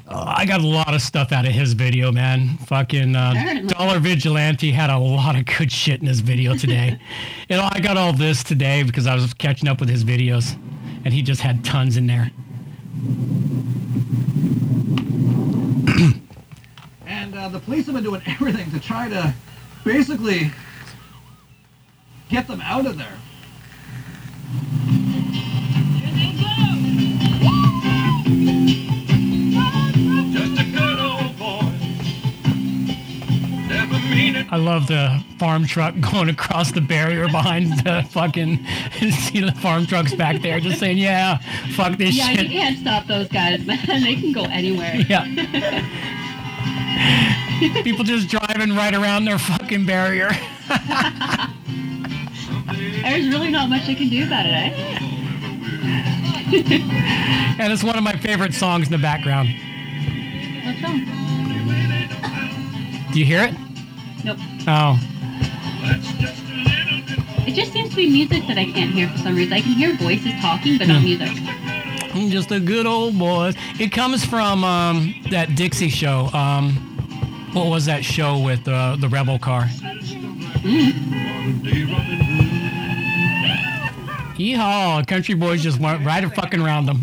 Uh, 0.08 0.24
I 0.38 0.46
got 0.46 0.62
a 0.62 0.66
lot 0.66 0.94
of 0.94 1.02
stuff 1.02 1.32
out 1.32 1.44
of 1.44 1.52
his 1.52 1.74
video, 1.74 2.10
man. 2.10 2.56
Fucking 2.66 3.14
uh, 3.14 3.62
Dollar 3.66 3.98
Vigilante 3.98 4.70
had 4.70 4.88
a 4.88 4.96
lot 4.96 5.36
of 5.36 5.44
good 5.44 5.70
shit 5.70 6.00
in 6.00 6.06
his 6.06 6.20
video 6.20 6.56
today. 6.56 6.98
you 7.50 7.56
know, 7.56 7.68
I 7.70 7.80
got 7.80 7.98
all 7.98 8.14
this 8.14 8.42
today 8.42 8.82
because 8.82 9.06
I 9.06 9.14
was 9.14 9.34
catching 9.34 9.68
up 9.68 9.80
with 9.80 9.90
his 9.90 10.04
videos, 10.04 10.54
and 11.04 11.12
he 11.12 11.20
just 11.20 11.42
had 11.42 11.62
tons 11.62 11.98
in 11.98 12.06
there. 12.06 12.30
And 17.06 17.34
uh, 17.34 17.48
the 17.48 17.58
police 17.58 17.86
have 17.86 17.94
been 17.94 18.04
doing 18.04 18.22
everything 18.26 18.70
to 18.70 18.78
try 18.78 19.08
to 19.08 19.34
basically 19.84 20.50
get 22.28 22.46
them 22.46 22.60
out 22.62 22.86
of 22.86 22.96
there. 22.96 23.18
I 34.50 34.56
love 34.56 34.86
the 34.86 35.22
farm 35.38 35.66
truck 35.66 35.94
going 36.12 36.28
across 36.30 36.72
the 36.72 36.80
barrier 36.80 37.26
behind 37.26 37.78
the 37.80 38.06
fucking. 38.10 38.64
see 38.98 39.40
the 39.40 39.52
farm 39.60 39.86
trucks 39.86 40.14
back 40.14 40.40
there, 40.42 40.58
just 40.60 40.78
saying, 40.80 40.98
"Yeah, 40.98 41.38
fuck 41.74 41.96
this 41.98 42.14
Yeah, 42.16 42.28
shit." 42.32 42.44
you 42.46 42.50
can't 42.50 42.78
stop 42.78 43.06
those 43.06 43.28
guys, 43.28 43.64
man. 43.66 43.78
They 43.86 44.14
can 44.16 44.32
go 44.32 44.44
anywhere. 44.44 44.94
Yeah. 44.96 45.24
People 47.82 48.04
just 48.04 48.28
driving 48.28 48.74
right 48.76 48.94
around 48.94 49.24
their 49.24 49.38
fucking 49.38 49.84
barrier. 49.86 50.30
There's 53.02 53.28
really 53.28 53.50
not 53.50 53.68
much 53.68 53.86
they 53.86 53.94
can 53.94 54.08
do 54.08 54.24
about 54.26 54.46
it, 54.46 54.52
eh? 54.52 54.70
And 57.60 57.72
it's 57.72 57.82
one 57.84 57.96
of 57.96 58.04
my 58.04 58.16
favorite 58.16 58.54
songs 58.54 58.86
in 58.86 58.92
the 58.92 58.98
background. 58.98 59.48
What 60.64 60.76
song? 60.80 61.04
Do 63.12 63.18
you 63.18 63.24
hear 63.26 63.42
it? 63.44 63.54
Nope. 64.24 64.38
Oh. 64.66 64.98
It 67.46 67.52
just 67.54 67.72
seems 67.72 67.90
to 67.90 67.96
be 67.96 68.10
music 68.10 68.46
that 68.46 68.58
I 68.58 68.64
can't 68.66 68.90
hear 68.90 69.08
for 69.08 69.18
some 69.18 69.34
reason. 69.36 69.52
I 69.54 69.60
can 69.60 69.72
hear 69.72 69.94
voices 69.96 70.32
talking, 70.40 70.78
but 70.78 70.88
not 70.88 70.98
Hmm. 70.98 71.04
music. 71.04 71.30
I'm 72.14 72.30
just 72.30 72.50
a 72.50 72.60
good 72.60 72.86
old 72.86 73.18
boy. 73.18 73.52
It 73.78 73.92
comes 73.92 74.24
from 74.24 74.64
um, 74.64 75.14
that 75.30 75.54
Dixie 75.54 75.88
show. 75.88 76.26
Um, 76.32 76.72
what 77.52 77.66
was 77.66 77.86
that 77.86 78.04
show 78.04 78.38
with 78.40 78.66
uh, 78.68 78.96
the 78.96 79.08
Rebel 79.08 79.38
car? 79.38 79.66
Yeehaw! 84.36 85.06
Country 85.06 85.34
boys 85.34 85.62
just 85.62 85.80
went 85.80 86.04
right 86.04 86.22
a 86.24 86.30
fucking 86.30 86.60
around 86.60 86.86
them. 86.86 87.00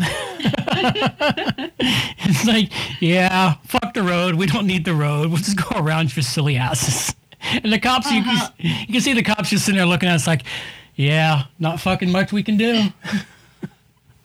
it's 2.18 2.46
like, 2.46 2.70
yeah, 3.00 3.54
fuck 3.64 3.85
the 3.96 4.02
road. 4.04 4.36
We 4.36 4.46
don't 4.46 4.66
need 4.66 4.84
the 4.84 4.94
road. 4.94 5.28
We'll 5.28 5.38
just 5.38 5.56
go 5.56 5.78
around 5.80 6.14
your 6.14 6.22
silly 6.22 6.56
asses. 6.56 7.14
And 7.62 7.72
the 7.72 7.78
cops, 7.78 8.10
you, 8.10 8.20
Uh-huh. 8.20 8.50
can, 8.58 8.66
you 8.88 8.92
can 8.94 9.00
see 9.00 9.12
the 9.12 9.22
cops 9.22 9.50
just 9.50 9.64
sitting 9.66 9.76
there 9.76 9.86
looking 9.86 10.08
at 10.08 10.16
us 10.16 10.26
like, 10.26 10.42
yeah, 10.96 11.44
not 11.60 11.80
fucking 11.80 12.10
much 12.10 12.32
we 12.32 12.42
can 12.42 12.56
do. 12.56 12.88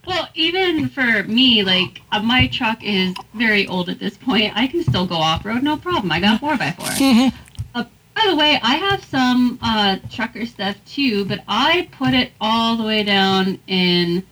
Well, 0.07 0.27
even 0.33 0.89
for 0.89 1.23
me, 1.25 1.61
like 1.63 2.01
uh, 2.11 2.21
my 2.23 2.47
truck 2.47 2.79
is 2.83 3.13
very 3.35 3.67
old 3.67 3.87
at 3.87 3.99
this 3.99 4.17
point. 4.17 4.51
I 4.55 4.65
can 4.65 4.83
still 4.83 5.05
go 5.05 5.15
off 5.15 5.45
road, 5.45 5.61
no 5.61 5.77
problem. 5.77 6.11
I 6.11 6.19
got 6.19 6.39
four 6.39 6.57
by 6.57 6.71
4 6.71 6.85
Mm-hmm. 6.87 7.37
Uh, 7.75 7.83
by 8.15 8.25
the 8.27 8.35
way, 8.35 8.59
I 8.63 8.75
have 8.77 9.03
some 9.05 9.59
uh, 9.61 9.97
trucker 10.09 10.47
stuff 10.47 10.75
too, 10.87 11.25
but 11.25 11.41
I 11.47 11.87
put 11.91 12.15
it 12.15 12.31
all 12.41 12.77
the 12.77 12.83
way 12.83 13.03
down 13.03 13.59
in 13.67 14.23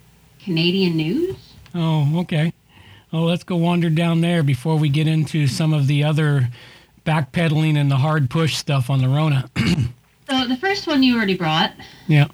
Canadian 0.44 0.98
news. 0.98 1.36
Oh, 1.76 2.20
okay. 2.22 2.52
Oh, 3.11 3.23
let's 3.23 3.44
go 3.44 3.56
wander 3.56 3.90
down 3.90 4.22
there 4.22 4.44
before 4.44 4.77
we 4.77 4.90
get 4.90 5.07
into 5.07 5.48
some 5.48 5.73
of 5.73 5.88
the 5.88 6.03
other 6.03 6.49
backpedaling 7.06 7.76
and 7.76 7.90
the 7.90 7.98
hard 7.98 8.30
push 8.30 8.56
stuff 8.56 8.90
on 8.90 9.02
the 9.02 9.07
Rona. 9.10 9.49
So 10.30 10.48
the 10.48 10.57
first 10.57 10.86
one 10.86 11.02
you 11.02 11.15
already 11.18 11.36
brought. 11.36 11.73
yeah. 12.07 12.27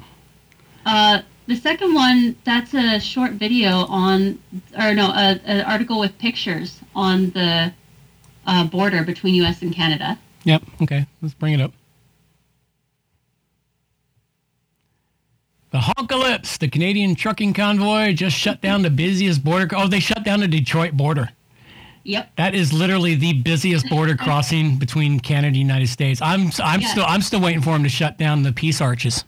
Uh, 0.85 1.21
the 1.47 1.55
second 1.55 1.93
one, 1.93 2.35
that's 2.43 2.73
a 2.73 2.99
short 2.99 3.31
video 3.31 3.85
on, 3.85 4.37
or 4.77 4.93
no, 4.93 5.05
a, 5.11 5.39
an 5.45 5.61
article 5.61 5.97
with 6.01 6.17
pictures 6.17 6.81
on 6.93 7.29
the 7.29 7.71
uh, 8.45 8.65
border 8.65 9.05
between 9.05 9.33
U.S. 9.35 9.61
and 9.61 9.73
Canada. 9.73 10.19
Yep. 10.43 10.63
Okay. 10.81 11.05
Let's 11.21 11.33
bring 11.35 11.53
it 11.53 11.61
up. 11.61 11.71
The 15.75 15.81
Honkalypse, 15.81 16.57
the 16.57 16.69
Canadian 16.69 17.15
trucking 17.15 17.51
convoy, 17.51 18.13
just 18.13 18.33
shut 18.37 18.61
down 18.61 18.81
the 18.81 18.89
busiest 18.89 19.43
border. 19.43 19.75
Oh, 19.75 19.89
they 19.89 19.99
shut 19.99 20.23
down 20.23 20.39
the 20.39 20.47
Detroit 20.47 20.93
border. 20.93 21.31
Yep. 22.05 22.31
That 22.37 22.55
is 22.55 22.71
literally 22.71 23.15
the 23.15 23.33
busiest 23.33 23.89
border 23.89 24.15
crossing 24.17 24.77
between 24.77 25.19
Canada 25.19 25.47
and 25.47 25.55
the 25.55 25.59
United 25.59 25.89
States. 25.89 26.21
I'm 26.21 26.49
I'm 26.63 26.79
Yeah. 26.79 26.87
still 26.87 27.03
I'm 27.05 27.21
still 27.21 27.41
waiting 27.41 27.61
for 27.61 27.71
them 27.71 27.83
to 27.83 27.89
shut 27.89 28.17
down 28.17 28.41
the 28.43 28.53
peace 28.53 28.79
arches. 28.79 29.25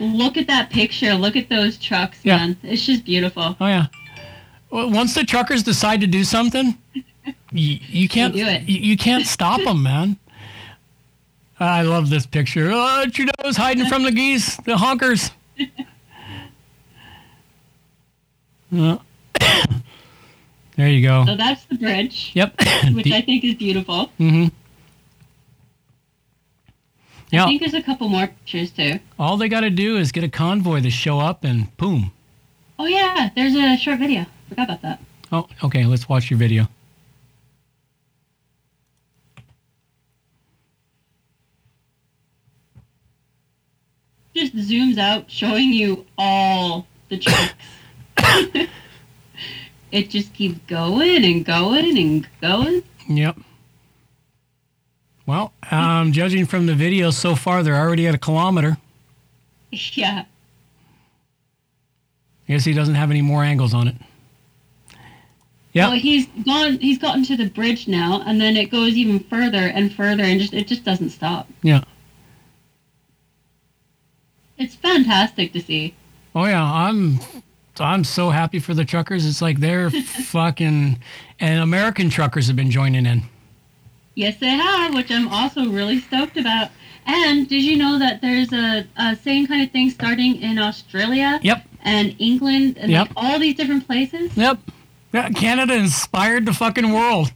Look 0.00 0.38
at 0.38 0.46
that 0.46 0.70
picture. 0.70 1.12
Look 1.12 1.36
at 1.36 1.50
those 1.50 1.76
trucks, 1.76 2.20
Yeah. 2.22 2.38
man. 2.38 2.56
It's 2.62 2.86
just 2.86 3.04
beautiful. 3.04 3.54
Oh 3.60 3.66
yeah. 3.66 3.88
Well, 4.70 4.88
once 4.90 5.12
the 5.12 5.24
truckers 5.24 5.62
decide 5.62 6.00
to 6.00 6.06
do 6.06 6.24
something, 6.24 6.78
you, 7.52 7.80
you 7.86 8.08
can't 8.08 8.32
do 8.32 8.46
it. 8.46 8.62
You, 8.62 8.78
you 8.78 8.96
can't 8.96 9.26
stop 9.26 9.60
them, 9.60 9.82
man. 9.82 10.16
I 11.60 11.82
love 11.82 12.08
this 12.08 12.24
picture. 12.24 12.70
Oh, 12.72 13.04
Trudeau's 13.12 13.58
hiding 13.58 13.84
from 13.84 14.04
the 14.04 14.12
geese, 14.12 14.56
the 14.56 14.76
honkers. 14.76 15.32
Uh, 18.76 18.98
there 20.76 20.88
you 20.88 21.02
go. 21.06 21.24
So 21.24 21.36
that's 21.36 21.64
the 21.66 21.76
bridge, 21.76 22.32
Yep. 22.34 22.54
which 22.92 23.10
I 23.12 23.20
think 23.22 23.44
is 23.44 23.54
beautiful. 23.54 24.10
mm-hmm. 24.18 24.46
Yeah. 27.30 27.44
I 27.44 27.46
think 27.48 27.60
there's 27.60 27.74
a 27.74 27.82
couple 27.82 28.08
more 28.08 28.28
pictures 28.28 28.70
too. 28.70 29.00
All 29.18 29.36
they 29.36 29.48
got 29.48 29.60
to 29.60 29.70
do 29.70 29.96
is 29.96 30.12
get 30.12 30.22
a 30.24 30.28
convoy 30.28 30.80
to 30.82 30.90
show 30.90 31.18
up, 31.18 31.42
and 31.42 31.74
boom. 31.76 32.12
Oh 32.78 32.86
yeah, 32.86 33.30
there's 33.34 33.54
a 33.54 33.76
short 33.76 33.98
video. 33.98 34.26
Forgot 34.48 34.64
about 34.68 34.82
that. 34.82 35.00
Oh, 35.32 35.48
okay. 35.64 35.84
Let's 35.84 36.08
watch 36.08 36.30
your 36.30 36.38
video. 36.38 36.68
Just 44.36 44.54
zooms 44.54 44.98
out, 44.98 45.30
showing 45.30 45.72
you 45.72 46.04
all 46.18 46.86
the 47.08 47.16
trucks. 47.16 47.54
it 49.90 50.10
just 50.10 50.34
keeps 50.34 50.58
going 50.66 51.24
and 51.24 51.42
going 51.42 51.96
and 51.96 52.28
going. 52.42 52.82
Yep. 53.08 53.38
Well, 55.24 55.54
um, 55.70 56.12
judging 56.12 56.44
from 56.44 56.66
the 56.66 56.74
video 56.74 57.10
so 57.10 57.34
far, 57.34 57.62
they're 57.62 57.76
already 57.76 58.06
at 58.06 58.14
a 58.14 58.18
kilometer. 58.18 58.76
Yeah. 59.92 60.24
I 62.48 62.52
guess 62.52 62.64
he 62.64 62.72
doesn't 62.72 62.94
have 62.94 63.10
any 63.10 63.22
more 63.22 63.42
angles 63.42 63.74
on 63.74 63.88
it. 63.88 63.96
Yeah. 65.72 65.88
Well, 65.88 65.98
he's 65.98 66.26
gone. 66.44 66.78
He's 66.78 66.98
gotten 66.98 67.24
to 67.24 67.36
the 67.36 67.50
bridge 67.50 67.88
now, 67.88 68.22
and 68.24 68.40
then 68.40 68.56
it 68.56 68.70
goes 68.70 68.94
even 68.94 69.18
further 69.18 69.58
and 69.58 69.92
further, 69.92 70.22
and 70.22 70.40
just 70.40 70.54
it 70.54 70.68
just 70.68 70.84
doesn't 70.84 71.10
stop. 71.10 71.48
Yeah. 71.62 71.82
It's 74.58 74.74
fantastic 74.74 75.52
to 75.52 75.60
see. 75.60 75.94
Oh 76.34 76.44
yeah, 76.44 76.62
I'm 76.62 77.20
I'm 77.78 78.04
so 78.04 78.30
happy 78.30 78.58
for 78.58 78.74
the 78.74 78.84
truckers. 78.84 79.26
It's 79.26 79.42
like 79.42 79.58
they're 79.60 79.90
fucking 80.30 80.98
and 81.40 81.60
American 81.62 82.08
truckers 82.10 82.46
have 82.46 82.56
been 82.56 82.70
joining 82.70 83.06
in. 83.06 83.22
Yes, 84.14 84.38
they 84.38 84.48
have, 84.48 84.94
which 84.94 85.10
I'm 85.10 85.28
also 85.28 85.66
really 85.68 86.00
stoked 86.00 86.38
about. 86.38 86.70
And 87.04 87.46
did 87.48 87.62
you 87.62 87.76
know 87.76 87.98
that 87.98 88.20
there's 88.22 88.52
a, 88.52 88.86
a 88.96 89.14
same 89.16 89.46
kind 89.46 89.62
of 89.62 89.70
thing 89.70 89.90
starting 89.90 90.36
in 90.40 90.58
Australia 90.58 91.38
Yep. 91.42 91.64
and 91.82 92.16
England 92.18 92.78
and 92.78 92.90
Yep. 92.90 93.08
like 93.08 93.12
all 93.16 93.38
these 93.38 93.54
different 93.54 93.86
places? 93.86 94.34
Yep. 94.36 94.58
Yeah, 95.12 95.28
Canada 95.30 95.74
inspired 95.74 96.46
the 96.46 96.52
fucking 96.54 96.92
world. 96.92 97.32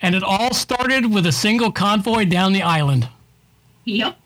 And 0.00 0.14
it 0.14 0.22
all 0.22 0.54
started 0.54 1.12
with 1.12 1.26
a 1.26 1.32
single 1.32 1.70
convoy 1.70 2.24
down 2.24 2.52
the 2.52 2.62
island. 2.62 3.08
Yep. 3.84 4.16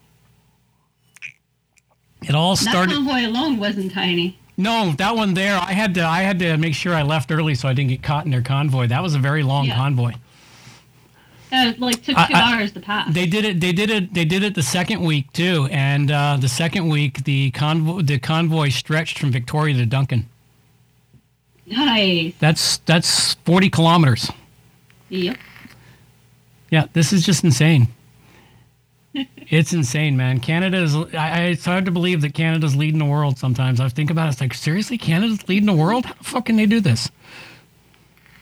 It 2.28 2.34
all 2.34 2.56
That 2.56 2.62
started 2.70 2.94
convoy 2.94 3.26
alone 3.26 3.58
wasn't 3.58 3.92
tiny. 3.92 4.38
No, 4.56 4.92
that 4.98 5.16
one 5.16 5.34
there, 5.34 5.58
I 5.58 5.72
had 5.72 5.94
to 5.94 6.04
I 6.06 6.22
had 6.22 6.38
to 6.38 6.56
make 6.56 6.74
sure 6.74 6.94
I 6.94 7.02
left 7.02 7.30
early 7.32 7.54
so 7.54 7.68
I 7.68 7.72
didn't 7.74 7.90
get 7.90 8.02
caught 8.02 8.24
in 8.24 8.30
their 8.30 8.42
convoy. 8.42 8.86
That 8.86 9.02
was 9.02 9.14
a 9.14 9.18
very 9.18 9.42
long 9.42 9.66
Yeah. 9.66 9.76
convoy. 9.76 10.12
It 11.52 11.78
like 11.80 11.96
took 12.02 12.16
two 12.16 12.34
I- 12.34 12.52
hours 12.54 12.72
to 12.72 12.80
pass. 12.80 13.12
They 13.12 13.26
did 13.26 13.44
it. 13.44 13.60
They 13.60 13.72
did 13.72 13.90
it. 13.90 14.12
They 14.14 14.24
did 14.24 14.42
it 14.42 14.54
the 14.54 14.62
second 14.62 15.02
week 15.02 15.32
too. 15.32 15.68
And 15.70 16.10
uh, 16.10 16.36
the 16.40 16.48
second 16.48 16.88
week, 16.88 17.24
the 17.24 17.50
convoy 17.52 18.02
the 18.02 18.18
convoy 18.18 18.68
stretched 18.70 19.18
from 19.18 19.30
Victoria 19.32 19.74
to 19.76 19.86
Duncan. 19.86 20.28
nice. 21.66 22.34
That's 22.38 22.78
that's 22.78 23.34
forty 23.44 23.70
kilometers. 23.70 24.30
Yep. 25.10 25.36
Yeah, 26.70 26.86
this 26.92 27.12
is 27.12 27.24
just 27.24 27.44
insane. 27.44 27.88
It's 29.48 29.72
insane, 29.72 30.16
man. 30.16 30.40
Canada 30.40 30.78
is. 30.78 30.94
I, 30.94 31.06
I, 31.14 31.40
it's 31.44 31.64
hard 31.64 31.84
to 31.84 31.90
believe 31.90 32.20
that 32.22 32.34
Canada's 32.34 32.76
leading 32.76 32.98
the 32.98 33.04
world. 33.04 33.38
Sometimes 33.38 33.80
I 33.80 33.88
think 33.88 34.10
about 34.10 34.26
it. 34.26 34.32
It's 34.32 34.40
like 34.40 34.54
seriously, 34.54 34.98
Canada's 34.98 35.48
leading 35.48 35.66
the 35.66 35.74
world. 35.74 36.06
How 36.06 36.14
the 36.14 36.24
fuck 36.24 36.46
can 36.46 36.56
they 36.56 36.66
do 36.66 36.80
this? 36.80 37.10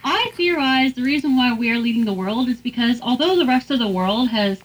I 0.05 0.33
theorize 0.35 0.95
the 0.95 1.03
reason 1.03 1.37
why 1.37 1.53
we 1.55 1.71
are 1.71 1.79
leading 1.79 2.05
the 2.05 2.13
world 2.13 2.49
is 2.49 2.61
because 2.61 3.01
although 3.01 3.37
the 3.37 3.47
rest 3.47 3.71
of 3.71 3.79
the 3.79 3.89
world 3.89 4.29
has 4.31 4.61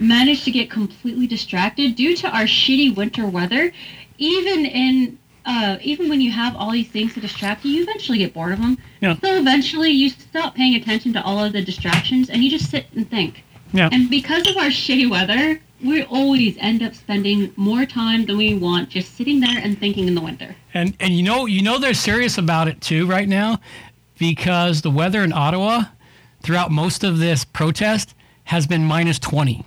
managed 0.00 0.44
to 0.44 0.50
get 0.50 0.70
completely 0.70 1.26
distracted 1.26 1.94
due 1.94 2.16
to 2.16 2.28
our 2.28 2.44
shitty 2.44 2.94
winter 2.96 3.26
weather, 3.26 3.72
even 4.18 4.64
in 4.64 5.18
uh, 5.44 5.76
even 5.82 6.08
when 6.08 6.20
you 6.20 6.30
have 6.30 6.54
all 6.56 6.70
these 6.70 6.88
things 6.88 7.14
to 7.14 7.20
distract 7.20 7.64
you, 7.64 7.72
you 7.72 7.82
eventually 7.82 8.18
get 8.18 8.32
bored 8.32 8.52
of 8.52 8.60
them. 8.60 8.78
Yeah. 9.00 9.16
So 9.16 9.36
eventually 9.36 9.90
you 9.90 10.08
stop 10.08 10.54
paying 10.54 10.76
attention 10.76 11.12
to 11.14 11.22
all 11.22 11.44
of 11.44 11.52
the 11.52 11.62
distractions 11.62 12.30
and 12.30 12.44
you 12.44 12.50
just 12.50 12.70
sit 12.70 12.86
and 12.94 13.08
think. 13.10 13.42
Yeah. 13.72 13.88
And 13.92 14.10
because 14.10 14.46
of 14.48 14.56
our 14.56 14.66
shitty 14.68 15.10
weather, 15.10 15.60
we 15.82 16.02
always 16.04 16.56
end 16.58 16.82
up 16.82 16.94
spending 16.94 17.52
more 17.56 17.84
time 17.86 18.26
than 18.26 18.36
we 18.36 18.54
want 18.54 18.90
just 18.90 19.16
sitting 19.16 19.40
there 19.40 19.58
and 19.58 19.78
thinking 19.78 20.06
in 20.06 20.14
the 20.14 20.20
winter. 20.20 20.54
And 20.74 20.96
and 21.00 21.12
you 21.14 21.22
know 21.22 21.46
you 21.46 21.62
know 21.62 21.78
they're 21.78 21.94
serious 21.94 22.38
about 22.38 22.68
it 22.68 22.80
too 22.80 23.06
right 23.06 23.28
now, 23.28 23.60
because 24.18 24.82
the 24.82 24.90
weather 24.90 25.22
in 25.22 25.32
Ottawa, 25.32 25.84
throughout 26.42 26.70
most 26.70 27.02
of 27.04 27.18
this 27.18 27.44
protest, 27.44 28.14
has 28.44 28.66
been 28.66 28.84
minus 28.84 29.18
twenty. 29.18 29.64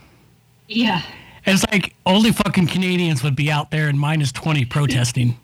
Yeah. 0.68 1.02
It's 1.48 1.64
like 1.72 1.94
only 2.07 2.32
fucking 2.32 2.68
Canadians 2.68 3.22
would 3.23 3.36
be 3.36 3.52
out 3.52 3.69
there 3.69 3.88
in 3.90 3.98
minus 3.98 4.32
twenty 4.32 4.65
protesting. 4.65 5.38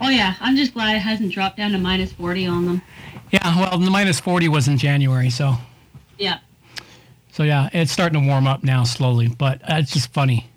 Oh 0.00 0.08
yeah, 0.10 0.34
I'm 0.40 0.56
just 0.56 0.74
glad 0.74 0.96
it 0.96 1.00
hasn't 1.00 1.32
dropped 1.32 1.56
down 1.56 1.70
to 1.72 1.78
minus 1.78 2.12
40 2.12 2.46
on 2.46 2.66
them. 2.66 2.82
Yeah, 3.30 3.58
well, 3.58 3.78
the 3.78 3.90
minus 3.90 4.20
forty 4.20 4.46
was 4.48 4.68
in 4.68 4.76
January, 4.78 5.30
so 5.30 5.56
Yeah. 6.18 6.38
So 7.36 7.42
yeah, 7.42 7.68
it's 7.74 7.92
starting 7.92 8.22
to 8.22 8.26
warm 8.26 8.46
up 8.46 8.64
now 8.64 8.82
slowly, 8.84 9.28
but 9.28 9.60
it's 9.68 9.92
just 9.92 10.10
funny. 10.14 10.48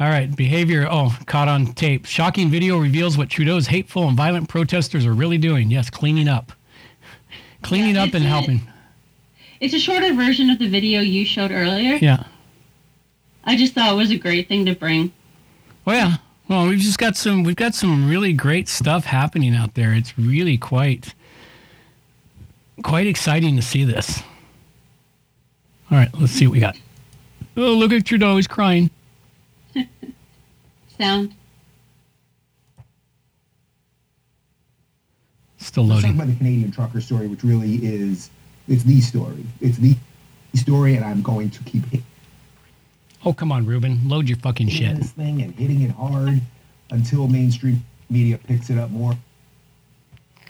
All 0.00 0.08
right, 0.08 0.34
behavior. 0.34 0.88
Oh, 0.90 1.14
caught 1.26 1.46
on 1.48 1.66
tape. 1.74 2.06
Shocking 2.06 2.48
video 2.48 2.78
reveals 2.78 3.18
what 3.18 3.28
Trudeau's 3.28 3.66
hateful 3.66 4.08
and 4.08 4.16
violent 4.16 4.48
protesters 4.48 5.04
are 5.04 5.12
really 5.12 5.36
doing. 5.36 5.70
Yes, 5.70 5.90
cleaning 5.90 6.26
up, 6.26 6.52
cleaning 7.62 7.96
Yeah, 7.96 8.04
up 8.04 8.14
and 8.14 8.24
a- 8.24 8.28
helping. 8.28 8.62
It's 9.60 9.74
a 9.74 9.78
shorter 9.78 10.14
version 10.14 10.48
of 10.48 10.58
the 10.58 10.68
video 10.68 11.00
you 11.00 11.26
showed 11.26 11.50
earlier. 11.50 11.96
Yeah. 11.96 12.24
I 13.44 13.54
just 13.56 13.74
thought 13.74 13.92
it 13.92 13.96
was 13.96 14.10
a 14.10 14.16
great 14.16 14.48
thing 14.48 14.64
to 14.64 14.74
bring. 14.74 15.12
Well, 15.84 15.96
yeah. 15.96 16.16
Well, 16.48 16.66
we've 16.68 16.78
just 16.78 16.98
got 16.98 17.14
some. 17.16 17.42
We've 17.42 17.56
got 17.56 17.74
some 17.74 18.08
really 18.08 18.32
great 18.32 18.68
stuff 18.70 19.04
happening 19.04 19.54
out 19.54 19.74
there. 19.74 19.92
It's 19.92 20.18
really 20.18 20.56
quite, 20.56 21.14
quite 22.82 23.06
exciting 23.06 23.56
to 23.56 23.62
see 23.62 23.84
this. 23.84 24.22
All 25.90 25.98
right, 25.98 26.08
let's 26.18 26.32
see 26.32 26.46
what 26.46 26.52
we 26.54 26.60
got. 26.60 26.76
Oh, 27.56 27.74
look 27.74 27.92
at 27.92 28.04
Trudeau. 28.04 28.36
He's 28.36 28.46
crying. 28.46 28.90
Sound. 30.98 31.34
Still 35.58 35.86
Let's 35.86 36.02
talk 36.02 36.14
about 36.14 36.26
the 36.28 36.36
Canadian 36.36 36.70
trucker 36.70 37.00
story, 37.00 37.26
which 37.28 37.42
really 37.42 37.76
is 37.76 38.30
it's 38.68 38.82
the 38.82 39.00
story. 39.00 39.44
It's 39.60 39.78
the 39.78 39.96
story, 40.54 40.96
and 40.96 41.04
I'm 41.04 41.22
going 41.22 41.50
to 41.50 41.62
keep 41.64 41.92
it. 41.92 42.02
Oh, 43.24 43.32
come 43.32 43.52
on, 43.52 43.66
Rumble. 43.66 43.96
Load 44.04 44.28
your 44.28 44.38
fucking 44.38 44.68
shit. 44.68 44.96
this 44.96 45.12
thing 45.12 45.42
and 45.42 45.54
hitting 45.54 45.82
it 45.82 45.90
hard 45.90 46.40
until 46.90 47.26
mainstream 47.26 47.84
media 48.10 48.38
picks 48.38 48.70
it 48.70 48.78
up 48.78 48.90
more 48.90 49.16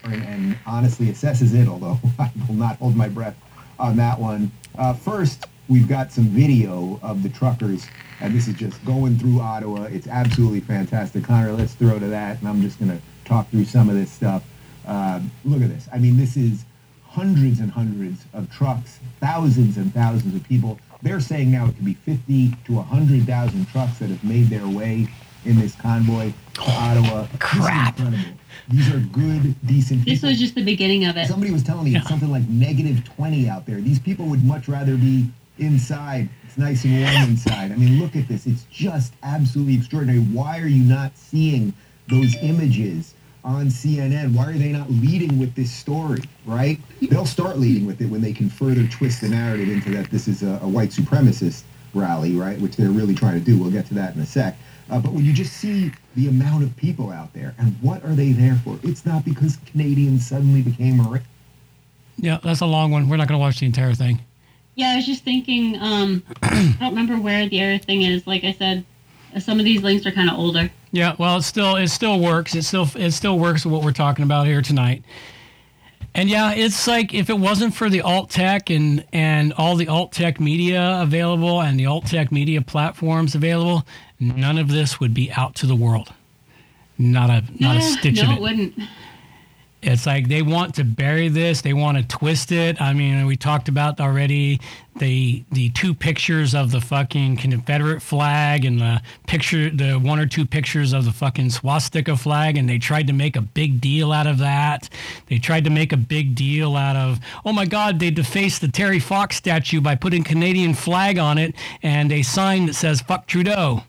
and, 0.03 0.23
and 0.23 0.57
honestly 0.65 1.07
assesses 1.07 1.53
it. 1.53 1.67
Although 1.67 1.99
I 2.19 2.31
will 2.47 2.55
not 2.55 2.77
hold 2.77 2.95
my 2.95 3.09
breath 3.09 3.35
on 3.79 3.95
that 3.97 4.19
one. 4.19 4.51
Uh, 4.77 4.93
first, 4.93 5.45
we've 5.67 5.87
got 5.87 6.11
some 6.11 6.25
video 6.25 6.99
of 7.01 7.23
the 7.23 7.29
truckers, 7.29 7.87
and 8.21 8.33
this 8.33 8.47
is 8.47 8.53
just 8.53 8.83
going 8.85 9.17
through 9.17 9.39
Ottawa. 9.39 9.83
It's 9.83 10.07
absolutely 10.07 10.59
fantastic. 10.59 11.23
Connor, 11.23 11.53
let's 11.53 11.73
throw 11.73 11.97
to 11.97 12.07
that, 12.07 12.39
and 12.39 12.47
I'm 12.47 12.61
just 12.61 12.79
going 12.79 12.91
to 12.91 13.01
talk 13.25 13.49
through 13.49 13.65
some 13.65 13.89
of 13.89 13.95
this 13.95 14.11
stuff. 14.11 14.43
Uh, 14.85 15.19
look 15.43 15.61
at 15.61 15.69
this. 15.69 15.87
I 15.91 15.97
mean, 15.97 16.15
this 16.15 16.37
is 16.37 16.63
hundreds 17.05 17.59
and 17.59 17.71
hundreds 17.71 18.23
of 18.33 18.51
trucks, 18.51 18.99
thousands 19.19 19.77
and 19.77 19.91
thousands 19.93 20.35
of 20.35 20.43
people. 20.43 20.79
They're 21.01 21.19
saying 21.21 21.51
now 21.51 21.65
it 21.65 21.75
could 21.75 21.85
be 21.85 21.95
50 21.95 22.51
to 22.65 22.73
100,000 22.73 23.67
trucks 23.69 23.99
that 23.99 24.09
have 24.09 24.23
made 24.23 24.47
their 24.47 24.67
way 24.67 25.07
in 25.45 25.59
this 25.59 25.75
convoy 25.75 26.33
to 26.53 26.61
Ottawa. 26.61 27.27
Crap. 27.39 27.99
Incredible. 28.69 28.77
These 28.77 28.93
are 28.93 29.07
good, 29.13 29.67
decent 29.67 29.99
people. 30.05 30.13
This 30.13 30.23
was 30.23 30.39
just 30.39 30.55
the 30.55 30.63
beginning 30.63 31.05
of 31.05 31.17
it. 31.17 31.27
Somebody 31.27 31.51
was 31.51 31.63
telling 31.63 31.85
me 31.85 31.95
it's 31.95 32.07
something 32.07 32.31
like 32.31 32.47
negative 32.47 33.03
20 33.03 33.49
out 33.49 33.65
there. 33.65 33.81
These 33.81 33.99
people 33.99 34.25
would 34.27 34.43
much 34.43 34.67
rather 34.67 34.95
be 34.95 35.27
inside. 35.59 36.29
It's 36.45 36.57
nice 36.57 36.83
and 36.83 37.01
warm 37.01 37.29
inside. 37.29 37.71
I 37.71 37.75
mean, 37.75 37.99
look 37.99 38.15
at 38.15 38.27
this. 38.27 38.47
It's 38.47 38.63
just 38.71 39.13
absolutely 39.23 39.75
extraordinary. 39.75 40.19
Why 40.19 40.59
are 40.59 40.67
you 40.67 40.83
not 40.83 41.17
seeing 41.17 41.73
those 42.07 42.35
images 42.41 43.13
on 43.43 43.67
CNN? 43.67 44.33
Why 44.35 44.51
are 44.51 44.57
they 44.57 44.71
not 44.71 44.89
leading 44.91 45.39
with 45.39 45.55
this 45.55 45.71
story, 45.71 46.23
right? 46.45 46.79
They'll 47.01 47.25
start 47.25 47.57
leading 47.57 47.85
with 47.85 48.01
it 48.01 48.07
when 48.07 48.21
they 48.21 48.33
can 48.33 48.49
further 48.49 48.85
twist 48.87 49.21
the 49.21 49.29
narrative 49.29 49.69
into 49.69 49.91
that 49.91 50.09
this 50.11 50.27
is 50.27 50.43
a, 50.43 50.59
a 50.61 50.67
white 50.67 50.89
supremacist 50.89 51.63
rally, 51.93 52.35
right? 52.35 52.59
Which 52.59 52.75
they're 52.75 52.89
really 52.89 53.15
trying 53.15 53.33
to 53.39 53.39
do. 53.39 53.57
We'll 53.57 53.71
get 53.71 53.85
to 53.87 53.93
that 53.95 54.15
in 54.15 54.21
a 54.21 54.25
sec. 54.25 54.57
Uh, 54.89 54.99
but 54.99 55.11
when 55.11 55.25
you 55.25 55.33
just 55.33 55.53
see 55.53 55.91
the 56.15 56.27
amount 56.27 56.63
of 56.63 56.75
people 56.77 57.11
out 57.11 57.33
there 57.33 57.53
and 57.57 57.75
what 57.81 58.03
are 58.05 58.15
they 58.15 58.31
there 58.31 58.55
for? 58.63 58.79
It's 58.83 59.05
not 59.05 59.25
because 59.25 59.57
Canadians 59.65 60.25
suddenly 60.25 60.61
became 60.61 60.99
a 60.99 61.21
Yeah, 62.17 62.39
that's 62.43 62.61
a 62.61 62.65
long 62.65 62.91
one. 62.91 63.09
We're 63.09 63.17
not 63.17 63.27
going 63.27 63.39
to 63.39 63.43
watch 63.43 63.59
the 63.59 63.65
entire 63.65 63.93
thing. 63.93 64.21
Yeah, 64.75 64.91
I 64.91 64.95
was 64.97 65.05
just 65.05 65.23
thinking. 65.23 65.75
Um, 65.81 66.23
I 66.43 66.75
don't 66.79 66.89
remember 66.89 67.19
where 67.19 67.49
the 67.49 67.61
other 67.63 67.77
thing 67.79 68.03
is. 68.03 68.27
Like 68.27 68.43
I 68.43 68.53
said, 68.53 68.85
uh, 69.35 69.39
some 69.39 69.59
of 69.59 69.65
these 69.65 69.81
links 69.81 70.05
are 70.05 70.11
kind 70.11 70.29
of 70.29 70.37
older. 70.37 70.69
Yeah, 70.91 71.15
well, 71.17 71.37
it 71.37 71.41
still 71.41 71.75
it 71.75 71.89
still 71.89 72.19
works. 72.19 72.55
It 72.55 72.63
still 72.63 72.87
it 72.95 73.11
still 73.11 73.39
works 73.39 73.65
with 73.65 73.73
what 73.73 73.83
we're 73.83 73.91
talking 73.91 74.23
about 74.23 74.47
here 74.47 74.61
tonight. 74.61 75.03
And 76.17 76.29
yeah, 76.31 76.51
it's 76.53 76.87
like 76.87 77.13
if 77.13 77.29
it 77.29 77.37
wasn't 77.37 77.75
for 77.75 77.91
the 77.91 78.01
alt 78.01 78.31
tech 78.31 78.71
and 78.71 79.05
and 79.13 79.53
all 79.53 79.75
the 79.75 79.87
alt 79.87 80.11
tech 80.11 80.39
media 80.39 80.99
available 80.99 81.61
and 81.61 81.79
the 81.79 81.85
alt 81.85 82.07
tech 82.07 82.31
media 82.31 82.59
platforms 82.63 83.35
available, 83.35 83.85
none 84.19 84.57
of 84.57 84.67
this 84.67 84.99
would 84.99 85.13
be 85.13 85.31
out 85.31 85.53
to 85.57 85.67
the 85.67 85.75
world. 85.75 86.11
Not 86.97 87.29
a 87.29 87.43
not 87.59 87.77
a 87.77 87.81
stitch 87.81 88.15
no, 88.15 88.23
of 88.23 88.29
it 88.29 88.33
it. 88.33 88.41
wouldn't. 88.41 88.79
It's 89.81 90.05
like 90.07 90.27
they 90.27 90.41
want 90.41 90.75
to 90.75 90.83
bury 90.83 91.29
this. 91.29 91.61
They 91.61 91.73
want 91.73 91.97
to 91.97 92.03
twist 92.05 92.51
it. 92.51 92.81
I 92.81 92.93
mean, 92.93 93.25
we 93.27 93.37
talked 93.37 93.69
about 93.69 93.99
already 94.01 94.59
the 94.97 95.43
the 95.51 95.69
two 95.69 95.93
pictures 95.93 96.55
of 96.55 96.71
the 96.71 96.81
fucking 96.81 97.37
Confederate 97.37 98.01
flag 98.01 98.65
and 98.65 98.81
the 98.81 99.01
picture, 99.27 99.69
the 99.69 99.93
one 99.93 100.19
or 100.19 100.25
two 100.25 100.45
pictures 100.45 100.93
of 100.93 101.05
the 101.05 101.13
fucking 101.13 101.51
swastika 101.51 102.17
flag, 102.17 102.57
and 102.57 102.67
they 102.67 102.79
tried 102.79 103.07
to 103.07 103.13
make 103.13 103.35
a 103.37 103.41
big 103.41 103.79
deal 103.79 104.11
out 104.11 104.27
of 104.27 104.39
that. 104.39 104.89
They 105.27 105.37
tried 105.37 105.63
to 105.65 105.69
make 105.69 105.93
a 105.93 105.97
big 105.97 106.35
deal 106.35 106.75
out 106.75 106.95
of, 106.97 107.19
oh 107.45 107.53
my 107.53 107.65
God, 107.65 107.99
they 107.99 108.11
defaced 108.11 108.61
the 108.61 108.67
Terry 108.69 108.99
Fox 108.99 109.37
statue 109.37 109.79
by 109.81 109.95
putting 109.95 110.23
Canadian 110.23 110.73
flag 110.73 111.19
on 111.19 111.37
it 111.37 111.55
and 111.83 112.11
a 112.11 112.23
sign 112.23 112.65
that 112.65 112.73
says 112.75 113.01
"fuck 113.01 113.27
Trudeau." 113.27 113.83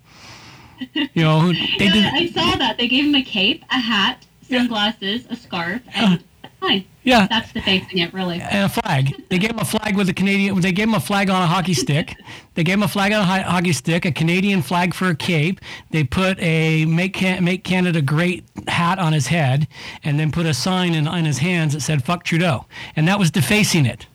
You 1.15 1.25
know, 1.25 1.53
they 1.79 1.87
Yeah, 1.87 1.93
did. 1.93 2.05
I 2.15 2.27
saw 2.29 2.57
that. 2.57 2.79
They 2.79 2.89
gave 2.89 3.07
him 3.07 3.15
a 3.17 3.23
cape, 3.23 3.65
a 3.71 3.81
hat, 3.81 4.27
Yeah. 4.49 4.61
sunglasses, 4.61 5.27
a 5.31 5.37
scarf, 5.37 5.83
and 5.95 6.23
that's 6.43 6.55
fine. 6.61 6.85
Yeah, 7.05 7.27
That's 7.27 7.51
defacing 7.53 7.99
it, 7.99 8.13
really. 8.13 8.39
and 8.41 8.67
a 8.67 8.69
flag. 8.69 9.15
They 9.31 9.39
gave 9.39 9.51
him 9.53 9.59
a 9.61 9.65
flag 9.65 9.97
with 9.97 10.11
a 10.11 10.13
Canadian. 10.13 10.61
They 10.61 10.73
gave 10.73 10.89
him 10.89 10.95
a 10.95 11.01
flag 11.01 11.31
on 11.31 11.41
a 11.43 11.47
hockey 11.47 11.73
stick. 11.73 12.15
They 12.55 12.65
gave 12.65 12.75
him 12.75 12.83
a 12.83 12.89
flag 12.89 13.13
on 13.13 13.23
a 13.23 13.25
ho- 13.25 13.51
hockey 13.51 13.73
stick, 13.73 14.05
a 14.05 14.13
Canadian 14.13 14.61
flag 14.61 14.93
for 14.93 15.09
a 15.09 15.15
cape. 15.15 15.61
They 15.91 16.05
put 16.05 16.39
a 16.41 16.85
"Make 16.85 17.15
Can- 17.15 17.43
Make 17.45 17.65
Canada 17.65 18.03
Great" 18.03 18.45
hat 18.67 18.99
on 18.99 19.15
his 19.15 19.29
head, 19.29 19.69
and 20.05 20.21
then 20.21 20.31
put 20.31 20.45
a 20.45 20.53
sign 20.53 20.95
in, 20.95 21.07
in 21.09 21.25
his 21.25 21.39
hands 21.39 21.73
that 21.73 21.81
said 21.81 22.05
"Fuck 22.05 22.25
Trudeau," 22.25 22.67
and 22.95 23.09
that 23.09 23.19
was 23.19 23.31
defacing 23.31 23.87
it. 23.87 24.07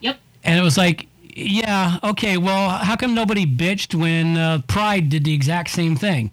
Yep. 0.00 0.18
And 0.44 0.56
it 0.58 0.62
was 0.62 0.76
like, 0.78 1.08
yeah, 1.36 1.98
okay, 2.04 2.36
well, 2.36 2.70
how 2.70 2.94
come 2.94 3.12
nobody 3.14 3.44
bitched 3.44 3.92
when 3.94 4.36
uh, 4.36 4.60
Pride 4.68 5.08
did 5.08 5.24
the 5.24 5.34
exact 5.34 5.70
same 5.70 5.96
thing? 5.96 6.30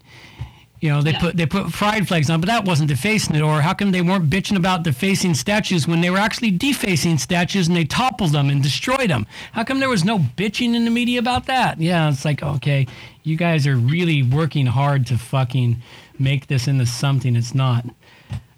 You 0.81 0.89
know, 0.89 1.01
they 1.03 1.11
Yeah. 1.11 1.19
put 1.19 1.37
they 1.37 1.45
put 1.45 1.71
pride 1.71 2.07
flags 2.07 2.29
on, 2.29 2.41
but 2.41 2.47
that 2.47 2.65
wasn't 2.65 2.89
defacing 2.89 3.35
it. 3.35 3.41
Or 3.41 3.61
how 3.61 3.73
come 3.73 3.91
they 3.91 4.01
weren't 4.01 4.29
bitching 4.31 4.57
about 4.57 4.81
defacing 4.83 5.35
statues 5.35 5.87
when 5.87 6.01
they 6.01 6.09
were 6.09 6.17
actually 6.17 6.49
defacing 6.51 7.19
statues 7.19 7.67
and 7.67 7.77
they 7.77 7.85
toppled 7.85 8.31
them 8.31 8.49
and 8.49 8.63
destroyed 8.63 9.09
them? 9.11 9.27
How 9.53 9.63
come 9.63 9.79
there 9.79 9.89
was 9.89 10.03
no 10.03 10.17
bitching 10.19 10.73
in 10.75 10.83
the 10.83 10.91
media 10.91 11.19
about 11.19 11.45
that? 11.45 11.79
Yeah, 11.79 12.09
it's 12.09 12.25
like 12.25 12.41
okay, 12.43 12.87
you 13.23 13.37
guys 13.37 13.67
are 13.67 13.77
really 13.77 14.23
working 14.23 14.65
hard 14.65 15.05
to 15.07 15.17
fucking 15.19 15.81
make 16.17 16.47
this 16.47 16.67
into 16.67 16.85
something 16.87 17.35
it's 17.35 17.53
not. 17.55 17.85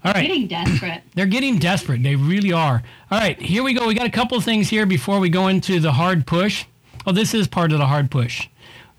All 0.06 0.12
right. 0.12 0.16
They're 0.16 0.24
Getting 0.24 0.48
desperate. 0.48 1.02
They're 1.16 1.26
getting 1.26 1.60
desperate. 1.60 2.04
They 2.04 2.16
really 2.16 2.52
are. 2.52 2.84
All 3.12 3.20
right, 3.20 3.41
here 3.41 3.64
we 3.64 3.74
go. 3.74 3.88
We 3.88 3.94
got 3.94 4.06
a 4.06 4.10
couple 4.12 4.38
of 4.38 4.44
things 4.44 4.70
here 4.70 4.86
before 4.86 5.20
we 5.20 5.30
go 5.30 5.48
into 5.48 5.80
the 5.80 5.94
hard 5.94 6.26
push. 6.26 6.66
Oh, 7.06 7.12
this 7.12 7.34
is 7.34 7.48
part 7.48 7.72
of 7.74 7.80
the 7.80 7.88
hard 7.88 8.10
push. 8.12 8.48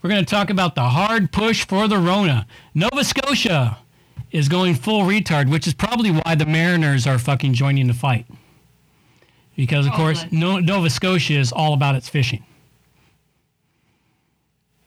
We're 0.05 0.11
going 0.11 0.25
to 0.27 0.31
talk 0.31 0.51
about 0.51 0.75
the 0.75 0.83
hard 0.83 1.33
push 1.33 1.67
for 1.67 1.89
the 1.89 1.97
Rona. 1.97 2.47
Nova 2.75 3.03
Scotia 3.03 3.79
is 4.31 4.51
going 4.51 4.75
full 4.75 5.05
retard, 5.05 5.51
which 5.51 5.67
is 5.67 5.73
probably 5.73 6.11
why 6.11 6.35
the 6.35 6.45
Mariners 6.45 7.07
are 7.07 7.19
fucking 7.19 7.55
joining 7.55 7.87
the 7.87 7.95
fight. 7.95 8.27
Because, 9.57 9.87
of 9.87 9.95
oh, 9.95 9.97
course, 9.97 10.27
no, 10.31 10.59
Nova 10.59 10.91
Scotia 10.91 11.39
is 11.39 11.53
all 11.53 11.73
about 11.73 11.95
its 11.95 12.11
fishing. 12.11 12.45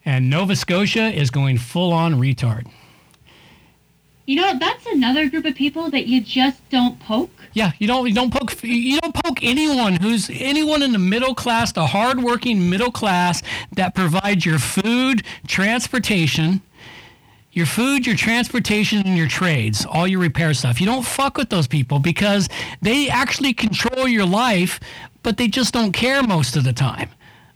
And 0.06 0.30
Nova 0.30 0.56
Scotia 0.56 1.08
is 1.08 1.32
going 1.32 1.58
full 1.58 1.94
on 1.94 2.22
retard. 2.22 2.68
You 4.28 4.36
know, 4.36 4.60
that's 4.60 4.86
another 4.88 5.30
group 5.30 5.46
of 5.46 5.56
people 5.56 5.90
that 5.92 6.06
you 6.06 6.20
just 6.20 6.60
don't 6.70 7.00
poke. 7.00 7.32
Yeah, 7.54 7.72
you 7.80 7.88
don't 7.88 8.06
you 8.10 8.14
don't 8.14 8.30
poke 8.30 8.62
you 8.62 9.00
don't 9.00 9.16
poke 9.16 9.42
anyone 9.42 9.96
who's 9.96 10.30
anyone 10.30 10.84
in 10.84 10.92
the 10.92 11.00
middle 11.00 11.34
class, 11.34 11.72
the 11.72 11.88
hardworking 11.88 12.70
middle 12.70 12.92
class 12.92 13.42
that 13.78 13.96
provides 13.96 14.46
your 14.46 14.60
food, 14.60 15.24
transportation, 15.48 16.62
your 17.54 17.66
food, 17.66 18.06
your 18.06 18.18
transportation, 18.18 19.02
and 19.06 19.18
your 19.18 19.30
trades, 19.30 19.86
all 19.86 20.06
your 20.06 20.20
repair 20.20 20.54
stuff. 20.54 20.82
You 20.82 20.88
don't 20.88 21.06
fuck 21.06 21.38
with 21.38 21.50
those 21.50 21.66
people 21.66 22.00
because 22.00 22.50
they 22.82 23.08
actually 23.08 23.54
control 23.54 24.10
your 24.10 24.26
life, 24.26 24.82
but 25.24 25.38
they 25.38 25.48
just 25.48 25.74
don't 25.74 25.94
care 25.94 26.22
most 26.22 26.58
of 26.58 26.66
the 26.66 26.74
time 26.74 27.10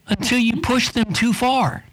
until 0.07 0.39
you 0.39 0.53
mm-hmm. 0.53 0.61
push 0.61 0.87
them 0.87 1.11
too 1.11 1.33
far. 1.33 1.83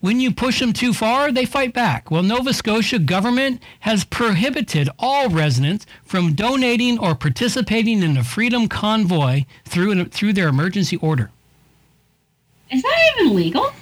When 0.00 0.18
you 0.18 0.32
push 0.32 0.60
them 0.60 0.72
too 0.72 0.94
far, 0.94 1.30
they 1.30 1.44
fight 1.44 1.74
back. 1.74 2.10
Well, 2.10 2.22
Nova 2.22 2.54
Scotia 2.54 2.98
government 2.98 3.62
has 3.80 4.02
prohibited 4.04 4.88
all 4.98 5.28
residents 5.28 5.84
from 6.04 6.32
donating 6.32 6.98
or 6.98 7.14
participating 7.14 8.02
in 8.02 8.14
the 8.14 8.24
Freedom 8.24 8.66
Convoy 8.66 9.44
through 9.66 10.06
through 10.06 10.32
their 10.32 10.48
emergency 10.48 10.96
order. 10.96 11.30
Is 12.70 12.82
that 12.82 13.12
even 13.20 13.34
legal? 13.36 13.72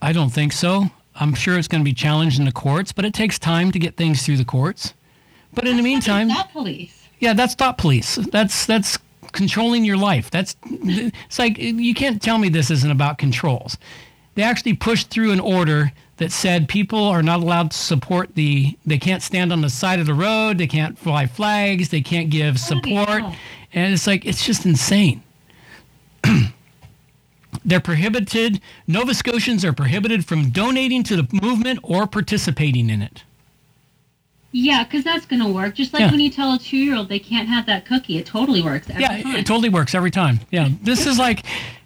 I 0.00 0.12
don't 0.12 0.30
think 0.30 0.52
so. 0.52 0.86
I'm 1.16 1.34
sure 1.34 1.58
it's 1.58 1.68
going 1.68 1.82
to 1.82 1.84
be 1.84 1.94
challenged 1.94 2.38
in 2.38 2.44
the 2.44 2.52
courts, 2.52 2.92
but 2.92 3.04
it 3.04 3.12
takes 3.12 3.38
time 3.38 3.72
to 3.72 3.78
get 3.78 3.96
things 3.96 4.22
through 4.24 4.36
the 4.36 4.44
courts. 4.44 4.94
But 5.52 5.66
in 5.66 5.76
the 5.76 5.82
meantime, 5.82 6.28
Not 6.28 6.52
police. 6.52 7.08
yeah, 7.18 7.32
that's 7.32 7.58
not 7.58 7.76
police. 7.76 8.14
That's 8.16 8.66
that's 8.66 8.98
controlling 9.32 9.84
your 9.84 9.96
life. 9.96 10.30
That's 10.30 10.54
it's 10.64 11.38
like 11.40 11.58
you 11.58 11.92
can't 11.94 12.22
tell 12.22 12.38
me 12.38 12.48
this 12.50 12.70
isn't 12.70 12.90
about 12.90 13.18
controls. 13.18 13.76
They 14.34 14.42
actually 14.42 14.74
pushed 14.74 15.10
through 15.10 15.32
an 15.32 15.40
order 15.40 15.92
that 16.18 16.32
said 16.32 16.68
people 16.68 17.02
are 17.04 17.22
not 17.22 17.40
allowed 17.40 17.70
to 17.72 17.76
support 17.76 18.34
the 18.34 18.76
they 18.86 18.98
can't 18.98 19.22
stand 19.22 19.52
on 19.52 19.60
the 19.62 19.70
side 19.70 19.98
of 20.00 20.06
the 20.06 20.14
road, 20.14 20.58
they 20.58 20.66
can't 20.66 20.98
fly 20.98 21.26
flags, 21.26 21.88
they 21.88 22.02
can't 22.02 22.30
give 22.30 22.58
support. 22.60 23.22
And 23.72 23.92
it's 23.92 24.06
like 24.06 24.24
it's 24.26 24.44
just 24.44 24.64
insane. 24.66 25.22
They're 27.64 27.80
prohibited. 27.80 28.60
Nova 28.86 29.12
Scotians 29.14 29.64
are 29.64 29.72
prohibited 29.72 30.24
from 30.24 30.50
donating 30.50 31.02
to 31.04 31.16
the 31.16 31.28
movement 31.42 31.80
or 31.82 32.06
participating 32.06 32.88
in 32.90 33.02
it. 33.02 33.24
Yeah, 34.52 34.84
because 34.84 35.04
that's 35.04 35.26
going 35.26 35.42
to 35.42 35.48
work. 35.48 35.74
Just 35.74 35.92
like 35.92 36.00
Yeah. 36.00 36.10
when 36.10 36.20
you 36.20 36.30
tell 36.30 36.52
a 36.54 36.58
two 36.58 36.76
year 36.76 36.96
old 36.96 37.08
they 37.08 37.18
can't 37.18 37.48
have 37.48 37.66
that 37.66 37.84
cookie, 37.86 38.16
it 38.18 38.26
totally 38.26 38.62
works. 38.62 38.88
Every 38.90 39.02
Yeah, 39.02 39.22
time. 39.22 39.36
it 39.36 39.46
totally 39.46 39.68
works 39.68 39.94
every 39.94 40.10
time. 40.10 40.40
Yeah, 40.50 40.68
this 40.82 41.06
is 41.06 41.18
like, 41.18 41.44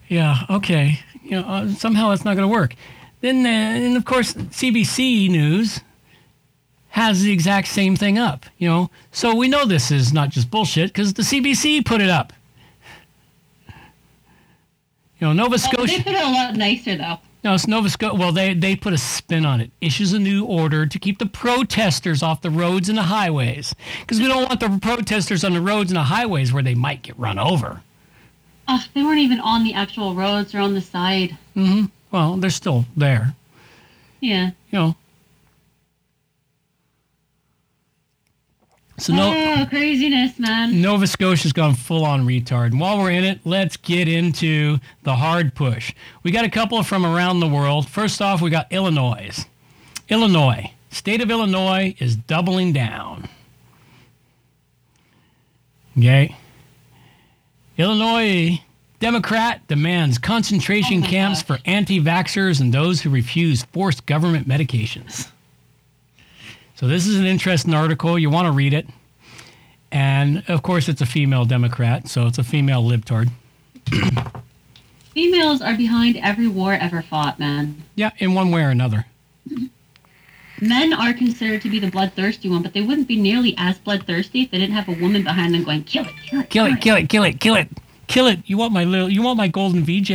yeah, 0.09 0.45
okay, 0.49 1.01
you 1.25 1.33
know, 1.33 1.43
uh, 1.47 1.69
somehow 1.71 2.11
it's 2.13 2.25
not 2.25 2.37
going 2.37 2.49
to 2.49 2.53
work. 2.53 2.75
Then, 3.21 3.45
uh, 3.47 3.49
and 3.49 3.97
of 3.97 4.05
course, 4.05 4.35
CBC 4.35 5.31
News 5.31 5.81
has 6.91 7.23
the 7.23 7.33
exact 7.33 7.69
same 7.69 7.97
thing 7.97 8.19
up. 8.19 8.47
You 8.59 8.69
know, 8.69 8.91
so 9.11 9.35
we 9.35 9.49
know 9.49 9.65
this 9.67 9.91
is 9.91 10.13
not 10.13 10.29
just 10.31 10.51
bullshit 10.51 10.93
because 10.93 11.15
the 11.15 11.23
CBC 11.23 11.85
put 11.85 12.01
it 12.01 12.11
up. 12.11 12.33
You 15.19 15.29
know, 15.29 15.33
Nova 15.33 15.51
Well, 15.51 15.59
they 15.59 15.87
Scotia. 15.87 16.03
put 16.03 16.13
it 16.15 16.23
a 16.23 16.31
lot 16.31 16.55
nicer, 16.57 16.97
though. 16.97 17.19
No, 17.45 17.55
it's 17.55 17.67
Nova 17.67 17.89
Scotia. 17.91 18.15
Well, 18.17 18.33
they 18.33 18.55
they 18.55 18.75
put 18.75 18.93
a 18.93 18.99
spin 18.99 19.45
on 19.45 19.61
it. 19.61 19.71
Issues 19.81 20.13
a 20.13 20.19
new 20.19 20.45
order 20.45 20.87
to 20.87 20.99
keep 20.99 21.19
the 21.19 21.27
protesters 21.27 22.23
off 22.23 22.41
the 22.43 22.51
roads 22.51 22.89
and 22.89 22.97
the 22.99 23.03
highways 23.05 23.75
because 24.01 24.19
we 24.19 24.27
don't 24.29 24.49
want 24.49 24.61
the 24.61 24.79
protesters 24.81 25.45
on 25.45 25.53
the 25.53 25.61
roads 25.61 25.91
and 25.91 25.97
the 25.97 26.05
highways 26.05 26.53
where 26.53 26.63
they 26.63 26.75
might 26.75 27.03
get 27.03 27.19
run 27.19 27.39
over. 27.39 27.83
Oh, 28.67 28.83
they 28.95 29.03
weren't 29.03 29.19
even 29.21 29.41
on 29.41 29.63
the 29.65 29.75
actual 29.75 30.15
roads 30.15 30.55
or 30.55 30.61
on 30.61 30.75
the 30.75 30.81
side. 30.81 31.37
Mm-hmm. 31.57 31.87
Well, 32.11 32.37
they're 32.37 32.51
still 32.51 32.87
there, 32.97 33.35
Yeah. 34.21 34.51
you 34.71 34.79
know. 34.79 34.97
So 38.97 39.13
no. 39.13 39.33
Oh, 39.35 39.67
craziness, 39.67 40.39
man. 40.39 40.81
Nova 40.81 41.07
Scotia's 41.09 41.53
gone 41.53 41.75
full 41.75 42.05
on 42.05 42.25
retard. 42.25 42.67
And 42.67 42.79
while 42.81 42.99
we're 42.99 43.11
in 43.11 43.25
it, 43.25 43.41
let's 43.45 43.77
get 43.77 44.07
into 44.07 44.79
the 45.03 45.17
hard 45.17 45.55
push. 45.57 45.93
We 46.23 46.31
got 46.31 46.45
a 46.45 46.49
couple 46.51 46.81
from 46.85 47.05
around 47.05 47.41
the 47.41 47.49
world. 47.49 47.89
First 47.89 48.23
off, 48.23 48.41
we 48.41 48.51
got 48.51 48.71
Illinois. 48.73 49.47
Illinois. 50.09 50.71
State 50.91 51.21
of 51.21 51.29
Illinois 51.31 51.97
is 51.99 52.15
doubling 52.15 52.73
down. 52.73 53.29
Okay. 55.99 56.37
Illinois 57.77 58.61
Democrat 59.01 59.67
demands 59.69 60.19
concentration 60.19 61.03
Oh 61.05 61.07
camps 61.07 61.43
gosh. 61.43 61.59
for 61.59 61.63
anti 61.69 62.01
vaxxers 62.01 62.61
and 62.61 62.73
those 62.73 63.01
who 63.03 63.11
refuse 63.11 63.65
forced 63.65 64.07
government 64.07 64.49
medications. 64.49 65.31
So, 66.77 66.89
this 66.89 67.07
is 67.07 67.17
an 67.17 67.27
interesting 67.27 67.75
article. 67.75 68.19
You 68.19 68.31
want 68.31 68.47
to 68.47 68.53
read 68.53 68.73
it. 68.75 68.87
And 69.93 70.43
of 70.49 70.63
course, 70.63 70.89
it's 70.89 71.01
a 71.01 71.07
female 71.07 71.45
Democrat, 71.45 72.09
so 72.09 72.27
it's 72.27 72.39
a 72.39 72.45
female 72.45 72.83
libtard. 72.83 73.31
Females 75.13 75.61
are 75.63 75.77
behind 75.77 76.17
every 76.17 76.49
war 76.49 76.73
ever 76.73 77.01
fought, 77.03 77.39
man. 77.39 77.83
Yeah, 77.95 78.11
in 78.19 78.35
one 78.35 78.51
way 78.51 78.63
or 78.65 78.71
another. 78.71 79.07
Men 80.61 80.93
are 80.93 81.13
considered 81.13 81.63
to 81.63 81.69
be 81.71 81.79
the 81.79 81.91
bloodthirsty 81.91 82.49
one, 82.49 82.63
but 82.63 82.73
they 82.73 82.81
wouldn't 82.83 83.09
be 83.09 83.17
nearly 83.17 83.55
as 83.59 83.77
bloodthirsty 83.79 84.43
if 84.43 84.51
they 84.51 84.59
didn't 84.59 84.75
have 84.75 84.89
a 84.89 85.01
woman 85.01 85.23
behind 85.25 85.53
them 85.55 85.65
going, 85.65 85.83
kill 85.85 86.05
it, 86.07 86.13
kill 86.27 86.41
it, 86.41 86.51
Kill 86.51 86.67
it, 86.67 86.81
kill 86.81 86.97
it, 86.97 87.09
kill 87.09 87.25
it, 87.25 87.41
kill 87.41 87.55
it, 87.57 87.69
kill 88.07 88.27
it. 88.29 88.39
You 88.47 88.57
want 88.57 88.73
my 88.73 88.85
little, 88.85 89.09
you 89.11 89.23
want 89.23 89.37
my 89.37 89.49
golden 89.49 89.83
VJ. 89.85 90.11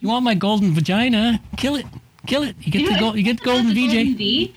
You 0.00 0.08
want 0.08 0.24
my 0.24 0.34
golden 0.34 0.72
vagina. 0.74 1.40
Kill 1.56 1.74
it, 1.76 1.86
kill 2.26 2.42
it. 2.44 2.54
You 2.60 2.70
get 2.70 2.82
You 2.82 2.92
the 2.92 2.98
gold, 3.00 3.16
you 3.16 3.22
get 3.24 3.38
the 3.38 3.44
golden 3.44 3.68
the 3.68 3.74
VJ. 3.74 3.92
golden 3.94 4.16
V. 4.16 4.54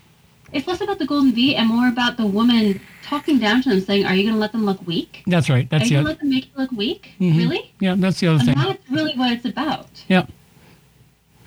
It's 0.54 0.68
less 0.68 0.82
about 0.82 1.00
the 1.00 1.06
golden 1.06 1.34
V 1.34 1.56
and 1.56 1.68
more 1.68 1.88
about 1.90 2.16
the 2.18 2.26
woman 2.26 2.80
talking 3.04 3.38
down 3.40 3.62
to 3.64 3.70
them, 3.70 3.82
saying, 3.82 4.06
"Are 4.06 4.14
you 4.16 4.24
going 4.24 4.34
to 4.36 4.40
let 4.40 4.52
them 4.52 4.66
look 4.66 4.86
weak? 4.86 5.24
That's 5.28 5.50
right. 5.50 5.70
That's 5.70 5.84
Are 5.84 5.88
you 5.88 5.92
going 5.96 6.06
to 6.06 6.10
let 6.12 6.20
them 6.20 6.30
make 6.30 6.46
you 6.46 6.52
look 6.58 6.72
weak? 6.72 7.10
Mhm. 7.20 7.38
Really?" 7.38 7.74
Yeah, 7.80 7.96
that's 7.98 8.20
the 8.20 8.28
other 8.28 8.40
And 8.40 8.46
thing. 8.48 8.56
that's 8.58 8.90
really 8.92 9.14
what 9.16 9.32
it's 9.34 9.46
about. 9.46 9.88
Yep. 10.08 10.30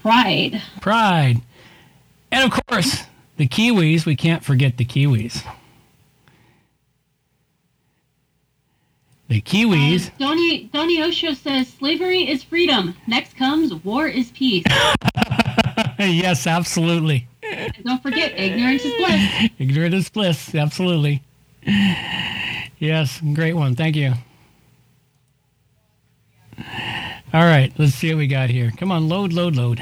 Pride. 0.03 0.63
Pride. 0.81 1.41
And 2.33 2.45
of 2.53 2.61
course, 2.67 3.05
the 3.41 3.49
Kiwis, 3.49 4.05
we 4.05 4.17
can't 4.17 4.45
forget 4.45 4.77
the 4.77 4.85
Kiwis. 4.85 5.43
The 9.29 9.41
Kiwis, 9.41 10.09
Uh, 10.09 10.11
Donny 10.19 10.65
Donny 10.65 11.03
Osho 11.03 11.33
says 11.33 11.69
slavery 11.69 12.29
is 12.29 12.45
freedom. 12.45 12.95
Next 13.07 13.35
comes 13.39 13.73
war 13.77 14.07
is 14.07 14.31
peace. 14.33 14.65
yes, 15.99 16.47
absolutely. 16.47 17.29
and 17.43 17.73
don't 17.83 18.03
forget, 18.03 18.39
ignorance 18.39 18.85
is 18.85 18.93
bliss. 18.99 19.51
Ignorance 19.59 19.95
is 19.95 20.11
bliss, 20.11 20.55
absolutely. 20.55 21.23
Yes, 22.79 23.23
great 23.33 23.55
one. 23.55 23.75
Thank 23.75 23.97
you. 23.97 24.13
All 27.33 27.45
right, 27.45 27.73
let's 27.79 27.95
see 27.95 28.11
what 28.13 28.19
we 28.19 28.27
got 28.27 28.51
here. 28.51 28.71
Come 28.77 28.93
on, 28.93 29.09
load, 29.09 29.33
load, 29.33 29.57
load. 29.57 29.81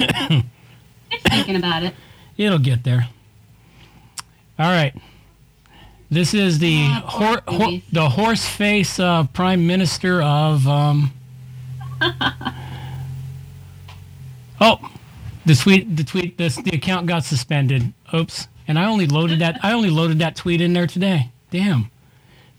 It's 0.00 1.22
thinking 1.30 1.54
about 1.54 1.84
it. 1.84 1.94
It'll 2.36 2.58
get 2.58 2.84
there. 2.84 3.08
All 4.58 4.70
right. 4.70 4.94
This 6.10 6.34
is 6.34 6.58
the 6.58 6.88
poor 7.06 7.40
hor- 7.46 7.56
hor- 7.56 7.80
the 7.92 8.08
horse 8.08 8.46
face 8.46 9.00
uh, 9.00 9.24
prime 9.32 9.66
minister 9.66 10.22
of. 10.22 10.66
Um, 10.68 11.12
oh, 14.60 14.78
the 15.44 15.54
tweet, 15.54 15.96
the 15.96 16.04
tweet, 16.04 16.38
this 16.38 16.56
the 16.56 16.70
account 16.76 17.06
got 17.06 17.24
suspended. 17.24 17.92
Oops. 18.14 18.48
And 18.68 18.78
I 18.78 18.86
only 18.86 19.06
loaded 19.06 19.40
that. 19.40 19.58
I 19.62 19.72
only 19.72 19.90
loaded 19.90 20.18
that 20.20 20.36
tweet 20.36 20.60
in 20.60 20.72
there 20.72 20.86
today. 20.86 21.30
Damn. 21.50 21.90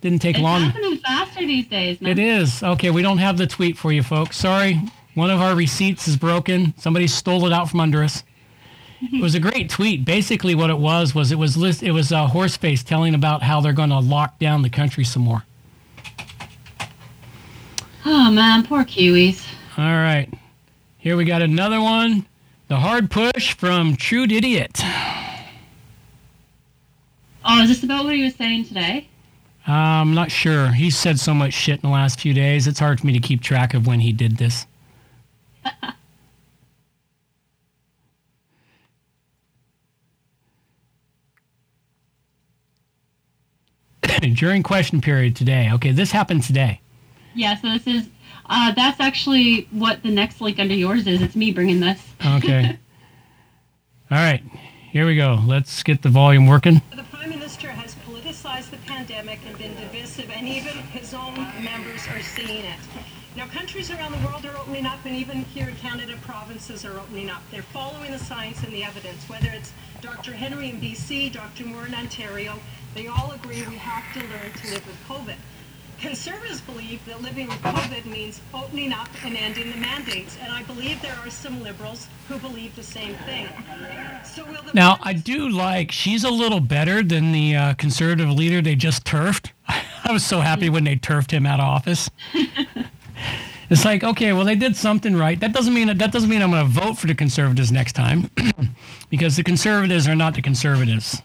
Didn't 0.02 0.20
take 0.20 0.36
It's 0.36 0.44
long. 0.44 0.62
happening 0.62 0.98
faster 0.98 1.40
these 1.42 1.68
days, 1.68 2.00
man. 2.02 2.12
It 2.12 2.20
is. 2.20 2.62
Okay, 2.64 2.92
we 2.92 3.02
don't 3.02 3.18
have 3.18 3.38
the 3.38 3.48
tweet 3.48 3.78
for 3.78 3.92
you 3.92 4.04
folks. 4.04 4.38
Sorry. 4.38 4.80
One 5.16 5.32
of 5.32 5.42
our 5.42 5.56
receipts 5.56 6.08
is 6.08 6.16
broken. 6.16 6.74
Somebody 6.78 7.08
stole 7.08 7.46
it 7.48 7.54
out 7.54 7.70
from 7.70 7.80
under 7.80 8.04
us. 8.04 8.24
It 9.02 9.22
was 9.22 9.36
a 9.36 9.40
great 9.40 9.70
tweet. 9.70 10.06
Basically 10.06 10.56
what 10.56 10.70
it 10.70 10.78
was 10.78 11.14
was 11.14 11.32
it 11.32 11.38
was 11.38 11.56
list 11.56 11.84
it 11.84 11.92
was 11.92 12.12
uh, 12.12 12.28
Horseface 12.28 12.84
telling 12.84 13.14
about 13.14 13.44
how 13.44 13.62
they're 13.62 13.74
going 13.74 13.90
to 13.90 14.00
lock 14.00 14.40
down 14.40 14.64
the 14.64 14.70
country 14.70 15.04
some 15.04 15.22
more. 15.22 15.44
Oh 18.06 18.32
man, 18.32 18.66
poor 18.66 18.84
Kiwis. 18.84 19.46
All 19.78 19.84
right. 19.84 20.32
Here 20.98 21.16
we 21.16 21.26
got 21.26 21.42
another 21.42 21.80
one. 21.80 22.26
The 22.68 22.78
hard 22.78 23.12
push 23.12 23.54
from 23.54 23.96
True 23.96 24.24
Idiot. 24.24 24.82
Oh, 27.46 27.62
is 27.62 27.70
this 27.70 27.84
about 27.84 28.04
what 28.04 28.16
he 28.16 28.24
was 28.24 28.36
saying 28.36 28.66
today? 28.66 29.08
Uh, 29.68 29.72
I'm 29.72 30.14
not 30.14 30.32
sure. 30.32 30.70
He 30.70 30.90
said 30.90 31.20
so 31.20 31.34
much 31.34 31.54
shit 31.54 31.76
in 31.76 31.90
the 31.90 31.94
last 31.94 32.20
few 32.20 32.34
days. 32.34 32.68
It's 32.68 32.80
hard 32.80 33.00
for 33.00 33.08
me 33.08 33.14
to 33.14 33.20
keep 33.20 33.42
track 33.42 33.74
of 33.74 33.86
when 33.88 34.00
he 34.00 34.12
did 34.12 34.38
this. 34.38 34.66
During 44.34 44.64
question 44.64 45.02
period 45.02 45.36
today. 45.36 45.70
Okay, 45.74 45.92
this 45.92 46.12
happened 46.12 46.44
today. 46.44 46.82
Yeah, 47.36 47.56
so 47.56 47.70
this 47.70 47.88
is 47.88 48.10
uh, 48.48 48.72
that's 48.74 49.00
actually 49.00 49.68
what 49.72 50.04
the 50.04 50.12
next 50.12 50.42
link 50.42 50.60
under 50.60 50.74
yours 50.74 51.06
is. 51.08 51.22
It's 51.22 51.36
me 51.36 51.52
bringing 51.52 51.80
this. 51.80 52.02
Okay. 52.26 52.78
All 54.12 54.18
right, 54.18 54.42
here 54.92 55.06
we 55.06 55.16
go. 55.16 55.40
Let's 55.46 55.84
get 55.84 56.02
the 56.02 56.10
volume 56.10 56.48
working. 56.48 56.82
The 56.96 57.04
Prime 57.04 57.30
Minister 57.30 57.68
has 57.68 57.96
politicized 58.08 58.70
the 58.70 58.78
pandemic 58.78 59.40
and 59.46 59.58
been 59.58 59.76
divisive, 59.76 60.32
and 60.32 60.48
even 60.48 60.74
his 60.78 61.14
own 61.14 61.36
members 61.62 62.08
are 62.08 62.22
seeing 62.22 62.64
it. 62.64 62.80
Now, 63.36 63.46
countries 63.48 63.92
around 63.92 64.14
the 64.14 64.26
world 64.26 64.46
are 64.46 64.58
opening 64.58 64.86
up, 64.86 64.98
and 65.06 65.16
even 65.16 65.44
here 65.44 65.68
in 65.68 65.76
Canada, 65.76 66.16
provinces 66.22 66.84
are 66.86 66.98
opening 66.98 67.30
up. 67.30 67.44
They're 67.52 67.62
following 67.62 68.12
the 68.12 68.18
science 68.18 68.64
and 68.64 68.74
the 68.74 68.84
evidence, 68.84 69.30
whether 69.30 69.50
it's 69.50 69.74
Dr. 70.02 70.32
Henry 70.34 70.70
in 70.70 70.82
BC, 70.82 71.34
Dr. 71.34 71.66
Moore 71.66 71.86
in 71.86 71.94
Ontario, 71.94 72.60
they 72.98 73.08
all 73.08 73.32
agree 73.32 73.62
we 73.70 73.76
have 73.76 74.12
to 74.14 74.20
learn 74.20 74.52
to 74.52 74.74
live 74.74 74.88
with 74.88 74.98
COVID. 75.08 75.36
Conservatives 76.00 76.62
believe 76.62 77.04
that 77.06 77.22
living 77.22 77.48
with 77.48 77.58
COVID 77.58 78.06
means 78.06 78.42
opening 78.56 78.92
up 78.92 79.08
and 79.24 79.38
ending 79.38 79.72
the 79.72 79.78
mandates, 79.78 80.36
and 80.42 80.52
I 80.52 80.64
believe 80.64 81.00
there 81.04 81.16
are 81.24 81.30
some 81.30 81.62
liberals 81.62 82.08
who 82.28 82.40
believe 82.40 82.76
the 82.76 82.84
same 82.84 83.14
thing. 83.26 83.48
So 84.26 84.46
will 84.46 84.64
the 84.64 84.74
Now, 84.74 84.98
I 85.04 85.14
do 85.14 85.48
like, 85.48 85.92
she's 85.92 86.24
a 86.24 86.30
little 86.30 86.60
better 86.60 87.04
than 87.04 87.32
the 87.32 87.56
uh, 87.56 87.74
conservative 87.76 88.32
leader 88.32 88.62
they 88.64 88.76
just 88.76 89.06
turfed. 89.06 89.54
I 89.68 90.12
was 90.12 90.26
so 90.26 90.40
happy 90.40 90.70
when 90.70 90.84
they 90.84 90.96
turfed 90.96 91.32
him 91.32 91.46
out 91.46 91.60
of 91.60 91.66
office. 91.66 92.10
it's 93.70 93.86
like, 93.86 94.04
okay, 94.04 94.34
well, 94.34 94.46
they 94.46 94.56
did 94.56 94.76
something 94.76 95.16
right. 95.16 95.40
That 95.40 95.54
doesn't 95.54 95.74
mean 95.74 95.96
that 95.96 96.12
doesn't 96.12 96.30
mean 96.30 96.42
I'm 96.42 96.52
going 96.52 96.66
to 96.66 96.72
vote 96.72 96.98
for 96.98 97.06
the 97.06 97.16
conservatives 97.16 97.72
next 97.72 97.94
time, 97.94 98.32
because 99.12 99.36
the 99.36 99.44
conservatives 99.44 100.08
are 100.08 100.16
not 100.16 100.34
the 100.34 100.42
conservatives. 100.42 101.22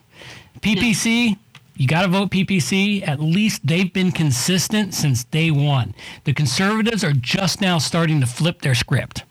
PPC, 0.61 1.37
you 1.75 1.87
got 1.87 2.03
to 2.03 2.07
vote 2.07 2.29
PPC. 2.31 3.07
At 3.07 3.19
least 3.19 3.65
they've 3.65 3.91
been 3.91 4.11
consistent 4.11 4.93
since 4.93 5.23
day 5.23 5.49
one. 5.51 5.95
The 6.23 6.33
conservatives 6.33 7.03
are 7.03 7.13
just 7.13 7.61
now 7.61 7.77
starting 7.79 8.19
to 8.21 8.27
flip 8.27 8.61
their 8.61 8.75
script 8.75 9.23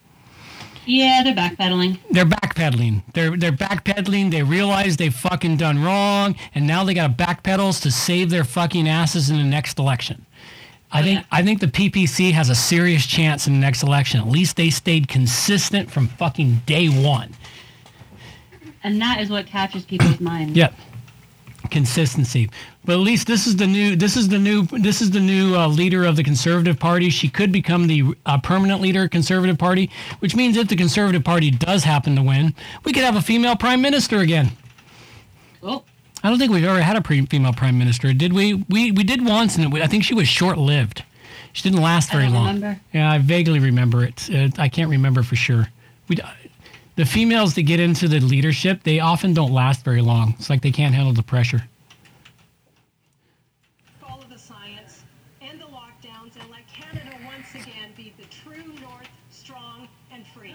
Yeah, 0.86 1.22
they're 1.22 1.34
backpedaling. 1.34 1.98
they're 2.10 2.24
backpedaling. 2.26 3.02
They're 3.14 3.36
they're 3.36 3.52
backpedaling. 3.52 4.30
They 4.32 4.42
realize 4.42 4.96
they've 4.96 5.14
fucking 5.14 5.56
done 5.58 5.82
wrong, 5.84 6.34
and 6.54 6.66
now 6.66 6.82
they 6.84 6.94
got 6.94 7.16
to 7.16 7.24
backpedals 7.24 7.80
to 7.82 7.90
save 7.92 8.30
their 8.30 8.44
fucking 8.44 8.88
asses 8.88 9.30
in 9.30 9.36
the 9.36 9.44
next 9.44 9.78
election. 9.78 10.26
I 10.94 11.02
think 11.02 11.24
I 11.30 11.42
think 11.42 11.60
the 11.60 11.68
PPC 11.68 12.32
has 12.32 12.50
a 12.50 12.54
serious 12.54 13.06
chance 13.06 13.46
in 13.46 13.52
the 13.54 13.60
next 13.60 13.82
election. 13.84 14.20
At 14.20 14.26
least 14.28 14.56
they 14.56 14.68
stayed 14.70 15.06
consistent 15.08 15.90
from 15.90 16.08
fucking 16.08 16.62
day 16.66 16.88
one. 16.88 17.30
And 18.84 19.00
that 19.00 19.20
is 19.20 19.30
what 19.30 19.46
captures 19.46 19.84
people's 19.84 20.20
minds. 20.20 20.56
Yep. 20.56 20.74
Consistency. 21.72 22.48
But 22.84 22.92
at 22.92 23.00
least 23.00 23.26
this 23.26 23.46
is 23.46 23.56
the 23.56 23.66
new 23.66 23.96
this 23.96 24.16
is 24.16 24.28
the 24.28 24.38
new 24.38 24.66
this 24.66 25.00
is 25.00 25.10
the 25.10 25.20
new 25.20 25.56
uh, 25.56 25.66
leader 25.66 26.04
of 26.04 26.16
the 26.16 26.22
Conservative 26.22 26.78
Party. 26.78 27.10
She 27.10 27.28
could 27.28 27.50
become 27.50 27.86
the 27.86 28.14
uh, 28.26 28.38
permanent 28.38 28.80
leader 28.80 29.04
of 29.04 29.10
Conservative 29.10 29.58
Party, 29.58 29.90
which 30.20 30.36
means 30.36 30.56
if 30.56 30.68
the 30.68 30.76
Conservative 30.76 31.24
Party 31.24 31.50
does 31.50 31.82
happen 31.84 32.14
to 32.16 32.22
win, 32.22 32.54
we 32.84 32.92
could 32.92 33.02
have 33.02 33.16
a 33.16 33.22
female 33.22 33.56
prime 33.56 33.80
minister 33.80 34.18
again. 34.18 34.52
Well, 35.60 35.84
I 36.22 36.28
don't 36.28 36.38
think 36.38 36.52
we've 36.52 36.64
ever 36.64 36.82
had 36.82 36.96
a 36.96 37.00
pre- 37.00 37.26
female 37.26 37.52
prime 37.52 37.78
minister, 37.78 38.12
did 38.12 38.32
we? 38.32 38.54
We 38.68 38.92
we 38.92 39.02
did 39.02 39.24
once, 39.24 39.56
and 39.56 39.74
it, 39.74 39.82
I 39.82 39.86
think 39.86 40.04
she 40.04 40.14
was 40.14 40.28
short 40.28 40.58
lived. 40.58 41.04
She 41.52 41.62
didn't 41.62 41.82
last 41.82 42.10
very 42.12 42.28
long. 42.28 42.54
remember. 42.54 42.80
Yeah, 42.92 43.10
I 43.10 43.18
vaguely 43.18 43.58
remember 43.58 44.04
it. 44.04 44.28
Uh, 44.32 44.48
I 44.58 44.68
can't 44.68 44.90
remember 44.90 45.22
for 45.22 45.36
sure. 45.36 45.68
We, 46.08 46.18
the 46.96 47.04
females 47.04 47.54
that 47.54 47.62
get 47.62 47.80
into 47.80 48.08
the 48.08 48.20
leadership, 48.20 48.82
they 48.82 49.00
often 49.00 49.32
don't 49.34 49.52
last 49.52 49.84
very 49.84 50.02
long. 50.02 50.34
It's 50.38 50.50
like 50.50 50.62
they 50.62 50.70
can't 50.70 50.94
handle 50.94 51.12
the 51.12 51.22
pressure. 51.22 51.64
follow 54.00 54.24
the 54.28 54.38
science, 54.38 55.02
end 55.40 55.60
the 55.60 55.64
lockdowns, 55.64 56.34
and 56.40 56.50
let 56.50 56.66
Canada 56.68 57.16
once 57.24 57.54
again 57.54 57.90
be 57.96 58.12
the 58.18 58.24
true 58.26 58.74
North, 58.80 59.08
strong 59.30 59.88
and 60.12 60.26
free. 60.26 60.54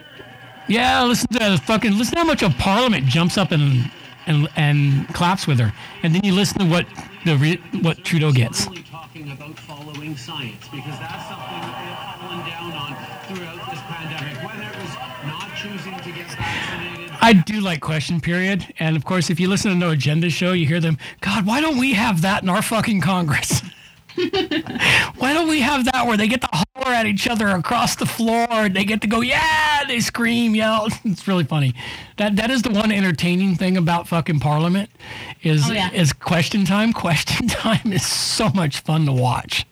Yeah, 0.67 1.03
listen 1.03 1.27
to 1.29 1.39
that 1.39 1.59
fucking 1.61 1.97
listen 1.97 2.15
to 2.15 2.19
how 2.21 2.25
much 2.25 2.43
of 2.43 2.55
Parliament 2.57 3.05
jumps 3.05 3.37
up 3.37 3.51
and 3.51 3.89
and 4.27 4.47
and 4.55 5.07
claps 5.13 5.47
with 5.47 5.59
her, 5.59 5.73
and 6.03 6.13
then 6.13 6.21
you 6.23 6.33
listen 6.33 6.59
to 6.59 6.65
what 6.65 6.85
the 7.25 7.37
re, 7.37 7.61
what 7.81 8.03
Trudeau 8.03 8.31
gets. 8.31 8.65
Talking 8.91 9.31
about 9.31 9.57
following 9.59 10.15
science 10.15 10.67
because 10.67 10.99
that's 10.99 11.27
something 11.29 11.59
that 11.61 11.75
they 11.79 11.89
have 11.89 12.19
fallen 12.21 12.39
down 12.45 12.73
on 12.73 12.93
throughout 13.25 13.71
this 13.71 13.79
pandemic. 13.81 14.37
Whether 14.43 14.69
it 14.69 14.77
was 14.77 14.95
not 15.25 15.49
choosing 15.55 15.56
to 15.56 15.56
get 15.56 15.56
vaccinated. 15.56 15.56
I 17.19 17.33
do 17.45 17.59
like 17.61 17.81
question 17.81 18.21
period, 18.21 18.73
and 18.79 18.95
of 18.95 19.03
course, 19.03 19.29
if 19.29 19.39
you 19.39 19.49
listen 19.49 19.71
to 19.71 19.77
No 19.77 19.89
Agenda 19.91 20.29
show, 20.29 20.53
you 20.53 20.65
hear 20.65 20.79
them. 20.79 20.97
God, 21.21 21.45
why 21.45 21.61
don't 21.61 21.77
we 21.77 21.93
have 21.93 22.21
that 22.21 22.43
in 22.43 22.49
our 22.49 22.61
fucking 22.61 23.01
Congress? 23.01 23.61
why 25.17 25.33
don't 25.33 25.47
we 25.47 25.61
have 25.61 25.85
that 25.85 26.05
where 26.07 26.17
they 26.17 26.27
get 26.27 26.41
to 26.41 26.49
holler 26.51 26.91
at 26.93 27.05
each 27.05 27.27
other 27.27 27.49
across 27.49 27.95
the 27.95 28.05
floor? 28.05 28.47
and 28.49 28.75
They 28.75 28.83
get 28.85 29.01
to 29.01 29.07
go, 29.07 29.21
yeah, 29.21 29.83
they 29.87 29.99
scream, 29.99 30.55
yell. 30.55 30.87
It's 31.03 31.27
really 31.27 31.43
funny. 31.43 31.73
That 32.17 32.35
that 32.37 32.49
is 32.49 32.61
the 32.63 32.71
one 32.71 32.91
entertaining 32.91 33.55
thing 33.55 33.77
about 33.77 34.07
fucking 34.07 34.39
Parliament 34.39 34.89
is 35.43 35.69
Oh, 35.69 35.73
yeah. 35.73 35.91
is 35.91 36.13
question 36.13 36.65
time. 36.65 36.93
Question 36.93 37.47
time 37.47 37.91
is 37.93 38.05
so 38.05 38.49
much 38.49 38.79
fun 38.81 39.05
to 39.05 39.11
watch, 39.11 39.65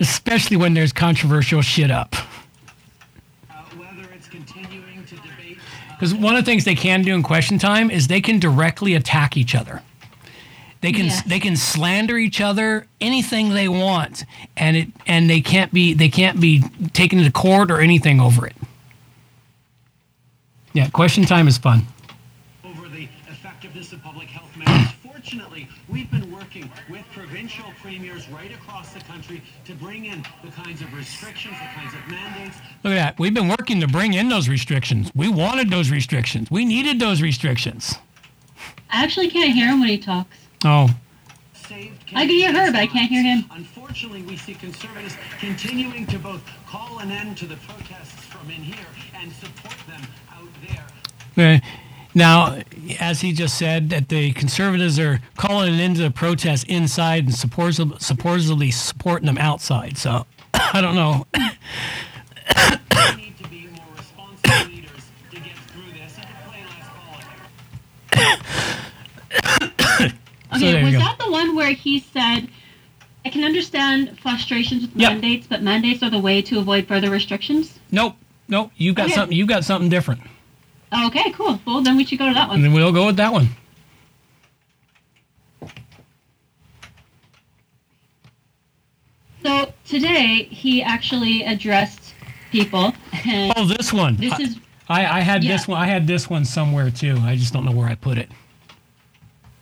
especially 0.00 0.56
when 0.56 0.74
there's 0.74 0.92
controversial 0.92 1.62
shit 1.62 1.90
up. 1.90 2.14
Uh, 3.50 3.62
whether 3.76 4.08
it's 4.12 4.28
continuing 4.28 5.04
to 5.06 5.16
debate. 5.16 5.58
Uh, 5.58 5.90
Because 6.02 6.16
one 6.16 6.34
of 6.34 6.44
the 6.44 6.50
things 6.50 6.64
they 6.64 6.74
can 6.74 7.02
do 7.02 7.14
in 7.14 7.22
question 7.22 7.60
time 7.60 7.88
is 7.88 8.08
they 8.08 8.20
can 8.20 8.40
directly 8.40 8.94
attack 8.94 9.36
each 9.36 9.54
other. 9.54 9.82
They 10.80 10.90
can 10.90 11.04
Yes. 11.04 11.22
they 11.22 11.38
can 11.38 11.56
slander 11.56 12.18
each 12.18 12.40
other 12.40 12.88
anything 13.00 13.50
they 13.50 13.68
want, 13.68 14.24
and 14.56 14.76
it 14.76 14.88
and 15.06 15.30
they 15.30 15.40
can't 15.40 15.72
be 15.72 15.94
they 15.94 16.08
can't 16.08 16.40
be 16.40 16.64
taken 16.92 17.22
to 17.22 17.30
court 17.30 17.70
or 17.70 17.80
anything 17.80 18.20
over 18.20 18.44
it. 18.48 18.56
Yeah, 20.72 20.88
question 20.88 21.24
time 21.24 21.46
is 21.46 21.56
fun. 21.56 21.86
over 22.64 22.88
the 22.88 23.06
effectiveness 23.28 23.92
of 23.92 24.02
public 24.02 24.26
health 24.26 24.56
measures. 24.56 24.88
Fortunately, 25.04 25.68
we've 25.88 26.10
been 26.10 26.32
working 26.32 26.68
with 26.90 27.04
provincial 27.32 27.72
premiers 27.80 28.28
right 28.28 28.52
across 28.52 28.92
the 28.92 29.00
country 29.00 29.40
to 29.64 29.72
bring 29.72 30.04
in 30.04 30.22
the 30.44 30.50
kinds 30.50 30.82
of 30.82 30.92
restrictions, 30.92 31.54
the 31.58 31.80
kinds 31.80 31.94
of 31.94 32.06
mandates 32.06 32.58
Look 32.84 32.92
at 32.92 32.96
that. 32.96 33.18
We've 33.18 33.32
been 33.32 33.48
working 33.48 33.80
to 33.80 33.88
bring 33.88 34.12
in 34.12 34.28
those 34.28 34.50
restrictions. 34.50 35.10
We 35.14 35.30
wanted 35.30 35.70
those 35.70 35.90
restrictions. 35.90 36.50
We 36.50 36.66
needed 36.66 37.00
those 37.00 37.22
restrictions. 37.22 37.94
I 38.90 39.02
actually 39.02 39.30
can't 39.30 39.54
hear 39.54 39.68
him 39.68 39.80
when 39.80 39.88
he 39.88 39.96
talks. 39.96 40.36
Oh, 40.62 40.90
I 41.70 42.26
can 42.26 42.28
hear 42.28 42.52
her, 42.52 42.70
but 42.70 42.80
I 42.80 42.86
can't 42.86 43.08
hear 43.08 43.22
him. 43.22 43.46
Unfortunately, 43.50 44.20
we 44.20 44.36
see 44.36 44.52
conservatives 44.52 45.16
continuing 45.40 46.06
to 46.08 46.18
both 46.18 46.42
call 46.66 46.98
an 46.98 47.10
end 47.10 47.38
to 47.38 47.46
the 47.46 47.56
protests 47.56 48.26
from 48.26 48.50
in 48.50 48.60
here 48.60 48.86
and 49.14 49.32
support 49.32 49.76
them 49.88 50.02
out 50.30 50.48
there. 50.68 51.56
Uh, 51.56 51.60
Now, 52.14 52.58
as 53.00 53.22
he 53.22 53.32
just 53.32 53.56
said, 53.58 53.88
that 53.90 54.08
the 54.10 54.32
conservatives 54.32 54.98
are 54.98 55.20
calling 55.36 55.72
it 55.74 55.80
into 55.80 56.02
the 56.02 56.10
protests 56.10 56.64
inside 56.64 57.24
and 57.24 57.34
supposedly, 57.34 57.96
supposedly 58.00 58.70
supporting 58.70 59.26
them 59.26 59.38
outside. 59.38 59.96
So 59.96 60.26
I 60.54 60.80
don't 60.80 60.94
know. 60.94 61.26
We 63.16 63.16
need 63.22 63.36
to 63.38 63.48
be 63.48 63.68
more 63.74 63.84
responsible 63.96 64.70
leaders 64.70 65.10
to 65.30 65.36
get 65.40 65.56
through 65.72 65.92
this 65.94 66.16
and 66.18 66.26
to 66.26 66.34
play 66.50 66.62
less 66.68 66.88
politics. 69.78 70.14
Okay, 70.54 70.82
was 70.84 70.92
that 70.94 71.16
the 71.18 71.30
one 71.30 71.56
where 71.56 71.72
he 71.72 71.98
said, 72.00 72.48
I 73.24 73.30
can 73.30 73.42
understand 73.44 74.18
frustrations 74.20 74.82
with 74.82 74.94
Yep. 74.96 75.12
mandates, 75.12 75.46
but 75.48 75.62
mandates 75.62 76.02
are 76.02 76.10
the 76.10 76.18
way 76.18 76.42
to 76.42 76.58
avoid 76.58 76.86
further 76.86 77.08
restrictions? 77.10 77.78
Nope, 77.90 78.16
nope. 78.48 78.70
You 78.76 78.92
got 78.92 79.06
Okay. 79.06 79.14
something. 79.14 79.36
You 79.36 79.46
got 79.46 79.64
something 79.64 79.88
different, 79.88 80.20
Okay, 80.92 81.30
cool. 81.32 81.58
Well, 81.66 81.80
then 81.80 81.96
we 81.96 82.04
should 82.04 82.18
go 82.18 82.28
to 82.28 82.34
that 82.34 82.48
one. 82.48 82.56
and 82.56 82.64
then 82.64 82.72
we'll 82.72 82.92
go 82.92 83.06
with 83.06 83.16
that 83.16 83.32
one. 83.32 83.48
So 89.42 89.72
today, 89.84 90.44
he 90.44 90.82
actually 90.82 91.42
addressed 91.44 92.14
people, 92.50 92.92
and 93.26 93.52
Oh, 93.56 93.64
this 93.64 93.92
one. 93.92 94.16
this 94.16 94.32
I, 94.32 94.42
is 94.42 94.56
I, 94.88 95.06
I 95.18 95.20
had 95.20 95.42
this 95.42 95.66
one. 95.66 95.80
I 95.80 95.86
had 95.86 96.06
this 96.06 96.30
one 96.30 96.44
somewhere 96.44 96.90
too. 96.90 97.16
I 97.22 97.34
just 97.36 97.52
don't 97.52 97.64
know 97.64 97.72
where 97.72 97.88
I 97.88 97.94
put 97.94 98.18
it. 98.18 98.30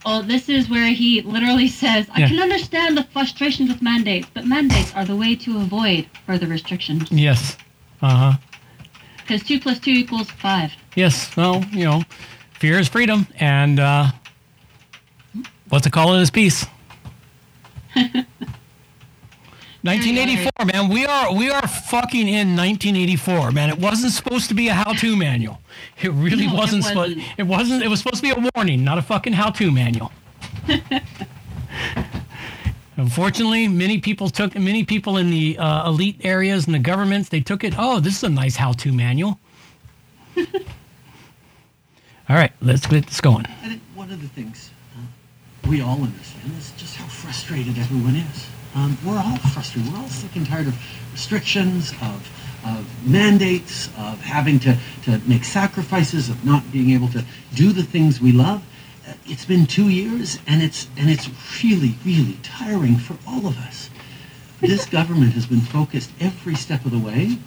Oh, 0.05 0.23
this 0.23 0.48
is 0.48 0.69
where 0.70 0.86
he 0.93 1.20
literally 1.23 1.69
says, 1.69 2.09
I 2.15 2.20
Yeah. 2.20 2.28
can 2.28 2.40
understand 2.40 2.97
the 2.97 3.05
frustrations 3.05 3.69
with 3.69 3.82
mandates, 3.82 4.28
but 4.32 4.47
mandates 4.47 4.94
are 4.94 5.05
the 5.05 5.15
way 5.15 5.35
to 5.36 5.59
avoid 5.59 6.07
further 6.27 6.47
restrictions. 6.47 7.11
Yes. 7.11 7.57
Uh 8.01 8.32
huh. 8.32 8.32
Because 9.19 9.43
2 9.43 9.61
plus 9.61 9.78
2 9.78 9.90
equals 9.90 10.31
5. 10.31 10.73
Yes. 10.94 11.34
Well, 11.36 11.64
you 11.70 11.84
know, 11.84 12.02
fear 12.58 12.78
is 12.78 12.88
freedom, 12.88 13.26
and 13.38 13.78
uh, 13.80 14.10
what's 15.68 15.86
it 15.86 15.92
called 15.92 16.14
in 16.14 16.20
his 16.20 16.30
piece? 16.30 16.66
1984, 19.82 20.66
man. 20.66 20.88
We 20.90 21.06
are 21.06 21.32
we 21.34 21.48
are 21.50 21.66
fucking 21.66 22.28
in 22.28 22.54
1984, 22.54 23.50
man. 23.52 23.70
It 23.70 23.78
wasn't 23.78 24.12
supposed 24.12 24.48
to 24.50 24.54
be 24.54 24.68
a 24.68 24.74
how-to 24.74 25.16
manual. 25.16 25.58
It 26.02 26.12
really 26.12 26.46
No, 26.46 26.54
wasn't. 26.54 26.84
supposed. 26.84 27.16
wasn't. 27.16 27.38
It 27.38 27.42
wasn't. 27.44 27.82
It 27.82 27.88
was 27.88 28.00
supposed 28.00 28.16
to 28.16 28.22
be 28.22 28.30
a 28.30 28.50
warning, 28.54 28.84
not 28.84 28.98
a 28.98 29.02
fucking 29.02 29.32
how-to 29.32 29.70
manual. 29.70 30.12
Unfortunately, 32.96 33.66
many 33.68 33.98
people 33.98 34.28
took 34.28 34.54
many 34.58 34.84
people 34.84 35.16
in 35.16 35.30
the 35.30 35.56
uh, 35.58 35.88
elite 35.88 36.20
areas 36.24 36.66
and 36.66 36.74
the 36.74 36.78
governments. 36.78 37.30
They 37.30 37.40
took 37.40 37.64
it. 37.64 37.72
Oh, 37.78 38.00
this 38.00 38.16
is 38.18 38.24
a 38.24 38.28
nice 38.28 38.56
how-to 38.56 38.92
manual. 38.92 39.38
All 42.31 42.36
right, 42.36 42.52
let's 42.61 42.86
get 42.86 43.07
this 43.07 43.20
going. 43.20 43.44
I 43.44 43.69
think 43.69 43.82
one 43.97 44.12
of 44.12 44.23
the 44.23 44.28
things 44.28 44.70
uh, 44.97 45.01
we 45.69 45.81
all 45.81 46.01
understand 46.01 46.57
is 46.57 46.70
just 46.77 46.94
how 46.94 47.09
frustrated 47.09 47.77
everyone 47.77 48.15
is. 48.15 48.47
Um, 48.77 48.97
we're 49.05 49.19
all 49.19 49.36
frustrated. 49.39 49.93
We're 49.93 49.98
all 49.98 50.07
sick 50.07 50.36
and 50.36 50.47
tired 50.47 50.69
of 50.69 50.78
restrictions, 51.11 51.90
of, 52.01 52.31
of 52.65 52.86
mandates, 53.05 53.89
of 53.98 54.20
having 54.20 54.61
to, 54.61 54.78
to 55.07 55.20
make 55.27 55.43
sacrifices, 55.43 56.28
of 56.28 56.44
not 56.44 56.70
being 56.70 56.90
able 56.90 57.09
to 57.09 57.24
do 57.57 57.73
the 57.73 57.82
things 57.82 58.20
we 58.20 58.31
love. 58.31 58.62
Uh, 59.09 59.15
It's 59.27 59.44
been 59.44 59.66
two 59.66 59.89
years, 59.89 60.39
and 60.47 60.62
it's 60.62 60.86
and 60.97 61.11
it's 61.11 61.28
really, 61.65 61.97
really 62.05 62.39
tiring 62.44 62.94
for 62.94 63.16
all 63.27 63.48
of 63.48 63.59
us. 63.59 63.90
This 64.61 64.86
government 64.98 65.32
has 65.32 65.47
been 65.47 65.62
focused 65.62 66.12
every 66.20 66.55
step 66.55 66.85
of 66.85 66.93
the 66.93 67.01
way 67.01 67.39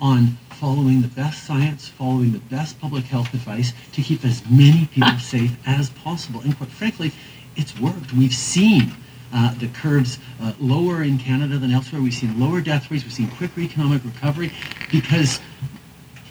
on 0.00 0.36
following 0.60 1.02
the 1.02 1.08
best 1.08 1.44
science, 1.44 1.88
following 1.88 2.32
the 2.32 2.38
best 2.38 2.80
public 2.80 3.04
health 3.04 3.32
advice 3.34 3.72
to 3.92 4.02
keep 4.02 4.24
as 4.24 4.42
many 4.48 4.86
people 4.86 5.18
safe 5.20 5.56
as 5.66 5.90
possible. 5.90 6.40
And 6.40 6.56
quite 6.56 6.70
frankly, 6.70 7.12
it's 7.56 7.78
worked. 7.78 8.12
We've 8.12 8.34
seen 8.34 8.92
uh, 9.32 9.54
the 9.54 9.68
curves 9.68 10.18
uh, 10.40 10.52
lower 10.58 11.02
in 11.02 11.18
Canada 11.18 11.58
than 11.58 11.70
elsewhere. 11.70 12.00
We've 12.00 12.14
seen 12.14 12.38
lower 12.40 12.60
death 12.60 12.90
rates. 12.90 13.04
We've 13.04 13.12
seen 13.12 13.30
quicker 13.30 13.60
economic 13.60 14.04
recovery 14.04 14.52
because 14.90 15.40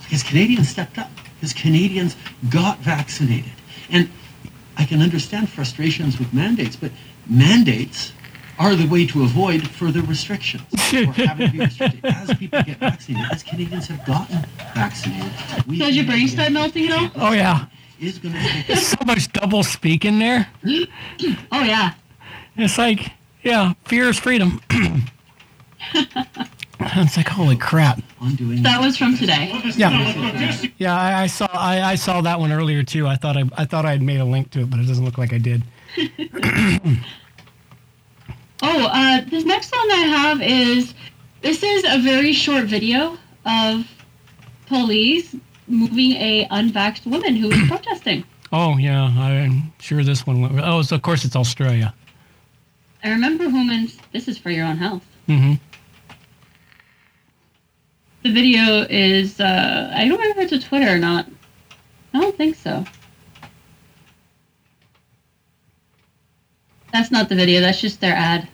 because 0.03 0.23
Canadians 0.23 0.69
stepped 0.69 0.97
up. 0.97 1.09
Because 1.35 1.53
Canadians 1.53 2.15
got 2.49 2.79
vaccinated. 2.79 3.51
And 3.89 4.09
I 4.77 4.85
can 4.85 5.01
understand 5.01 5.49
frustrations 5.49 6.19
with 6.19 6.33
mandates, 6.33 6.75
but 6.75 6.91
mandates 7.27 8.13
are 8.57 8.75
the 8.75 8.87
way 8.87 9.05
to 9.07 9.23
avoid 9.23 9.67
further 9.67 10.01
restrictions 10.01 10.63
or 10.93 11.05
having 11.13 11.47
to 11.47 11.53
be 11.53 11.59
restricted 11.59 12.05
as 12.05 12.33
people 12.35 12.61
get 12.63 12.77
vaccinated, 12.77 13.31
as 13.31 13.43
Canadians 13.43 13.87
have 13.87 14.05
gotten 14.05 14.45
vaccinated. 14.73 15.31
we 15.67 15.79
So 15.79 15.85
is 15.87 15.95
your 15.95 16.05
brain 16.05 16.27
get 16.27 16.33
start 16.33 16.51
melting 16.51 16.87
at 16.87 17.15
all? 17.15 17.29
Oh 17.29 17.33
yeah, 17.33 17.65
Is 17.99 18.17
going 18.19 18.33
to 18.35 18.63
take 18.63 18.77
so 18.77 18.97
much 19.05 19.31
double 19.33 19.63
speak 19.63 20.05
in 20.05 20.19
there. 20.19 20.47
Oh, 21.51 21.63
yeah. 21.63 21.93
It's 22.57 22.77
like, 22.77 23.11
yeah, 23.43 23.73
fear 23.85 24.09
is 24.09 24.19
freedom. 24.19 24.61
it's 25.93 27.17
like 27.17 27.27
holy 27.27 27.55
crap. 27.57 28.01
That 28.21 28.81
was 28.81 28.97
from 28.97 29.17
today. 29.17 29.61
Yeah, 29.77 30.61
yeah. 30.77 30.95
I, 30.95 31.23
I 31.23 31.27
saw 31.27 31.47
I, 31.53 31.81
I 31.81 31.95
saw 31.95 32.21
that 32.21 32.39
one 32.39 32.51
earlier 32.51 32.83
too. 32.83 33.07
I 33.07 33.15
thought 33.15 33.37
I 33.37 33.43
I 33.57 33.65
thought 33.65 33.85
I 33.85 33.91
had 33.91 34.01
made 34.01 34.19
a 34.19 34.25
link 34.25 34.51
to 34.51 34.61
it, 34.61 34.69
but 34.69 34.79
it 34.79 34.87
doesn't 34.87 35.05
look 35.05 35.17
like 35.17 35.31
I 35.31 35.37
did. 35.37 35.63
Oh, 38.67 38.87
uh, 38.91 39.21
this 39.29 39.43
next 39.45 39.71
one 39.71 39.91
I 39.91 40.03
have 40.19 40.41
is 40.41 40.93
this 41.41 41.61
is 41.61 41.83
a 41.87 41.99
very 42.01 42.33
short 42.33 42.65
video 42.65 43.17
of 43.45 43.85
police 44.65 45.35
moving 45.67 46.13
a 46.13 46.47
unvaxxed 46.47 47.05
woman 47.05 47.35
who 47.35 47.49
was 47.49 47.59
protesting. 47.67 48.23
Oh 48.51 48.77
yeah, 48.77 49.03
I'm 49.17 49.71
sure 49.79 50.03
this 50.03 50.25
one. 50.25 50.41
Went, 50.41 50.59
oh, 50.63 50.81
so 50.81 50.95
of 50.95 51.03
course 51.03 51.25
it's 51.25 51.35
Australia. 51.35 51.93
I 53.03 53.09
remember 53.11 53.43
humans. 53.43 53.97
This 54.11 54.27
is 54.27 54.37
for 54.37 54.49
your 54.49 54.65
own 54.65 54.77
health. 54.77 55.03
hmm 55.27 55.53
The 58.23 58.31
video 58.31 58.81
is. 58.89 59.39
Uh, 59.39 59.91
I 59.95 60.07
don't 60.07 60.19
remember 60.19 60.41
if 60.41 60.51
it's 60.51 60.65
a 60.65 60.67
Twitter 60.67 60.91
or 60.91 60.97
not. 60.97 61.27
I 62.15 62.19
don't 62.19 62.35
think 62.35 62.55
so. 62.55 62.83
That's 66.91 67.11
not 67.11 67.29
the 67.29 67.35
video. 67.35 67.61
That's 67.61 67.79
just 67.81 67.99
their 68.01 68.15
ad. 68.15 68.47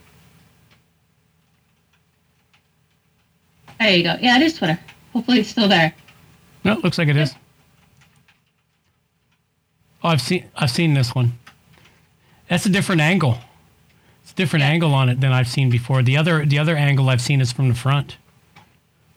There 3.81 3.97
you 3.97 4.03
go. 4.03 4.15
Yeah, 4.21 4.37
it 4.37 4.43
is 4.43 4.57
Twitter. 4.59 4.79
Hopefully, 5.11 5.39
it's 5.39 5.49
still 5.49 5.67
there. 5.67 5.91
No, 6.63 6.73
it 6.73 6.83
looks 6.83 6.99
like 6.99 7.07
it 7.07 7.17
is. 7.17 7.33
Oh, 10.03 10.09
I've 10.09 10.21
seen 10.21 10.45
I've 10.55 10.69
seen 10.69 10.93
this 10.93 11.15
one. 11.15 11.39
That's 12.47 12.67
a 12.67 12.69
different 12.69 13.01
angle. 13.01 13.39
It's 14.21 14.33
a 14.33 14.35
different 14.35 14.63
angle 14.63 14.93
on 14.93 15.09
it 15.09 15.19
than 15.19 15.31
I've 15.31 15.47
seen 15.47 15.71
before. 15.71 16.03
The 16.03 16.15
other 16.15 16.45
the 16.45 16.59
other 16.59 16.75
angle 16.75 17.09
I've 17.09 17.21
seen 17.21 17.41
is 17.41 17.51
from 17.51 17.69
the 17.69 17.75
front. 17.75 18.17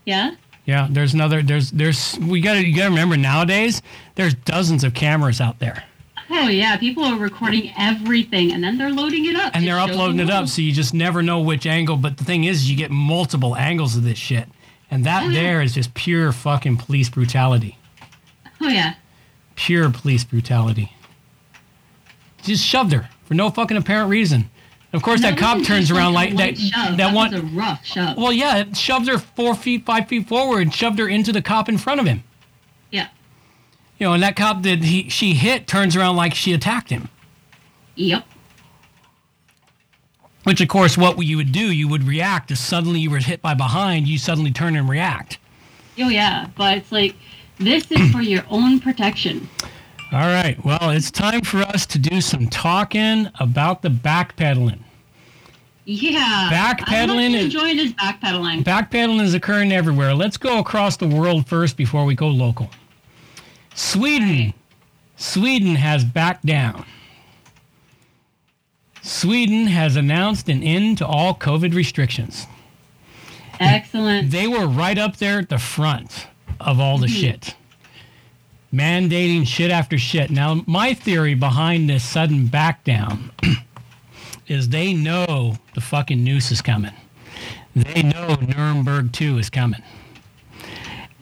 Yeah. 0.07 0.35
Yeah, 0.65 0.89
there's 0.91 1.13
another 1.13 1.43
there's 1.43 1.71
there's 1.71 2.19
we 2.19 2.41
got 2.41 2.55
to 2.55 2.67
you 2.67 2.75
got 2.75 2.85
to 2.85 2.91
remember 2.91 3.19
nowadays 3.19 3.83
there's 4.15 4.33
dozens 4.33 4.83
of 4.83 4.95
cameras 4.95 5.43
out 5.43 5.59
there. 5.59 5.85
Oh 6.31 6.49
yeah, 6.49 6.77
people 6.79 7.05
are 7.05 7.19
recording 7.19 7.71
everything 7.79 8.53
and 8.53 8.65
then 8.65 8.79
they're 8.79 8.91
loading 8.91 9.27
it 9.27 9.37
up. 9.37 9.55
and 9.55 9.67
they're 9.67 9.79
uploading 9.79 10.21
it 10.21 10.31
up, 10.31 10.49
so 10.49 10.63
you 10.63 10.73
just 10.73 10.95
never 10.95 11.23
know 11.23 11.41
which 11.41 11.67
angle. 11.67 11.97
But 11.97 12.17
the 12.17 12.25
thing 12.25 12.45
is, 12.45 12.71
you 12.71 12.77
get 12.77 12.91
multiple 12.91 13.55
angles 13.57 13.95
of 13.97 14.05
this 14.05 14.19
shit, 14.19 14.49
and 14.91 15.05
that 15.05 15.25
Oh, 15.25 15.29
yeah. 15.29 15.43
there 15.43 15.63
is 15.63 15.75
just 15.75 15.95
pure 15.95 16.33
fucking 16.33 16.77
police 16.77 17.09
brutality. 17.09 17.79
Oh 18.61 18.69
yeah. 18.69 18.95
Pure 19.57 19.91
police 19.91 20.25
brutality. 20.25 20.93
Just 22.43 22.65
shoved 22.65 22.93
her 22.93 23.09
for 23.25 23.35
no 23.35 23.51
fucking 23.51 23.77
apparent 23.77 24.11
reason. 24.11 24.51
Of 24.93 25.03
course, 25.03 25.23
that 25.23 25.33
That 25.37 25.39
cop 25.41 25.63
turns 25.65 25.91
around 25.91 26.13
like 26.13 26.37
that. 26.37 26.57
shove. 26.57 26.97
That 26.99 27.15
one. 27.15 27.33
was 27.33 27.41
a 27.41 27.45
rough 27.47 27.85
shove. 27.85 28.17
Well, 28.17 28.33
yeah, 28.33 28.59
it 28.59 28.77
shoved 28.77 29.09
her 29.09 29.19
four 29.19 29.55
feet, 29.57 29.85
five 29.85 30.07
feet 30.07 30.29
forward, 30.29 30.73
shoved 30.73 30.99
her 31.01 31.09
into 31.09 31.33
the 31.33 31.43
cop 31.43 31.69
in 31.69 31.79
front 31.79 32.01
of 32.01 32.07
him. 32.07 32.23
yeah. 32.91 33.09
You 33.99 34.09
know, 34.09 34.13
and 34.15 34.23
that 34.25 34.35
cop 34.37 34.63
that 34.65 34.81
he 34.85 35.09
she 35.09 35.35
hit 35.35 35.67
turns 35.69 35.95
around 35.97 36.17
like 36.17 36.35
she 36.35 36.53
attacked 36.53 36.91
him. 36.91 37.09
Yep. 37.95 38.25
Which, 40.45 40.61
of 40.61 40.69
course, 40.69 40.97
what 40.97 41.19
you 41.25 41.37
would 41.37 41.53
do, 41.53 41.73
you 41.73 41.89
would 41.89 42.05
react. 42.05 42.51
If 42.51 42.59
suddenly 42.59 43.01
you 43.01 43.11
were 43.11 43.19
hit 43.19 43.41
by 43.43 43.55
behind, 43.55 44.07
you 44.07 44.19
suddenly 44.19 44.53
turn 44.53 44.77
and 44.77 44.89
react. 44.89 45.39
Oh 45.99 46.09
yeah, 46.09 46.49
but 46.57 46.79
it's 46.79 46.93
like 46.93 47.15
this 47.59 47.91
is 47.91 48.11
for 48.11 48.21
your 48.21 48.45
own 48.51 48.81
protection. 48.81 49.49
All 50.13 50.21
right. 50.21 50.63
Well, 50.65 50.91
it's 50.91 51.11
time 51.11 51.43
for 51.43 51.59
us 51.59 51.87
to 51.87 51.99
do 51.99 52.21
some 52.21 52.49
talking 52.49 53.29
about 53.41 53.83
the 53.83 53.89
backpedaling. 53.89 54.81
Yeah. 55.87 56.51
Backpedaling 56.53 57.27
I'm 57.29 57.35
is- 57.35 57.45
enjoying 57.47 57.79
backpedaling. 57.95 58.65
Backpedaling 58.65 59.21
is 59.23 59.35
occurring 59.35 59.73
everywhere. 59.73 60.15
Let's 60.15 60.37
go 60.37 60.59
across 60.59 60.97
the 60.97 61.09
world 61.09 61.47
first 61.47 61.77
before 61.77 62.05
we 62.05 62.15
go 62.15 62.29
local. 62.29 62.71
Sweden. 63.75 64.55
Sweden 65.17 65.75
has 65.77 66.05
backed 66.05 66.45
down. 66.47 66.85
Sweden 69.05 69.67
has 69.67 69.97
announced 69.97 70.49
an 70.49 70.63
end 70.63 70.97
to 70.97 71.07
all 71.07 71.35
COVID 71.35 71.75
restrictions. 71.75 72.47
Excellent. 73.61 74.31
They 74.31 74.49
were 74.49 74.67
right 74.67 74.97
up 74.97 75.19
there 75.19 75.39
at 75.39 75.51
the 75.51 75.59
front 75.59 76.27
of 76.59 76.81
all 76.81 76.97
the 76.97 77.07
mm-hmm. 77.07 77.15
shit. 77.15 77.55
Mandating 78.73 79.47
shit 79.47 79.71
after 79.71 79.99
shit. 79.99 80.31
Now, 80.31 80.63
my 80.67 80.95
theory 80.95 81.35
behind 81.35 81.89
this 81.89 82.03
sudden 82.03 82.47
back 82.47 82.83
down 82.83 83.31
is 84.49 84.71
they 84.71 84.95
know 84.95 85.59
the 85.75 85.83
fucking 85.83 86.25
noose 86.25 86.51
is 86.51 86.63
coming. 86.63 86.95
They 87.77 88.03
know 88.03 88.37
Nuremberg 88.37 89.13
2 89.13 89.37
is 89.37 89.51
coming. 89.51 89.83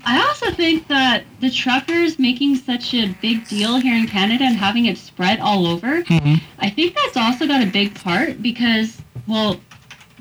I 0.04 0.20
also 0.26 0.50
think 0.50 0.88
that 0.88 1.24
the 1.40 1.50
truckers 1.50 2.18
making 2.18 2.56
such 2.56 2.92
a 2.94 3.14
big 3.20 3.46
deal 3.48 3.76
here 3.76 3.96
in 3.96 4.06
Canada 4.06 4.44
and 4.44 4.56
having 4.56 4.86
it 4.86 4.98
spread 4.98 5.40
all 5.40 5.66
over, 5.66 6.02
Mm-hmm. 6.02 6.34
I 6.58 6.70
think 6.70 6.94
that's 6.94 7.16
also 7.16 7.46
got 7.46 7.62
a 7.62 7.70
big 7.70 7.94
part 7.94 8.42
because, 8.42 9.00
well, 9.26 9.60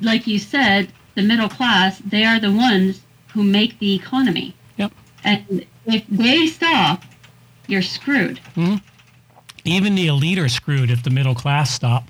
like 0.01 0.27
you 0.27 0.39
said, 0.39 0.91
the 1.15 1.21
middle 1.21 1.49
class, 1.49 1.99
they 1.99 2.23
are 2.23 2.39
the 2.39 2.51
ones 2.51 3.01
who 3.33 3.43
make 3.43 3.77
the 3.79 3.93
economy. 3.95 4.55
Yep. 4.77 4.91
And 5.23 5.65
if 5.85 6.05
they 6.07 6.47
stop, 6.47 7.03
you're 7.67 7.81
screwed. 7.81 8.39
Hmm. 8.55 8.75
Even 9.63 9.95
the 9.95 10.07
elite 10.07 10.39
are 10.39 10.49
screwed 10.49 10.89
if 10.89 11.03
the 11.03 11.09
middle 11.09 11.35
class 11.35 11.71
stop. 11.71 12.07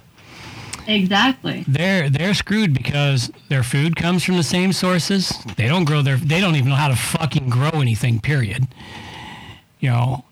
Exactly. 0.88 1.64
They're 1.68 2.10
they're 2.10 2.34
screwed 2.34 2.74
because 2.74 3.32
their 3.50 3.64
food 3.64 3.96
comes 3.96 4.24
from 4.24 4.38
the 4.38 4.44
same 4.44 4.74
sources. 4.74 5.34
They 5.58 5.68
don't 5.68 5.86
grow 5.86 6.02
their 6.02 6.18
they 6.18 6.40
don't 6.40 6.56
even 6.56 6.70
know 6.70 6.76
how 6.76 6.90
to 6.90 6.96
fucking 6.96 7.50
grow 7.50 7.70
anything, 7.82 8.20
period. 8.20 8.68
You 9.80 9.90
know, 9.90 10.26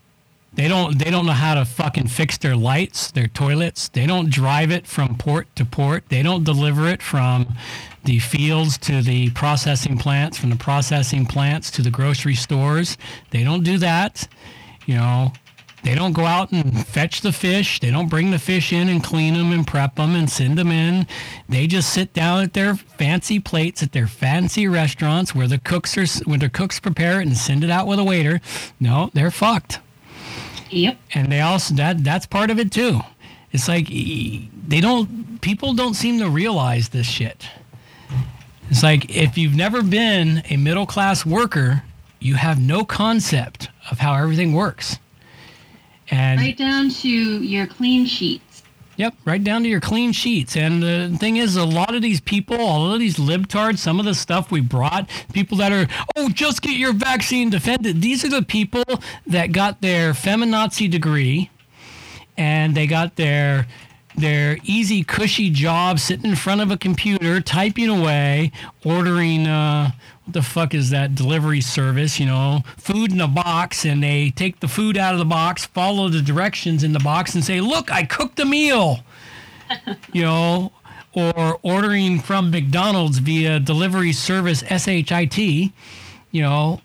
they 0.54 0.68
don't 0.68 0.98
they 0.98 1.12
don't 1.12 1.26
know 1.26 1.32
how 1.34 1.56
to 1.56 1.66
fucking 1.66 2.08
fix 2.08 2.38
their 2.38 2.56
lights, 2.56 3.12
their 3.12 3.28
toilets. 3.28 3.90
They 3.90 4.06
don't 4.06 4.30
drive 4.30 4.72
it 4.72 4.88
from 4.88 5.18
port 5.18 5.48
to 5.56 5.66
port. 5.66 6.04
They 6.10 6.24
don't 6.24 6.44
deliver 6.44 6.88
it 6.88 7.02
from 7.02 7.56
the 8.04 8.20
fields 8.20 8.78
to 8.80 9.02
the 9.02 9.30
processing 9.32 9.98
plants, 9.98 10.38
from 10.38 10.50
the 10.50 10.56
processing 10.56 11.26
plants 11.26 11.70
to 11.72 11.82
the 11.82 11.92
grocery 11.92 12.36
stores. 12.36 12.98
They 13.32 13.44
don't 13.44 13.64
do 13.64 13.78
that. 13.78 14.28
You 14.86 14.96
know, 14.96 15.34
they 15.84 15.96
don't 15.96 16.14
go 16.14 16.26
out 16.26 16.52
and 16.52 16.86
fetch 16.86 17.22
the 17.22 17.32
fish. 17.32 17.80
They 17.80 17.92
don't 17.92 18.10
bring 18.10 18.32
the 18.32 18.40
fish 18.40 18.74
in 18.74 18.90
and 18.90 19.04
clean 19.04 19.34
them 19.34 19.52
and 19.52 19.66
prep 19.66 19.96
them 19.96 20.16
and 20.16 20.30
send 20.30 20.58
them 20.58 20.72
in. 20.72 21.08
They 21.48 21.68
just 21.68 21.92
sit 21.92 22.14
down 22.14 22.44
at 22.44 22.54
their 22.54 22.76
fancy 22.76 23.40
plates 23.40 23.82
at 23.82 23.92
their 23.92 24.08
fancy 24.08 24.68
restaurants 24.68 25.34
where 25.34 25.48
the 25.48 25.58
cooks 25.58 25.98
are 25.98 26.06
when 26.26 26.40
the 26.40 26.50
cooks 26.50 26.80
prepare 26.80 27.22
it 27.22 27.28
and 27.28 27.38
send 27.38 27.64
it 27.64 27.70
out 27.70 27.88
with 27.88 28.00
a 28.00 28.04
waiter. 28.04 28.42
No, 28.80 29.10
they're 29.14 29.32
fucked. 29.32 29.80
Yep. 30.70 30.98
And 31.14 31.32
they 31.32 31.42
also 31.42 31.74
that 31.76 32.04
that's 32.04 32.26
part 32.26 32.50
of 32.50 32.60
it 32.60 32.72
too. 32.72 33.00
It's 33.52 33.68
like 33.68 33.88
they 33.88 34.82
don't 34.82 35.42
people 35.42 35.74
don't 35.74 35.96
seem 35.96 36.20
to 36.20 36.30
realize 36.30 36.90
this 36.90 37.08
shit. 37.08 37.48
It's 38.70 38.84
like 38.84 39.10
if 39.16 39.38
you've 39.38 39.56
never 39.56 39.82
been 39.82 40.44
a 40.50 40.58
middle 40.58 40.86
class 40.86 41.26
worker, 41.26 41.84
you 42.20 42.36
have 42.36 42.60
no 42.60 42.86
concept 42.86 43.70
of 43.90 44.00
how 44.00 44.14
everything 44.14 44.54
works. 44.54 45.00
And 46.12 46.40
Right 46.40 46.58
down 46.58 46.90
to 46.90 47.10
your 47.10 47.68
clean 47.68 48.06
sheets. 48.06 48.64
Yep, 48.98 49.16
right 49.24 49.42
down 49.42 49.64
to 49.64 49.70
your 49.70 49.80
clean 49.80 50.12
sheets. 50.12 50.58
And 50.58 50.84
the 50.84 51.16
thing 51.18 51.38
is, 51.38 51.56
a 51.56 51.64
lot 51.64 51.96
of 51.96 52.02
these 52.02 52.20
people, 52.20 52.60
all 52.60 52.92
of 52.92 53.00
these 53.00 53.16
libtards, 53.16 53.78
some 53.78 53.98
of 53.98 54.06
the 54.06 54.14
stuff 54.14 54.52
we 54.52 54.60
brought, 54.60 55.10
people 55.32 55.58
that 55.60 55.72
are, 55.72 55.88
oh, 56.18 56.28
just 56.28 56.62
get 56.62 56.74
your 56.74 56.92
vaccine 56.92 57.50
defended. 57.50 58.02
These 58.02 58.26
are 58.26 58.30
the 58.30 58.42
people 58.42 58.84
that 59.26 59.54
got 59.54 59.80
their 59.80 60.12
feminazi 60.12 60.92
degree 60.92 61.50
and 62.38 62.76
they 62.76 62.88
got 62.88 63.16
their 63.16 63.68
their 64.20 64.58
easy, 64.64 65.04
cushy 65.04 65.50
job 65.50 66.00
sitting 66.00 66.30
in 66.30 66.36
front 66.36 66.62
of 66.62 66.72
a 66.72 66.78
computer, 66.78 67.42
typing 67.42 67.90
away, 67.90 68.52
ordering 68.84 69.48
uh, 69.48 69.92
what 70.26 70.34
the 70.34 70.42
fuck 70.42 70.74
is 70.74 70.92
that 70.92 71.16
delivery 71.16 71.62
service? 71.62 72.20
You 72.20 72.28
know, 72.28 72.64
food 72.78 73.12
in 73.12 73.22
a 73.22 73.28
box, 73.28 73.86
and 73.86 74.04
they 74.04 74.30
take 74.30 74.60
the 74.60 74.68
food 74.68 74.98
out 74.98 75.14
of 75.14 75.20
the 75.20 75.26
box, 75.26 75.66
follow 75.66 76.10
the 76.10 76.22
directions 76.22 76.84
in 76.84 76.94
the 76.94 77.00
box, 77.00 77.34
and 77.36 77.44
say, 77.44 77.62
"Look, 77.62 77.92
I 77.92 78.04
cooked 78.04 78.40
a 78.40 78.46
meal." 78.46 79.00
you 80.14 80.22
know, 80.22 80.72
or 81.14 81.60
ordering 81.64 82.20
from 82.20 82.52
McDonald's 82.52 83.20
via 83.20 83.60
delivery 83.60 84.14
service 84.14 84.64
SHIT. 84.64 85.38
You 85.38 86.42
know, 86.42 86.82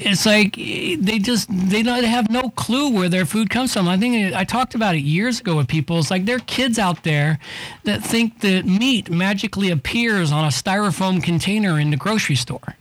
it's 0.00 0.24
like 0.26 0.54
they 0.56 1.18
just 1.18 1.48
they 1.50 1.82
don't 1.82 2.04
have 2.04 2.30
no 2.30 2.50
clue 2.50 2.90
where 2.90 3.08
their 3.08 3.26
food 3.26 3.50
comes 3.50 3.72
from. 3.72 3.88
I 3.88 3.96
think 3.96 4.34
I 4.34 4.44
talked 4.44 4.74
about 4.74 4.94
it 4.94 5.00
years 5.00 5.40
ago 5.40 5.56
with 5.56 5.68
people. 5.68 5.98
It's 5.98 6.10
like 6.10 6.24
there 6.24 6.36
are 6.36 6.40
kids 6.40 6.78
out 6.78 7.04
there 7.04 7.38
that 7.84 8.02
think 8.02 8.40
that 8.40 8.64
meat 8.64 9.10
magically 9.10 9.70
appears 9.70 10.32
on 10.32 10.44
a 10.44 10.48
styrofoam 10.48 11.22
container 11.22 11.78
in 11.80 11.90
the 11.90 11.96
grocery 11.96 12.36
store. 12.36 12.76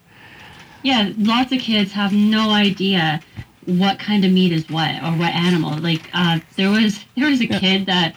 Yeah, 0.84 1.12
lots 1.18 1.52
of 1.52 1.60
kids 1.60 1.92
have 1.94 2.14
no 2.14 2.52
idea 2.52 3.20
what 3.66 4.00
kind 4.00 4.24
of 4.24 4.32
meat 4.32 4.54
is 4.54 4.70
what 4.70 4.96
or 5.04 5.12
what 5.12 5.34
animal. 5.34 5.78
Like 5.78 6.10
uh, 6.14 6.40
there 6.56 6.70
was 6.70 7.04
there 7.16 7.30
was 7.30 7.42
a 7.42 7.48
Yeah. 7.48 7.60
kid 7.60 7.86
that 7.88 8.16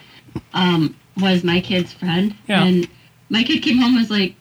um, 0.53 0.95
was 1.17 1.43
my 1.43 1.59
kid's 1.59 1.91
friend, 1.91 2.35
Yeah. 2.47 2.63
and 2.63 2.87
my 3.29 3.43
kid 3.43 3.61
came 3.61 3.77
home 3.77 3.91
and 3.95 3.99
was 4.01 4.09
like, 4.11 4.35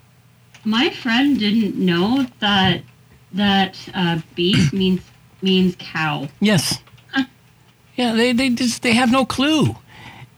my 0.65 0.91
friend 0.91 1.39
didn't 1.39 1.75
know 1.77 2.27
that 2.41 2.83
that 3.33 3.79
uh, 3.95 4.21
beef 4.35 4.73
means 4.73 5.01
means 5.43 5.77
cow. 5.79 6.29
Yes. 6.41 6.83
Yeah, 7.97 8.15
they, 8.15 8.33
they 8.33 8.49
just 8.51 8.83
they 8.83 8.95
have 8.95 9.13
no 9.13 9.25
clue. 9.27 9.77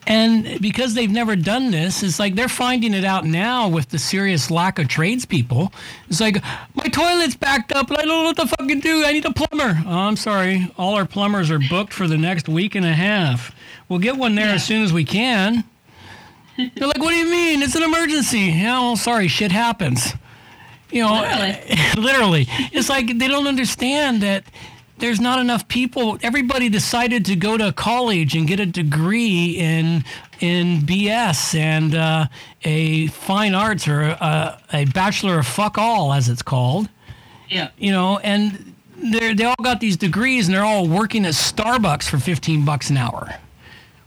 And 0.04 0.60
because 0.60 0.94
they've 0.94 1.10
never 1.10 1.36
done 1.36 1.70
this, 1.70 2.02
it's 2.02 2.18
like 2.18 2.34
they're 2.34 2.48
finding 2.48 2.92
it 2.92 3.04
out 3.04 3.24
now 3.24 3.68
with 3.68 3.90
the 3.90 4.00
serious 4.00 4.50
lack 4.50 4.80
of 4.80 4.88
tradespeople. 4.88 5.72
It's 6.08 6.20
like, 6.20 6.42
my 6.74 6.84
toilet's 6.86 7.36
backed 7.36 7.70
up 7.70 7.88
and 7.88 7.98
I 7.98 8.02
don't 8.02 8.08
know 8.08 8.22
what 8.24 8.36
to 8.38 8.48
fucking 8.48 8.80
do. 8.80 9.04
I 9.04 9.12
need 9.12 9.24
a 9.24 9.32
plumber. 9.32 9.80
Oh, 9.86 9.98
I'm 9.98 10.16
sorry. 10.16 10.68
All 10.76 10.94
our 10.94 11.06
plumbers 11.06 11.52
are 11.52 11.60
booked 11.60 11.92
for 11.92 12.08
the 12.08 12.18
next 12.18 12.48
week 12.48 12.74
and 12.74 12.84
a 12.84 12.92
half. 12.92 13.54
We'll 13.88 14.00
get 14.00 14.16
one 14.16 14.34
there 14.34 14.48
as 14.48 14.64
soon 14.64 14.82
as 14.82 14.92
we 14.92 15.04
can. 15.04 15.62
They're 16.56 16.88
like, 16.88 16.98
what 16.98 17.10
do 17.10 17.16
you 17.16 17.30
mean? 17.30 17.62
It's 17.62 17.76
an 17.76 17.84
emergency. 17.84 18.40
Yeah, 18.40 18.80
well, 18.80 18.96
sorry, 18.96 19.28
shit 19.28 19.52
happens. 19.52 20.14
You 20.92 21.02
know, 21.02 21.12
Literally. 21.22 21.76
literally. 21.96 22.46
It's 22.72 22.88
like 22.88 23.18
they 23.18 23.28
don't 23.28 23.46
understand 23.46 24.22
that 24.22 24.44
there's 24.98 25.20
not 25.20 25.40
enough 25.40 25.66
people. 25.68 26.18
Everybody 26.22 26.68
decided 26.68 27.24
to 27.26 27.34
go 27.36 27.56
to 27.56 27.72
college 27.72 28.36
and 28.36 28.46
get 28.46 28.60
a 28.60 28.66
degree 28.66 29.52
in 29.58 30.04
in 30.40 30.80
BS 30.82 31.58
and 31.58 31.94
uh, 31.94 32.26
a 32.62 33.06
fine 33.08 33.54
arts 33.54 33.88
or 33.88 34.02
a, 34.02 34.60
a 34.72 34.84
bachelor 34.86 35.38
of 35.38 35.46
fuck 35.46 35.78
all, 35.78 36.12
as 36.12 36.28
it's 36.28 36.42
called. 36.42 36.88
Yeah. 37.48 37.70
You 37.78 37.90
know, 37.92 38.18
and 38.18 38.74
they 38.96 39.34
they 39.34 39.44
all 39.44 39.54
got 39.62 39.80
these 39.80 39.96
degrees 39.96 40.46
and 40.46 40.54
they're 40.54 40.64
all 40.64 40.86
working 40.86 41.24
at 41.26 41.32
Starbucks 41.34 42.08
for 42.08 42.18
15 42.18 42.64
bucks 42.64 42.90
an 42.90 42.96
hour. 42.98 43.34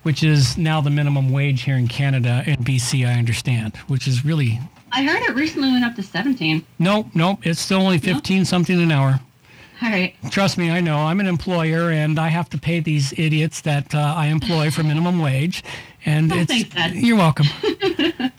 which 0.03 0.23
is 0.23 0.55
now 0.57 0.81
the 0.81 0.89
minimum 0.91 1.31
wage 1.31 1.63
here 1.63 1.77
in 1.77 1.87
Canada 1.87 2.43
and 2.45 2.59
BC. 2.59 3.05
I 3.07 3.13
understand, 3.17 3.75
which 3.87 4.07
is 4.07 4.23
really 4.23 4.59
I 4.95 5.03
heard 5.03 5.21
it 5.23 5.35
recently 5.35 5.69
went 5.71 5.83
up 5.83 5.95
to 5.95 6.03
17. 6.03 6.65
nope, 6.79 7.07
nope. 7.13 7.45
It's 7.45 7.59
still 7.59 7.81
only 7.81 7.97
fifteen 7.97 8.45
something 8.45 8.81
an 8.81 8.91
hour. 8.91 9.19
All 9.81 9.89
right. 9.89 10.15
Trust 10.31 10.57
me, 10.57 10.71
I 10.71 10.79
know. 10.79 10.97
I'm 10.97 11.19
an 11.19 11.27
employer, 11.27 11.91
and 11.91 12.17
I 12.17 12.29
have 12.29 12.49
to 12.51 12.57
pay 12.57 12.79
these 12.79 13.11
idiots 13.19 13.59
that 13.61 13.93
uh, 13.93 14.13
I 14.15 14.27
employ 14.27 14.71
for 14.71 14.83
minimum 14.83 15.19
wage. 15.21 15.63
And 16.05 16.31
Oh, 16.31 16.37
it's 16.37 16.63
thanks, 16.69 16.95
you're 16.95 17.17
welcome. 17.17 17.47
you 17.63 18.31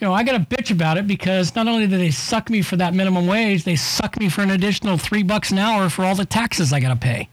know, 0.00 0.12
I 0.12 0.24
got 0.24 0.32
to 0.32 0.56
bitch 0.56 0.72
about 0.72 0.98
it 0.98 1.06
because 1.06 1.54
not 1.54 1.68
only 1.68 1.86
do 1.86 1.96
they 1.96 2.10
suck 2.10 2.50
me 2.50 2.62
for 2.62 2.76
that 2.76 2.94
minimum 2.94 3.26
wage, 3.28 3.62
they 3.64 3.76
suck 3.76 4.18
me 4.18 4.28
for 4.28 4.42
an 4.42 4.50
additional 4.50 4.98
three 4.98 5.22
bucks 5.22 5.50
an 5.52 5.58
hour 5.58 5.88
for 5.88 6.04
all 6.04 6.14
the 6.16 6.24
taxes 6.26 6.72
I 6.72 6.80
got 6.80 6.88
to 6.88 6.96
pay. 6.96 7.28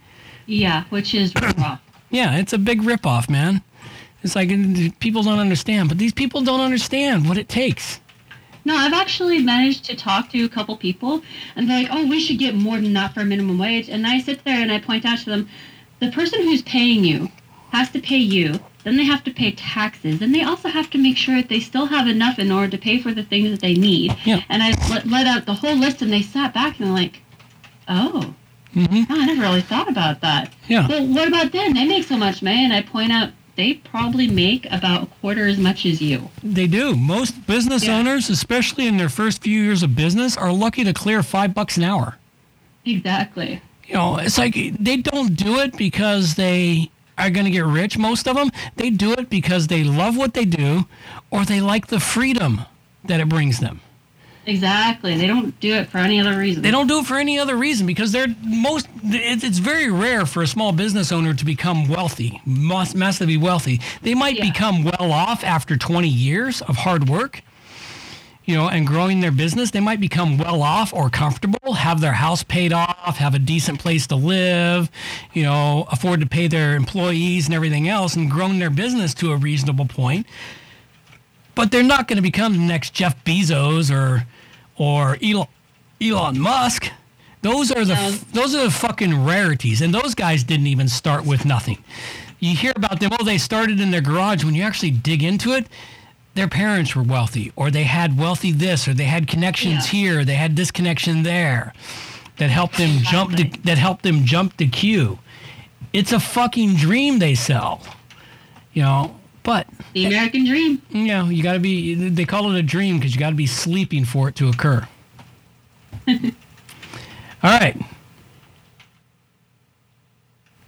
Yeah, 0.45 0.83
which 0.89 1.15
is 1.15 1.33
rough. 1.35 1.79
Yeah, 2.11 2.37
it's 2.37 2.53
a 2.53 2.59
big 2.59 2.81
ripoff, 2.83 3.27
man. 3.27 3.63
It's 4.21 4.35
like 4.35 4.49
people 4.99 5.23
don't 5.23 5.39
understand, 5.39 5.89
but 5.89 5.97
these 5.97 6.13
people 6.13 6.43
don't 6.43 6.61
understand 6.61 7.27
what 7.27 7.39
it 7.39 7.49
takes. 7.49 7.99
No, 8.65 8.75
I've 8.75 8.93
actually 8.93 9.39
managed 9.39 9.85
to 9.85 9.95
talk 9.95 10.29
to 10.29 10.43
a 10.43 10.49
couple 10.49 10.75
people, 10.77 11.21
and 11.55 11.69
they're 11.69 11.83
like, 11.83 11.89
"Oh, 11.91 12.05
we 12.07 12.19
should 12.19 12.39
get 12.39 12.55
more 12.55 12.79
than 12.79 12.93
that 12.93 13.13
for 13.13 13.25
minimum 13.25 13.57
wage." 13.57 13.89
And 13.89 14.07
I 14.07 14.19
sit 14.19 14.43
there 14.45 14.61
and 14.61 14.71
I 14.71 14.79
point 14.79 15.05
out 15.05 15.19
to 15.19 15.29
them, 15.29 15.49
the 15.99 16.11
person 16.11 16.41
who's 16.43 16.61
paying 16.61 17.03
you 17.03 17.29
has 17.71 17.89
to 17.91 17.99
pay 17.99 18.17
you. 18.17 18.59
Then 18.83 18.97
they 18.97 19.05
have 19.05 19.23
to 19.23 19.31
pay 19.31 19.51
taxes, 19.51 20.21
and 20.21 20.35
they 20.35 20.43
also 20.43 20.67
have 20.69 20.89
to 20.91 20.97
make 20.97 21.15
sure 21.17 21.35
that 21.37 21.47
they 21.47 21.61
still 21.61 21.85
have 21.85 22.07
enough 22.07 22.37
in 22.37 22.51
order 22.51 22.69
to 22.71 22.77
pay 22.77 22.99
for 22.99 23.13
the 23.13 23.23
things 23.23 23.49
that 23.51 23.61
they 23.61 23.75
need. 23.75 24.13
Yeah. 24.25 24.41
And 24.49 24.61
I 24.61 24.71
let, 24.89 25.07
let 25.07 25.25
out 25.27 25.45
the 25.45 25.53
whole 25.53 25.75
list, 25.75 26.01
and 26.01 26.11
they 26.11 26.21
sat 26.21 26.53
back 26.53 26.77
and 26.79 26.87
they're 26.87 26.93
like, 26.93 27.21
"Oh, 27.87 28.33
Mhm. 28.75 29.05
oh, 29.09 29.21
I 29.21 29.25
never 29.25 29.41
really 29.41 29.61
thought 29.61 29.87
about 29.89 30.19
that." 30.21 30.51
Yeah. 30.67 30.87
Well, 30.87 31.05
what 31.07 31.27
about 31.29 31.51
them? 31.53 31.73
They 31.73 31.85
make 31.85 32.03
so 32.05 32.17
much 32.17 32.41
money, 32.41 32.63
and 32.65 32.73
I 32.73 32.81
point 32.81 33.11
out 33.13 33.31
they 33.55 33.75
probably 33.75 34.27
make 34.27 34.65
about 34.71 35.03
a 35.03 35.05
quarter 35.05 35.47
as 35.47 35.57
much 35.57 35.85
as 35.85 36.01
you. 36.01 36.29
They 36.41 36.67
do. 36.67 36.95
Most 36.95 37.45
business 37.45 37.85
Yeah. 37.85 37.97
owners, 37.99 38.29
especially 38.29 38.87
in 38.87 38.97
their 38.97 39.09
first 39.09 39.43
few 39.43 39.61
years 39.61 39.83
of 39.83 39.95
business, 39.95 40.35
are 40.35 40.51
lucky 40.51 40.83
to 40.83 40.93
clear 40.93 41.21
five 41.23 41.53
bucks 41.53 41.77
an 41.77 41.83
hour. 41.83 42.17
Exactly. 42.85 43.61
you 43.87 43.95
know, 43.95 44.17
it's 44.17 44.37
like 44.37 44.55
they 44.79 44.97
don't 44.97 45.35
do 45.35 45.59
it 45.59 45.75
because 45.77 46.35
they 46.35 46.89
are 47.17 47.29
going 47.29 47.45
to 47.45 47.51
get 47.51 47.65
rich, 47.65 47.97
most 47.97 48.27
of 48.27 48.35
them. 48.35 48.49
They 48.75 48.89
do 48.89 49.11
it 49.13 49.29
because 49.29 49.67
they 49.67 49.83
love 49.83 50.17
what 50.17 50.33
they 50.33 50.45
do 50.45 50.85
or 51.29 51.45
they 51.45 51.61
like 51.61 51.87
the 51.87 51.99
freedom 51.99 52.61
that 53.03 53.19
it 53.19 53.29
brings 53.29 53.59
them. 53.59 53.81
Exactly. 54.45 55.15
They 55.17 55.27
don't 55.27 55.57
do 55.61 55.73
it 55.73 55.89
for 55.89 55.99
any 55.99 56.19
other 56.19 56.37
reason. 56.37 56.61
They 56.63 56.71
don't 56.71 56.87
do 56.87 56.99
it 56.99 57.05
for 57.05 57.15
any 57.17 57.39
other 57.39 57.55
reason 57.55 57.87
because 57.87 58.11
they're 58.11 58.27
most, 58.43 58.87
it's 59.03 59.57
very 59.59 59.89
rare 59.89 60.25
for 60.25 60.41
a 60.43 60.47
small 60.47 60.73
business 60.73 61.11
owner 61.13 61.33
to 61.33 61.45
become 61.45 61.87
wealthy, 61.87 62.41
massively 62.45 63.37
wealthy. 63.37 63.79
They 64.01 64.13
might 64.13 64.35
Yeah. 64.37 64.45
become 64.45 64.83
well 64.83 65.11
off 65.13 65.43
after 65.43 65.77
20 65.77 66.09
years 66.09 66.61
of 66.61 66.77
hard 66.77 67.07
work. 67.07 67.41
You 68.45 68.55
know, 68.55 68.67
and 68.67 68.85
growing 68.85 69.21
their 69.21 69.31
business, 69.31 69.71
they 69.71 69.79
might 69.79 70.01
become 70.01 70.37
well 70.37 70.61
off 70.61 70.93
or 70.93 71.09
comfortable, 71.09 71.75
have 71.75 72.01
their 72.01 72.11
house 72.11 72.43
paid 72.43 72.73
off, 72.73 73.15
have 73.15 73.33
a 73.33 73.39
decent 73.39 73.79
place 73.79 74.05
to 74.07 74.17
live, 74.17 74.91
you 75.31 75.43
know, 75.43 75.87
afford 75.89 76.19
to 76.19 76.25
pay 76.25 76.47
their 76.49 76.75
employees 76.75 77.45
and 77.45 77.55
everything 77.55 77.87
else, 77.87 78.17
and 78.17 78.29
grown 78.29 78.59
their 78.59 78.69
business 78.69 79.13
to 79.13 79.31
a 79.31 79.37
reasonable 79.37 79.85
point. 79.85 80.25
But 81.55 81.71
they're 81.71 81.83
not 81.83 82.09
going 82.09 82.17
to 82.17 82.21
become 82.21 82.51
the 82.51 82.59
next 82.59 82.93
Jeff 82.93 83.23
Bezos 83.23 83.89
or 83.89 84.25
or 84.77 85.17
Elon, 85.23 85.47
Elon 86.01 86.39
Musk. 86.39 86.89
Those 87.41 87.71
are 87.71 87.83
the 87.85 87.95
No. 87.95 88.11
those 88.31 88.55
are 88.55 88.63
the 88.63 88.71
fucking 88.71 89.25
rarities, 89.25 89.81
and 89.81 89.93
those 89.93 90.15
guys 90.15 90.43
didn't 90.43 90.67
even 90.67 90.87
start 90.87 91.25
with 91.25 91.45
nothing. 91.45 91.77
You 92.39 92.55
hear 92.55 92.73
about 92.75 92.99
them, 92.99 93.11
oh, 93.19 93.23
they 93.23 93.37
started 93.37 93.79
in 93.79 93.91
their 93.91 94.01
garage. 94.01 94.43
When 94.43 94.55
you 94.55 94.63
actually 94.63 94.91
dig 94.91 95.23
into 95.23 95.53
it, 95.53 95.67
their 96.35 96.47
parents 96.47 96.95
were 96.95 97.03
wealthy, 97.03 97.51
or 97.55 97.69
they 97.69 97.83
had 97.83 98.17
wealthy 98.17 98.51
this, 98.51 98.87
or 98.87 98.93
they 98.93 99.05
had 99.05 99.27
connections 99.27 99.85
Yeah. 99.93 99.99
here, 99.99 100.25
they 100.25 100.35
had 100.35 100.55
this 100.55 100.71
connection 100.71 101.23
there, 101.23 101.73
that 102.37 102.49
helped 102.49 102.77
them 102.77 102.99
jump 103.03 103.35
the, 103.35 103.43
that 103.63 103.77
helped 103.77 104.03
them 104.03 104.25
jump 104.25 104.57
the 104.57 104.67
queue. 104.67 105.19
It's 105.93 106.11
a 106.11 106.19
fucking 106.19 106.75
dream 106.75 107.19
they 107.19 107.35
sell, 107.35 107.81
you 108.73 108.81
know. 108.83 109.15
But 109.43 109.67
the 109.93 110.05
American 110.05 110.45
dream. 110.45 110.81
you 110.89 111.05
know, 111.07 111.25
you 111.25 111.43
got 111.43 111.53
to 111.53 111.59
be. 111.59 111.95
They 111.95 112.25
call 112.25 112.51
it 112.51 112.57
a 112.57 112.63
dream 112.63 112.97
because 112.97 113.13
you 113.13 113.19
got 113.19 113.29
to 113.29 113.35
be 113.35 113.45
sleeping 113.45 114.05
for 114.05 114.29
it 114.29 114.35
to 114.37 114.47
occur. 114.47 114.87
All 116.07 116.23
right. 117.43 117.77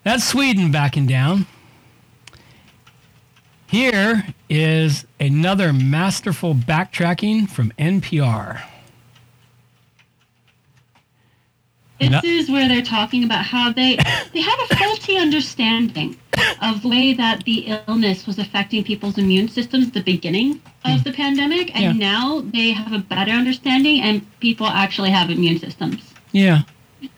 That's 0.04 0.24
Sweden 0.24 0.72
backing 0.72 1.08
down. 1.08 1.48
Here 3.68 4.28
is 4.50 5.06
another 5.20 5.74
masterful 5.74 6.54
backtracking 6.54 7.50
from 7.50 7.72
NPR. 7.80 8.62
This 12.00 12.10
No. 12.10 12.20
is 12.24 12.50
where 12.50 12.68
they're 12.68 12.82
talking 12.82 13.24
about 13.24 13.46
how 13.46 13.72
they 13.72 13.98
they 14.34 14.42
had 14.42 14.58
a 14.70 14.76
faulty 14.76 15.18
understanding 15.18 16.18
of 16.62 16.82
the 16.82 16.90
way 16.90 17.14
that 17.14 17.44
the 17.46 17.78
illness 17.88 18.28
was 18.28 18.38
affecting 18.38 18.84
people's 18.84 19.18
immune 19.18 19.48
systems 19.48 19.88
at 19.88 19.94
the 19.94 20.02
beginning 20.02 20.62
of 20.84 21.00
hmm. 21.00 21.04
the 21.04 21.14
pandemic, 21.14 21.74
and 21.76 21.84
Yeah. 21.84 21.92
now 21.94 22.42
they 22.42 22.72
have 22.72 22.92
a 22.92 23.00
better 23.00 23.32
understanding, 23.32 24.02
and 24.02 24.22
people 24.40 24.68
actually 24.68 25.12
have 25.12 25.30
immune 25.30 25.60
systems. 25.60 26.14
Yeah. 26.32 26.64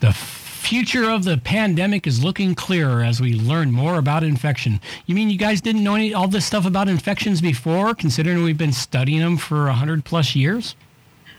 the 0.00 0.12
future 0.12 1.08
of 1.08 1.22
the 1.22 1.38
pandemic 1.38 2.08
is 2.08 2.24
looking 2.24 2.54
clearer 2.56 3.02
as 3.04 3.20
we 3.20 3.34
learn 3.34 3.70
more 3.70 3.98
about 3.98 4.24
infection. 4.24 4.80
You 5.06 5.14
mean 5.14 5.30
you 5.30 5.38
guys 5.38 5.60
didn't 5.60 5.84
know 5.84 5.94
any 5.94 6.12
all 6.12 6.26
this 6.26 6.44
stuff 6.44 6.66
about 6.66 6.88
infections 6.88 7.40
before, 7.40 7.94
considering 7.94 8.42
we've 8.42 8.58
been 8.58 8.72
studying 8.72 9.20
them 9.20 9.36
for 9.36 9.68
a 9.68 9.74
hundred 9.74 10.04
plus 10.04 10.34
years? 10.34 10.74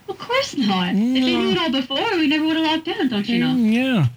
Of 0.07 0.17
course 0.17 0.55
not. 0.55 0.89
If 0.95 0.95
they 0.95 1.35
knew 1.35 1.49
it 1.51 1.57
all 1.57 1.71
before, 1.71 1.97
we 2.17 2.27
never 2.27 2.45
would 2.45 2.55
have 2.57 2.65
locked 2.65 2.85
down, 2.85 3.09
don't 3.09 3.27
you 3.27 3.39
know? 3.39 3.47
Mm, 3.53 3.73
Yeah. 3.73 4.07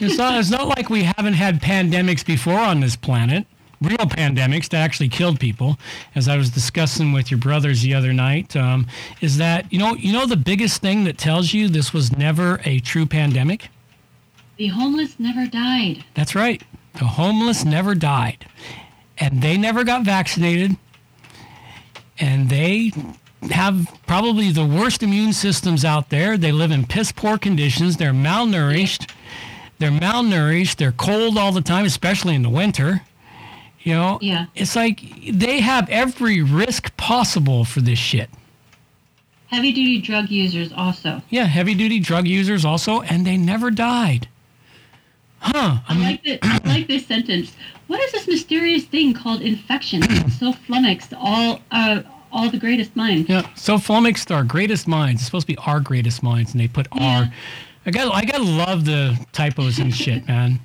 It's 0.00 0.16
not, 0.16 0.38
it's 0.38 0.50
not 0.50 0.68
like 0.68 0.90
we 0.90 1.02
haven't 1.02 1.34
had 1.34 1.60
pandemics 1.60 2.24
before 2.24 2.58
on 2.60 2.78
this 2.80 2.94
planet, 2.94 3.46
real 3.82 3.96
pandemics 3.98 4.68
that 4.68 4.78
actually 4.78 5.08
killed 5.08 5.40
people. 5.40 5.76
As 6.14 6.28
I 6.28 6.36
was 6.36 6.50
discussing 6.50 7.12
with 7.12 7.32
your 7.32 7.38
brothers 7.38 7.82
the 7.82 7.92
other 7.92 8.12
night, 8.12 8.54
um, 8.54 8.86
is 9.20 9.38
that 9.38 9.70
you 9.72 9.80
know 9.80 9.94
you 9.96 10.12
know 10.12 10.24
the 10.24 10.36
biggest 10.36 10.82
thing 10.82 11.02
that 11.04 11.18
tells 11.18 11.52
you 11.52 11.68
this 11.68 11.92
was 11.92 12.16
never 12.16 12.60
a 12.64 12.78
true 12.78 13.06
pandemic. 13.06 13.68
The 14.56 14.68
homeless 14.68 15.18
never 15.18 15.46
died. 15.46 16.04
That's 16.14 16.34
right. 16.36 16.62
The 16.94 17.04
homeless 17.04 17.64
never 17.64 17.94
died. 17.96 18.46
And 19.18 19.42
they 19.42 19.56
never 19.56 19.82
got 19.84 20.04
vaccinated. 20.04 20.76
And 22.18 22.48
they 22.48 22.92
have 23.50 23.86
probably 24.06 24.50
the 24.50 24.64
worst 24.64 25.02
immune 25.02 25.32
systems 25.32 25.84
out 25.84 26.10
there. 26.10 26.36
They 26.36 26.52
live 26.52 26.70
in 26.70 26.86
piss 26.86 27.12
poor 27.12 27.38
conditions. 27.38 27.96
They're 27.96 28.12
malnourished. 28.12 29.10
They're 29.78 29.90
malnourished. 29.90 30.76
They're 30.76 30.92
cold 30.92 31.36
all 31.38 31.52
the 31.52 31.60
time, 31.62 31.84
especially 31.84 32.34
in 32.34 32.42
the 32.42 32.50
winter. 32.50 33.02
You 33.80 33.94
know, 33.94 34.18
Yeah. 34.20 34.46
it's 34.54 34.74
like 34.74 35.00
they 35.32 35.60
have 35.60 35.88
every 35.88 36.42
risk 36.42 36.96
possible 36.96 37.64
for 37.64 37.80
this 37.80 37.98
shit. 37.98 38.28
Heavy 39.48 39.70
duty 39.72 40.00
drug 40.00 40.28
users 40.28 40.72
also. 40.72 41.22
Yeah, 41.30 41.44
heavy 41.44 41.74
duty 41.74 42.00
drug 42.00 42.26
users 42.26 42.64
also, 42.64 43.02
and 43.02 43.24
they 43.24 43.36
never 43.36 43.70
died. 43.70 44.26
Huh. 45.38 45.78
I 45.88 45.96
like 45.98 46.24
the, 46.24 46.38
I 46.42 46.60
like 46.64 46.88
this 46.88 47.06
sentence. 47.06 47.52
What 47.86 48.00
is 48.00 48.10
this 48.10 48.26
mysterious 48.26 48.84
thing 48.84 49.14
called 49.14 49.42
infection? 49.42 50.02
It's 50.02 50.40
so 50.40 50.52
flummoxed 50.52 51.14
all 51.16 51.60
uh, 51.70 52.02
all 52.32 52.50
the 52.50 52.58
greatest 52.58 52.94
minds. 52.96 53.28
Yeah. 53.28 53.46
So 53.54 53.78
flummoxed 53.78 54.30
our 54.32 54.44
greatest 54.44 54.86
minds. 54.88 55.20
It's 55.20 55.26
supposed 55.26 55.46
to 55.46 55.52
be 55.54 55.58
our 55.66 55.80
greatest 55.80 56.22
minds, 56.22 56.52
and 56.52 56.60
they 56.60 56.68
put 56.68 56.86
Yeah. 56.94 57.18
our. 57.20 57.32
I 57.86 57.90
got. 57.90 58.14
I 58.14 58.24
gotta 58.24 58.42
love 58.44 58.84
the 58.84 59.18
typos 59.32 59.78
and 59.78 59.94
shit, 59.94 60.26
man. 60.28 60.60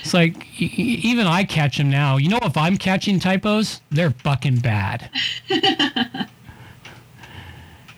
It's 0.00 0.12
like 0.14 0.60
even 0.60 1.26
I 1.26 1.44
catch 1.44 1.76
them 1.78 1.88
now. 1.90 2.16
You 2.16 2.28
know, 2.30 2.40
if 2.42 2.56
I'm 2.56 2.76
catching 2.76 3.20
typos, 3.20 3.80
they're 3.90 4.10
fucking 4.10 4.56
bad. 4.56 5.08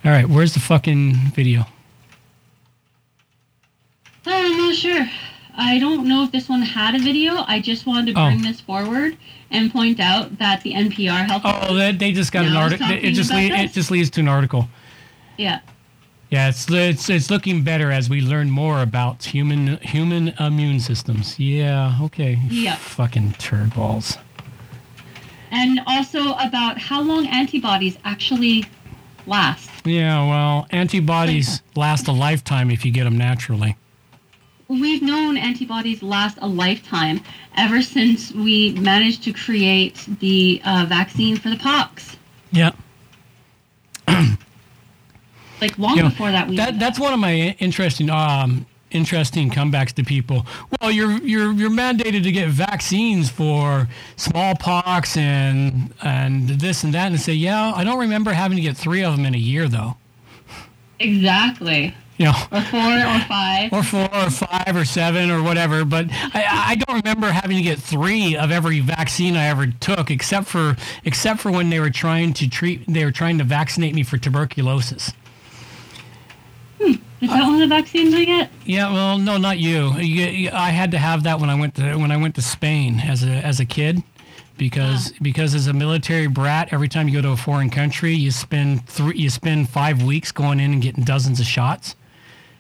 All 0.05 0.11
right, 0.11 0.29
where's 0.29 0.53
the 0.53 0.61
fucking 0.61 1.15
video? 1.35 1.66
I'm 4.27 4.57
not 4.59 4.75
sure. 4.75 5.07
I 5.56 5.78
don't 5.78 6.06
know 6.09 6.24
if 6.24 6.32
this 6.32 6.48
one 6.48 6.62
had 6.62 6.94
a 6.94 6.98
video. 6.98 7.44
I 7.47 7.60
just 7.60 7.86
wanted 7.86 8.14
to 8.14 8.20
Oh. 8.20 8.26
bring 8.26 8.43
this 8.43 8.60
forward 8.60 9.16
and 9.51 9.70
point 9.72 10.01
out 10.01 10.39
that 10.39 10.62
the 10.62 10.72
NPR 10.74 11.24
health. 11.28 11.43
Oh, 11.44 11.74
they, 11.74 11.93
they 11.93 12.12
just 12.12 12.32
got 12.32 12.44
an 12.44 12.56
article. 12.56 12.86
It 12.90 13.12
just 13.12 13.31
lead, 13.31 13.52
it 13.52 13.72
just 13.72 13.90
leads 13.90 14.10
to 14.10 14.20
an 14.20 14.28
article. 14.28 14.68
Yeah. 15.36 15.60
Yeah, 16.31 16.48
it's 16.48 16.68
it's 16.70 17.09
it's 17.10 17.31
looking 17.31 17.62
better 17.62 17.93
as 17.93 18.10
we 18.10 18.20
learn 18.20 18.51
more 18.51 18.82
about 18.82 19.22
human 19.24 19.76
human 19.76 20.28
immune 20.40 20.81
systems. 20.81 21.39
Yeah, 21.39 21.97
okay. 22.02 22.40
Yeah. 22.51 22.74
Fucking 22.74 23.35
turd 23.39 23.72
balls. 23.74 24.18
And 25.52 25.81
also 25.86 26.32
about 26.35 26.78
how 26.78 27.01
long 27.02 27.28
antibodies 27.28 27.97
actually 28.05 28.64
last. 29.26 29.70
Yeah, 29.85 30.26
well, 30.28 30.66
antibodies 30.70 31.62
last 31.76 32.09
a 32.09 32.12
lifetime 32.12 32.70
if 32.72 32.85
you 32.85 32.90
get 32.90 33.05
them 33.05 33.16
naturally. 33.16 33.76
We've 34.69 35.03
known 35.03 35.36
antibodies 35.36 36.03
last 36.03 36.39
a 36.41 36.47
lifetime 36.47 37.20
ever 37.57 37.82
since 37.82 38.32
we 38.32 38.73
managed 38.73 39.23
to 39.24 39.32
create 39.32 40.07
the 40.20 40.61
uh, 40.65 40.86
vaccine 40.89 41.36
for 41.36 41.51
the 41.51 41.57
pox. 41.57 42.16
Yeah. 42.51 42.73
Like 45.61 45.78
long 45.78 45.97
You 45.97 46.03
know, 46.03 46.09
before 46.11 46.31
that, 46.31 46.49
we 46.49 46.57
that 46.57 46.78
that's 46.78 46.99
one 46.99 47.15
of 47.15 47.20
my 47.20 47.57
interesting 47.59 48.11
um 48.11 48.66
interesting 48.91 49.51
comebacks 49.51 49.93
to 49.95 50.05
people. 50.05 50.47
Well, 50.81 50.91
you're 50.91 51.12
you're 51.23 51.53
you're 51.53 51.70
mandated 51.70 52.23
to 52.24 52.32
get 52.32 52.49
vaccines 52.49 53.31
for 53.31 53.89
smallpox 54.16 55.16
and 55.16 55.95
and 56.03 56.49
this 56.49 56.85
and 56.85 56.93
that, 56.93 57.07
and 57.07 57.20
say, 57.20 57.32
yeah, 57.32 57.73
I 57.74 57.85
don't 57.85 57.99
remember 57.99 58.32
having 58.32 58.57
to 58.57 58.62
get 58.62 58.77
three 58.77 59.03
of 59.03 59.16
them 59.16 59.24
in 59.24 59.35
a 59.35 59.39
year 59.39 59.69
though. 59.69 59.97
exactly 60.99 61.95
You 62.24 62.30
know. 62.30 62.36
or 62.52 62.62
four 62.62 62.80
or 62.80 63.20
five. 63.28 63.72
or 63.72 63.82
four 63.82 64.14
or 64.14 64.30
five 64.30 64.74
or 64.74 64.84
seven 64.84 65.30
or 65.30 65.42
whatever. 65.42 65.84
But 65.84 66.06
I, 66.10 66.44
I 66.70 66.74
don't 66.76 67.02
remember 67.05 67.30
having 67.30 67.56
to 67.59 67.62
get 67.62 67.78
three 67.78 68.36
of 68.36 68.51
every 68.51 68.80
vaccine 68.80 69.36
I 69.36 69.48
ever 69.48 69.66
took, 69.66 70.10
except 70.10 70.46
for 70.46 70.76
except 71.05 71.40
for 71.40 71.51
when 71.51 71.68
they 71.70 71.80
were 71.80 71.90
trying 71.90 72.32
to 72.34 72.48
treat 72.48 72.84
they 72.88 73.05
were 73.05 73.12
trying 73.12 73.38
to 73.38 73.44
vaccinate 73.44 73.94
me 73.94 74.02
for 74.05 74.16
tuberculosis. 74.16 75.12
Is 76.80 77.30
that 77.30 77.42
one 77.42 77.55
of 77.55 77.60
the 77.60 77.66
vaccines 77.68 78.14
I 78.14 78.24
get? 78.24 78.51
Yeah, 78.66 78.92
well, 78.92 79.18
no, 79.18 79.38
not 79.38 79.59
you. 79.59 79.92
You- 79.94 80.26
you- 80.26 80.51
I 80.52 80.70
had 80.70 80.90
to 80.90 80.98
have 80.98 81.22
that 81.22 81.40
when 81.40 81.48
I 81.48 81.55
went 81.55 81.74
to 81.76 81.96
when 81.96 82.10
I 82.10 82.16
went 82.16 82.34
to 82.36 82.42
Spain 82.42 83.01
as 83.01 83.22
a 83.22 83.30
as 83.30 83.60
a 83.60 83.64
kid. 83.64 84.02
Because 84.56 85.12
ah. 85.12 85.18
because 85.20 85.55
as 85.55 85.66
a 85.66 85.72
military 85.72 86.26
brat, 86.28 86.68
every 86.72 86.88
time 86.88 87.09
you 87.09 87.14
go 87.14 87.22
to 87.22 87.30
a 87.30 87.36
foreign 87.36 87.70
country, 87.70 88.14
you 88.14 88.30
spend 88.30 88.86
three 88.88 89.16
you 89.18 89.28
spend 89.28 89.68
five 89.68 90.02
weeks 90.02 90.32
going 90.32 90.60
in 90.60 90.72
and 90.72 90.80
getting 90.82 91.05
dozens 91.05 91.40
of 91.40 91.46
shots. 91.46 91.96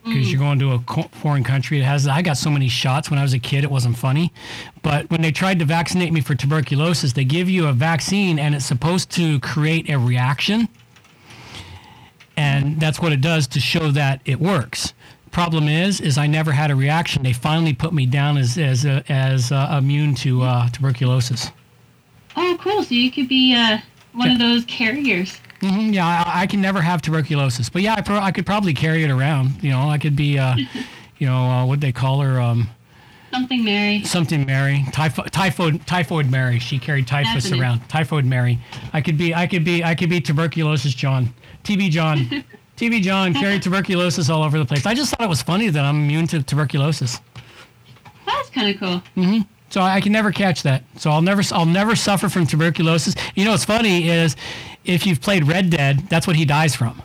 Because 0.04 0.30
you're 0.30 0.40
going 0.40 0.58
to 0.58 0.72
a 0.72 0.78
co- 0.80 1.08
foreign 1.12 1.44
country. 1.44 1.78
It 1.80 1.84
has. 1.84 2.06
I 2.06 2.22
got 2.22 2.36
so 2.36 2.50
many 2.50 2.68
shots 2.68 3.10
when 3.10 3.18
I 3.18 3.22
was 3.22 3.32
a 3.32 3.38
kid. 3.38 3.64
It 3.64 3.70
wasn't 3.70 3.96
funny, 3.96 4.32
but 4.82 5.10
when 5.10 5.22
they 5.22 5.32
tried 5.32 5.58
to 5.60 5.64
vaccinate 5.64 6.12
me 6.12 6.20
for 6.20 6.34
tuberculosis, 6.34 7.12
they 7.14 7.24
give 7.24 7.48
you 7.48 7.66
a 7.66 7.72
vaccine 7.72 8.38
and 8.38 8.54
it's 8.54 8.66
supposed 8.66 9.10
to 9.12 9.40
create 9.40 9.88
a 9.90 9.98
reaction, 9.98 10.68
and 12.36 12.78
that's 12.80 13.00
what 13.00 13.12
it 13.12 13.20
does 13.20 13.46
to 13.48 13.60
show 13.60 13.90
that 13.92 14.20
it 14.24 14.40
works. 14.40 14.92
Problem 15.30 15.66
is, 15.68 16.00
is 16.00 16.16
I 16.16 16.28
never 16.28 16.52
had 16.52 16.70
a 16.70 16.76
reaction. 16.76 17.24
They 17.24 17.32
finally 17.32 17.72
put 17.72 17.92
me 17.92 18.06
down 18.06 18.36
as 18.38 18.56
as 18.56 18.86
uh, 18.86 19.02
as 19.08 19.50
uh, 19.50 19.76
immune 19.78 20.14
to 20.16 20.42
uh, 20.42 20.68
tuberculosis. 20.68 21.50
Oh, 22.36 22.56
cool. 22.60 22.82
So 22.82 22.94
you 22.94 23.10
could 23.10 23.28
be 23.28 23.54
uh, 23.54 23.78
one 24.12 24.30
of 24.30 24.38
those 24.38 24.64
carriers. 24.66 25.40
Hmm 25.64 25.92
yeah, 25.92 26.06
I, 26.26 26.42
I 26.42 26.46
can 26.46 26.60
never 26.60 26.80
have 26.80 27.02
tuberculosis, 27.02 27.68
but 27.68 27.82
yeah, 27.82 27.94
I, 27.94 28.00
pro- 28.02 28.18
I 28.18 28.30
could 28.32 28.46
probably 28.46 28.74
carry 28.74 29.02
it 29.04 29.10
around. 29.10 29.62
You 29.62 29.70
know, 29.70 29.88
I 29.88 29.98
could 29.98 30.16
be, 30.16 30.38
uh, 30.38 30.56
you 31.18 31.26
know, 31.26 31.36
uh, 31.36 31.66
what 31.66 31.80
they 31.80 31.92
call 31.92 32.20
her, 32.20 32.40
um, 32.40 32.68
Something, 33.32 33.64
Mary. 33.64 34.04
something 34.04 34.46
Mary, 34.46 34.84
typho- 34.92 35.24
typhoid, 35.30 35.84
typhoid 35.88 36.30
Mary. 36.30 36.60
She 36.60 36.78
carried 36.78 37.06
typhus 37.08 37.50
it. 37.50 37.58
around. 37.58 37.80
Typhoid 37.88 38.24
Mary. 38.24 38.60
I 38.92 39.00
could 39.00 39.18
be, 39.18 39.34
I 39.34 39.46
could 39.48 39.64
be, 39.64 39.82
I 39.82 39.94
could 39.96 40.08
be 40.08 40.20
tuberculosis 40.20 40.94
John, 40.94 41.34
TB 41.64 41.90
John, 41.90 42.18
TB 42.76 43.02
John 43.02 43.34
carried 43.34 43.62
tuberculosis 43.62 44.30
all 44.30 44.44
over 44.44 44.56
the 44.58 44.64
place. 44.64 44.86
I 44.86 44.94
just 44.94 45.10
thought 45.10 45.20
it 45.24 45.28
was 45.28 45.42
funny 45.42 45.68
that 45.68 45.84
I'm 45.84 45.96
immune 46.04 46.26
to 46.28 46.42
tuberculosis. 46.44 47.20
That's 48.26 48.50
kind 48.50 48.72
of 48.72 48.78
cool. 48.80 49.02
Mhm. 49.24 49.46
So 49.70 49.80
I 49.80 50.00
can 50.00 50.12
never 50.12 50.30
catch 50.30 50.62
that. 50.62 50.84
So 50.96 51.10
I'll 51.10 51.22
never, 51.22 51.42
I'll 51.50 51.66
never 51.66 51.96
suffer 51.96 52.28
from 52.28 52.46
tuberculosis. 52.46 53.16
You 53.34 53.44
know 53.44 53.50
what's 53.50 53.64
funny 53.64 54.08
is, 54.08 54.36
if 54.84 55.06
you've 55.06 55.20
played 55.20 55.46
Red 55.46 55.70
Dead, 55.70 56.00
that's 56.08 56.26
what 56.26 56.36
he 56.36 56.44
dies 56.44 56.74
from. 56.76 57.00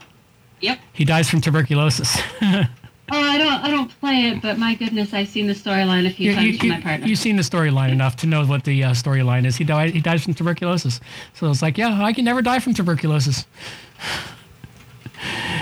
Yep. 0.61 0.79
He 0.93 1.05
dies 1.05 1.29
from 1.29 1.41
tuberculosis. 1.41 2.17
Oh, 3.11 3.19
I 3.19 3.39
don't, 3.39 3.63
I 3.63 3.71
don't 3.71 3.89
play 3.99 4.27
it, 4.27 4.39
but 4.39 4.59
my 4.59 4.75
goodness, 4.75 5.15
I've 5.15 5.29
seen 5.29 5.47
the 5.47 5.53
storyline 5.53 6.05
a 6.05 6.11
few 6.11 6.29
You, 6.29 6.35
times 6.35 6.45
you, 6.45 6.69
with 6.69 6.77
my 6.77 6.79
partner. 6.81 7.07
you've 7.07 7.17
seen 7.17 7.37
the 7.37 7.41
storyline 7.41 7.91
enough 7.91 8.15
to 8.17 8.27
know 8.27 8.45
what 8.45 8.65
the 8.65 8.83
uh, 8.83 8.91
storyline 8.91 9.47
is. 9.47 9.55
He 9.55 9.63
died. 9.63 9.95
He 9.95 9.99
dies 9.99 10.23
from 10.23 10.35
tuberculosis. 10.35 10.99
So 11.33 11.49
it's 11.49 11.63
like, 11.63 11.75
yeah, 11.75 12.03
I 12.03 12.13
can 12.13 12.23
never 12.23 12.43
die 12.43 12.59
from 12.59 12.75
tuberculosis. 12.75 13.45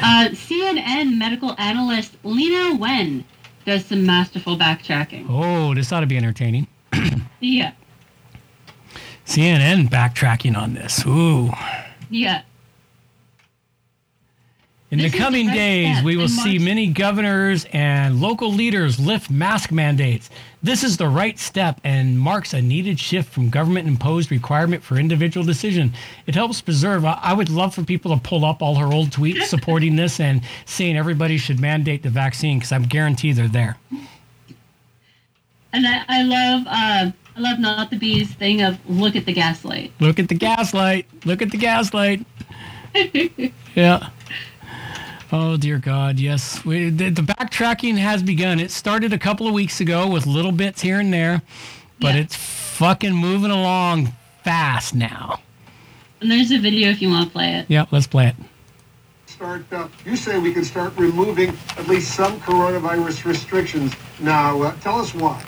Uh, 0.03 0.29
CNN 0.31 1.17
medical 1.17 1.55
analyst 1.57 2.21
Leana 2.23 2.77
Wen 2.77 3.25
does 3.65 3.83
some 3.85 4.05
masterful 4.05 4.55
backtracking. 4.57 5.25
Oh, 5.29 5.73
this 5.73 5.91
ought 5.91 6.01
to 6.01 6.05
be 6.05 6.17
entertaining. 6.17 6.67
Yeah, 7.39 7.71
CNN 9.25 9.89
backtracking 9.89 10.55
on 10.55 10.73
this. 10.75 11.03
Ooh. 11.07 11.51
Yeah. 12.09 12.43
In 14.89 14.99
This 14.99 15.11
the 15.11 15.17
coming 15.17 15.47
the 15.47 15.51
right 15.51 15.57
days, 15.57 16.03
we 16.03 16.15
will 16.15 16.29
see 16.29 16.57
many 16.59 16.87
governors 16.87 17.65
and 17.73 18.21
local 18.21 18.53
leaders 18.53 18.97
lift 18.97 19.29
mask 19.29 19.69
mandates. 19.69 20.29
This 20.63 20.81
is 20.81 20.95
the 20.95 21.09
right 21.09 21.37
step 21.37 21.81
and 21.83 22.17
marks 22.17 22.53
a 22.53 22.61
needed 22.61 22.97
shift 22.97 23.33
from 23.33 23.49
government 23.49 23.89
imposed 23.89 24.31
requirement 24.31 24.81
for 24.83 24.95
individual 24.95 25.45
decision. 25.45 25.93
It 26.25 26.35
helps 26.35 26.61
preserve. 26.61 27.03
I, 27.03 27.19
I 27.21 27.33
would 27.33 27.49
love 27.49 27.75
for 27.75 27.83
people 27.83 28.15
to 28.15 28.21
pull 28.21 28.45
up 28.45 28.61
all 28.61 28.75
her 28.75 28.87
old 28.87 29.09
tweets 29.09 29.43
supporting 29.47 29.97
this 29.97 30.21
and 30.21 30.41
saying 30.65 30.95
everybody 30.95 31.37
should 31.37 31.59
mandate 31.59 32.01
the 32.01 32.09
vaccine 32.09 32.59
because 32.59 32.71
I'm 32.71 32.83
guaranteed 32.83 33.35
they're 33.35 33.49
there. 33.49 33.77
And 35.73 35.85
I, 35.85 36.05
I 36.07 36.23
love, 36.23 36.63
uh, 36.65 37.11
I 37.37 37.39
love 37.39 37.59
Not 37.59 37.91
the 37.91 37.97
Bee's 37.97 38.33
thing 38.33 38.63
of 38.63 38.79
look 38.89 39.15
at 39.15 39.25
the 39.27 39.33
gaslight. 39.33 39.91
Look 39.99 40.17
at 40.17 40.27
the 40.27 40.33
gaslight. 40.35 41.05
Look 41.23 41.43
at 41.43 41.51
the 41.51 41.57
gaslight. 41.57 42.25
yeah. 43.75 44.09
Oh 45.31 45.55
dear 45.55 45.77
God, 45.77 46.19
yes. 46.19 46.65
We, 46.65 46.89
the, 46.89 47.09
the 47.09 47.21
backtracking 47.21 47.97
has 47.97 48.23
begun. 48.23 48.59
It 48.59 48.71
started 48.71 49.13
a 49.13 49.19
couple 49.19 49.47
of 49.47 49.53
weeks 49.53 49.79
ago 49.81 50.07
with 50.09 50.25
little 50.25 50.51
bits 50.51 50.81
here 50.81 50.99
and 50.99 51.13
there, 51.13 51.43
but 51.99 52.15
Yeah. 52.15 52.21
it's 52.21 52.35
fucking 52.35 53.13
moving 53.13 53.51
along 53.51 54.13
fast 54.43 54.95
now. 54.95 55.39
And 56.21 56.31
there's 56.31 56.49
a 56.51 56.57
video 56.57 56.89
if 56.89 57.01
you 57.03 57.09
want 57.09 57.27
to 57.27 57.31
play 57.31 57.53
it. 57.55 57.65
Yeah, 57.67 57.85
let's 57.91 58.07
play 58.07 58.27
it. 58.27 58.35
start, 59.27 59.71
uh, 59.71 59.87
you 60.05 60.15
say 60.15 60.39
we 60.39 60.53
can 60.53 60.63
start 60.65 60.93
removing 60.97 61.49
at 61.77 61.87
least 61.87 62.15
some 62.15 62.39
coronavirus 62.39 63.25
restrictions. 63.25 63.93
Now, 64.19 64.59
uh, 64.63 64.75
tell 64.79 64.99
us 64.99 65.13
why. 65.13 65.43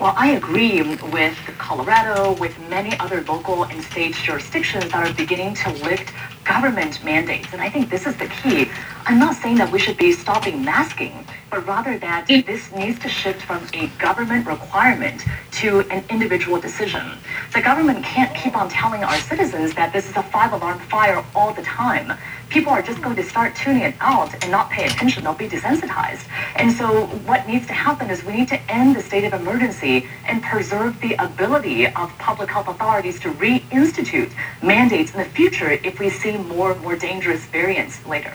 Well, 0.00 0.12
I 0.16 0.32
agree 0.32 0.82
with 0.82 1.38
Colorado, 1.56 2.34
with 2.40 2.58
many 2.68 2.98
other 2.98 3.22
local 3.22 3.62
and 3.62 3.80
state 3.84 4.14
jurisdictions 4.16 4.90
that 4.90 5.08
are 5.08 5.14
beginning 5.14 5.54
to 5.54 5.70
lift 5.84 6.12
government 6.42 7.02
mandates. 7.04 7.52
And 7.52 7.62
I 7.62 7.70
think 7.70 7.90
this 7.90 8.04
is 8.04 8.16
the 8.16 8.26
key. 8.26 8.68
I'm 9.06 9.20
not 9.20 9.36
saying 9.36 9.56
that 9.58 9.70
we 9.70 9.78
should 9.78 9.96
be 9.96 10.10
stopping 10.10 10.64
masking, 10.64 11.24
but 11.54 11.68
rather 11.68 11.96
that 11.98 12.26
this 12.26 12.72
needs 12.72 12.98
to 12.98 13.08
shift 13.08 13.40
from 13.42 13.64
a 13.74 13.86
government 13.98 14.44
requirement 14.44 15.22
to 15.52 15.88
an 15.88 16.04
individual 16.10 16.60
decision. 16.60 17.16
The 17.52 17.60
government 17.60 18.04
can't 18.04 18.34
keep 18.34 18.56
on 18.56 18.68
telling 18.68 19.04
our 19.04 19.14
citizens 19.18 19.72
that 19.74 19.92
this 19.92 20.10
is 20.10 20.16
a 20.16 20.24
five 20.24 20.52
alarm 20.52 20.80
fire 20.80 21.24
all 21.32 21.54
the 21.54 21.62
time. 21.62 22.12
People 22.48 22.72
are 22.72 22.82
just 22.82 23.00
going 23.02 23.14
to 23.14 23.22
start 23.22 23.54
tuning 23.54 23.82
it 23.82 23.94
out 24.00 24.34
and 24.42 24.50
not 24.50 24.68
pay 24.68 24.84
attention. 24.86 25.22
They'll 25.22 25.34
be 25.34 25.48
desensitized. 25.48 26.26
And 26.56 26.72
so 26.72 27.06
what 27.18 27.46
needs 27.46 27.68
to 27.68 27.72
happen 27.72 28.10
is 28.10 28.24
we 28.24 28.32
need 28.32 28.48
to 28.48 28.60
end 28.68 28.96
the 28.96 29.02
state 29.02 29.22
of 29.22 29.32
emergency 29.32 30.08
and 30.26 30.42
preserve 30.42 31.00
the 31.00 31.14
ability 31.22 31.86
of 31.86 32.10
public 32.18 32.50
health 32.50 32.66
authorities 32.66 33.20
to 33.20 33.30
reinstitute 33.34 34.32
mandates 34.60 35.12
in 35.12 35.18
the 35.18 35.24
future 35.26 35.70
if 35.70 36.00
we 36.00 36.10
see 36.10 36.36
more 36.36 36.72
and 36.72 36.82
more 36.82 36.96
dangerous 36.96 37.44
variants 37.44 38.04
later. 38.06 38.34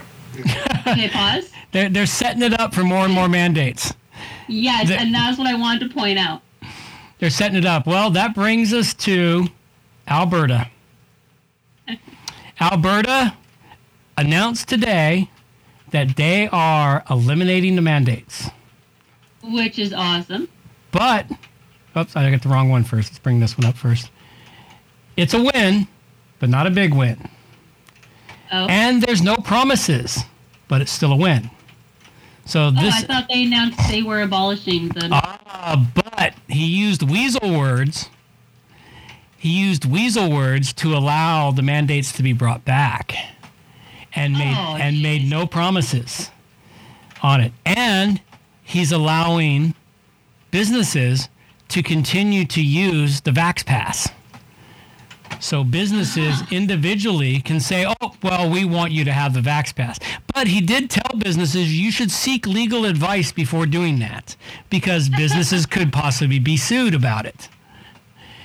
Okay, 0.87 1.09
pause. 1.09 1.51
They're, 1.71 1.87
they're 1.89 2.05
setting 2.07 2.41
it 2.41 2.59
up 2.59 2.73
for 2.73 2.83
more 2.83 3.05
and 3.05 3.13
more 3.13 3.29
mandates. 3.29 3.93
Yes, 4.47 4.87
The- 4.87 4.99
and 4.99 5.13
that's 5.13 5.37
what 5.37 5.45
I 5.45 5.53
wanted 5.53 5.87
to 5.87 5.93
point 5.93 6.17
out. 6.17 6.41
They're 7.19 7.29
setting 7.29 7.57
it 7.57 7.65
up. 7.65 7.85
Well, 7.85 8.09
that 8.11 8.33
brings 8.33 8.73
us 8.73 8.93
to 8.95 9.47
Alberta. 10.07 10.67
Alberta 12.61 13.35
announced 14.17 14.67
today 14.67 15.29
that 15.91 16.15
they 16.15 16.47
are 16.51 17.03
eliminating 17.09 17.75
the 17.75 17.81
mandates. 17.81 18.49
Which 19.43 19.79
is 19.79 19.93
awesome. 19.93 20.47
But, 20.91 21.29
oops, 21.95 22.15
I 22.15 22.29
got 22.31 22.41
the 22.41 22.49
wrong 22.49 22.69
one 22.69 22.83
first. 22.83 23.09
Let's 23.11 23.19
bring 23.19 23.39
this 23.39 23.57
one 23.57 23.65
up 23.67 23.75
first. 23.77 24.09
It's 25.17 25.33
a 25.33 25.43
win, 25.53 25.87
but 26.39 26.49
not 26.49 26.65
a 26.67 26.71
big 26.71 26.93
win. 26.93 27.29
Oh, 28.51 28.65
And 28.67 29.01
there's 29.03 29.21
no 29.21 29.35
promises, 29.37 30.23
but 30.69 30.79
it's 30.79 30.91
still 30.91 31.11
a 31.11 31.17
win. 31.17 31.49
So 32.45 32.71
this. 32.71 32.95
oh 32.95 32.97
I 32.97 33.01
thought 33.01 33.27
they 33.29 33.43
announced 33.43 33.77
they 33.89 34.01
were 34.01 34.21
abolishing 34.21 34.87
the. 34.87 35.09
ah, 35.11 35.91
but 35.93 36.33
he 36.47 36.65
used 36.65 37.03
weasel 37.03 37.51
words. 37.57 38.09
He 39.37 39.49
used 39.49 39.85
weasel 39.85 40.31
words 40.31 40.71
to 40.73 40.93
allow 40.95 41.51
the 41.51 41.61
mandates 41.61 42.11
to 42.13 42.23
be 42.23 42.33
brought 42.33 42.63
back, 42.65 43.13
and 44.15 44.33
made 44.33 44.55
Oh, 44.57 44.77
and 44.77 45.01
made 45.01 45.29
no 45.29 45.45
promises 45.45 46.29
on 47.21 47.41
it. 47.41 47.51
And 47.65 48.21
he's 48.63 48.91
allowing 48.91 49.75
businesses 50.51 51.29
to 51.69 51.83
continue 51.83 52.45
to 52.45 52.61
use 52.63 53.21
the 53.21 53.31
Vax 53.31 53.65
Pass. 53.65 54.09
So 55.39 55.63
businesses 55.63 56.41
individually 56.51 57.39
can 57.39 57.59
say, 57.59 57.85
oh, 58.01 58.13
well, 58.21 58.49
we 58.49 58.65
want 58.65 58.91
you 58.91 59.05
to 59.05 59.13
have 59.13 59.33
the 59.33 59.39
Vax 59.39 59.73
Pass. 59.73 59.99
But 60.33 60.47
he 60.47 60.59
did 60.61 60.89
tell 60.89 61.17
businesses 61.17 61.79
you 61.79 61.91
should 61.91 62.11
seek 62.11 62.45
legal 62.45 62.85
advice 62.85 63.31
before 63.31 63.65
doing 63.65 63.99
that 63.99 64.35
because 64.69 65.09
businesses 65.17 65.65
could 65.65 65.93
possibly 65.93 66.39
be 66.39 66.57
sued 66.57 66.93
about 66.93 67.25
it. 67.25 67.47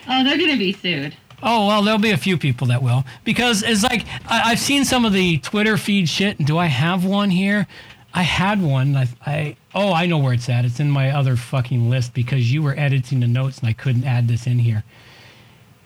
Oh, 0.08 0.22
they're 0.22 0.38
gonna 0.38 0.56
be 0.56 0.72
sued. 0.72 1.16
Oh 1.42 1.66
well, 1.66 1.82
there'll 1.82 1.98
be 1.98 2.10
a 2.10 2.16
few 2.16 2.38
people 2.38 2.66
that 2.68 2.82
will 2.82 3.04
because 3.24 3.62
it's 3.62 3.82
like 3.82 4.06
I, 4.26 4.52
I've 4.52 4.58
seen 4.58 4.84
some 4.84 5.04
of 5.04 5.12
the 5.12 5.38
Twitter 5.38 5.76
feed 5.76 6.08
shit. 6.08 6.38
And 6.38 6.46
do 6.46 6.58
I 6.58 6.66
have 6.66 7.04
one 7.04 7.30
here? 7.30 7.66
I 8.12 8.22
had 8.22 8.62
one. 8.62 8.96
I, 8.96 9.08
I 9.26 9.56
oh 9.74 9.92
I 9.92 10.06
know 10.06 10.18
where 10.18 10.34
it's 10.34 10.48
at. 10.48 10.64
It's 10.64 10.78
in 10.78 10.90
my 10.90 11.10
other 11.10 11.36
fucking 11.36 11.90
list 11.90 12.14
because 12.14 12.52
you 12.52 12.62
were 12.62 12.78
editing 12.78 13.20
the 13.20 13.26
notes 13.26 13.58
and 13.58 13.68
I 13.68 13.72
couldn't 13.72 14.04
add 14.04 14.28
this 14.28 14.46
in 14.46 14.58
here. 14.60 14.84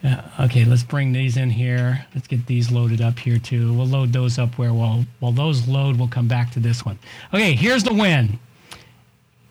Uh, 0.05 0.23
okay, 0.41 0.65
let's 0.65 0.85
bring 0.85 1.13
these 1.13 1.37
in 1.37 1.51
here. 1.51 2.07
Let's 2.15 2.29
get 2.29 2.47
these 2.47 2.71
loaded 2.71 3.01
up 3.01 3.19
here 3.19 3.39
too. 3.39 3.73
We'll 3.73 3.87
load 3.87 4.13
those 4.13 4.39
up 4.39 4.57
where 4.57 4.73
while 4.73 5.05
while 5.19 5.33
those 5.33 5.67
load, 5.67 5.99
we'll 5.99 6.09
come 6.09 6.29
back 6.29 6.53
to 6.53 6.61
this 6.61 6.85
one. 6.85 6.99
Okay, 7.35 7.55
here's 7.55 7.83
the 7.83 7.95
win. 7.95 8.39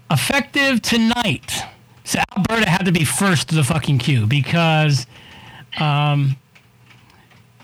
Effective 0.09 0.81
tonight. 0.81 1.53
So 2.05 2.21
Alberta 2.37 2.69
had 2.69 2.85
to 2.85 2.93
be 2.93 3.03
first 3.03 3.49
to 3.49 3.55
the 3.55 3.63
fucking 3.63 3.97
queue 3.97 4.25
because 4.25 5.05
um, 5.79 6.37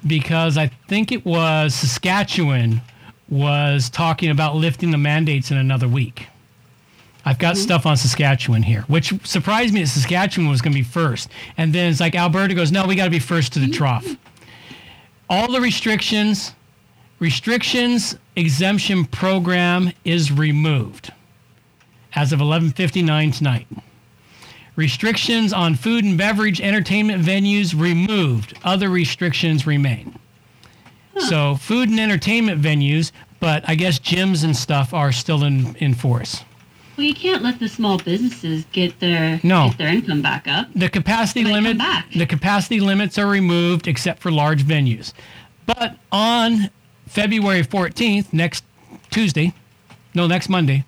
because 0.05 0.57
I 0.57 0.67
think 0.89 1.13
it 1.13 1.25
was 1.25 1.73
Saskatchewan 1.73 2.81
was 3.29 3.89
talking 3.89 4.29
about 4.29 4.55
lifting 4.55 4.91
the 4.91 4.97
mandates 4.97 5.51
in 5.51 5.57
another 5.57 5.87
week. 5.87 6.27
I've 7.25 7.39
got 7.39 7.55
mm-hmm. 7.55 7.63
stuff 7.63 7.85
on 7.85 7.95
Saskatchewan 7.97 8.63
here, 8.63 8.81
which 8.87 9.13
surprised 9.25 9.73
me 9.73 9.81
that 9.81 9.87
Saskatchewan 9.87 10.49
was 10.49 10.61
going 10.61 10.73
to 10.73 10.79
be 10.79 10.83
first. 10.83 11.29
And 11.57 11.73
then 11.73 11.91
it's 11.91 11.99
like 11.99 12.15
Alberta 12.15 12.53
goes, 12.53 12.71
no, 12.71 12.85
we 12.85 12.95
got 12.95 13.05
to 13.05 13.09
be 13.09 13.19
first 13.19 13.53
to 13.53 13.59
the 13.59 13.65
mm-hmm. 13.65 13.75
trough. 13.75 14.05
All 15.29 15.51
the 15.51 15.61
restrictions, 15.61 16.53
restrictions 17.19 18.17
exemption 18.35 19.05
program 19.05 19.91
is 20.03 20.31
removed 20.31 21.11
as 22.15 22.33
of 22.33 22.39
11:59 22.39 23.35
tonight. 23.37 23.67
Restrictions 24.75 25.53
on 25.53 25.75
food 25.75 26.03
and 26.03 26.17
beverage 26.17 26.59
entertainment 26.59 27.23
venues 27.23 27.79
removed. 27.79 28.57
Other 28.63 28.89
restrictions 28.89 29.67
remain. 29.67 30.17
So 31.19 31.55
food 31.55 31.89
and 31.89 31.99
entertainment 31.99 32.59
venues, 32.59 33.11
but 33.39 33.63
I 33.67 33.75
guess 33.75 33.99
gyms 33.99 34.43
and 34.43 34.55
stuff 34.55 34.93
are 34.93 35.11
still 35.11 35.43
in, 35.43 35.75
in 35.75 35.93
force. 35.93 36.43
Well, 36.95 37.05
you 37.07 37.13
can't 37.15 37.41
let 37.41 37.59
the 37.59 37.67
small 37.67 37.97
businesses 37.97 38.65
get 38.71 38.99
their 38.99 39.39
No. 39.43 39.69
get 39.69 39.77
their 39.77 39.87
income 39.87 40.21
back 40.21 40.47
up. 40.47 40.67
The 40.75 40.89
capacity 40.89 41.43
limit 41.43 41.77
back. 41.77 42.11
the 42.11 42.25
capacity 42.25 42.79
limits 42.79 43.17
are 43.17 43.27
removed 43.27 43.87
except 43.87 44.21
for 44.21 44.31
large 44.31 44.63
venues. 44.63 45.13
But 45.65 45.97
on 46.11 46.69
February 47.07 47.63
14th, 47.63 48.31
next 48.31 48.63
Tuesday, 49.09 49.53
no, 50.13 50.27
next 50.27 50.49
Monday, 50.49 50.85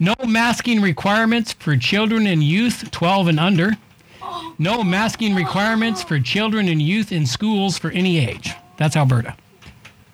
no 0.00 0.14
masking 0.26 0.80
requirements 0.80 1.52
for 1.52 1.76
children 1.76 2.26
and 2.26 2.42
youth 2.42 2.90
12 2.90 3.28
and 3.28 3.40
under. 3.40 3.76
No 4.58 4.82
masking 4.82 5.34
requirements 5.34 6.02
for 6.02 6.18
children 6.20 6.68
and 6.68 6.82
youth 6.82 7.12
in 7.12 7.26
schools 7.26 7.78
for 7.78 7.90
any 7.92 8.18
age. 8.18 8.52
That's 8.76 8.96
Alberta. 8.96 9.36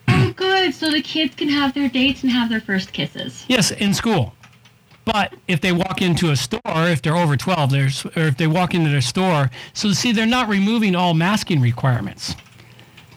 Oh, 0.09 0.32
good. 0.36 0.74
So 0.74 0.90
the 0.90 1.01
kids 1.02 1.35
can 1.35 1.48
have 1.48 1.73
their 1.74 1.89
dates 1.89 2.23
and 2.23 2.31
have 2.31 2.48
their 2.51 2.61
first 2.61 2.93
kisses. 2.93 3.44
Yes, 3.48 3.70
in 3.70 3.94
school. 3.94 4.35
But 5.05 5.35
if 5.48 5.60
they 5.60 5.72
walk 5.72 6.01
into 6.01 6.31
a 6.31 6.36
store, 6.36 6.60
if 6.64 7.02
they're 7.02 7.16
over 7.16 7.36
12, 7.36 7.70
there's, 7.70 8.06
or 8.06 8.22
if 8.22 8.36
they 8.36 8.47
walk 8.47 8.74
into 8.74 8.90
their 8.90 9.02
store, 9.02 9.51
so 9.74 9.93
see, 9.93 10.12
they're 10.12 10.26
not 10.26 10.48
removing 10.48 10.94
all 10.97 11.12
masking 11.12 11.60
requirements. 11.60 12.35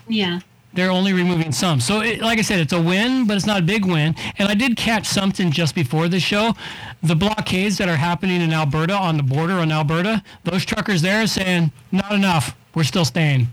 Yeah. 0.08 0.42
They're 0.74 0.92
only 0.92 1.14
removing 1.14 1.52
some. 1.54 1.80
So, 1.80 2.02
it, 2.02 2.22
like 2.22 2.40
I 2.40 2.42
said, 2.42 2.60
it's 2.60 2.74
a 2.74 2.82
win, 2.82 3.26
but 3.26 3.38
it's 3.38 3.46
not 3.46 3.60
a 3.60 3.64
big 3.64 3.86
win. 3.86 4.16
And 4.38 4.50
I 4.50 4.54
did 4.54 4.78
catch 4.78 5.08
something 5.08 5.50
just 5.50 5.74
before 5.74 6.08
the 6.08 6.20
show. 6.20 6.54
The 7.02 7.16
blockades 7.16 7.78
that 7.78 7.90
are 7.90 7.96
happening 7.96 8.42
in 8.42 8.54
Alberta 8.54 8.94
on 8.94 9.18
the 9.18 9.24
border 9.24 9.54
on 9.54 9.72
Alberta, 9.72 10.22
those 10.44 10.66
truckers 10.66 11.02
there 11.02 11.24
are 11.24 11.28
saying, 11.28 11.72
not 11.92 12.12
enough. 12.12 12.56
We're 12.76 12.84
still 12.84 13.06
staying. 13.06 13.48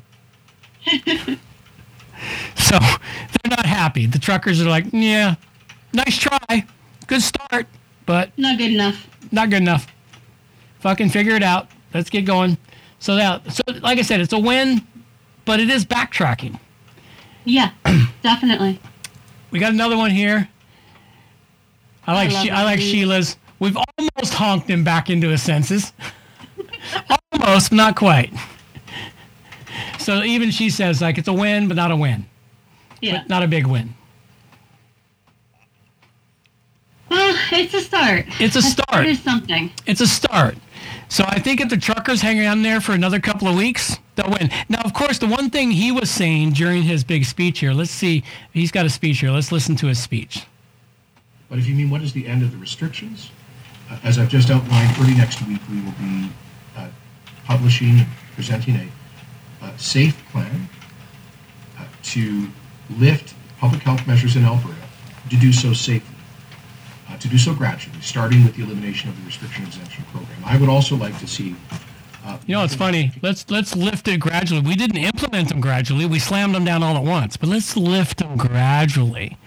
so 2.57 2.79
they're 2.79 3.51
not 3.51 3.65
happy. 3.65 4.07
The 4.07 4.19
truckers 4.19 4.61
are 4.61 4.69
like, 4.69 4.87
yeah, 4.93 5.37
nice 5.95 6.19
try. 6.19 6.67
Good 7.07 7.23
start, 7.23 7.67
but 8.07 8.37
Not 8.39 8.59
good 8.59 8.73
enough. 8.73 9.07
not 9.33 9.51
good 9.51 9.63
enough. 9.63 9.87
Fucking 10.81 11.09
figure 11.11 11.35
it 11.35 11.43
out. 11.43 11.69
Let's 11.93 12.11
get 12.11 12.23
going. 12.23 12.59
So 12.99 13.17
that, 13.17 13.53
so 13.53 13.63
like 13.81 13.99
I 13.99 14.03
said, 14.03 14.21
it's 14.21 14.33
a 14.33 14.39
win, 14.39 14.87
but 15.45 15.61
it 15.61 15.71
is 15.71 15.85
backtracking. 15.85 16.59
Yeah, 17.45 17.71
definitely. 18.23 18.81
We 19.51 19.59
got 19.59 19.73
another 19.73 19.97
one 19.97 20.11
here. 20.11 20.49
I 22.07 22.15
like 22.15 22.33
love 22.33 22.43
she, 22.43 22.51
I 22.51 22.65
like. 22.65 22.81
Sheila's. 22.81 23.37
We've 23.61 23.77
almost 23.77 24.35
honked 24.35 24.69
him 24.69 24.85
back 24.85 25.09
into 25.11 25.29
his 25.29 25.43
senses. 25.43 25.93
almost, 27.33 27.73
not 27.73 27.97
quite. 27.97 28.33
So 29.99 30.23
even 30.23 30.51
she 30.51 30.69
says 30.71 31.01
like 31.01 31.19
it's 31.19 31.29
a 31.29 31.33
win, 31.33 31.69
but 31.69 31.77
not 31.77 31.91
a 31.91 31.97
win. 31.97 32.27
Yeah. 33.01 33.19
But 33.19 33.29
not 33.29 33.43
a 33.43 33.49
big 33.49 33.67
win. 33.67 33.95
Well, 37.15 37.37
it's 37.53 37.75
a 37.75 37.81
start. 37.81 38.27
It's 38.41 38.57
a 38.57 38.63
start. 38.63 39.07
It 39.07 39.11
is 39.11 39.23
something. 39.23 39.71
It's 39.87 40.01
a 40.01 40.07
start. 40.07 40.57
So 41.09 41.23
I 41.29 41.39
think 41.39 41.61
if 41.61 41.69
the 41.69 41.77
truckers 41.77 42.21
hang 42.21 42.45
on 42.45 42.63
there 42.63 42.81
for 42.81 42.91
another 42.91 43.21
couple 43.21 43.47
of 43.47 43.55
weeks, 43.55 43.99
they'll 44.17 44.31
win. 44.31 44.51
Now, 44.69 44.81
of 44.81 44.95
course, 44.95 45.19
the 45.19 45.29
one 45.29 45.49
thing 45.49 45.71
he 45.71 45.93
was 45.93 46.11
saying 46.11 46.55
during 46.55 46.83
his 46.83 47.05
big 47.05 47.25
speech 47.25 47.61
here, 47.61 47.73
let's 47.73 47.93
see, 47.93 48.25
he's 48.53 48.73
got 48.73 48.85
a 48.85 48.91
speech 48.91 49.21
here. 49.21 49.31
Let's 49.31 49.53
listen 49.53 49.77
to 49.77 49.87
his 49.87 50.03
speech. 50.03 50.45
But 51.49 51.61
if 51.61 51.69
you 51.69 51.77
mean 51.77 51.89
what 51.89 52.03
is 52.03 52.13
the 52.13 52.27
end 52.27 52.43
of 52.43 52.51
the 52.51 52.59
restrictions, 52.59 53.31
uh, 53.89 53.99
as 54.03 54.19
I've 54.19 54.29
just 54.29 54.51
outlined, 54.51 54.97
early 54.99 55.15
next 55.15 55.41
week 55.47 55.61
we 55.71 55.81
will 55.83 55.93
be 55.93 56.31
uh, 56.77 56.89
publishing 57.45 58.01
and 58.01 58.07
presenting 58.35 58.75
a 58.75 58.89
uh, 59.65 59.77
safe 59.77 60.21
plan 60.33 60.69
uh, 61.79 61.85
to 62.03 62.49
lift 62.99 63.35
public 63.61 63.83
health 63.83 64.05
measures 64.09 64.35
in 64.35 64.45
Alberta, 64.45 64.75
to 65.31 65.37
do 65.37 65.53
so 65.53 65.73
safely, 65.73 66.14
to 67.25 67.31
do 67.31 67.39
so 67.39 67.55
gradually, 67.55 67.99
starting 68.03 68.45
with 68.45 68.55
the 68.55 68.63
elimination 68.63 69.09
of 69.09 69.17
the 69.19 69.25
restriction 69.25 69.65
exemption 69.65 70.05
program. 70.13 70.37
I 70.45 70.59
would 70.59 70.69
also 70.69 70.95
like 70.95 71.19
to 71.21 71.27
see. 71.27 71.57
Uh, 72.25 72.37
You 72.47 72.55
know, 72.57 72.65
it's 72.65 72.75
funny. 72.75 73.13
Let's 73.23 73.51
let's 73.51 73.75
lift 73.75 74.07
it 74.09 74.21
gradually. 74.21 74.61
We 74.61 74.77
didn't 74.77 74.99
implement 74.99 75.49
them 75.49 75.61
gradually. 75.61 76.05
We 76.07 76.19
slammed 76.19 76.55
them 76.55 76.65
down 76.67 76.83
all 76.83 76.97
at 76.97 77.03
once. 77.05 77.37
But 77.39 77.49
let's 77.49 77.77
lift 77.79 78.19
them 78.19 78.37
gradually. 78.37 79.39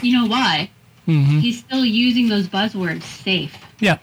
You 0.00 0.12
know 0.22 0.26
why? 0.26 0.70
Mm-hmm. 1.06 1.38
He's 1.40 1.58
still 1.58 1.84
using 1.84 2.28
those 2.28 2.48
buzzwords 2.48 3.02
safe. 3.02 3.54
Yeah. 3.80 3.98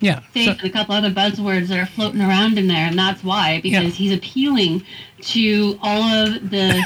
Yeah. 0.00 0.20
Safe 0.34 0.46
So- 0.46 0.50
and 0.52 0.64
a 0.64 0.70
couple 0.70 0.94
other 0.96 1.10
buzzwords 1.10 1.68
that 1.68 1.78
are 1.78 1.86
floating 1.86 2.20
around 2.20 2.58
in 2.58 2.66
there, 2.66 2.86
and 2.88 2.98
that's 2.98 3.22
why 3.22 3.60
because 3.62 3.94
he's 3.94 4.12
appealing 4.12 4.84
to 5.20 5.78
all 5.82 6.02
of 6.02 6.50
the 6.50 6.84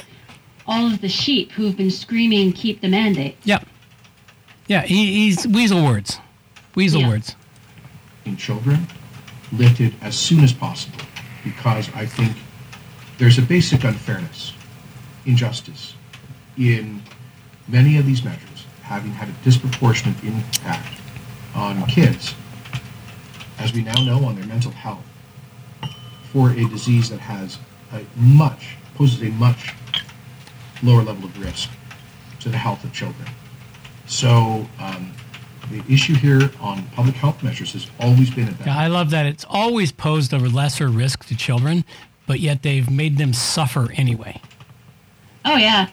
all 0.66 0.86
of 0.92 1.00
the 1.00 1.08
sheep 1.08 1.52
who've 1.52 1.76
been 1.76 1.90
screaming 1.90 2.52
"Keep 2.52 2.82
the 2.82 2.88
mandate." 2.88 3.36
yeah. 3.44 3.60
Yeah. 4.68 4.82
He, 4.82 5.12
he's 5.26 5.46
weasel 5.46 5.84
words. 5.84 6.18
Weasel 6.74 7.00
Yeah. 7.02 7.08
words. 7.08 7.36
in 8.24 8.36
children 8.36 8.88
lifted 9.52 9.94
as 10.02 10.16
soon 10.18 10.42
as 10.42 10.52
possible 10.52 10.98
because 11.44 11.88
I 11.94 12.04
think 12.06 12.36
there's 13.18 13.38
a 13.38 13.42
basic 13.42 13.84
unfairness, 13.84 14.52
injustice 15.26 15.94
in 16.58 17.00
many 17.68 17.98
of 17.98 18.04
these 18.06 18.24
measures 18.24 18.66
having 18.82 19.12
had 19.12 19.28
a 19.28 19.32
disproportionate 19.44 20.16
impact 20.24 21.00
on 21.54 21.86
kids, 21.86 22.34
as 23.60 23.72
we 23.72 23.82
now 23.82 24.02
know, 24.04 24.24
on 24.24 24.34
their 24.34 24.46
mental 24.46 24.72
health 24.72 25.04
for 26.32 26.50
a 26.50 26.68
disease 26.68 27.08
that 27.08 27.20
has 27.20 27.58
a 27.92 28.04
much, 28.18 28.76
poses 28.96 29.22
a 29.22 29.30
much 29.32 29.72
lower 30.82 31.02
level 31.02 31.24
of 31.26 31.38
risk 31.40 31.70
to 32.40 32.48
the 32.48 32.58
health 32.58 32.82
of 32.82 32.92
children. 32.92 33.28
So 34.06 34.66
um, 34.80 35.12
the 35.70 35.82
issue 35.92 36.14
here 36.14 36.50
on 36.60 36.84
public 36.90 37.16
health 37.16 37.42
measures 37.42 37.72
has 37.72 37.90
always 38.00 38.30
been 38.30 38.48
about 38.48 38.66
Yeah, 38.66 38.78
I 38.78 38.86
love 38.86 39.10
that. 39.10 39.26
It's 39.26 39.44
always 39.48 39.92
posed 39.92 40.32
a 40.32 40.38
lesser 40.38 40.88
risk 40.88 41.24
to 41.26 41.36
children, 41.36 41.84
but 42.26 42.40
yet 42.40 42.62
they've 42.62 42.88
made 42.90 43.18
them 43.18 43.32
suffer 43.32 43.90
anyway. 43.92 44.40
Oh 45.44 45.56
yeah, 45.56 45.88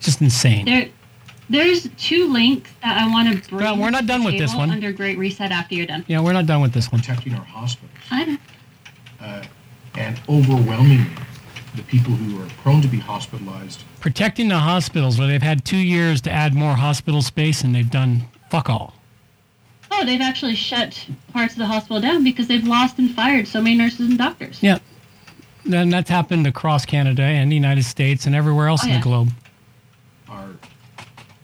Just 0.00 0.20
insane. 0.20 0.64
there. 0.66 0.88
There's 1.50 1.88
two 1.98 2.32
links 2.32 2.70
that 2.82 2.96
I 2.96 3.08
want 3.10 3.28
to 3.44 3.50
bring. 3.50 3.62
Well, 3.62 3.76
we're 3.78 3.90
not 3.90 4.06
done 4.06 4.24
with 4.24 4.38
this 4.38 4.54
one. 4.54 4.70
Under 4.70 4.90
Great 4.92 5.18
Reset 5.18 5.50
after 5.50 5.74
you're 5.74 5.86
done. 5.86 6.02
Yeah, 6.06 6.20
we're 6.20 6.32
not 6.32 6.46
done 6.46 6.62
with 6.62 6.72
this 6.72 6.90
one. 6.90 7.00
protecting 7.02 7.34
our 7.34 7.44
hospitals. 7.44 7.90
I 8.10 8.24
know. 8.24 8.36
Uh, 9.20 9.42
and 9.96 10.18
overwhelmingly, 10.30 11.10
the 11.74 11.82
people 11.82 12.12
who 12.12 12.42
are 12.42 12.48
prone 12.62 12.80
to 12.80 12.88
be 12.88 12.98
hospitalized 12.98 13.84
Protecting 14.02 14.48
the 14.48 14.58
hospitals 14.58 15.16
where 15.16 15.28
they've 15.28 15.40
had 15.40 15.64
two 15.64 15.76
years 15.76 16.20
to 16.22 16.30
add 16.30 16.54
more 16.54 16.74
hospital 16.74 17.22
space 17.22 17.62
and 17.62 17.72
they've 17.72 17.88
done 17.90 18.24
fuck 18.50 18.68
all. 18.68 18.94
Oh, 19.92 20.04
they've 20.04 20.20
actually 20.20 20.56
shut 20.56 21.06
parts 21.32 21.52
of 21.52 21.60
the 21.60 21.66
hospital 21.66 22.00
down 22.00 22.24
because 22.24 22.48
they've 22.48 22.66
lost 22.66 22.98
and 22.98 23.08
fired 23.14 23.46
so 23.46 23.62
many 23.62 23.76
nurses 23.76 24.08
and 24.08 24.18
doctors. 24.18 24.60
Yeah. 24.60 24.80
And 25.72 25.92
that's 25.92 26.10
happened 26.10 26.48
across 26.48 26.84
Canada 26.84 27.22
and 27.22 27.48
the 27.52 27.54
United 27.54 27.84
States 27.84 28.26
and 28.26 28.34
everywhere 28.34 28.66
else 28.66 28.80
Oh, 28.82 28.86
in 28.88 28.94
yeah. 28.94 28.98
the 28.98 29.02
globe. 29.04 29.28
are 30.28 30.48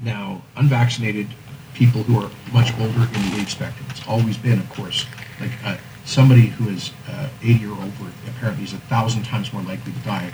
now 0.00 0.42
unvaccinated 0.56 1.28
people 1.74 2.02
who 2.02 2.18
are 2.20 2.30
much 2.52 2.72
older 2.80 3.04
in 3.14 3.30
the 3.30 3.36
age 3.40 3.50
spectrum. 3.52 3.86
It's 3.90 4.04
always 4.08 4.36
been, 4.36 4.58
of 4.58 4.68
course, 4.70 5.06
like 5.40 5.52
uh, 5.64 5.76
somebody 6.04 6.46
who 6.46 6.70
is 6.70 6.90
uh, 7.08 7.28
80 7.40 7.66
or 7.66 7.72
over 7.74 8.10
apparently 8.26 8.64
is 8.64 8.72
a 8.72 8.78
thousand 8.78 9.22
times 9.22 9.52
more 9.52 9.62
likely 9.62 9.92
to 9.92 9.98
die 10.00 10.32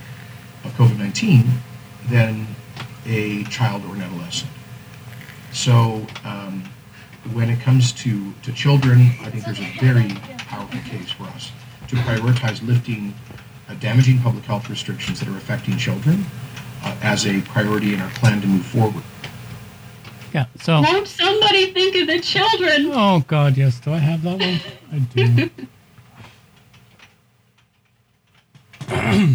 of 0.65 0.73
COVID-19 0.79 1.45
than 2.09 2.47
a 3.07 3.45
child 3.45 3.85
or 3.85 3.95
an 3.95 4.03
adolescent. 4.03 4.51
So 5.53 6.07
um, 6.25 6.65
when 7.33 7.51
it 7.51 7.61
comes 7.61 7.93
to, 7.93 8.33
to 8.43 8.53
children, 8.53 9.01
I 9.23 9.31
think 9.31 9.45
there's 9.45 9.61
a 9.61 9.73
very 9.81 10.09
powerful 10.39 10.81
case 10.81 11.11
for 11.11 11.25
us 11.25 11.53
to 11.89 11.97
prioritize 11.97 12.67
lifting 12.67 13.15
uh, 13.69 13.75
damaging 13.75 14.19
public 14.21 14.45
health 14.45 14.69
restrictions 14.69 15.21
that 15.21 15.29
are 15.29 15.37
affecting 15.37 15.77
children 15.77 16.25
uh, 16.83 16.97
as 17.03 17.27
a 17.27 17.41
priority 17.43 17.95
in 17.95 18.01
our 18.01 18.11
plan 18.11 18.41
to 18.41 18.47
move 18.47 18.67
forward. 18.67 19.03
Yeah. 20.35 20.47
So. 20.61 20.83
Won't 20.83 21.09
somebody 21.09 21.73
think 21.73 21.97
of 21.97 22.09
the 22.09 22.21
children? 22.21 22.91
Oh 22.93 23.25
God, 23.27 23.57
yes. 23.57 23.81
Do 23.81 23.93
I 23.93 23.99
have 23.99 24.23
that 24.23 24.39
one? 24.39 24.61
I 24.93 24.99
do. 24.99 25.51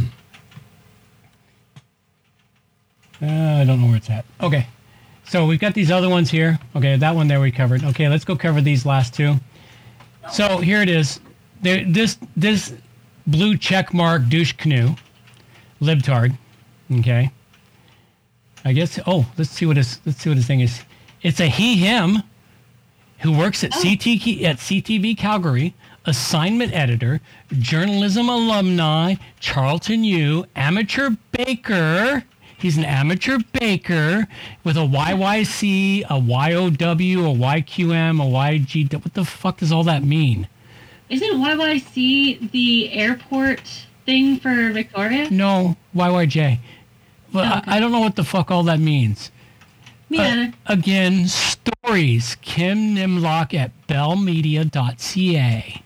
Uh, 3.22 3.26
I 3.62 3.66
don't 3.66 3.82
know 3.82 3.88
where 3.88 3.98
it's 3.98 4.10
at. 4.10 4.26
Okay. 4.42 4.68
So 5.26 5.46
we've 5.46 5.60
got 5.60 5.76
these 5.76 5.92
other 5.92 6.10
ones 6.10 6.32
here. 6.32 6.58
Okay, 6.76 6.98
that 6.98 7.14
one 7.14 7.28
there 7.28 7.40
we 7.40 7.52
covered. 7.52 7.84
Okay, 7.84 8.10
let's 8.10 8.26
go 8.26 8.36
cover 8.36 8.62
these 8.62 8.86
last 8.86 9.14
two. 9.14 9.36
So 10.32 10.58
here 10.58 10.82
it 10.82 10.90
is. 10.90 11.20
There, 11.62 11.86
this 11.86 12.18
this 12.36 12.74
blue 13.28 13.56
check 13.58 13.94
mark 13.94 14.28
douche 14.28 14.54
canoe, 14.54 14.96
libtard. 15.82 16.36
Okay. 16.92 17.32
I 18.66 18.74
guess. 18.74 19.00
Oh, 19.06 19.32
let's 19.38 19.52
see 19.52 19.66
what 19.66 19.78
his 19.78 20.00
let's 20.06 20.20
see 20.20 20.30
what 20.30 20.38
his 20.38 20.48
thing 20.48 20.62
is. 20.62 20.82
It's 21.22 21.40
a 21.40 21.46
he 21.48 21.76
him 21.76 22.24
who 23.20 23.38
works 23.38 23.64
at 23.64 23.72
CT 23.72 24.42
at 24.44 24.58
CTV 24.58 25.18
Calgary, 25.18 25.76
assignment 26.06 26.74
editor, 26.74 27.22
journalism 27.52 28.30
alumni, 28.30 29.16
Carleton 29.42 30.04
U, 30.04 30.46
amateur 30.56 31.12
baker. 31.32 32.24
He's 32.60 32.78
an 32.78 32.84
amateur 32.86 33.40
baker 33.60 34.28
with 34.64 34.76
a 34.76 34.82
YYC, 34.82 36.04
a 36.10 36.20
YOW, 36.20 36.68
a 36.68 36.72
YQM, 36.72 38.22
a 38.22 38.26
YG. 38.26 38.94
What 38.94 39.14
the 39.14 39.24
fuck 39.26 39.58
does 39.60 39.72
all 39.72 39.84
that 39.86 40.04
mean? 40.04 40.48
Isn't 41.10 41.38
YYC 41.42 42.52
the 42.52 42.92
airport 42.92 43.62
thing 44.06 44.40
for 44.40 44.72
Victoria? 44.72 45.30
No, 45.32 45.78
YYJ. 45.96 46.60
Oh, 47.34 47.40
I, 47.40 47.58
okay. 47.60 47.72
I 47.72 47.80
don't 47.80 47.92
know 47.92 48.00
what 48.02 48.16
the 48.16 48.24
fuck 48.24 48.52
all 48.52 48.64
that 48.64 48.80
means. 48.80 49.32
Me 50.10 50.18
Uh, 50.20 50.48
again, 50.66 51.28
stories. 51.28 52.36
Kim 52.42 52.96
Nimlock 52.96 53.54
at 53.54 53.72
bellmedia.ca. 53.88 55.84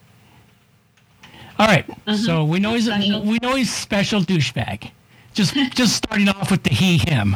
All 1.60 1.68
right, 1.68 1.86
so 2.18 2.44
we 2.44 2.60
know 2.60 2.74
he's 2.74 2.88
Uh-huh. 2.90 3.00
Special. 3.02 3.22
we 3.26 3.38
know 3.42 3.56
he's 3.56 3.72
special 3.74 4.22
douchebag. 4.22 4.90
Just 5.34 5.56
just 5.74 5.96
starting 5.96 6.30
off 6.30 6.52
with 6.52 6.64
the 6.64 6.70
he 6.70 6.98
him. 6.98 7.36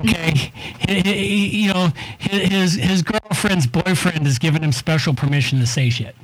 Okay, 0.00 0.52
He- 0.86 1.00
he- 1.00 1.62
you 1.64 1.72
know 1.72 1.92
his 2.18 2.74
his 2.74 3.02
girlfriend's 3.02 3.66
boyfriend 3.66 4.26
has 4.26 4.38
given 4.38 4.62
him 4.62 4.72
special 4.72 5.14
permission 5.14 5.58
to 5.60 5.66
say 5.66 5.88
shit, 5.90 6.14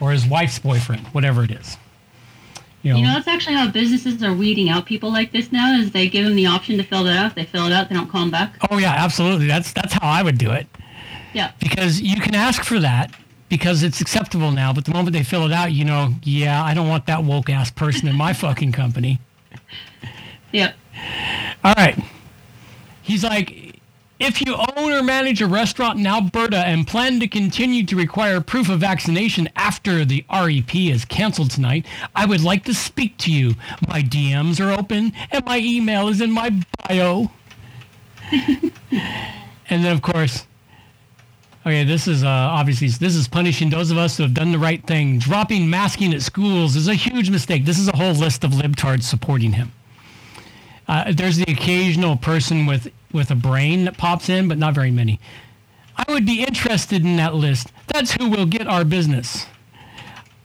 or 0.00 0.12
his 0.12 0.26
wife's 0.26 0.58
boyfriend, 0.58 1.06
whatever 1.08 1.42
it 1.44 1.50
is. 1.50 1.78
You 2.82 2.92
know, 2.92 2.98
You 2.98 3.04
know, 3.06 3.14
that's 3.14 3.26
actually 3.28 3.56
how 3.56 3.68
businesses 3.68 4.22
are 4.22 4.32
weeding 4.34 4.68
out 4.68 4.84
people 4.86 5.10
like 5.10 5.32
this 5.32 5.50
now. 5.50 5.74
Is 5.74 5.90
they 5.90 6.08
give 6.08 6.24
them 6.26 6.36
the 6.36 6.46
option 6.46 6.76
to 6.76 6.84
fill 6.84 7.06
it 7.06 7.16
out. 7.16 7.26
If 7.28 7.34
they 7.34 7.44
fill 7.44 7.66
it 7.66 7.72
out, 7.72 7.88
they 7.88 7.94
don't 7.94 8.08
call 8.10 8.20
them 8.20 8.30
back. 8.30 8.54
oh 8.70 8.78
yeah, 8.78 8.92
absolutely. 8.96 9.46
That's 9.46 9.72
that's 9.72 9.94
how 9.94 10.06
I 10.08 10.22
would 10.22 10.38
do 10.38 10.50
it. 10.50 10.66
Yeah. 11.32 11.50
because 11.60 12.00
you 12.00 12.18
can 12.20 12.34
ask 12.34 12.62
for 12.64 12.78
that 12.80 13.12
because 13.50 13.82
it's 13.82 14.00
acceptable 14.00 14.52
now. 14.52 14.72
But 14.72 14.84
the 14.86 14.92
moment 14.92 15.12
they 15.12 15.22
fill 15.22 15.44
it 15.44 15.52
out, 15.52 15.70
you 15.72 15.84
know, 15.84 16.14
yeah, 16.22 16.62
I 16.64 16.72
don't 16.74 16.88
want 16.88 17.06
that 17.06 17.24
woke 17.24 17.50
ass 17.50 17.70
person 17.70 18.08
in 18.08 18.16
my 18.16 18.32
fucking 18.44 18.72
company. 18.72 19.18
Yep. 20.52 20.74
All 21.64 21.74
right. 21.76 21.98
He's 23.02 23.22
like, 23.22 23.80
if 24.18 24.40
you 24.40 24.54
own 24.54 24.92
or 24.92 25.02
manage 25.02 25.42
a 25.42 25.46
restaurant 25.46 25.98
in 25.98 26.06
Alberta 26.06 26.58
and 26.58 26.86
plan 26.86 27.20
to 27.20 27.28
continue 27.28 27.84
to 27.84 27.96
require 27.96 28.40
proof 28.40 28.68
of 28.68 28.80
vaccination 28.80 29.48
after 29.56 30.04
the 30.04 30.24
REP 30.32 30.74
is 30.74 31.04
canceled 31.04 31.50
tonight, 31.50 31.86
I 32.14 32.24
would 32.24 32.42
like 32.42 32.64
to 32.64 32.74
speak 32.74 33.18
to 33.18 33.32
you. 33.32 33.54
My 33.86 34.02
DMs 34.02 34.64
are 34.64 34.72
open 34.78 35.12
and 35.30 35.44
my 35.44 35.58
email 35.58 36.08
is 36.08 36.20
in 36.20 36.30
my 36.30 36.50
bio. 36.88 37.30
and 38.32 38.72
then, 39.68 39.92
of 39.92 40.02
course, 40.02 40.46
Okay, 41.66 41.82
this 41.82 42.06
is 42.06 42.22
uh, 42.22 42.28
obviously 42.28 42.86
this 42.86 43.16
is 43.16 43.26
punishing 43.26 43.70
those 43.70 43.90
of 43.90 43.98
us 43.98 44.16
who 44.16 44.22
have 44.22 44.34
done 44.34 44.52
the 44.52 44.58
right 44.58 44.86
thing. 44.86 45.18
Dropping 45.18 45.68
masking 45.68 46.14
at 46.14 46.22
schools 46.22 46.76
is 46.76 46.86
a 46.86 46.94
huge 46.94 47.28
mistake. 47.28 47.64
This 47.64 47.80
is 47.80 47.88
a 47.88 47.96
whole 47.96 48.12
list 48.12 48.44
of 48.44 48.52
libtards 48.52 49.02
supporting 49.02 49.50
him. 49.50 49.72
Uh, 50.88 51.12
there's 51.12 51.36
the 51.36 51.50
occasional 51.50 52.16
person 52.16 52.66
with 52.66 52.88
with 53.12 53.30
a 53.30 53.34
brain 53.34 53.84
that 53.84 53.96
pops 53.96 54.28
in, 54.28 54.46
but 54.48 54.58
not 54.58 54.74
very 54.74 54.90
many. 54.90 55.18
I 55.96 56.04
would 56.12 56.26
be 56.26 56.44
interested 56.44 57.04
in 57.04 57.16
that 57.16 57.34
list. 57.34 57.72
That's 57.86 58.12
who 58.12 58.28
will 58.28 58.46
get 58.46 58.66
our 58.66 58.84
business. 58.84 59.46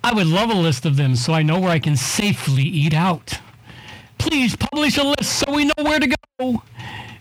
I 0.04 0.14
would 0.14 0.28
love 0.28 0.50
a 0.50 0.56
list 0.56 0.86
of 0.86 0.96
them 0.96 1.16
so 1.16 1.34
I 1.34 1.44
know 1.44 1.60
where 1.60 1.70
I 1.70 1.80
can 1.80 1.96
safely 1.96 2.64
eat 2.64 2.94
out. 2.94 3.40
Please 4.18 4.56
publish 4.56 4.98
a 4.98 5.04
list 5.04 5.40
so 5.40 5.52
we 5.54 5.66
know 5.66 5.84
where 5.84 6.00
to 6.00 6.16
go. 6.40 6.64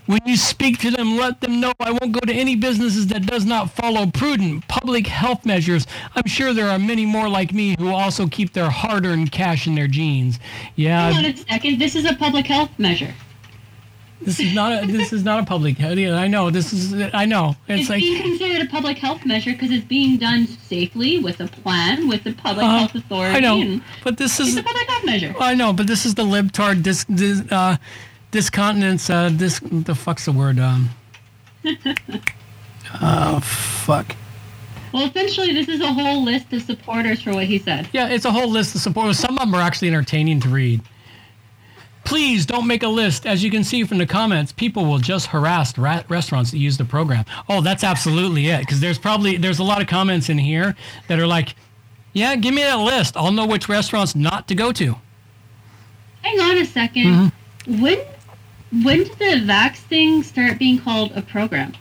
When 0.07 0.21
you 0.27 0.37
speak 0.37 0.79
to 0.81 0.91
them, 0.91 1.17
let 1.17 1.41
them 1.41 1.61
know 1.61 1.73
I 1.79 1.93
won't 1.93 2.13
go 2.13 2.21
to 2.21 2.33
any 2.33 2.57
businesses 2.57 3.07
that 3.09 3.27
does 3.27 3.45
not 3.45 3.71
follow 3.71 4.07
prudent 4.07 4.67
public 4.67 5.07
health 5.07 5.47
measures. 5.47 5.87
I'm 6.17 6.27
sure 6.27 6.53
there 6.53 6.69
are 6.69 6.79
many 6.81 7.07
more 7.07 7.29
like 7.29 7.53
me 7.53 7.77
who 7.79 7.91
also 7.91 8.27
keep 8.27 8.53
their 8.53 8.71
hard-earned 8.71 9.31
cash 9.31 9.67
in 9.69 9.75
their 9.77 9.87
jeans. 9.87 10.41
Yeah, 10.75 11.13
Hold 11.13 11.25
on 11.25 11.31
a 11.31 11.37
second. 11.37 11.79
This 11.79 11.95
is 11.95 12.05
a 12.07 12.15
public 12.15 12.47
health 12.47 12.71
measure. 12.79 13.15
this 14.21 14.41
is 14.41 14.53
not 14.53 14.83
a, 14.83 14.87
this 14.87 15.13
is 15.13 15.23
not 15.23 15.43
a 15.43 15.47
public 15.47 15.79
health. 15.79 15.97
Yeah, 15.97 16.17
I 16.17 16.27
know 16.27 16.51
this 16.51 16.73
is 16.73 16.93
I 17.15 17.25
know. 17.25 17.57
It's, 17.69 17.83
It's, 17.83 17.91
like 17.91 18.01
being 18.01 18.21
considered 18.21 18.67
a 18.67 18.69
public 18.69 18.99
health 18.99 19.25
measure 19.25 19.53
because 19.53 19.71
it's 19.71 19.85
being 19.87 20.19
done 20.19 20.47
safely 20.47 21.19
with 21.21 21.41
a 21.41 21.47
plan 21.47 22.09
with 22.09 22.25
the 22.25 22.33
public 22.33 22.67
Uh, 22.67 22.79
health 22.81 22.95
authority. 22.97 23.37
I 23.37 23.41
know, 23.41 23.81
but 24.05 24.19
this 24.19 24.41
It's 24.41 24.51
is 24.51 24.57
a 24.57 24.63
public 24.63 24.89
health 24.89 25.05
measure. 25.05 25.35
I 25.41 25.55
know, 25.55 25.73
but 25.73 25.87
this 25.87 26.05
is 26.05 26.15
the 26.17 26.25
libtard 26.25 26.83
dis, 26.83 27.05
dis 27.05 27.43
uh 27.51 27.77
discontinence 28.31 29.11
uh 29.11 29.29
dis 29.29 29.61
the 29.61 29.95
fuck's 29.95 30.25
the 30.27 30.33
word 30.33 30.59
um 30.59 30.91
Oh 33.01 33.41
fuck. 33.43 34.17
Well, 34.93 35.07
essentially, 35.07 35.53
this 35.53 35.69
is 35.69 35.81
a 35.81 35.93
whole 35.93 36.25
list 36.25 36.53
of 36.53 36.63
supporters 36.63 37.23
for 37.23 37.33
what 37.33 37.45
he 37.45 37.59
said. 37.59 37.89
Yeah, 37.93 38.09
it's 38.09 38.25
a 38.25 38.33
whole 38.33 38.49
list 38.51 38.75
of 38.75 38.81
supporters. 38.81 39.19
Some 39.19 39.35
of 39.39 39.41
them 39.41 39.55
are 39.55 39.61
actually 39.61 39.89
entertaining 39.89 40.41
to 40.41 40.49
read. 40.49 40.81
Please 42.05 42.45
don't 42.47 42.67
make 42.67 42.83
a 42.83 42.89
list. 42.89 43.27
As 43.27 43.45
you 43.45 43.51
can 43.51 43.63
see 43.63 43.85
from 43.85 43.99
the 43.99 44.07
comments, 44.07 44.51
people 44.53 44.87
will 44.87 44.99
just 44.99 45.27
harass 45.29 45.77
ra- 45.79 46.03
restaurants 46.09 46.51
that 46.51 46.59
use 46.59 46.77
the 46.77 46.85
program. 46.85 47.25
Oh, 47.49 47.61
that's 47.61 47.85
absolutely 47.85 48.49
it. 48.49 48.61
Because 48.61 48.81
there's 48.81 48.99
probably 48.99 49.37
there's 49.37 49.61
a 49.61 49.65
lot 49.65 49.81
of 49.81 49.87
comments 49.87 50.29
in 50.29 50.39
here 50.39 50.75
that 51.07 51.21
are 51.21 51.27
like, 51.27 51.55
"Yeah, 52.15 52.35
give 52.35 52.55
me 52.55 52.63
that 52.63 52.75
list. 52.81 53.17
I'll 53.17 53.31
know 53.31 53.47
which 53.47 53.69
restaurants 53.69 54.17
not 54.17 54.49
to 54.49 54.55
go 54.57 54.73
to." 54.73 54.97
Hang 56.23 56.41
on 56.41 56.57
a 56.57 56.63
2nd 56.63 57.05
Mm-hmm. 57.05 57.83
When 57.83 57.99
when 58.73 58.99
did 58.99 59.19
the 59.19 59.53
Vax 59.53 59.77
thing 59.77 60.23
start 60.23 60.59
being 60.59 60.79
called 60.79 61.13
a 61.13 61.23
program? 61.23 61.75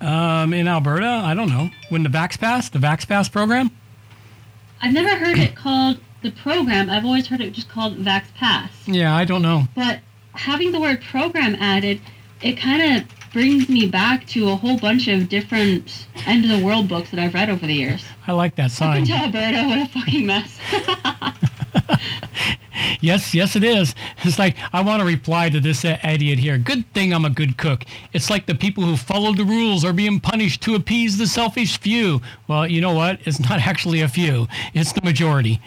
Um, 0.00 0.52
in 0.52 0.68
Alberta, 0.68 1.06
I 1.06 1.34
don't 1.34 1.48
know 1.48 1.70
when 1.88 2.02
the 2.02 2.08
Vax 2.08 2.38
Pass, 2.38 2.68
the 2.68 2.78
Vax 2.78 3.06
Pass 3.06 3.28
program. 3.28 3.70
I've 4.80 4.92
never 4.92 5.16
heard 5.16 5.38
it 5.38 5.56
called 5.56 5.98
the 6.22 6.30
program. 6.30 6.88
I've 6.88 7.04
always 7.04 7.26
heard 7.26 7.40
it 7.40 7.52
just 7.52 7.68
called 7.68 7.96
Vax 7.96 8.32
Pass. 8.34 8.70
Yeah, 8.86 9.14
I 9.14 9.24
don't 9.24 9.42
know. 9.42 9.64
But 9.74 10.00
having 10.34 10.70
the 10.72 10.80
word 10.80 11.02
program 11.02 11.56
added, 11.56 12.00
it 12.42 12.56
kind 12.58 12.96
of 13.02 13.17
brings 13.32 13.68
me 13.68 13.86
back 13.86 14.26
to 14.28 14.48
a 14.48 14.56
whole 14.56 14.78
bunch 14.78 15.08
of 15.08 15.28
different 15.28 16.06
end 16.26 16.44
of 16.44 16.50
the 16.58 16.64
world 16.64 16.88
books 16.88 17.10
that 17.10 17.20
I've 17.20 17.34
read 17.34 17.50
over 17.50 17.66
the 17.66 17.74
years. 17.74 18.04
I 18.26 18.32
like 18.32 18.56
that 18.56 18.70
sign. 18.70 19.04
to 19.06 19.12
Alberta, 19.12 19.66
what 19.66 19.78
a 19.78 19.86
fucking 19.86 20.26
mess. 20.26 20.58
Yes, 23.00 23.34
yes, 23.34 23.54
it 23.54 23.62
is. 23.62 23.94
It's 24.24 24.38
like 24.38 24.56
I 24.72 24.82
want 24.82 25.00
to 25.00 25.06
reply 25.06 25.50
to 25.50 25.60
this 25.60 25.84
uh, 25.84 25.98
idiot 26.02 26.38
here. 26.38 26.58
Good 26.58 26.92
thing 26.94 27.12
I'm 27.12 27.24
a 27.24 27.30
good 27.30 27.56
cook. 27.56 27.84
It's 28.12 28.28
like 28.28 28.46
the 28.46 28.54
people 28.54 28.84
who 28.84 28.96
follow 28.96 29.32
the 29.32 29.44
rules 29.44 29.84
are 29.84 29.92
being 29.92 30.20
punished 30.20 30.62
to 30.62 30.74
appease 30.74 31.16
the 31.16 31.26
selfish 31.26 31.78
few. 31.78 32.20
Well, 32.48 32.66
you 32.66 32.80
know 32.80 32.94
what? 32.94 33.20
It's 33.24 33.40
not 33.40 33.66
actually 33.66 34.00
a 34.00 34.08
few. 34.08 34.48
It's 34.74 34.92
the 34.92 35.02
majority. 35.02 35.60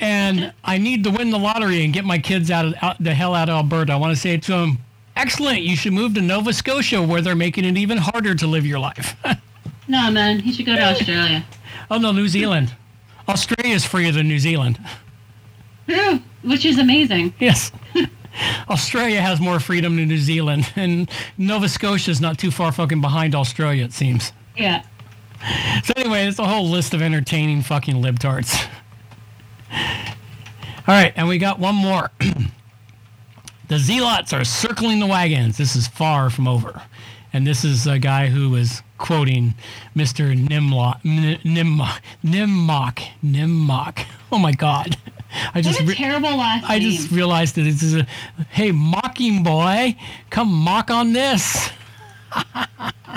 And 0.00 0.52
I 0.62 0.78
need 0.78 1.04
to 1.04 1.10
win 1.10 1.30
the 1.30 1.38
lottery 1.38 1.84
and 1.84 1.92
get 1.92 2.04
my 2.04 2.18
kids 2.18 2.50
out 2.50 2.66
of 2.66 2.74
out, 2.82 3.02
the 3.02 3.14
hell 3.14 3.34
out 3.34 3.48
of 3.48 3.56
Alberta. 3.56 3.92
I 3.92 3.96
want 3.96 4.14
to 4.14 4.20
say 4.20 4.34
it 4.34 4.42
to 4.44 4.52
them, 4.52 4.78
excellent. 5.16 5.62
You 5.62 5.76
should 5.76 5.92
move 5.92 6.14
to 6.14 6.20
Nova 6.20 6.52
Scotia 6.52 7.02
where 7.02 7.20
they're 7.20 7.34
making 7.34 7.64
it 7.64 7.76
even 7.76 7.98
harder 7.98 8.34
to 8.34 8.46
live 8.46 8.66
your 8.66 8.78
life. 8.78 9.16
no, 9.88 10.10
man, 10.10 10.40
he 10.40 10.52
should 10.52 10.66
go 10.66 10.74
to 10.74 10.82
Australia. 10.82 11.44
oh 11.90 11.98
no, 11.98 12.12
New 12.12 12.28
Zealand. 12.28 12.74
Australia 13.28 13.74
is 13.74 13.84
freer 13.84 14.12
than 14.12 14.28
New 14.28 14.38
Zealand. 14.38 14.78
True, 15.88 16.20
which 16.42 16.64
is 16.64 16.78
amazing. 16.78 17.34
Yes. 17.38 17.72
Australia 18.68 19.20
has 19.20 19.40
more 19.40 19.60
freedom 19.60 19.96
than 19.96 20.08
New 20.08 20.18
Zealand, 20.18 20.70
and 20.76 21.10
Nova 21.38 21.68
Scotia 21.68 22.10
is 22.10 22.20
not 22.20 22.38
too 22.38 22.50
far 22.50 22.72
fucking 22.72 23.00
behind 23.00 23.34
Australia, 23.34 23.84
it 23.84 23.92
seems. 23.92 24.32
Yeah. 24.56 24.82
So 25.84 25.92
anyway, 25.96 26.26
it's 26.26 26.38
a 26.38 26.46
whole 26.46 26.68
list 26.68 26.94
of 26.94 27.02
entertaining 27.02 27.62
fucking 27.62 27.96
libtards. 27.96 28.66
All 30.86 30.94
right, 30.94 31.12
and 31.16 31.28
we 31.28 31.38
got 31.38 31.58
one 31.58 31.74
more. 31.74 32.10
the 33.68 33.78
zealots 33.78 34.32
are 34.32 34.44
circling 34.44 35.00
the 35.00 35.06
wagons. 35.06 35.56
This 35.56 35.74
is 35.76 35.86
far 35.88 36.30
from 36.30 36.46
over. 36.48 36.82
And 37.32 37.46
this 37.46 37.64
is 37.64 37.86
a 37.86 37.98
guy 37.98 38.28
who 38.28 38.50
was 38.50 38.82
quoting 38.98 39.54
Mr. 39.96 40.34
Nimlock, 40.36 41.02
Nimmock, 41.44 42.00
Nimmock, 42.22 43.00
Nimmock. 43.22 44.06
Oh 44.32 44.38
my 44.38 44.50
God. 44.52 44.96
I 45.54 45.60
just 45.60 45.78
what 45.80 45.84
a 45.84 45.88
re- 45.90 45.94
terrible 45.94 46.36
last 46.36 46.64
I 46.68 46.78
name. 46.80 46.90
just 46.90 47.12
realized 47.12 47.54
that 47.54 47.62
this 47.62 47.84
is 47.84 47.94
a, 47.94 48.04
hey, 48.50 48.72
mocking 48.72 49.44
boy, 49.44 49.96
come 50.30 50.52
mock 50.52 50.90
on 50.90 51.12
this. 51.12 51.70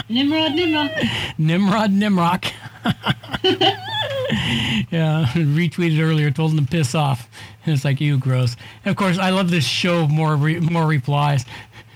Nimrod, 0.10 0.54
Nimrod. 0.54 0.92
Nimrod 1.40 1.90
Nimrock. 1.92 2.52
yeah, 4.92 5.26
retweeted 5.34 6.00
earlier, 6.02 6.32
told 6.32 6.52
him 6.52 6.66
to 6.66 6.72
piss 6.72 6.96
off. 6.96 7.30
And 7.66 7.74
it's 7.74 7.86
like, 7.86 8.02
you 8.02 8.18
gross. 8.18 8.56
And 8.84 8.92
of 8.92 8.98
course, 8.98 9.18
I 9.18 9.30
love 9.30 9.50
this 9.52 9.66
show 9.66 10.08
more 10.08 10.36
re- 10.36 10.60
more 10.60 10.86
replies. 10.86 11.46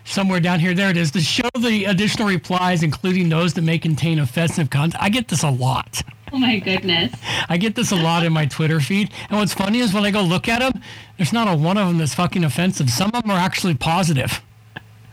Somewhere 0.06 0.40
down 0.40 0.60
here, 0.60 0.74
there 0.74 0.90
it 0.90 0.98
is. 0.98 1.12
To 1.12 1.22
show 1.22 1.50
the 1.60 1.86
additional 1.86 2.28
replies, 2.28 2.84
including 2.84 3.30
those 3.30 3.54
that 3.54 3.62
may 3.62 3.78
contain 3.78 4.20
offensive 4.20 4.70
content. 4.70 5.02
I 5.02 5.10
get 5.10 5.28
this 5.28 5.44
a 5.44 5.50
lot. 5.50 6.02
Oh 6.34 6.38
my 6.40 6.60
goodness. 6.60 7.14
I 7.50 7.58
get 7.58 7.76
this 7.76 7.92
a 7.92 7.96
lot 7.96 8.24
in 8.24 8.32
my 8.32 8.46
Twitter 8.46 8.80
feed. 8.80 9.12
And 9.30 9.38
what's 9.38 9.54
funny 9.54 9.80
is 9.80 9.94
when 9.94 10.06
I 10.06 10.12
go 10.12 10.22
look 10.22 10.48
at 10.48 10.60
them, 10.60 10.82
there's 11.18 11.34
not 11.34 11.48
a 11.48 11.56
one 11.56 11.78
of 11.78 11.88
them 11.88 11.98
that's 11.98 12.16
fucking 12.16 12.44
offensive. 12.44 12.90
Some 12.90 13.12
of 13.14 13.24
them 13.24 13.32
are 13.32 13.40
actually 13.40 13.76
positive. 13.76 14.42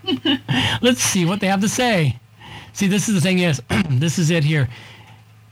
Let's 0.81 1.01
see 1.01 1.25
what 1.25 1.41
they 1.41 1.49
have 1.49 1.61
to 1.61 1.69
say. 1.69 2.19
See, 2.73 2.87
this 2.87 3.09
is 3.09 3.17
the 3.17 3.21
thing 3.21 3.41
is, 3.41 3.61
this 3.91 4.19
is 4.19 4.31
it 4.31 4.45
here. 4.45 4.69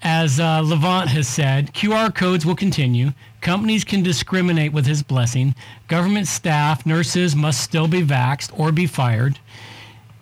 As 0.02 0.38
uh, 0.38 0.62
Levant 0.62 1.08
has 1.08 1.26
said, 1.26 1.72
QR 1.72 2.14
codes 2.14 2.44
will 2.44 2.54
continue. 2.54 3.12
Companies 3.40 3.84
can 3.84 4.02
discriminate 4.02 4.72
with 4.72 4.86
his 4.86 5.02
blessing. 5.02 5.54
Government 5.88 6.26
staff, 6.26 6.84
nurses 6.84 7.34
must 7.34 7.60
still 7.60 7.88
be 7.88 8.02
vaxxed 8.02 8.56
or 8.58 8.72
be 8.72 8.86
fired. 8.86 9.38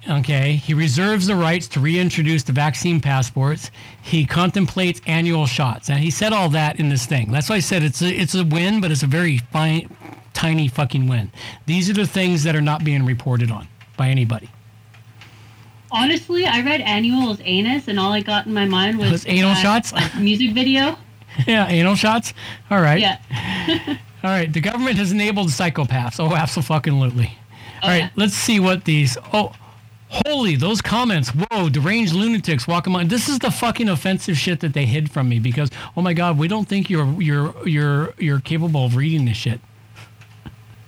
Okay. 0.08 0.56
He 0.56 0.74
reserves 0.74 1.26
the 1.26 1.34
rights 1.34 1.66
to 1.68 1.80
reintroduce 1.80 2.42
the 2.42 2.52
vaccine 2.52 3.00
passports. 3.00 3.70
He 4.02 4.26
contemplates 4.26 5.00
annual 5.06 5.46
shots. 5.46 5.88
And 5.88 5.98
he 5.98 6.10
said 6.10 6.32
all 6.32 6.48
that 6.50 6.78
in 6.78 6.88
this 6.88 7.06
thing. 7.06 7.32
That's 7.32 7.48
why 7.48 7.56
I 7.56 7.60
said 7.60 7.82
it's 7.82 8.02
a, 8.02 8.08
it's 8.08 8.34
a 8.34 8.44
win, 8.44 8.80
but 8.80 8.90
it's 8.90 9.02
a 9.02 9.06
very 9.06 9.38
fine, 9.38 9.88
tiny 10.34 10.68
fucking 10.68 11.08
win. 11.08 11.32
These 11.66 11.88
are 11.88 11.94
the 11.94 12.06
things 12.06 12.42
that 12.44 12.54
are 12.54 12.60
not 12.60 12.84
being 12.84 13.06
reported 13.06 13.50
on 13.50 13.66
by 13.96 14.08
anybody. 14.08 14.50
Honestly, 15.94 16.44
I 16.44 16.60
read 16.62 16.80
annual 16.80 17.30
as 17.30 17.40
anus, 17.44 17.86
and 17.88 18.00
all 18.00 18.12
I 18.12 18.20
got 18.20 18.46
in 18.46 18.52
my 18.52 18.64
mind 18.64 18.98
was 18.98 19.12
Was 19.12 19.26
anal 19.28 19.54
shots? 19.54 19.92
like 19.92 20.16
music 20.16 20.52
video. 20.52 20.98
yeah, 21.46 21.68
anal 21.68 21.94
shots. 21.94 22.34
All 22.70 22.80
right. 22.80 23.00
Yeah. 23.00 23.18
All 24.24 24.30
right. 24.30 24.52
The 24.52 24.60
government 24.60 24.96
has 24.96 25.12
enabled 25.12 25.48
psychopaths. 25.48 26.18
Oh, 26.18 26.34
absolutely. 26.34 27.38
All 27.82 27.88
right. 27.88 28.10
Let's 28.16 28.34
see 28.34 28.58
what 28.58 28.84
these. 28.84 29.16
Oh, 29.32 29.52
holy 30.08 30.56
those 30.56 30.80
comments. 30.80 31.30
Whoa, 31.30 31.68
deranged 31.68 32.12
lunatics 32.12 32.66
walk 32.66 32.86
among. 32.86 33.08
This 33.08 33.28
is 33.28 33.38
the 33.38 33.50
fucking 33.50 33.88
offensive 33.88 34.36
shit 34.36 34.60
that 34.60 34.72
they 34.72 34.86
hid 34.86 35.10
from 35.10 35.28
me 35.28 35.38
because 35.38 35.70
oh 35.96 36.02
my 36.02 36.12
god, 36.12 36.38
we 36.38 36.48
don't 36.48 36.68
think 36.68 36.90
you're 36.90 37.20
you're 37.22 37.54
you're 37.68 38.14
you're 38.18 38.40
capable 38.40 38.84
of 38.86 38.96
reading 38.96 39.26
this 39.26 39.36
shit. 39.36 39.60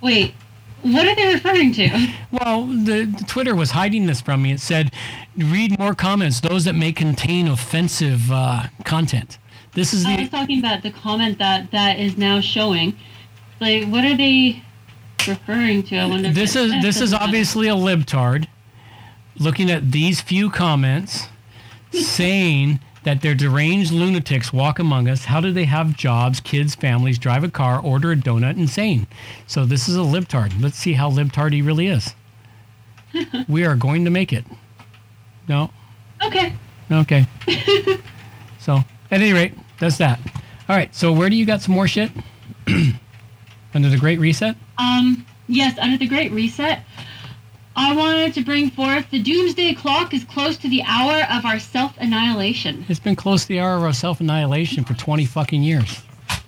Wait, 0.01 0.33
what 0.81 1.07
are 1.07 1.15
they 1.15 1.33
referring 1.33 1.73
to? 1.73 2.07
Well, 2.31 2.65
the, 2.65 3.05
the 3.05 3.25
Twitter 3.27 3.55
was 3.55 3.71
hiding 3.71 4.05
this 4.05 4.21
from 4.21 4.43
me. 4.43 4.51
It 4.51 4.59
said, 4.59 4.93
read 5.35 5.77
more 5.79 5.95
comments, 5.95 6.39
those 6.39 6.65
that 6.65 6.73
may 6.73 6.91
contain 6.91 7.47
offensive 7.47 8.31
uh, 8.31 8.67
content. 8.83 9.37
This 9.73 9.93
is 9.93 10.05
I 10.05 10.15
the 10.15 10.21
was 10.23 10.31
talking 10.31 10.59
about 10.59 10.83
the 10.83 10.91
comment 10.91 11.37
that 11.39 11.71
that 11.71 11.99
is 11.99 12.17
now 12.17 12.41
showing. 12.41 12.95
Like, 13.59 13.85
what 13.85 14.05
are 14.05 14.15
they 14.15 14.63
referring 15.27 15.83
to? 15.83 15.97
I 15.97 16.05
wonder. 16.07 16.31
this 16.31 16.55
is 16.55 16.71
this 16.81 17.01
is 17.01 17.13
obviously 17.13 17.67
a 17.67 17.75
libtard 17.75 18.47
looking 19.37 19.69
at 19.69 19.91
these 19.91 20.19
few 20.21 20.49
comments 20.49 21.27
saying 21.91 22.79
that 23.07 23.21
they're 23.21 23.33
deranged 23.33 23.93
lunatics 23.93 24.51
walk 24.51 24.79
among 24.79 25.07
us. 25.07 25.23
How 25.23 25.39
do 25.39 25.53
they 25.53 25.63
have 25.63 25.95
jobs 25.95 26.41
kids 26.41 26.75
families 26.75 27.17
drive 27.17 27.41
a 27.41 27.49
car 27.49 27.79
order 27.79 28.11
a 28.11 28.17
donut 28.17 28.57
insane. 28.57 29.07
So 29.47 29.63
this 29.63 29.87
is 29.87 29.95
a 29.95 29.99
libtard. 29.99 30.61
Let's 30.61 30.77
see 30.77 30.91
how 30.91 31.09
libtard 31.09 31.53
he 31.53 31.61
really 31.61 31.87
is. 31.87 32.13
We 33.47 33.63
are 33.63 33.77
going 33.77 34.03
to 34.03 34.11
make 34.11 34.33
it. 34.33 34.43
No? 35.47 35.71
Okay. 36.25 36.53
okay. 36.91 37.25
So 38.59 38.75
at 39.09 39.21
any 39.21 39.31
rate 39.31 39.53
that's 39.79 39.97
that. 39.99 40.19
All 40.67 40.75
right 40.75 40.93
so 40.93 41.13
where 41.13 41.29
do 41.29 41.37
you 41.37 41.45
got 41.45 41.61
some 41.61 41.75
more 41.75 41.87
shit? 41.87 42.11
Under 43.73 43.87
the 43.87 43.97
great 43.97 44.19
reset? 44.19 44.57
Um. 44.77 45.25
Yes, 45.47 45.77
under 45.79 45.97
the 45.97 46.07
Great 46.07 46.31
Reset, 46.33 46.81
I 47.79 47.95
wanted 47.95 48.33
to 48.33 48.43
bring 48.43 48.71
forth 48.71 49.07
the 49.11 49.21
Doomsday 49.21 49.75
Clock 49.75 50.11
is 50.11 50.23
close 50.23 50.57
to 50.57 50.67
the 50.67 50.81
hour 50.81 51.23
of 51.31 51.45
our 51.45 51.59
self-annihilation. 51.59 52.85
It's 52.89 52.99
been 52.99 53.15
close 53.15 53.43
to 53.43 53.49
the 53.49 53.59
hour 53.59 53.77
of 53.77 53.83
our 53.83 53.93
self-annihilation 53.93 54.83
for 54.83 54.95
20 54.95 55.25
fucking 55.25 55.61
years. 55.61 56.01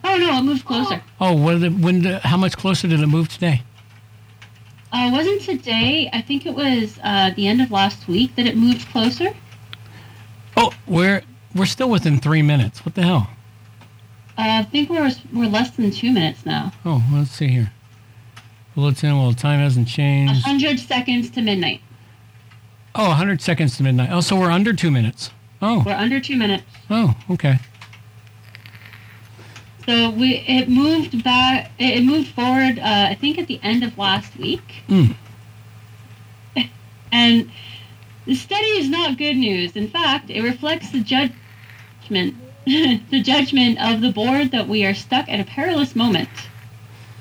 Oh 0.04 0.18
no, 0.18 0.40
it 0.40 0.42
moved 0.42 0.66
closer. 0.66 1.04
Oh, 1.22 1.34
what 1.34 1.54
did 1.54 1.64
it, 1.66 1.74
when? 1.74 2.02
Did, 2.02 2.22
how 2.24 2.36
much 2.36 2.58
closer 2.58 2.88
did 2.88 3.00
it 3.00 3.06
move 3.06 3.30
today? 3.30 3.62
Uh, 4.92 5.10
wasn't 5.14 5.44
today? 5.44 6.10
I 6.12 6.22
think 6.22 6.48
it 6.48 6.56
was 6.56 6.98
uh, 7.04 7.30
the 7.36 7.46
end 7.48 7.62
of 7.62 7.70
last 7.70 8.08
week 8.08 8.36
that 8.36 8.48
it 8.48 8.58
moved 8.58 8.88
closer. 8.88 9.30
Oh, 10.58 10.74
we're 10.88 11.22
we're 11.54 11.68
still 11.68 11.92
within 11.92 12.18
three 12.18 12.42
minutes. 12.42 12.84
What 12.84 12.96
the 12.96 13.04
hell? 13.04 13.30
Uh, 14.36 14.62
I 14.62 14.64
think 14.64 14.90
we're 14.90 15.12
we're 15.32 15.48
less 15.50 15.70
than 15.72 15.92
two 15.92 16.12
minutes 16.12 16.44
now. 16.44 16.74
Oh, 16.84 17.04
let's 17.14 17.30
see 17.30 17.50
here. 17.50 17.72
Bulletin. 18.76 19.18
Well, 19.18 19.34
time 19.34 19.60
hasn't 19.60 19.88
A 19.88 19.92
changed. 19.92 20.44
hundred 20.46 20.80
seconds 20.80 21.30
to 21.32 21.42
midnight. 21.42 21.82
Oh, 22.96 23.10
100 23.10 23.42
seconds 23.42 23.78
to 23.78 23.84
midnight. 23.84 24.10
Oh, 24.12 24.20
so 24.22 24.36
we're 24.36 24.52
under 24.52 24.74
two 24.74 24.90
minutes. 24.92 25.32
Oh, 25.62 25.84
We're 25.86 25.94
under 25.94 26.20
two 26.20 26.36
minutes. 26.38 26.64
oh, 26.90 27.16
okay. 27.30 27.60
So 29.86 30.10
we 30.12 30.38
it 30.48 30.70
moved 30.70 31.24
back. 31.24 31.72
It 31.80 31.98
it 31.98 32.04
moved 32.04 32.30
forward. 32.30 32.80
Uh, 32.80 33.08
I 33.10 33.16
think 33.20 33.38
at 33.38 33.48
the 33.48 33.60
end 33.64 33.84
of 33.84 33.98
last 33.98 34.36
week. 34.38 34.84
Mm. 34.88 35.16
And 37.12 37.50
the 38.28 38.36
study 38.36 38.68
is 38.68 38.88
not 38.88 39.18
good 39.18 39.36
news. 39.36 39.76
In 39.76 39.88
fact, 39.90 40.30
it 40.30 40.44
reflects 40.44 40.92
the 40.92 41.00
judgment, 41.02 42.36
the 42.68 43.22
judgment 43.24 43.80
of 43.82 44.02
the 44.02 44.12
board 44.12 44.52
that 44.52 44.68
we 44.68 44.86
are 44.86 44.94
stuck 44.94 45.28
at 45.28 45.40
a 45.40 45.44
perilous 45.44 45.96
moment. 45.96 46.30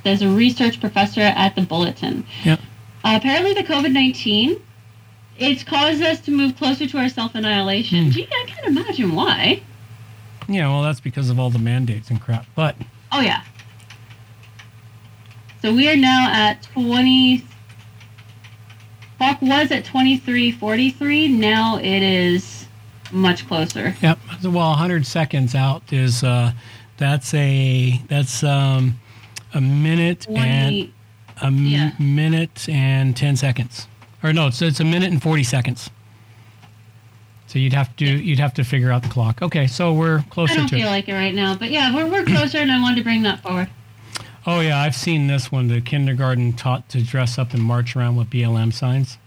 There's 0.09 0.23
a 0.23 0.29
research 0.31 0.81
professor 0.81 1.21
at 1.21 1.55
the 1.55 1.61
Bulletin. 1.61 2.25
Yep. 2.43 2.61
Uh, 3.05 3.19
apparently, 3.21 3.53
the 3.53 3.63
COVID 3.63 3.93
nineteen, 3.93 4.59
it's 5.37 5.63
caused 5.63 6.01
us 6.01 6.19
to 6.21 6.31
move 6.31 6.57
closer 6.57 6.87
to 6.87 6.97
our 6.97 7.11
self 7.11 7.35
annihilation. 7.35 8.07
Hmm. 8.07 8.11
Gee, 8.13 8.27
I 8.27 8.45
can't 8.47 8.67
imagine 8.69 9.15
why. 9.15 9.61
Yeah, 10.49 10.69
well, 10.69 10.81
that's 10.81 11.01
because 11.01 11.29
of 11.29 11.39
all 11.39 11.51
the 11.51 11.59
mandates 11.59 12.09
and 12.09 12.19
crap. 12.19 12.47
But 12.55 12.75
Oh 13.13 13.21
yeah. 13.21 13.43
So 15.61 15.75
we 15.75 15.91
are 15.91 15.97
now 15.97 16.31
at 16.33 16.63
twenty. 16.63 17.45
Clock 19.19 19.43
was 19.43 19.71
at 19.71 19.85
twenty 19.85 20.17
three 20.17 20.51
forty 20.51 20.89
three. 20.89 21.29
Now 21.29 21.77
it 21.77 22.03
is 22.03 22.67
much 23.13 23.47
closer. 23.47 23.95
Yep. 24.01 24.19
Well, 24.45 24.71
100 24.71 25.07
seconds 25.07 25.55
out 25.55 25.93
is 25.93 26.25
uh, 26.25 26.53
that's 26.97 27.35
a 27.35 28.01
that's 28.09 28.43
um, 28.43 28.99
a 29.55 29.61
minute 29.61 30.29
and 30.29 30.93
a 31.41 31.47
m- 31.47 31.67
yeah. 31.67 31.93
minute 31.99 32.69
and 32.69 33.17
10 33.17 33.37
seconds. 33.37 33.87
Or 34.23 34.33
no, 34.33 34.49
it's 34.49 34.61
it's 34.61 34.81
a 34.81 34.85
minute 34.85 35.11
and 35.13 35.23
40 35.23 35.45
seconds. 35.45 35.91
So 37.47 37.59
you'd 37.59 37.73
have 37.73 37.95
to 37.97 38.05
you'd 38.05 38.41
have 38.41 38.53
to 38.55 38.65
figure 38.65 38.91
out 38.91 39.03
the 39.03 39.09
clock. 39.09 39.41
Okay, 39.41 39.67
so 39.67 39.93
we're 39.93 40.23
closer. 40.31 40.53
I 40.55 40.57
don't 40.57 40.69
to 40.69 40.77
feel 40.77 40.89
it. 40.89 40.91
like 40.91 41.09
it 41.09 41.15
right 41.15 41.35
now, 41.35 41.55
but 41.57 41.71
yeah, 41.71 41.95
we're 41.95 42.07
we're 42.07 42.25
closer, 42.25 42.59
and 42.59 42.71
I 42.71 42.81
wanted 42.81 42.97
to 42.97 43.05
bring 43.05 43.23
that 43.23 43.41
forward. 43.41 43.71
Oh 44.47 44.61
yeah, 44.61 44.81
I've 44.81 44.95
seen 44.95 45.29
this 45.29 45.51
one. 45.51 45.69
The 45.69 45.81
kindergarten 45.81 46.53
taught 46.53 46.89
to 46.91 47.03
dress 47.03 47.39
up 47.39 47.55
and 47.55 47.63
march 47.63 47.97
around 47.97 48.17
with 48.17 48.29
BLM 48.29 48.73
signs. 48.73 49.19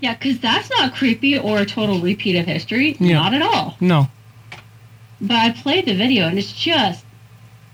Yeah, 0.00 0.14
because 0.14 0.38
that's 0.40 0.70
not 0.70 0.94
creepy 0.94 1.38
or 1.38 1.58
a 1.58 1.66
total 1.66 2.00
repeat 2.00 2.36
of 2.36 2.46
history. 2.46 2.96
Yeah. 2.98 3.14
Not 3.14 3.34
at 3.34 3.42
all. 3.42 3.76
No. 3.80 4.08
But 5.20 5.36
I 5.36 5.50
played 5.50 5.84
the 5.84 5.94
video, 5.94 6.26
and 6.28 6.38
it's 6.38 6.52
just 6.52 7.04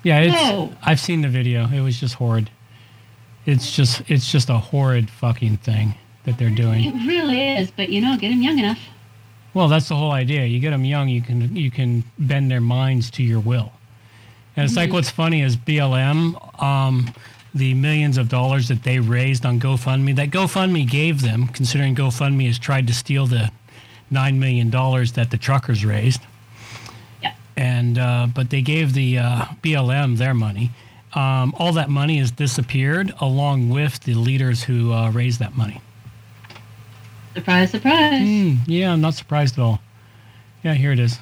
Yeah, 0.07 0.21
it's 0.21 0.35
No. 0.35 0.73
I've 0.85 1.01
seen 1.01 1.23
the 1.23 1.29
video. 1.29 1.67
It 1.69 1.81
was 1.81 1.99
just 1.99 2.15
horrid. 2.15 2.49
It's 3.45 3.75
just 3.75 4.03
it's 4.09 4.31
just 4.31 4.49
a 4.51 4.57
horrid 4.59 5.11
fucking 5.11 5.57
thing 5.59 5.95
that 6.25 6.39
they're 6.39 6.49
doing. 6.51 6.85
it 6.85 6.95
really 7.09 7.57
is. 7.57 7.73
But 7.73 7.89
you 7.89 8.01
know, 8.01 8.17
get 8.17 8.29
them 8.31 8.41
young 8.41 8.59
enough. 8.61 8.79
Well, 9.53 9.67
that's 9.67 9.89
the 9.89 9.97
whole 9.97 10.13
idea. 10.13 10.45
You 10.45 10.61
get 10.61 10.71
them 10.71 10.85
young, 10.85 11.09
you 11.09 11.23
can 11.23 11.57
you 11.57 11.73
can 11.73 12.05
bend 12.21 12.53
their 12.53 12.61
minds 12.61 13.11
to 13.13 13.25
your 13.25 13.41
will. 13.41 13.73
And 14.57 14.65
it's 14.65 14.77
like 14.77 14.91
Mhm. 14.91 14.93
what's 14.93 15.11
funny 15.11 15.43
is 15.43 15.57
BLM. 15.57 16.37
Um, 16.63 17.13
the 17.53 17.75
millions 17.75 18.17
of 18.17 18.29
dollars 18.29 18.69
that 18.69 18.85
they 18.85 19.01
raised 19.01 19.45
on 19.45 19.59
GoFundMe. 19.59 20.15
That 20.15 20.31
GoFundMe 20.31 20.89
gave 20.89 21.21
them, 21.23 21.49
considering 21.49 21.97
GoFundMe 21.97 22.47
has 22.47 22.59
tried 22.61 22.87
to 22.87 22.95
steal 22.95 23.27
the 23.27 23.51
nine 24.09 24.39
million 24.39 24.71
dollars 24.71 25.13
that 25.13 25.31
the 25.33 25.37
truckers 25.39 25.85
raised. 25.85 26.21
Yeah. 27.57 27.63
And 27.79 27.99
uh, 27.99 28.27
but 28.35 28.51
they 28.51 28.63
gave 28.63 28.93
the 28.93 29.19
uh, 29.19 29.45
BLM 29.63 30.19
their 30.19 30.35
money. 30.35 30.71
Um, 31.15 31.55
all 31.59 31.73
that 31.73 31.89
money 31.89 32.19
has 32.19 32.31
disappeared, 32.31 33.15
along 33.21 33.71
with 33.71 34.01
the 34.01 34.15
leaders 34.15 34.65
who 34.65 34.93
uh, 34.93 35.11
raised 35.11 35.39
that 35.41 35.57
money. 35.57 35.81
Surprise, 37.35 37.71
surprise. 37.71 38.21
Mm, 38.23 38.59
yeah, 38.67 38.93
I'm 38.93 39.01
not 39.01 39.15
surprised 39.15 39.59
at 39.59 39.63
all. 39.63 39.81
Yeah, 40.63 40.75
here 40.75 40.93
it 40.93 40.99
is. 40.99 41.19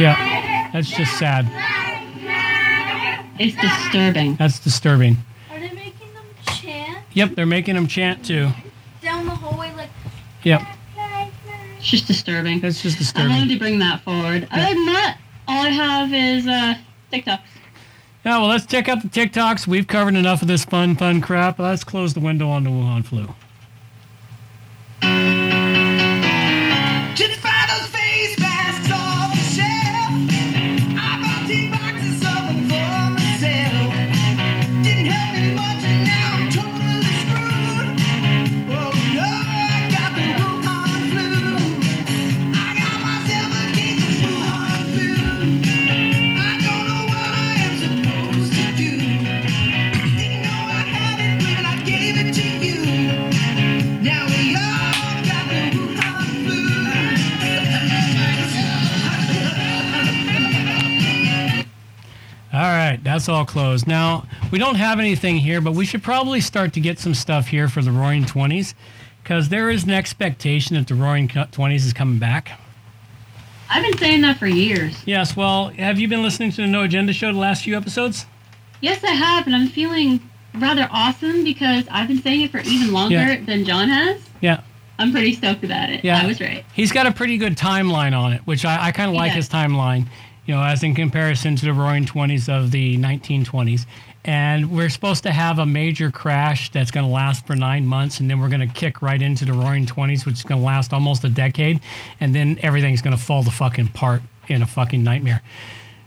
Yeah, 0.00 0.70
that's 0.72 0.90
just 0.90 1.16
sad. 1.18 1.46
It's 3.38 3.56
disturbing. 3.56 4.34
That's 4.36 4.58
disturbing. 4.58 5.16
Are 5.50 5.58
they 5.58 5.70
making 5.72 6.12
them 6.14 6.24
chant 6.46 6.98
Yep, 7.14 7.34
they're 7.36 7.46
making 7.46 7.74
them 7.76 7.86
chant 7.86 8.24
too. 8.24 8.50
down 9.02 9.26
the 9.26 9.34
hallway 9.34 9.72
like? 9.76 9.90
Yep, 10.44 10.62
It's 11.78 11.88
just 11.90 12.06
disturbing. 12.06 12.60
that's 12.60 12.82
just 12.82 12.98
disturbing. 12.98 13.32
I 13.32 13.38
wanted 13.38 13.52
to 13.54 13.58
bring 13.58 13.78
that 13.80 14.02
forward. 14.02 14.46
Other 14.50 14.74
than 14.74 14.86
that, 14.86 15.18
all 15.48 15.64
I 15.64 15.68
have 15.70 16.12
is 16.12 16.46
uh, 16.46 16.74
TikToks. 17.12 17.40
Yeah, 18.24 18.38
well, 18.38 18.48
let's 18.48 18.64
check 18.66 18.88
out 18.88 19.02
the 19.02 19.08
TikToks. 19.08 19.66
We've 19.66 19.86
covered 19.86 20.14
enough 20.14 20.40
of 20.42 20.48
this 20.48 20.64
fun, 20.64 20.96
fun 20.96 21.20
crap. 21.20 21.58
Let's 21.58 21.84
close 21.84 22.14
the 22.14 22.20
window 22.20 22.48
on 22.48 22.64
the 22.64 22.70
Wuhan 22.70 23.04
flu. 23.04 23.34
That's 63.14 63.28
all 63.28 63.44
closed. 63.46 63.86
Now, 63.86 64.26
we 64.50 64.58
don't 64.58 64.74
have 64.74 64.98
anything 64.98 65.36
here, 65.36 65.60
but 65.60 65.72
we 65.72 65.86
should 65.86 66.02
probably 66.02 66.40
start 66.40 66.72
to 66.72 66.80
get 66.80 66.98
some 66.98 67.14
stuff 67.14 67.46
here 67.46 67.68
for 67.68 67.80
the 67.80 67.92
Roaring 67.92 68.24
20s 68.24 68.74
because 69.22 69.48
there 69.50 69.70
is 69.70 69.84
an 69.84 69.90
expectation 69.90 70.74
that 70.74 70.88
the 70.88 70.96
Roaring 70.96 71.28
20s 71.28 71.76
is 71.86 71.92
coming 71.92 72.18
back. 72.18 72.58
I've 73.70 73.84
been 73.84 73.96
saying 73.98 74.22
that 74.22 74.38
for 74.38 74.46
years. 74.48 75.00
Yes, 75.06 75.36
well, 75.36 75.68
have 75.68 75.98
you 76.00 76.08
been 76.08 76.22
listening 76.24 76.50
to 76.52 76.62
the 76.62 76.66
No 76.66 76.82
Agenda 76.82 77.12
show 77.12 77.32
the 77.32 77.38
last 77.38 77.62
few 77.62 77.76
episodes? 77.76 78.26
Yes, 78.80 79.02
I 79.04 79.12
have, 79.12 79.46
and 79.46 79.54
I'm 79.54 79.68
feeling 79.68 80.18
rather 80.54 80.88
awesome 80.90 81.44
because 81.44 81.84
I've 81.92 82.08
been 82.08 82.20
saying 82.20 82.40
it 82.42 82.50
for 82.50 82.58
even 82.60 82.92
longer 82.92 83.14
Yeah. 83.14 83.40
than 83.44 83.64
John 83.64 83.88
has. 83.88 84.20
Yeah. 84.40 84.60
I'm 84.98 85.12
pretty 85.12 85.34
stoked 85.34 85.62
about 85.64 85.88
it. 85.90 86.04
Yeah. 86.04 86.20
I 86.20 86.26
was 86.26 86.40
right. 86.40 86.64
He's 86.74 86.90
got 86.92 87.06
a 87.06 87.12
pretty 87.12 87.38
good 87.38 87.56
timeline 87.56 88.16
on 88.16 88.32
it, 88.32 88.40
which 88.44 88.64
I, 88.64 88.86
I 88.88 88.92
kind 88.92 89.08
of 89.08 89.14
like 89.16 89.30
does. 89.34 89.36
his 89.46 89.48
timeline, 89.48 90.08
you 90.46 90.54
know, 90.54 90.62
as 90.62 90.82
in 90.82 90.94
comparison 90.94 91.56
to 91.56 91.66
the 91.66 91.72
roaring 91.72 92.04
20s 92.04 92.48
of 92.48 92.70
the 92.70 92.96
1920s. 92.98 93.86
And 94.26 94.70
we're 94.70 94.88
supposed 94.88 95.22
to 95.24 95.32
have 95.32 95.58
a 95.58 95.66
major 95.66 96.10
crash 96.10 96.70
that's 96.70 96.90
going 96.90 97.04
to 97.04 97.12
last 97.12 97.46
for 97.46 97.54
nine 97.54 97.86
months, 97.86 98.20
and 98.20 98.30
then 98.30 98.40
we're 98.40 98.48
going 98.48 98.66
to 98.66 98.74
kick 98.74 99.02
right 99.02 99.20
into 99.20 99.44
the 99.44 99.52
roaring 99.52 99.84
20s, 99.84 100.24
which 100.24 100.36
is 100.36 100.42
going 100.42 100.60
to 100.60 100.66
last 100.66 100.94
almost 100.94 101.24
a 101.24 101.28
decade. 101.28 101.80
And 102.20 102.34
then 102.34 102.58
everything's 102.62 103.02
going 103.02 103.16
to 103.16 103.22
fall 103.22 103.42
the 103.42 103.50
fucking 103.50 103.88
part 103.88 104.22
in 104.48 104.62
a 104.62 104.66
fucking 104.66 105.02
nightmare. 105.02 105.42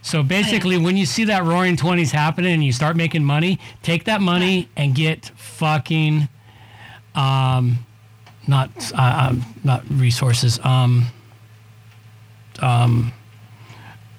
So 0.01 0.23
basically, 0.23 0.77
when 0.77 0.95
you 0.95 1.05
see 1.05 1.25
that 1.25 1.43
roaring 1.43 1.75
20s 1.75 2.11
happening 2.11 2.53
and 2.53 2.63
you 2.63 2.71
start 2.71 2.95
making 2.95 3.23
money, 3.23 3.59
take 3.83 4.05
that 4.05 4.21
money 4.21 4.69
and 4.77 4.95
get 4.95 5.25
fucking, 5.35 6.29
um, 7.13 7.85
not, 8.47 8.69
uh, 8.93 9.29
um, 9.31 9.55
not 9.63 9.83
resources, 9.89 10.59
um, 10.63 11.07
um, 12.61 13.11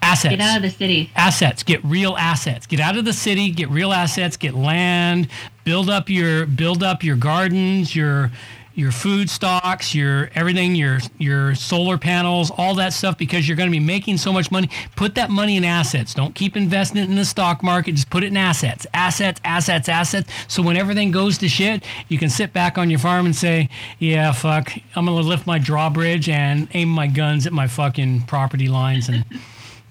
assets. 0.09 0.37
Get 0.37 0.41
out 0.41 0.57
of 0.57 0.63
the 0.63 0.71
city. 0.71 1.11
assets. 1.15 1.63
Get 1.63 1.85
real 1.85 2.17
assets. 2.17 2.67
Get 2.67 2.81
out 2.81 2.97
of 2.97 3.05
the 3.05 3.13
city. 3.13 3.51
Get 3.51 3.69
real 3.71 3.93
assets. 3.93 4.37
Get 4.37 4.55
land. 4.55 5.29
Build 5.65 5.91
up 5.91 6.09
your 6.09 6.47
build 6.47 6.83
up 6.83 7.05
your 7.05 7.17
gardens 7.17 7.95
your 7.95 8.31
your 8.75 8.93
food 8.93 9.29
stocks 9.29 9.93
your 9.93 10.31
everything 10.37 10.77
your 10.77 11.01
your 11.19 11.53
solar 11.57 11.99
panels 11.99 12.53
all 12.57 12.77
that 12.77 12.93
stuff 12.93 13.19
because 13.19 13.49
you're 13.49 13.57
going 13.57 13.69
to 13.69 13.73
be 13.73 13.85
making 13.85 14.17
so 14.17 14.33
much 14.33 14.51
money. 14.51 14.71
Put 14.97 15.17
that 15.17 15.31
money 15.31 15.57
in 15.57 15.65
assets. 15.65 16.15
Don't 16.15 16.35
keep 16.35 16.57
investing 16.57 17.03
it 17.03 17.11
in 17.11 17.17
the 17.17 17.25
stock 17.25 17.63
market. 17.63 17.97
Just 17.97 18.09
put 18.09 18.23
it 18.23 18.29
in 18.29 18.37
assets. 18.37 18.87
Assets 18.95 19.41
assets 19.45 19.89
assets. 19.89 20.31
So 20.47 20.63
when 20.63 20.77
everything 20.77 21.11
goes 21.11 21.37
to 21.39 21.49
shit 21.49 21.85
you 22.09 22.19
can 22.19 22.31
sit 22.31 22.53
back 22.53 22.79
on 22.79 22.89
your 22.89 23.01
farm 23.01 23.27
and 23.27 23.37
say 23.37 23.69
yeah 23.99 24.33
fuck. 24.33 24.73
I'm 24.97 25.05
going 25.07 25.21
to 25.21 25.29
lift 25.29 25.47
my 25.47 25.59
drawbridge 25.59 26.29
and 26.29 26.69
aim 26.73 26.89
my 26.89 27.09
guns 27.09 27.47
at 27.47 27.53
my 27.53 27.67
fucking 27.67 28.23
property 28.23 28.69
lines 28.69 29.09
and 29.09 29.25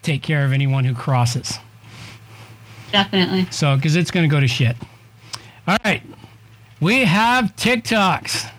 take 0.07 0.23
care 0.23 0.45
of 0.45 0.53
anyone 0.53 0.85
who 0.85 0.95
crosses. 0.95 1.59
Definitely. 2.91 3.47
So, 3.51 3.75
because 3.75 3.95
it's 3.95 4.09
going 4.11 4.27
to 4.27 4.33
go 4.33 4.39
to 4.39 4.47
shit. 4.47 4.75
All 5.67 5.77
right. 5.83 6.01
We 6.79 7.03
have 7.03 7.55
TikToks. 7.57 8.49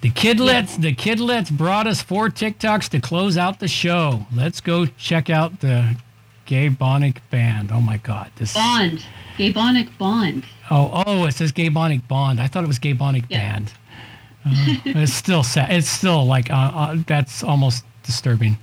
The 0.00 0.10
kidlets, 0.10 0.80
the 0.80 0.94
kidlets 0.94 1.50
brought 1.50 1.86
us 1.86 2.02
four 2.02 2.28
TikToks 2.28 2.88
to 2.90 3.00
close 3.00 3.36
out 3.36 3.60
the 3.60 3.68
show. 3.68 4.26
Let's 4.34 4.60
go 4.60 4.86
check 4.86 5.28
out 5.30 5.60
the 5.60 5.96
Gay 6.46 6.68
Bonic 6.68 7.20
band. 7.30 7.70
Oh 7.72 7.80
my 7.80 7.98
God, 7.98 8.30
this. 8.36 8.54
Bond. 8.54 9.04
Gaybonic 9.36 9.96
Bond. 9.98 10.44
Oh, 10.70 11.02
oh, 11.06 11.24
it 11.26 11.32
says 11.32 11.52
Gay 11.52 11.68
Bonic 11.68 12.06
Bond. 12.08 12.40
I 12.40 12.46
thought 12.48 12.64
it 12.64 12.68
was 12.68 12.78
Gay 12.78 12.92
Bonic 12.92 13.24
Yeah. 13.28 13.38
band. 13.52 13.72
Uh, 14.46 14.50
it's 14.84 15.12
still 15.12 15.42
sad. 15.42 15.70
It's 15.72 15.88
still 15.88 16.24
like 16.26 16.50
uh, 16.50 16.54
uh, 16.74 16.96
that's 17.06 17.42
almost 17.44 17.84
disturbing. 18.04 18.56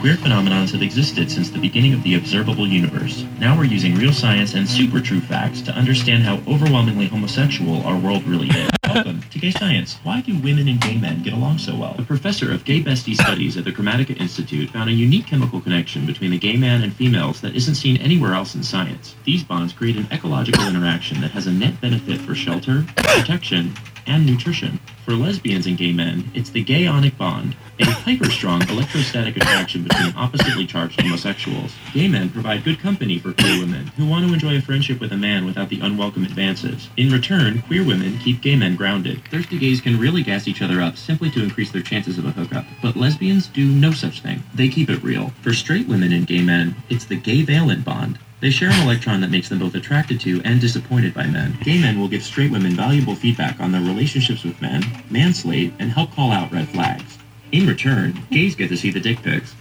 Queer 0.00 0.16
phenomenons 0.16 0.72
have 0.72 0.80
existed 0.80 1.30
since 1.30 1.50
the 1.50 1.58
beginning 1.58 1.92
of 1.92 2.02
the 2.02 2.14
observable 2.14 2.66
universe. 2.66 3.26
Now 3.38 3.54
we're 3.54 3.64
using 3.64 3.94
real 3.96 4.14
science 4.14 4.54
and 4.54 4.66
super 4.66 4.98
true 4.98 5.20
facts 5.20 5.60
to 5.60 5.72
understand 5.72 6.22
how 6.22 6.36
overwhelmingly 6.50 7.06
homosexual 7.06 7.82
our 7.82 7.98
world 7.98 8.24
really 8.24 8.48
is. 8.48 8.70
Welcome 8.94 9.20
to 9.20 9.38
Gay 9.38 9.50
Science. 9.50 9.98
Why 10.02 10.22
do 10.22 10.38
women 10.38 10.68
and 10.68 10.80
gay 10.80 10.96
men 10.96 11.22
get 11.22 11.34
along 11.34 11.58
so 11.58 11.76
well? 11.76 11.96
A 11.98 12.02
professor 12.02 12.50
of 12.50 12.64
gay 12.64 12.82
bestie 12.82 13.14
studies 13.14 13.58
at 13.58 13.64
the 13.64 13.72
Chromatica 13.72 14.18
Institute 14.18 14.70
found 14.70 14.88
a 14.88 14.94
unique 14.94 15.26
chemical 15.26 15.60
connection 15.60 16.06
between 16.06 16.30
the 16.30 16.38
gay 16.38 16.56
man 16.56 16.82
and 16.82 16.94
females 16.94 17.42
that 17.42 17.54
isn't 17.54 17.74
seen 17.74 17.98
anywhere 17.98 18.32
else 18.32 18.54
in 18.54 18.62
science. 18.62 19.16
These 19.24 19.44
bonds 19.44 19.74
create 19.74 19.96
an 19.96 20.08
ecological 20.10 20.66
interaction 20.66 21.20
that 21.20 21.32
has 21.32 21.46
a 21.46 21.52
net 21.52 21.78
benefit 21.82 22.22
for 22.22 22.34
shelter, 22.34 22.86
protection, 22.96 23.74
and 24.06 24.26
nutrition. 24.26 24.80
For 25.04 25.12
lesbians 25.12 25.66
and 25.66 25.76
gay 25.76 25.92
men, 25.92 26.30
it's 26.34 26.50
the 26.50 26.62
gay-onic 26.62 27.16
bond, 27.18 27.56
a 27.80 27.84
hyper-strong 27.84 28.68
electrostatic 28.68 29.36
attraction 29.36 29.82
between 29.82 30.14
oppositely 30.16 30.66
charged 30.66 31.00
homosexuals. 31.00 31.72
Gay 31.92 32.06
men 32.06 32.30
provide 32.30 32.64
good 32.64 32.78
company 32.78 33.18
for 33.18 33.32
queer 33.32 33.60
women 33.60 33.86
who 33.96 34.06
want 34.06 34.26
to 34.26 34.32
enjoy 34.32 34.56
a 34.56 34.60
friendship 34.60 35.00
with 35.00 35.12
a 35.12 35.16
man 35.16 35.46
without 35.46 35.68
the 35.68 35.80
unwelcome 35.80 36.24
advances. 36.24 36.88
In 36.96 37.10
return, 37.10 37.62
queer 37.62 37.84
women 37.84 38.18
keep 38.18 38.42
gay 38.42 38.56
men 38.56 38.76
grounded. 38.76 39.22
Thirsty 39.30 39.58
gays 39.58 39.80
can 39.80 39.98
really 39.98 40.22
gas 40.22 40.46
each 40.46 40.62
other 40.62 40.80
up 40.80 40.96
simply 40.96 41.30
to 41.30 41.42
increase 41.42 41.72
their 41.72 41.82
chances 41.82 42.18
of 42.18 42.26
a 42.26 42.30
hookup, 42.30 42.66
but 42.82 42.96
lesbians 42.96 43.46
do 43.48 43.64
no 43.64 43.92
such 43.92 44.20
thing. 44.20 44.42
They 44.54 44.68
keep 44.68 44.90
it 44.90 45.02
real. 45.02 45.30
For 45.42 45.52
straight 45.52 45.88
women 45.88 46.12
and 46.12 46.26
gay 46.26 46.42
men, 46.42 46.76
it's 46.88 47.06
the 47.06 47.16
gay-valent 47.16 47.84
bond. 47.84 48.18
They 48.40 48.50
share 48.50 48.70
an 48.70 48.82
electron 48.82 49.20
that 49.20 49.30
makes 49.30 49.50
them 49.50 49.58
both 49.58 49.74
attracted 49.74 50.18
to 50.20 50.40
and 50.46 50.60
disappointed 50.60 51.12
by 51.12 51.26
men. 51.26 51.58
Gay 51.62 51.78
men 51.78 52.00
will 52.00 52.08
give 52.08 52.22
straight 52.22 52.50
women 52.50 52.72
valuable 52.72 53.14
feedback 53.14 53.60
on 53.60 53.70
their 53.70 53.82
relationships 53.82 54.44
with 54.44 54.60
men, 54.62 54.82
manslate, 55.10 55.74
and 55.78 55.92
help 55.92 56.12
call 56.12 56.32
out 56.32 56.50
red 56.50 56.66
flags. 56.70 57.18
In 57.52 57.66
return, 57.66 58.18
gays 58.30 58.54
get 58.54 58.68
to 58.68 58.78
see 58.78 58.90
the 58.90 59.00
dick 59.00 59.22
pics. 59.22 59.54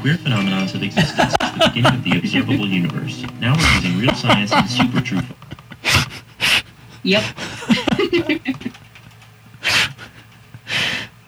Queer 0.00 0.14
phenomenons 0.14 0.70
have 0.70 0.82
existed 0.82 1.16
since 1.16 1.32
the 1.36 1.70
beginning 1.74 1.98
of 1.98 2.04
the 2.04 2.18
observable 2.18 2.66
universe. 2.66 3.22
Now 3.38 3.54
we're 3.54 3.74
using 3.74 3.98
real 3.98 4.14
science 4.14 4.52
and 4.52 4.68
super 4.68 5.00
true. 5.00 5.20
Yep. 7.02 7.22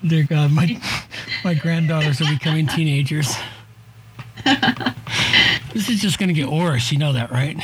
Dear 0.07 0.25
God, 0.25 0.53
my 0.53 0.81
my 1.45 1.53
granddaughters 1.53 2.21
are 2.23 2.33
becoming 2.33 2.67
teenagers. 2.67 3.35
this 5.77 5.91
is 5.91 6.01
just 6.01 6.19
gonna 6.19 6.33
get 6.33 6.49
worse. 6.49 6.91
You 6.91 6.97
know 6.99 7.13
that, 7.13 7.31
right? 7.31 7.57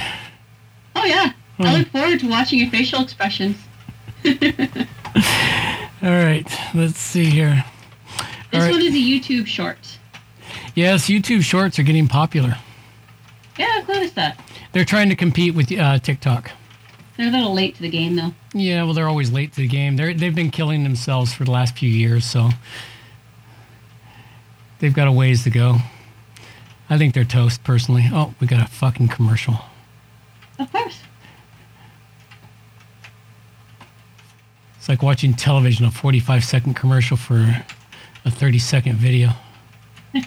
Oh 0.94 1.04
yeah. 1.04 1.32
Hmm. 1.56 1.62
I 1.62 1.78
look 1.78 1.88
forward 1.88 2.20
to 2.20 2.28
watching 2.28 2.58
your 2.58 2.68
facial 2.68 3.00
expressions. 3.00 3.56
All 4.24 4.32
right, 6.02 6.46
let's 6.74 6.98
see 6.98 7.24
here. 7.26 7.64
All 8.18 8.24
This 8.50 8.62
right. 8.64 8.70
one 8.70 8.82
is 8.82 8.94
a 8.94 8.98
YouTube 8.98 9.46
short. 9.46 9.78
Yes, 10.74 11.06
YouTube 11.06 11.42
Shorts 11.42 11.78
are 11.78 11.82
getting 11.82 12.08
popular. 12.08 12.56
Yeah, 13.58 13.68
I've 13.76 13.88
noticed 13.88 14.14
that. 14.16 14.38
They're 14.72 14.84
trying 14.84 15.08
to 15.10 15.16
compete 15.16 15.54
with 15.54 15.70
uh, 15.72 15.98
TikTok. 15.98 16.50
They're 17.16 17.28
a 17.28 17.30
little 17.30 17.54
late 17.54 17.76
to 17.76 17.82
the 17.82 17.90
game, 17.90 18.16
though. 18.16 18.32
Yeah, 18.54 18.84
well, 18.84 18.94
they're 18.94 19.08
always 19.08 19.30
late 19.30 19.52
to 19.52 19.60
the 19.60 19.68
game. 19.68 19.96
They're, 19.96 20.14
they've 20.14 20.34
been 20.34 20.50
killing 20.50 20.82
themselves 20.82 21.32
for 21.34 21.44
the 21.44 21.50
last 21.50 21.76
few 21.78 21.90
years, 21.90 22.24
so 22.24 22.48
they've 24.78 24.94
got 24.94 25.08
a 25.08 25.12
ways 25.12 25.44
to 25.44 25.50
go. 25.50 25.76
I 26.92 26.98
think 26.98 27.14
they're 27.14 27.24
toast, 27.24 27.64
personally. 27.64 28.04
Oh, 28.12 28.34
we 28.38 28.46
got 28.46 28.62
a 28.62 28.70
fucking 28.70 29.08
commercial. 29.08 29.54
Of 30.58 30.70
course. 30.70 31.00
It's 34.76 34.90
like 34.90 35.02
watching 35.02 35.32
television, 35.32 35.86
a 35.86 35.90
45 35.90 36.44
second 36.44 36.74
commercial 36.74 37.16
for 37.16 37.64
a 38.26 38.30
30 38.30 38.58
second 38.58 38.96
video. 38.96 39.30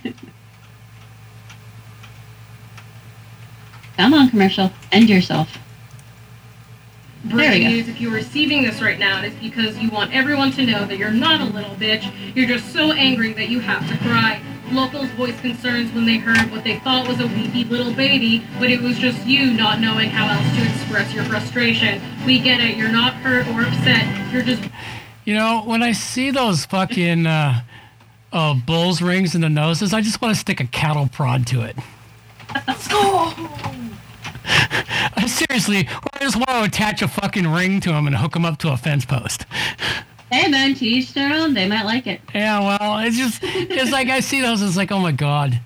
Come 3.98 4.16
on, 4.16 4.30
commercial. 4.30 4.72
End 4.92 5.08
yourself. 5.08 5.60
Breaking 7.26 7.68
news 7.68 7.90
if 7.90 8.02
you're 8.02 8.12
receiving 8.12 8.64
this 8.64 8.82
right 8.82 8.98
now, 8.98 9.22
it's 9.22 9.36
because 9.36 9.78
you 9.78 9.92
want 9.92 10.16
everyone 10.16 10.52
to 10.54 10.66
know 10.66 10.84
that 10.86 10.98
you're 10.98 11.12
not 11.12 11.42
a 11.42 11.46
little 11.46 11.76
bitch. 11.76 12.12
You're 12.36 12.48
just 12.48 12.74
so 12.74 12.92
angry 12.92 13.34
that 13.34 13.50
you 13.50 13.60
have 13.60 13.88
to 13.88 13.98
cry. 14.00 14.42
Locals 14.72 15.10
voiced 15.12 15.40
concerns 15.42 15.92
when 15.94 16.06
they 16.06 16.18
heard 16.18 16.52
what 16.52 16.64
they 16.64 16.80
thought 16.80 17.08
was 17.08 17.20
a 17.20 17.28
weepy 17.28 17.64
little 17.64 17.94
baby, 17.94 18.44
but 18.60 18.70
it 18.70 18.82
was 18.82 18.98
just 18.98 19.26
you 19.26 19.54
not 19.54 19.80
knowing 19.80 20.10
how 20.10 20.28
else 20.28 20.56
to 20.58 20.64
express 20.64 21.14
your 21.14 21.24
frustration. 21.26 22.02
We 22.26 22.40
get 22.40 22.60
it. 22.60 22.76
You're 22.76 22.92
not 22.92 23.14
hurt 23.16 23.48
or 23.50 23.62
upset. 23.62 24.34
You're 24.34 24.42
just 24.42 24.64
You 25.24 25.36
know, 25.36 25.62
when 25.66 25.84
I 25.84 25.92
see 25.92 26.32
those 26.32 26.66
fucking 26.66 27.28
uh, 27.28 27.62
uh, 28.34 28.54
bull's 28.56 29.02
rings 29.02 29.36
in 29.36 29.42
the 29.42 29.50
noses, 29.50 29.94
I 29.94 30.02
just 30.02 30.22
want 30.22 30.34
to 30.34 30.40
stick 30.40 30.60
a 30.60 30.68
cattle 30.68 31.08
prod 31.12 31.46
to 31.48 31.62
it. 31.62 31.76
I 35.18 35.28
seriously, 35.28 35.88
I 36.14 36.20
just 36.20 36.36
want 36.36 36.50
to 36.50 36.64
attach 36.64 37.02
a 37.02 37.08
fucking 37.08 37.48
ring 37.48 37.80
to 37.82 37.94
him 37.94 38.08
and 38.08 38.16
hook 38.16 38.36
him 38.36 38.46
up 38.46 38.58
to 38.60 38.72
a 38.72 38.78
fence 38.78 39.06
post. 39.06 39.46
Hey, 40.36 40.50
man, 40.50 40.76
to 40.76 40.86
each 40.86 41.14
their 41.14 41.34
own. 41.34 41.54
They 41.54 41.66
might 41.66 41.86
like 41.86 42.08
it. 42.08 42.20
Yeah, 42.34 42.60
well, 42.60 43.00
it's 43.00 43.18
just, 43.18 43.40
it's 43.42 43.92
like 43.92 44.10
I 44.10 44.20
see 44.20 44.42
those, 44.42 44.62
it's 44.62 44.76
like, 44.76 44.92
oh 44.92 45.00
my 45.00 45.14
god. 45.14 45.62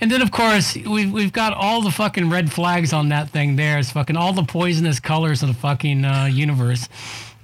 And 0.00 0.10
then, 0.10 0.20
of 0.20 0.32
course, 0.32 0.74
we've, 0.74 1.12
we've 1.12 1.32
got 1.32 1.52
all 1.52 1.82
the 1.82 1.92
fucking 1.92 2.28
red 2.28 2.52
flags 2.52 2.92
on 2.92 3.10
that 3.10 3.30
thing 3.30 3.54
there. 3.54 3.78
It's 3.78 3.92
fucking 3.92 4.16
all 4.16 4.32
the 4.32 4.42
poisonous 4.42 4.98
colors 4.98 5.42
of 5.42 5.48
the 5.48 5.54
fucking 5.54 6.04
uh, 6.04 6.24
universe. 6.24 6.88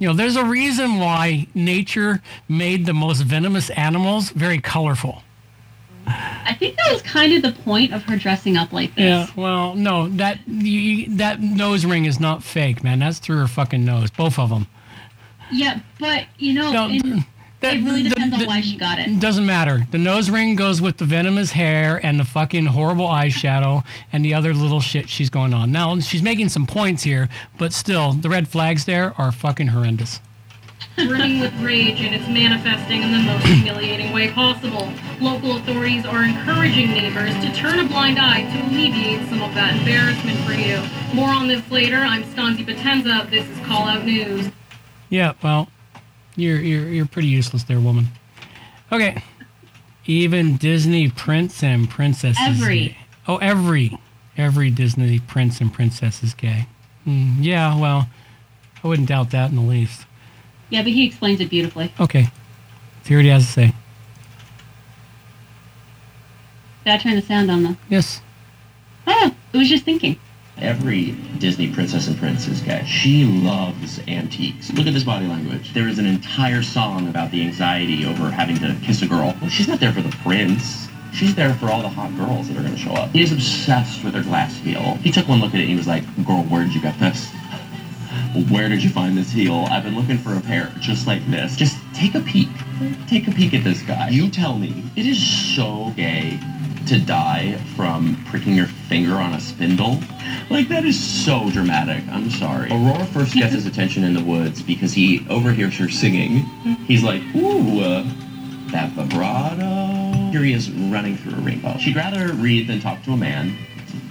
You 0.00 0.08
know, 0.08 0.14
there's 0.14 0.34
a 0.34 0.44
reason 0.44 0.98
why 0.98 1.46
nature 1.54 2.20
made 2.48 2.86
the 2.86 2.94
most 2.94 3.20
venomous 3.20 3.70
animals 3.70 4.30
very 4.30 4.58
colorful. 4.58 5.22
I 6.08 6.56
think 6.58 6.76
that 6.76 6.90
was 6.92 7.02
kind 7.02 7.34
of 7.34 7.42
the 7.42 7.52
point 7.62 7.94
of 7.94 8.02
her 8.04 8.16
dressing 8.16 8.56
up 8.56 8.72
like 8.72 8.96
this. 8.96 9.04
Yeah, 9.04 9.26
well, 9.36 9.76
no, 9.76 10.08
that 10.08 10.40
you, 10.48 11.14
that 11.18 11.40
nose 11.40 11.86
ring 11.86 12.06
is 12.06 12.18
not 12.18 12.42
fake, 12.42 12.82
man. 12.82 12.98
That's 12.98 13.20
through 13.20 13.38
her 13.38 13.46
fucking 13.46 13.84
nose, 13.84 14.10
both 14.10 14.40
of 14.40 14.50
them. 14.50 14.66
Yeah, 15.52 15.80
but 15.98 16.26
you 16.38 16.52
know, 16.54 16.72
No, 16.72 16.88
in- 16.88 17.24
that- 17.60 17.76
it 17.76 17.84
really 17.84 18.02
the- 18.02 18.10
depends 18.10 18.36
on 18.40 18.46
why 18.46 18.60
she 18.60 18.76
got 18.76 18.98
it. 18.98 19.08
It 19.08 19.20
doesn't 19.20 19.46
matter. 19.46 19.86
The 19.90 19.98
nose 19.98 20.30
ring 20.30 20.54
goes 20.56 20.80
with 20.80 20.98
the 20.98 21.04
venomous 21.04 21.52
hair 21.52 22.00
and 22.04 22.18
the 22.20 22.24
fucking 22.24 22.66
horrible 22.66 23.06
eyeshadow 23.08 23.84
and 24.12 24.24
the 24.24 24.34
other 24.34 24.54
little 24.54 24.80
shit 24.80 25.08
she's 25.08 25.30
going 25.30 25.52
on. 25.54 25.72
Now, 25.72 25.98
she's 26.00 26.22
making 26.22 26.48
some 26.50 26.66
points 26.66 27.02
here, 27.02 27.28
but 27.58 27.72
still, 27.72 28.12
the 28.12 28.28
red 28.28 28.48
flags 28.48 28.84
there 28.84 29.14
are 29.18 29.32
fucking 29.32 29.68
horrendous. 29.68 30.20
brimming 30.96 31.38
with 31.40 31.54
rage 31.60 32.00
and 32.00 32.12
it's 32.14 32.26
manifesting 32.28 33.02
in 33.02 33.12
the 33.12 33.18
most 33.18 33.44
humiliating 33.46 34.12
way 34.12 34.30
possible. 34.32 34.92
Local 35.20 35.56
authorities 35.56 36.04
are 36.06 36.22
encouraging 36.24 36.90
neighbors 36.90 37.32
to 37.44 37.52
turn 37.54 37.78
a 37.80 37.84
blind 37.88 38.18
eye 38.18 38.42
to 38.42 38.66
alleviate 38.66 39.28
some 39.28 39.42
of 39.42 39.54
that 39.54 39.76
embarrassment 39.76 40.38
for 40.40 40.52
you. 40.52 40.80
More 41.14 41.30
on 41.30 41.46
this 41.48 41.68
later. 41.70 41.98
I'm 41.98 42.22
Skanzi 42.24 42.64
Potenza. 42.66 43.28
This 43.30 43.48
is 43.48 43.58
Call 43.66 43.86
Out 43.88 44.04
News. 44.04 44.50
Yeah, 45.10 45.32
well, 45.42 45.68
you're 46.36 46.60
you're 46.60 46.88
you're 46.88 47.06
pretty 47.06 47.28
useless 47.28 47.64
there, 47.64 47.80
woman. 47.80 48.08
Okay. 48.92 49.22
Even 50.06 50.56
Disney 50.56 51.10
prince 51.10 51.62
and 51.62 51.88
princess 51.88 52.38
is 52.40 52.60
Every. 52.62 52.80
gay. 52.88 52.96
Oh, 53.26 53.36
every 53.38 53.98
every 54.36 54.70
Disney 54.70 55.18
prince 55.18 55.60
and 55.60 55.72
princess 55.72 56.22
is 56.22 56.34
gay. 56.34 56.66
Mm, 57.06 57.36
yeah, 57.40 57.78
well, 57.78 58.08
I 58.82 58.88
wouldn't 58.88 59.08
doubt 59.08 59.30
that 59.30 59.50
in 59.50 59.56
the 59.56 59.62
least. 59.62 60.06
Yeah, 60.70 60.82
but 60.82 60.92
he 60.92 61.06
explains 61.06 61.40
it 61.40 61.50
beautifully. 61.50 61.92
Okay. 61.98 62.28
Let's 62.96 63.08
hear 63.08 63.18
what 63.18 63.24
he 63.24 63.30
has 63.30 63.46
to 63.46 63.52
say. 63.52 63.74
Did 66.84 66.92
I 66.94 66.98
turn 66.98 67.16
the 67.16 67.22
sound 67.22 67.50
on 67.50 67.62
though. 67.62 67.76
Yes. 67.88 68.20
Oh, 69.06 69.34
it 69.52 69.56
was 69.58 69.68
just 69.68 69.84
thinking. 69.84 70.18
Every 70.60 71.12
Disney 71.38 71.72
princess 71.72 72.08
and 72.08 72.18
prince 72.18 72.48
is 72.48 72.60
gay. 72.60 72.84
She 72.84 73.24
loves 73.24 74.00
antiques. 74.08 74.72
Look 74.72 74.86
at 74.86 74.94
this 74.94 75.04
body 75.04 75.26
language. 75.26 75.72
There 75.72 75.88
is 75.88 75.98
an 75.98 76.06
entire 76.06 76.62
song 76.62 77.08
about 77.08 77.30
the 77.30 77.42
anxiety 77.42 78.04
over 78.04 78.30
having 78.30 78.56
to 78.58 78.76
kiss 78.82 79.02
a 79.02 79.06
girl. 79.06 79.36
Well, 79.40 79.50
she's 79.50 79.68
not 79.68 79.78
there 79.78 79.92
for 79.92 80.02
the 80.02 80.14
prince. 80.22 80.88
She's 81.12 81.34
there 81.34 81.54
for 81.54 81.66
all 81.66 81.82
the 81.82 81.88
hot 81.88 82.14
girls 82.16 82.48
that 82.48 82.56
are 82.56 82.62
going 82.62 82.74
to 82.74 82.80
show 82.80 82.92
up. 82.92 83.10
He 83.10 83.22
is 83.22 83.32
obsessed 83.32 84.04
with 84.04 84.14
her 84.14 84.22
glass 84.22 84.56
heel. 84.56 84.94
He 84.96 85.12
took 85.12 85.28
one 85.28 85.40
look 85.40 85.54
at 85.54 85.60
it 85.60 85.62
and 85.62 85.70
he 85.70 85.76
was 85.76 85.86
like, 85.86 86.04
girl, 86.26 86.42
where 86.44 86.64
did 86.64 86.74
you 86.74 86.82
get 86.82 86.98
this? 86.98 87.30
Where 88.50 88.68
did 88.68 88.82
you 88.82 88.90
find 88.90 89.16
this 89.16 89.30
heel? 89.30 89.66
I've 89.70 89.84
been 89.84 89.96
looking 89.96 90.18
for 90.18 90.34
a 90.34 90.40
pair 90.40 90.72
just 90.80 91.06
like 91.06 91.24
this. 91.30 91.56
Just 91.56 91.78
take 91.94 92.14
a 92.14 92.20
peek. 92.20 92.48
Take 93.06 93.26
a 93.26 93.30
peek 93.30 93.54
at 93.54 93.64
this 93.64 93.82
guy. 93.82 94.10
You 94.10 94.28
tell 94.28 94.58
me. 94.58 94.84
It 94.96 95.06
is 95.06 95.56
so 95.56 95.92
gay 95.96 96.38
to 96.86 96.98
die 97.00 97.56
from 97.74 98.22
pricking 98.26 98.54
your 98.54 98.66
finger 98.66 99.14
on 99.14 99.34
a 99.34 99.40
spindle. 99.40 100.00
Like, 100.50 100.68
that 100.68 100.84
is 100.84 100.98
so 100.98 101.50
dramatic. 101.50 102.02
I'm 102.10 102.30
sorry. 102.30 102.70
Aurora 102.70 103.04
first 103.06 103.34
gets 103.34 103.52
his 103.52 103.66
attention 103.72 104.04
in 104.04 104.14
the 104.14 104.22
woods 104.22 104.62
because 104.62 104.92
he 104.92 105.26
overhears 105.28 105.76
her 105.78 105.88
singing. 105.88 106.38
He's 106.86 107.02
like, 107.02 107.22
ooh, 107.34 107.80
uh, 107.80 108.04
that 108.72 108.90
vibrato. 108.92 110.30
Here 110.30 110.42
he 110.42 110.52
is 110.52 110.70
running 110.70 111.16
through 111.16 111.34
a 111.34 111.40
rainbow. 111.40 111.76
She'd 111.78 111.96
rather 111.96 112.32
read 112.34 112.68
than 112.68 112.80
talk 112.80 113.02
to 113.04 113.12
a 113.12 113.16
man. 113.16 113.56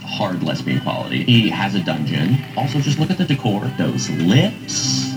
Hard 0.01 0.41
lesbian 0.41 0.81
quality. 0.81 1.23
He 1.23 1.49
has 1.49 1.75
a 1.75 1.83
dungeon. 1.83 2.37
Also, 2.55 2.79
just 2.79 2.97
look 2.99 3.11
at 3.11 3.17
the 3.17 3.25
decor. 3.25 3.65
Those 3.77 4.09
lips. 4.09 5.13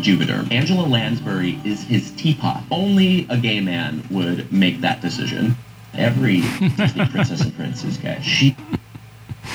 Jupiter. 0.00 0.44
Angela 0.50 0.86
Lansbury 0.86 1.58
is 1.64 1.82
his 1.84 2.10
teapot. 2.12 2.62
Only 2.70 3.26
a 3.30 3.38
gay 3.38 3.60
man 3.60 4.02
would 4.10 4.52
make 4.52 4.80
that 4.82 5.00
decision. 5.00 5.56
Every 5.94 6.40
Disney 6.76 7.06
princess 7.08 7.40
and 7.40 7.54
prince 7.56 7.84
is 7.84 7.96
gay. 7.96 8.20
She 8.22 8.54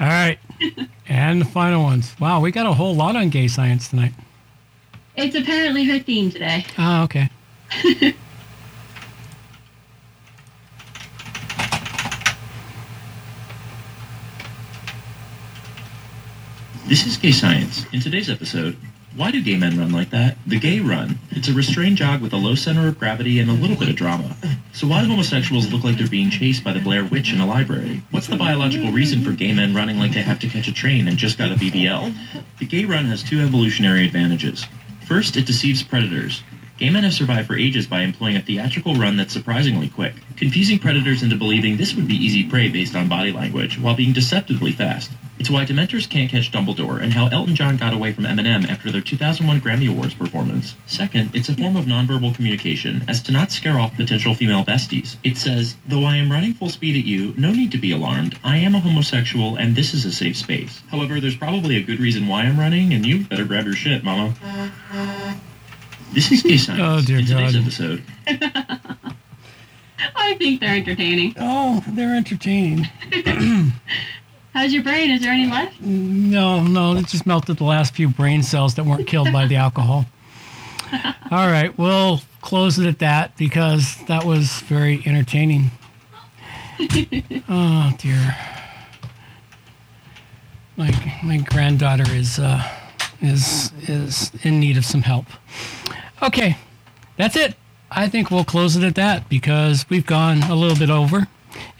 All 0.00 0.06
right. 0.06 0.38
and 1.08 1.40
the 1.40 1.44
final 1.44 1.82
ones. 1.82 2.16
Wow, 2.18 2.40
we 2.40 2.50
got 2.50 2.66
a 2.66 2.72
whole 2.72 2.94
lot 2.94 3.16
on 3.16 3.28
gay 3.28 3.48
science 3.48 3.88
tonight. 3.88 4.12
It's 5.14 5.36
apparently 5.36 5.84
her 5.84 5.98
theme 5.98 6.30
today. 6.30 6.64
Ah, 6.78 7.04
okay. 7.04 7.28
This 16.90 17.06
is 17.06 17.16
Gay 17.16 17.30
Science. 17.30 17.86
In 17.92 18.00
today's 18.00 18.28
episode, 18.28 18.76
why 19.14 19.30
do 19.30 19.40
gay 19.40 19.56
men 19.56 19.78
run 19.78 19.92
like 19.92 20.10
that? 20.10 20.36
The 20.44 20.58
gay 20.58 20.80
run. 20.80 21.20
It's 21.30 21.46
a 21.46 21.52
restrained 21.52 21.98
jog 21.98 22.20
with 22.20 22.32
a 22.32 22.36
low 22.36 22.56
center 22.56 22.88
of 22.88 22.98
gravity 22.98 23.38
and 23.38 23.48
a 23.48 23.52
little 23.52 23.76
bit 23.76 23.88
of 23.88 23.94
drama. 23.94 24.34
So 24.72 24.86
why 24.86 25.02
do 25.02 25.08
homosexuals 25.08 25.72
look 25.72 25.84
like 25.84 25.98
they're 25.98 26.08
being 26.08 26.30
chased 26.30 26.62
by 26.62 26.72
the 26.72 26.80
Blair 26.80 27.04
Witch 27.04 27.32
in 27.32 27.40
a 27.40 27.46
library? 27.46 28.02
What's 28.12 28.28
the 28.28 28.36
biological 28.36 28.92
reason 28.92 29.22
for 29.22 29.32
gay 29.32 29.52
men 29.52 29.74
running 29.74 29.98
like 29.98 30.12
they 30.12 30.22
have 30.22 30.38
to 30.40 30.48
catch 30.48 30.68
a 30.68 30.72
train 30.72 31.08
and 31.08 31.18
just 31.18 31.38
got 31.38 31.50
a 31.50 31.56
BBL? 31.56 32.14
The 32.58 32.66
gay 32.66 32.84
run 32.84 33.06
has 33.06 33.22
two 33.22 33.40
evolutionary 33.40 34.06
advantages. 34.06 34.64
First, 35.06 35.36
it 35.36 35.46
deceives 35.46 35.82
predators. 35.82 36.42
Gay 36.78 36.88
men 36.88 37.02
have 37.02 37.12
survived 37.12 37.48
for 37.48 37.56
ages 37.56 37.86
by 37.86 38.02
employing 38.02 38.36
a 38.36 38.42
theatrical 38.42 38.94
run 38.94 39.16
that's 39.16 39.34
surprisingly 39.34 39.88
quick, 39.88 40.14
confusing 40.36 40.78
predators 40.78 41.22
into 41.22 41.36
believing 41.36 41.76
this 41.76 41.94
would 41.94 42.08
be 42.08 42.14
easy 42.14 42.48
prey 42.48 42.68
based 42.68 42.94
on 42.94 43.08
body 43.08 43.32
language, 43.32 43.78
while 43.78 43.94
being 43.94 44.12
deceptively 44.12 44.72
fast. 44.72 45.10
It's 45.40 45.48
why 45.48 45.64
Dementors 45.64 46.06
can't 46.06 46.30
catch 46.30 46.52
Dumbledore, 46.52 47.00
and 47.02 47.14
how 47.14 47.28
Elton 47.28 47.54
John 47.56 47.78
got 47.78 47.94
away 47.94 48.12
from 48.12 48.24
Eminem 48.24 48.68
after 48.68 48.90
their 48.92 49.00
2001 49.00 49.62
Grammy 49.62 49.88
Awards 49.88 50.12
performance. 50.12 50.74
Second, 50.84 51.34
it's 51.34 51.48
a 51.48 51.54
form 51.54 51.76
of 51.76 51.86
nonverbal 51.86 52.34
communication, 52.34 53.02
as 53.08 53.22
to 53.22 53.32
not 53.32 53.50
scare 53.50 53.80
off 53.80 53.96
potential 53.96 54.34
female 54.34 54.64
besties. 54.66 55.16
It 55.24 55.38
says, 55.38 55.76
Though 55.88 56.04
I 56.04 56.16
am 56.16 56.30
running 56.30 56.52
full 56.52 56.68
speed 56.68 56.94
at 56.94 57.06
you, 57.06 57.32
no 57.38 57.52
need 57.52 57.72
to 57.72 57.78
be 57.78 57.90
alarmed. 57.90 58.38
I 58.44 58.58
am 58.58 58.74
a 58.74 58.80
homosexual, 58.80 59.56
and 59.56 59.74
this 59.74 59.94
is 59.94 60.04
a 60.04 60.12
safe 60.12 60.36
space. 60.36 60.82
However, 60.90 61.20
there's 61.20 61.36
probably 61.38 61.78
a 61.78 61.82
good 61.82 62.00
reason 62.00 62.28
why 62.28 62.42
I'm 62.42 62.60
running, 62.60 62.92
and 62.92 63.06
you 63.06 63.24
better 63.24 63.46
grab 63.46 63.64
your 63.64 63.74
shit, 63.74 64.04
mama. 64.04 64.34
This 66.12 66.30
is 66.32 66.42
Gay 66.42 66.58
Science. 66.58 66.82
Oh, 66.84 67.00
dear 67.06 67.20
In 67.20 67.24
today's 67.24 67.54
God. 67.54 67.62
episode, 67.62 68.02
I 70.16 70.34
think 70.34 70.60
they're 70.60 70.76
entertaining. 70.76 71.34
Oh, 71.38 71.82
they're 71.88 72.14
entertaining. 72.14 72.86
How's 74.52 74.72
your 74.72 74.82
brain? 74.82 75.10
Is 75.10 75.20
there 75.22 75.32
any 75.32 75.48
left? 75.48 75.80
No, 75.80 76.62
no, 76.62 76.96
it 76.96 77.06
just 77.06 77.24
melted 77.26 77.58
the 77.58 77.64
last 77.64 77.94
few 77.94 78.08
brain 78.08 78.42
cells 78.42 78.74
that 78.74 78.84
weren't 78.84 79.06
killed 79.06 79.32
by 79.32 79.46
the 79.46 79.56
alcohol. 79.66 80.06
All 81.30 81.46
right, 81.48 81.76
we'll 81.78 82.20
close 82.40 82.78
it 82.78 82.86
at 82.86 82.98
that 82.98 83.36
because 83.36 83.96
that 84.06 84.24
was 84.24 84.60
very 84.62 85.02
entertaining. 85.06 85.70
Oh 87.48 87.92
dear. 87.98 88.36
My 90.76 91.18
my 91.22 91.36
granddaughter 91.38 92.10
is 92.10 92.38
uh, 92.38 92.62
is 93.20 93.70
is 93.82 94.30
in 94.44 94.60
need 94.60 94.78
of 94.78 94.84
some 94.86 95.02
help. 95.02 95.26
Okay, 96.22 96.56
that's 97.18 97.36
it. 97.36 97.54
I 97.90 98.08
think 98.08 98.30
we'll 98.30 98.44
close 98.44 98.76
it 98.76 98.84
at 98.84 98.94
that 98.94 99.28
because 99.28 99.84
we've 99.90 100.06
gone 100.06 100.42
a 100.44 100.54
little 100.54 100.78
bit 100.78 100.88
over, 100.88 101.28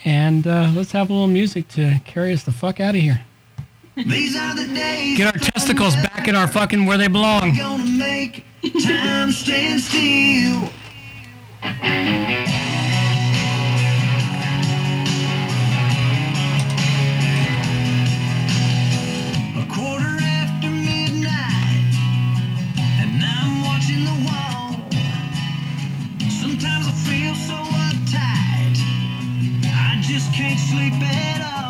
and 0.04 0.46
uh, 0.46 0.70
let's 0.74 0.92
have 0.92 1.10
a 1.10 1.12
little 1.12 1.28
music 1.28 1.68
to 1.68 2.00
carry 2.04 2.32
us 2.32 2.44
the 2.44 2.52
fuck 2.52 2.80
out 2.80 2.94
of 2.94 3.00
here. 3.00 3.22
These 3.96 4.36
are 4.36 4.54
the 4.54 4.66
days 4.72 5.18
Get 5.18 5.34
our 5.34 5.40
testicles 5.40 5.94
back 5.96 6.26
in 6.26 6.34
our 6.34 6.48
fucking 6.48 6.86
where 6.86 6.96
they 6.96 7.08
belong. 7.08 7.56
gonna 7.56 7.84
make 7.84 8.44
time 8.82 9.30
stand 9.32 9.80
still. 9.80 10.70
Just 30.10 30.34
can't 30.34 30.58
sleep 30.58 30.94
at 30.94 31.40
all. 31.40 31.69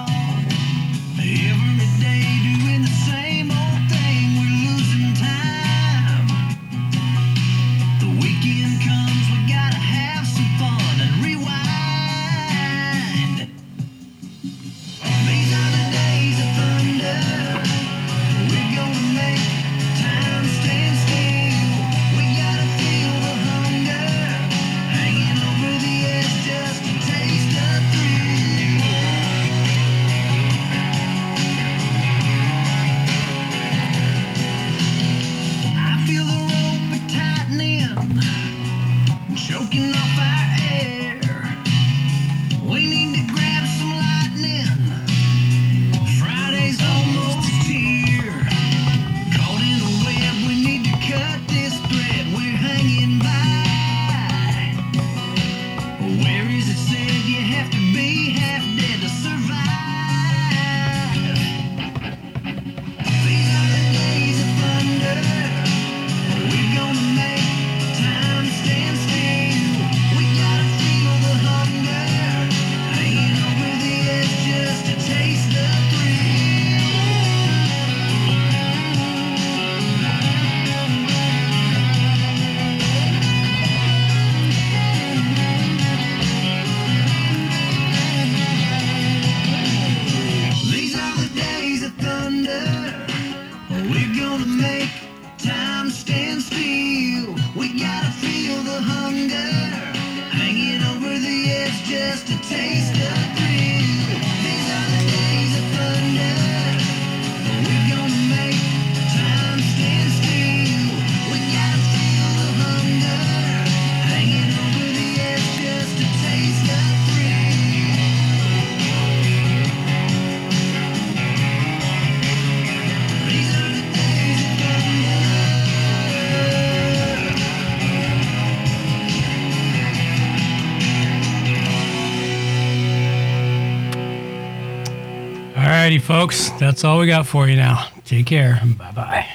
Folks, 136.11 136.51
that's 136.59 136.83
all 136.83 136.99
we 136.99 137.07
got 137.07 137.25
for 137.25 137.47
you 137.47 137.55
now. 137.55 137.87
Take 138.05 138.27
care. 138.27 138.61
Bye 138.77 138.91
bye. 138.91 139.27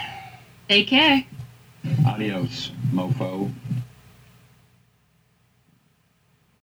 Take 0.67 0.87
care. 0.87 1.23
Adios, 2.05 2.71
mofo. 2.91 3.34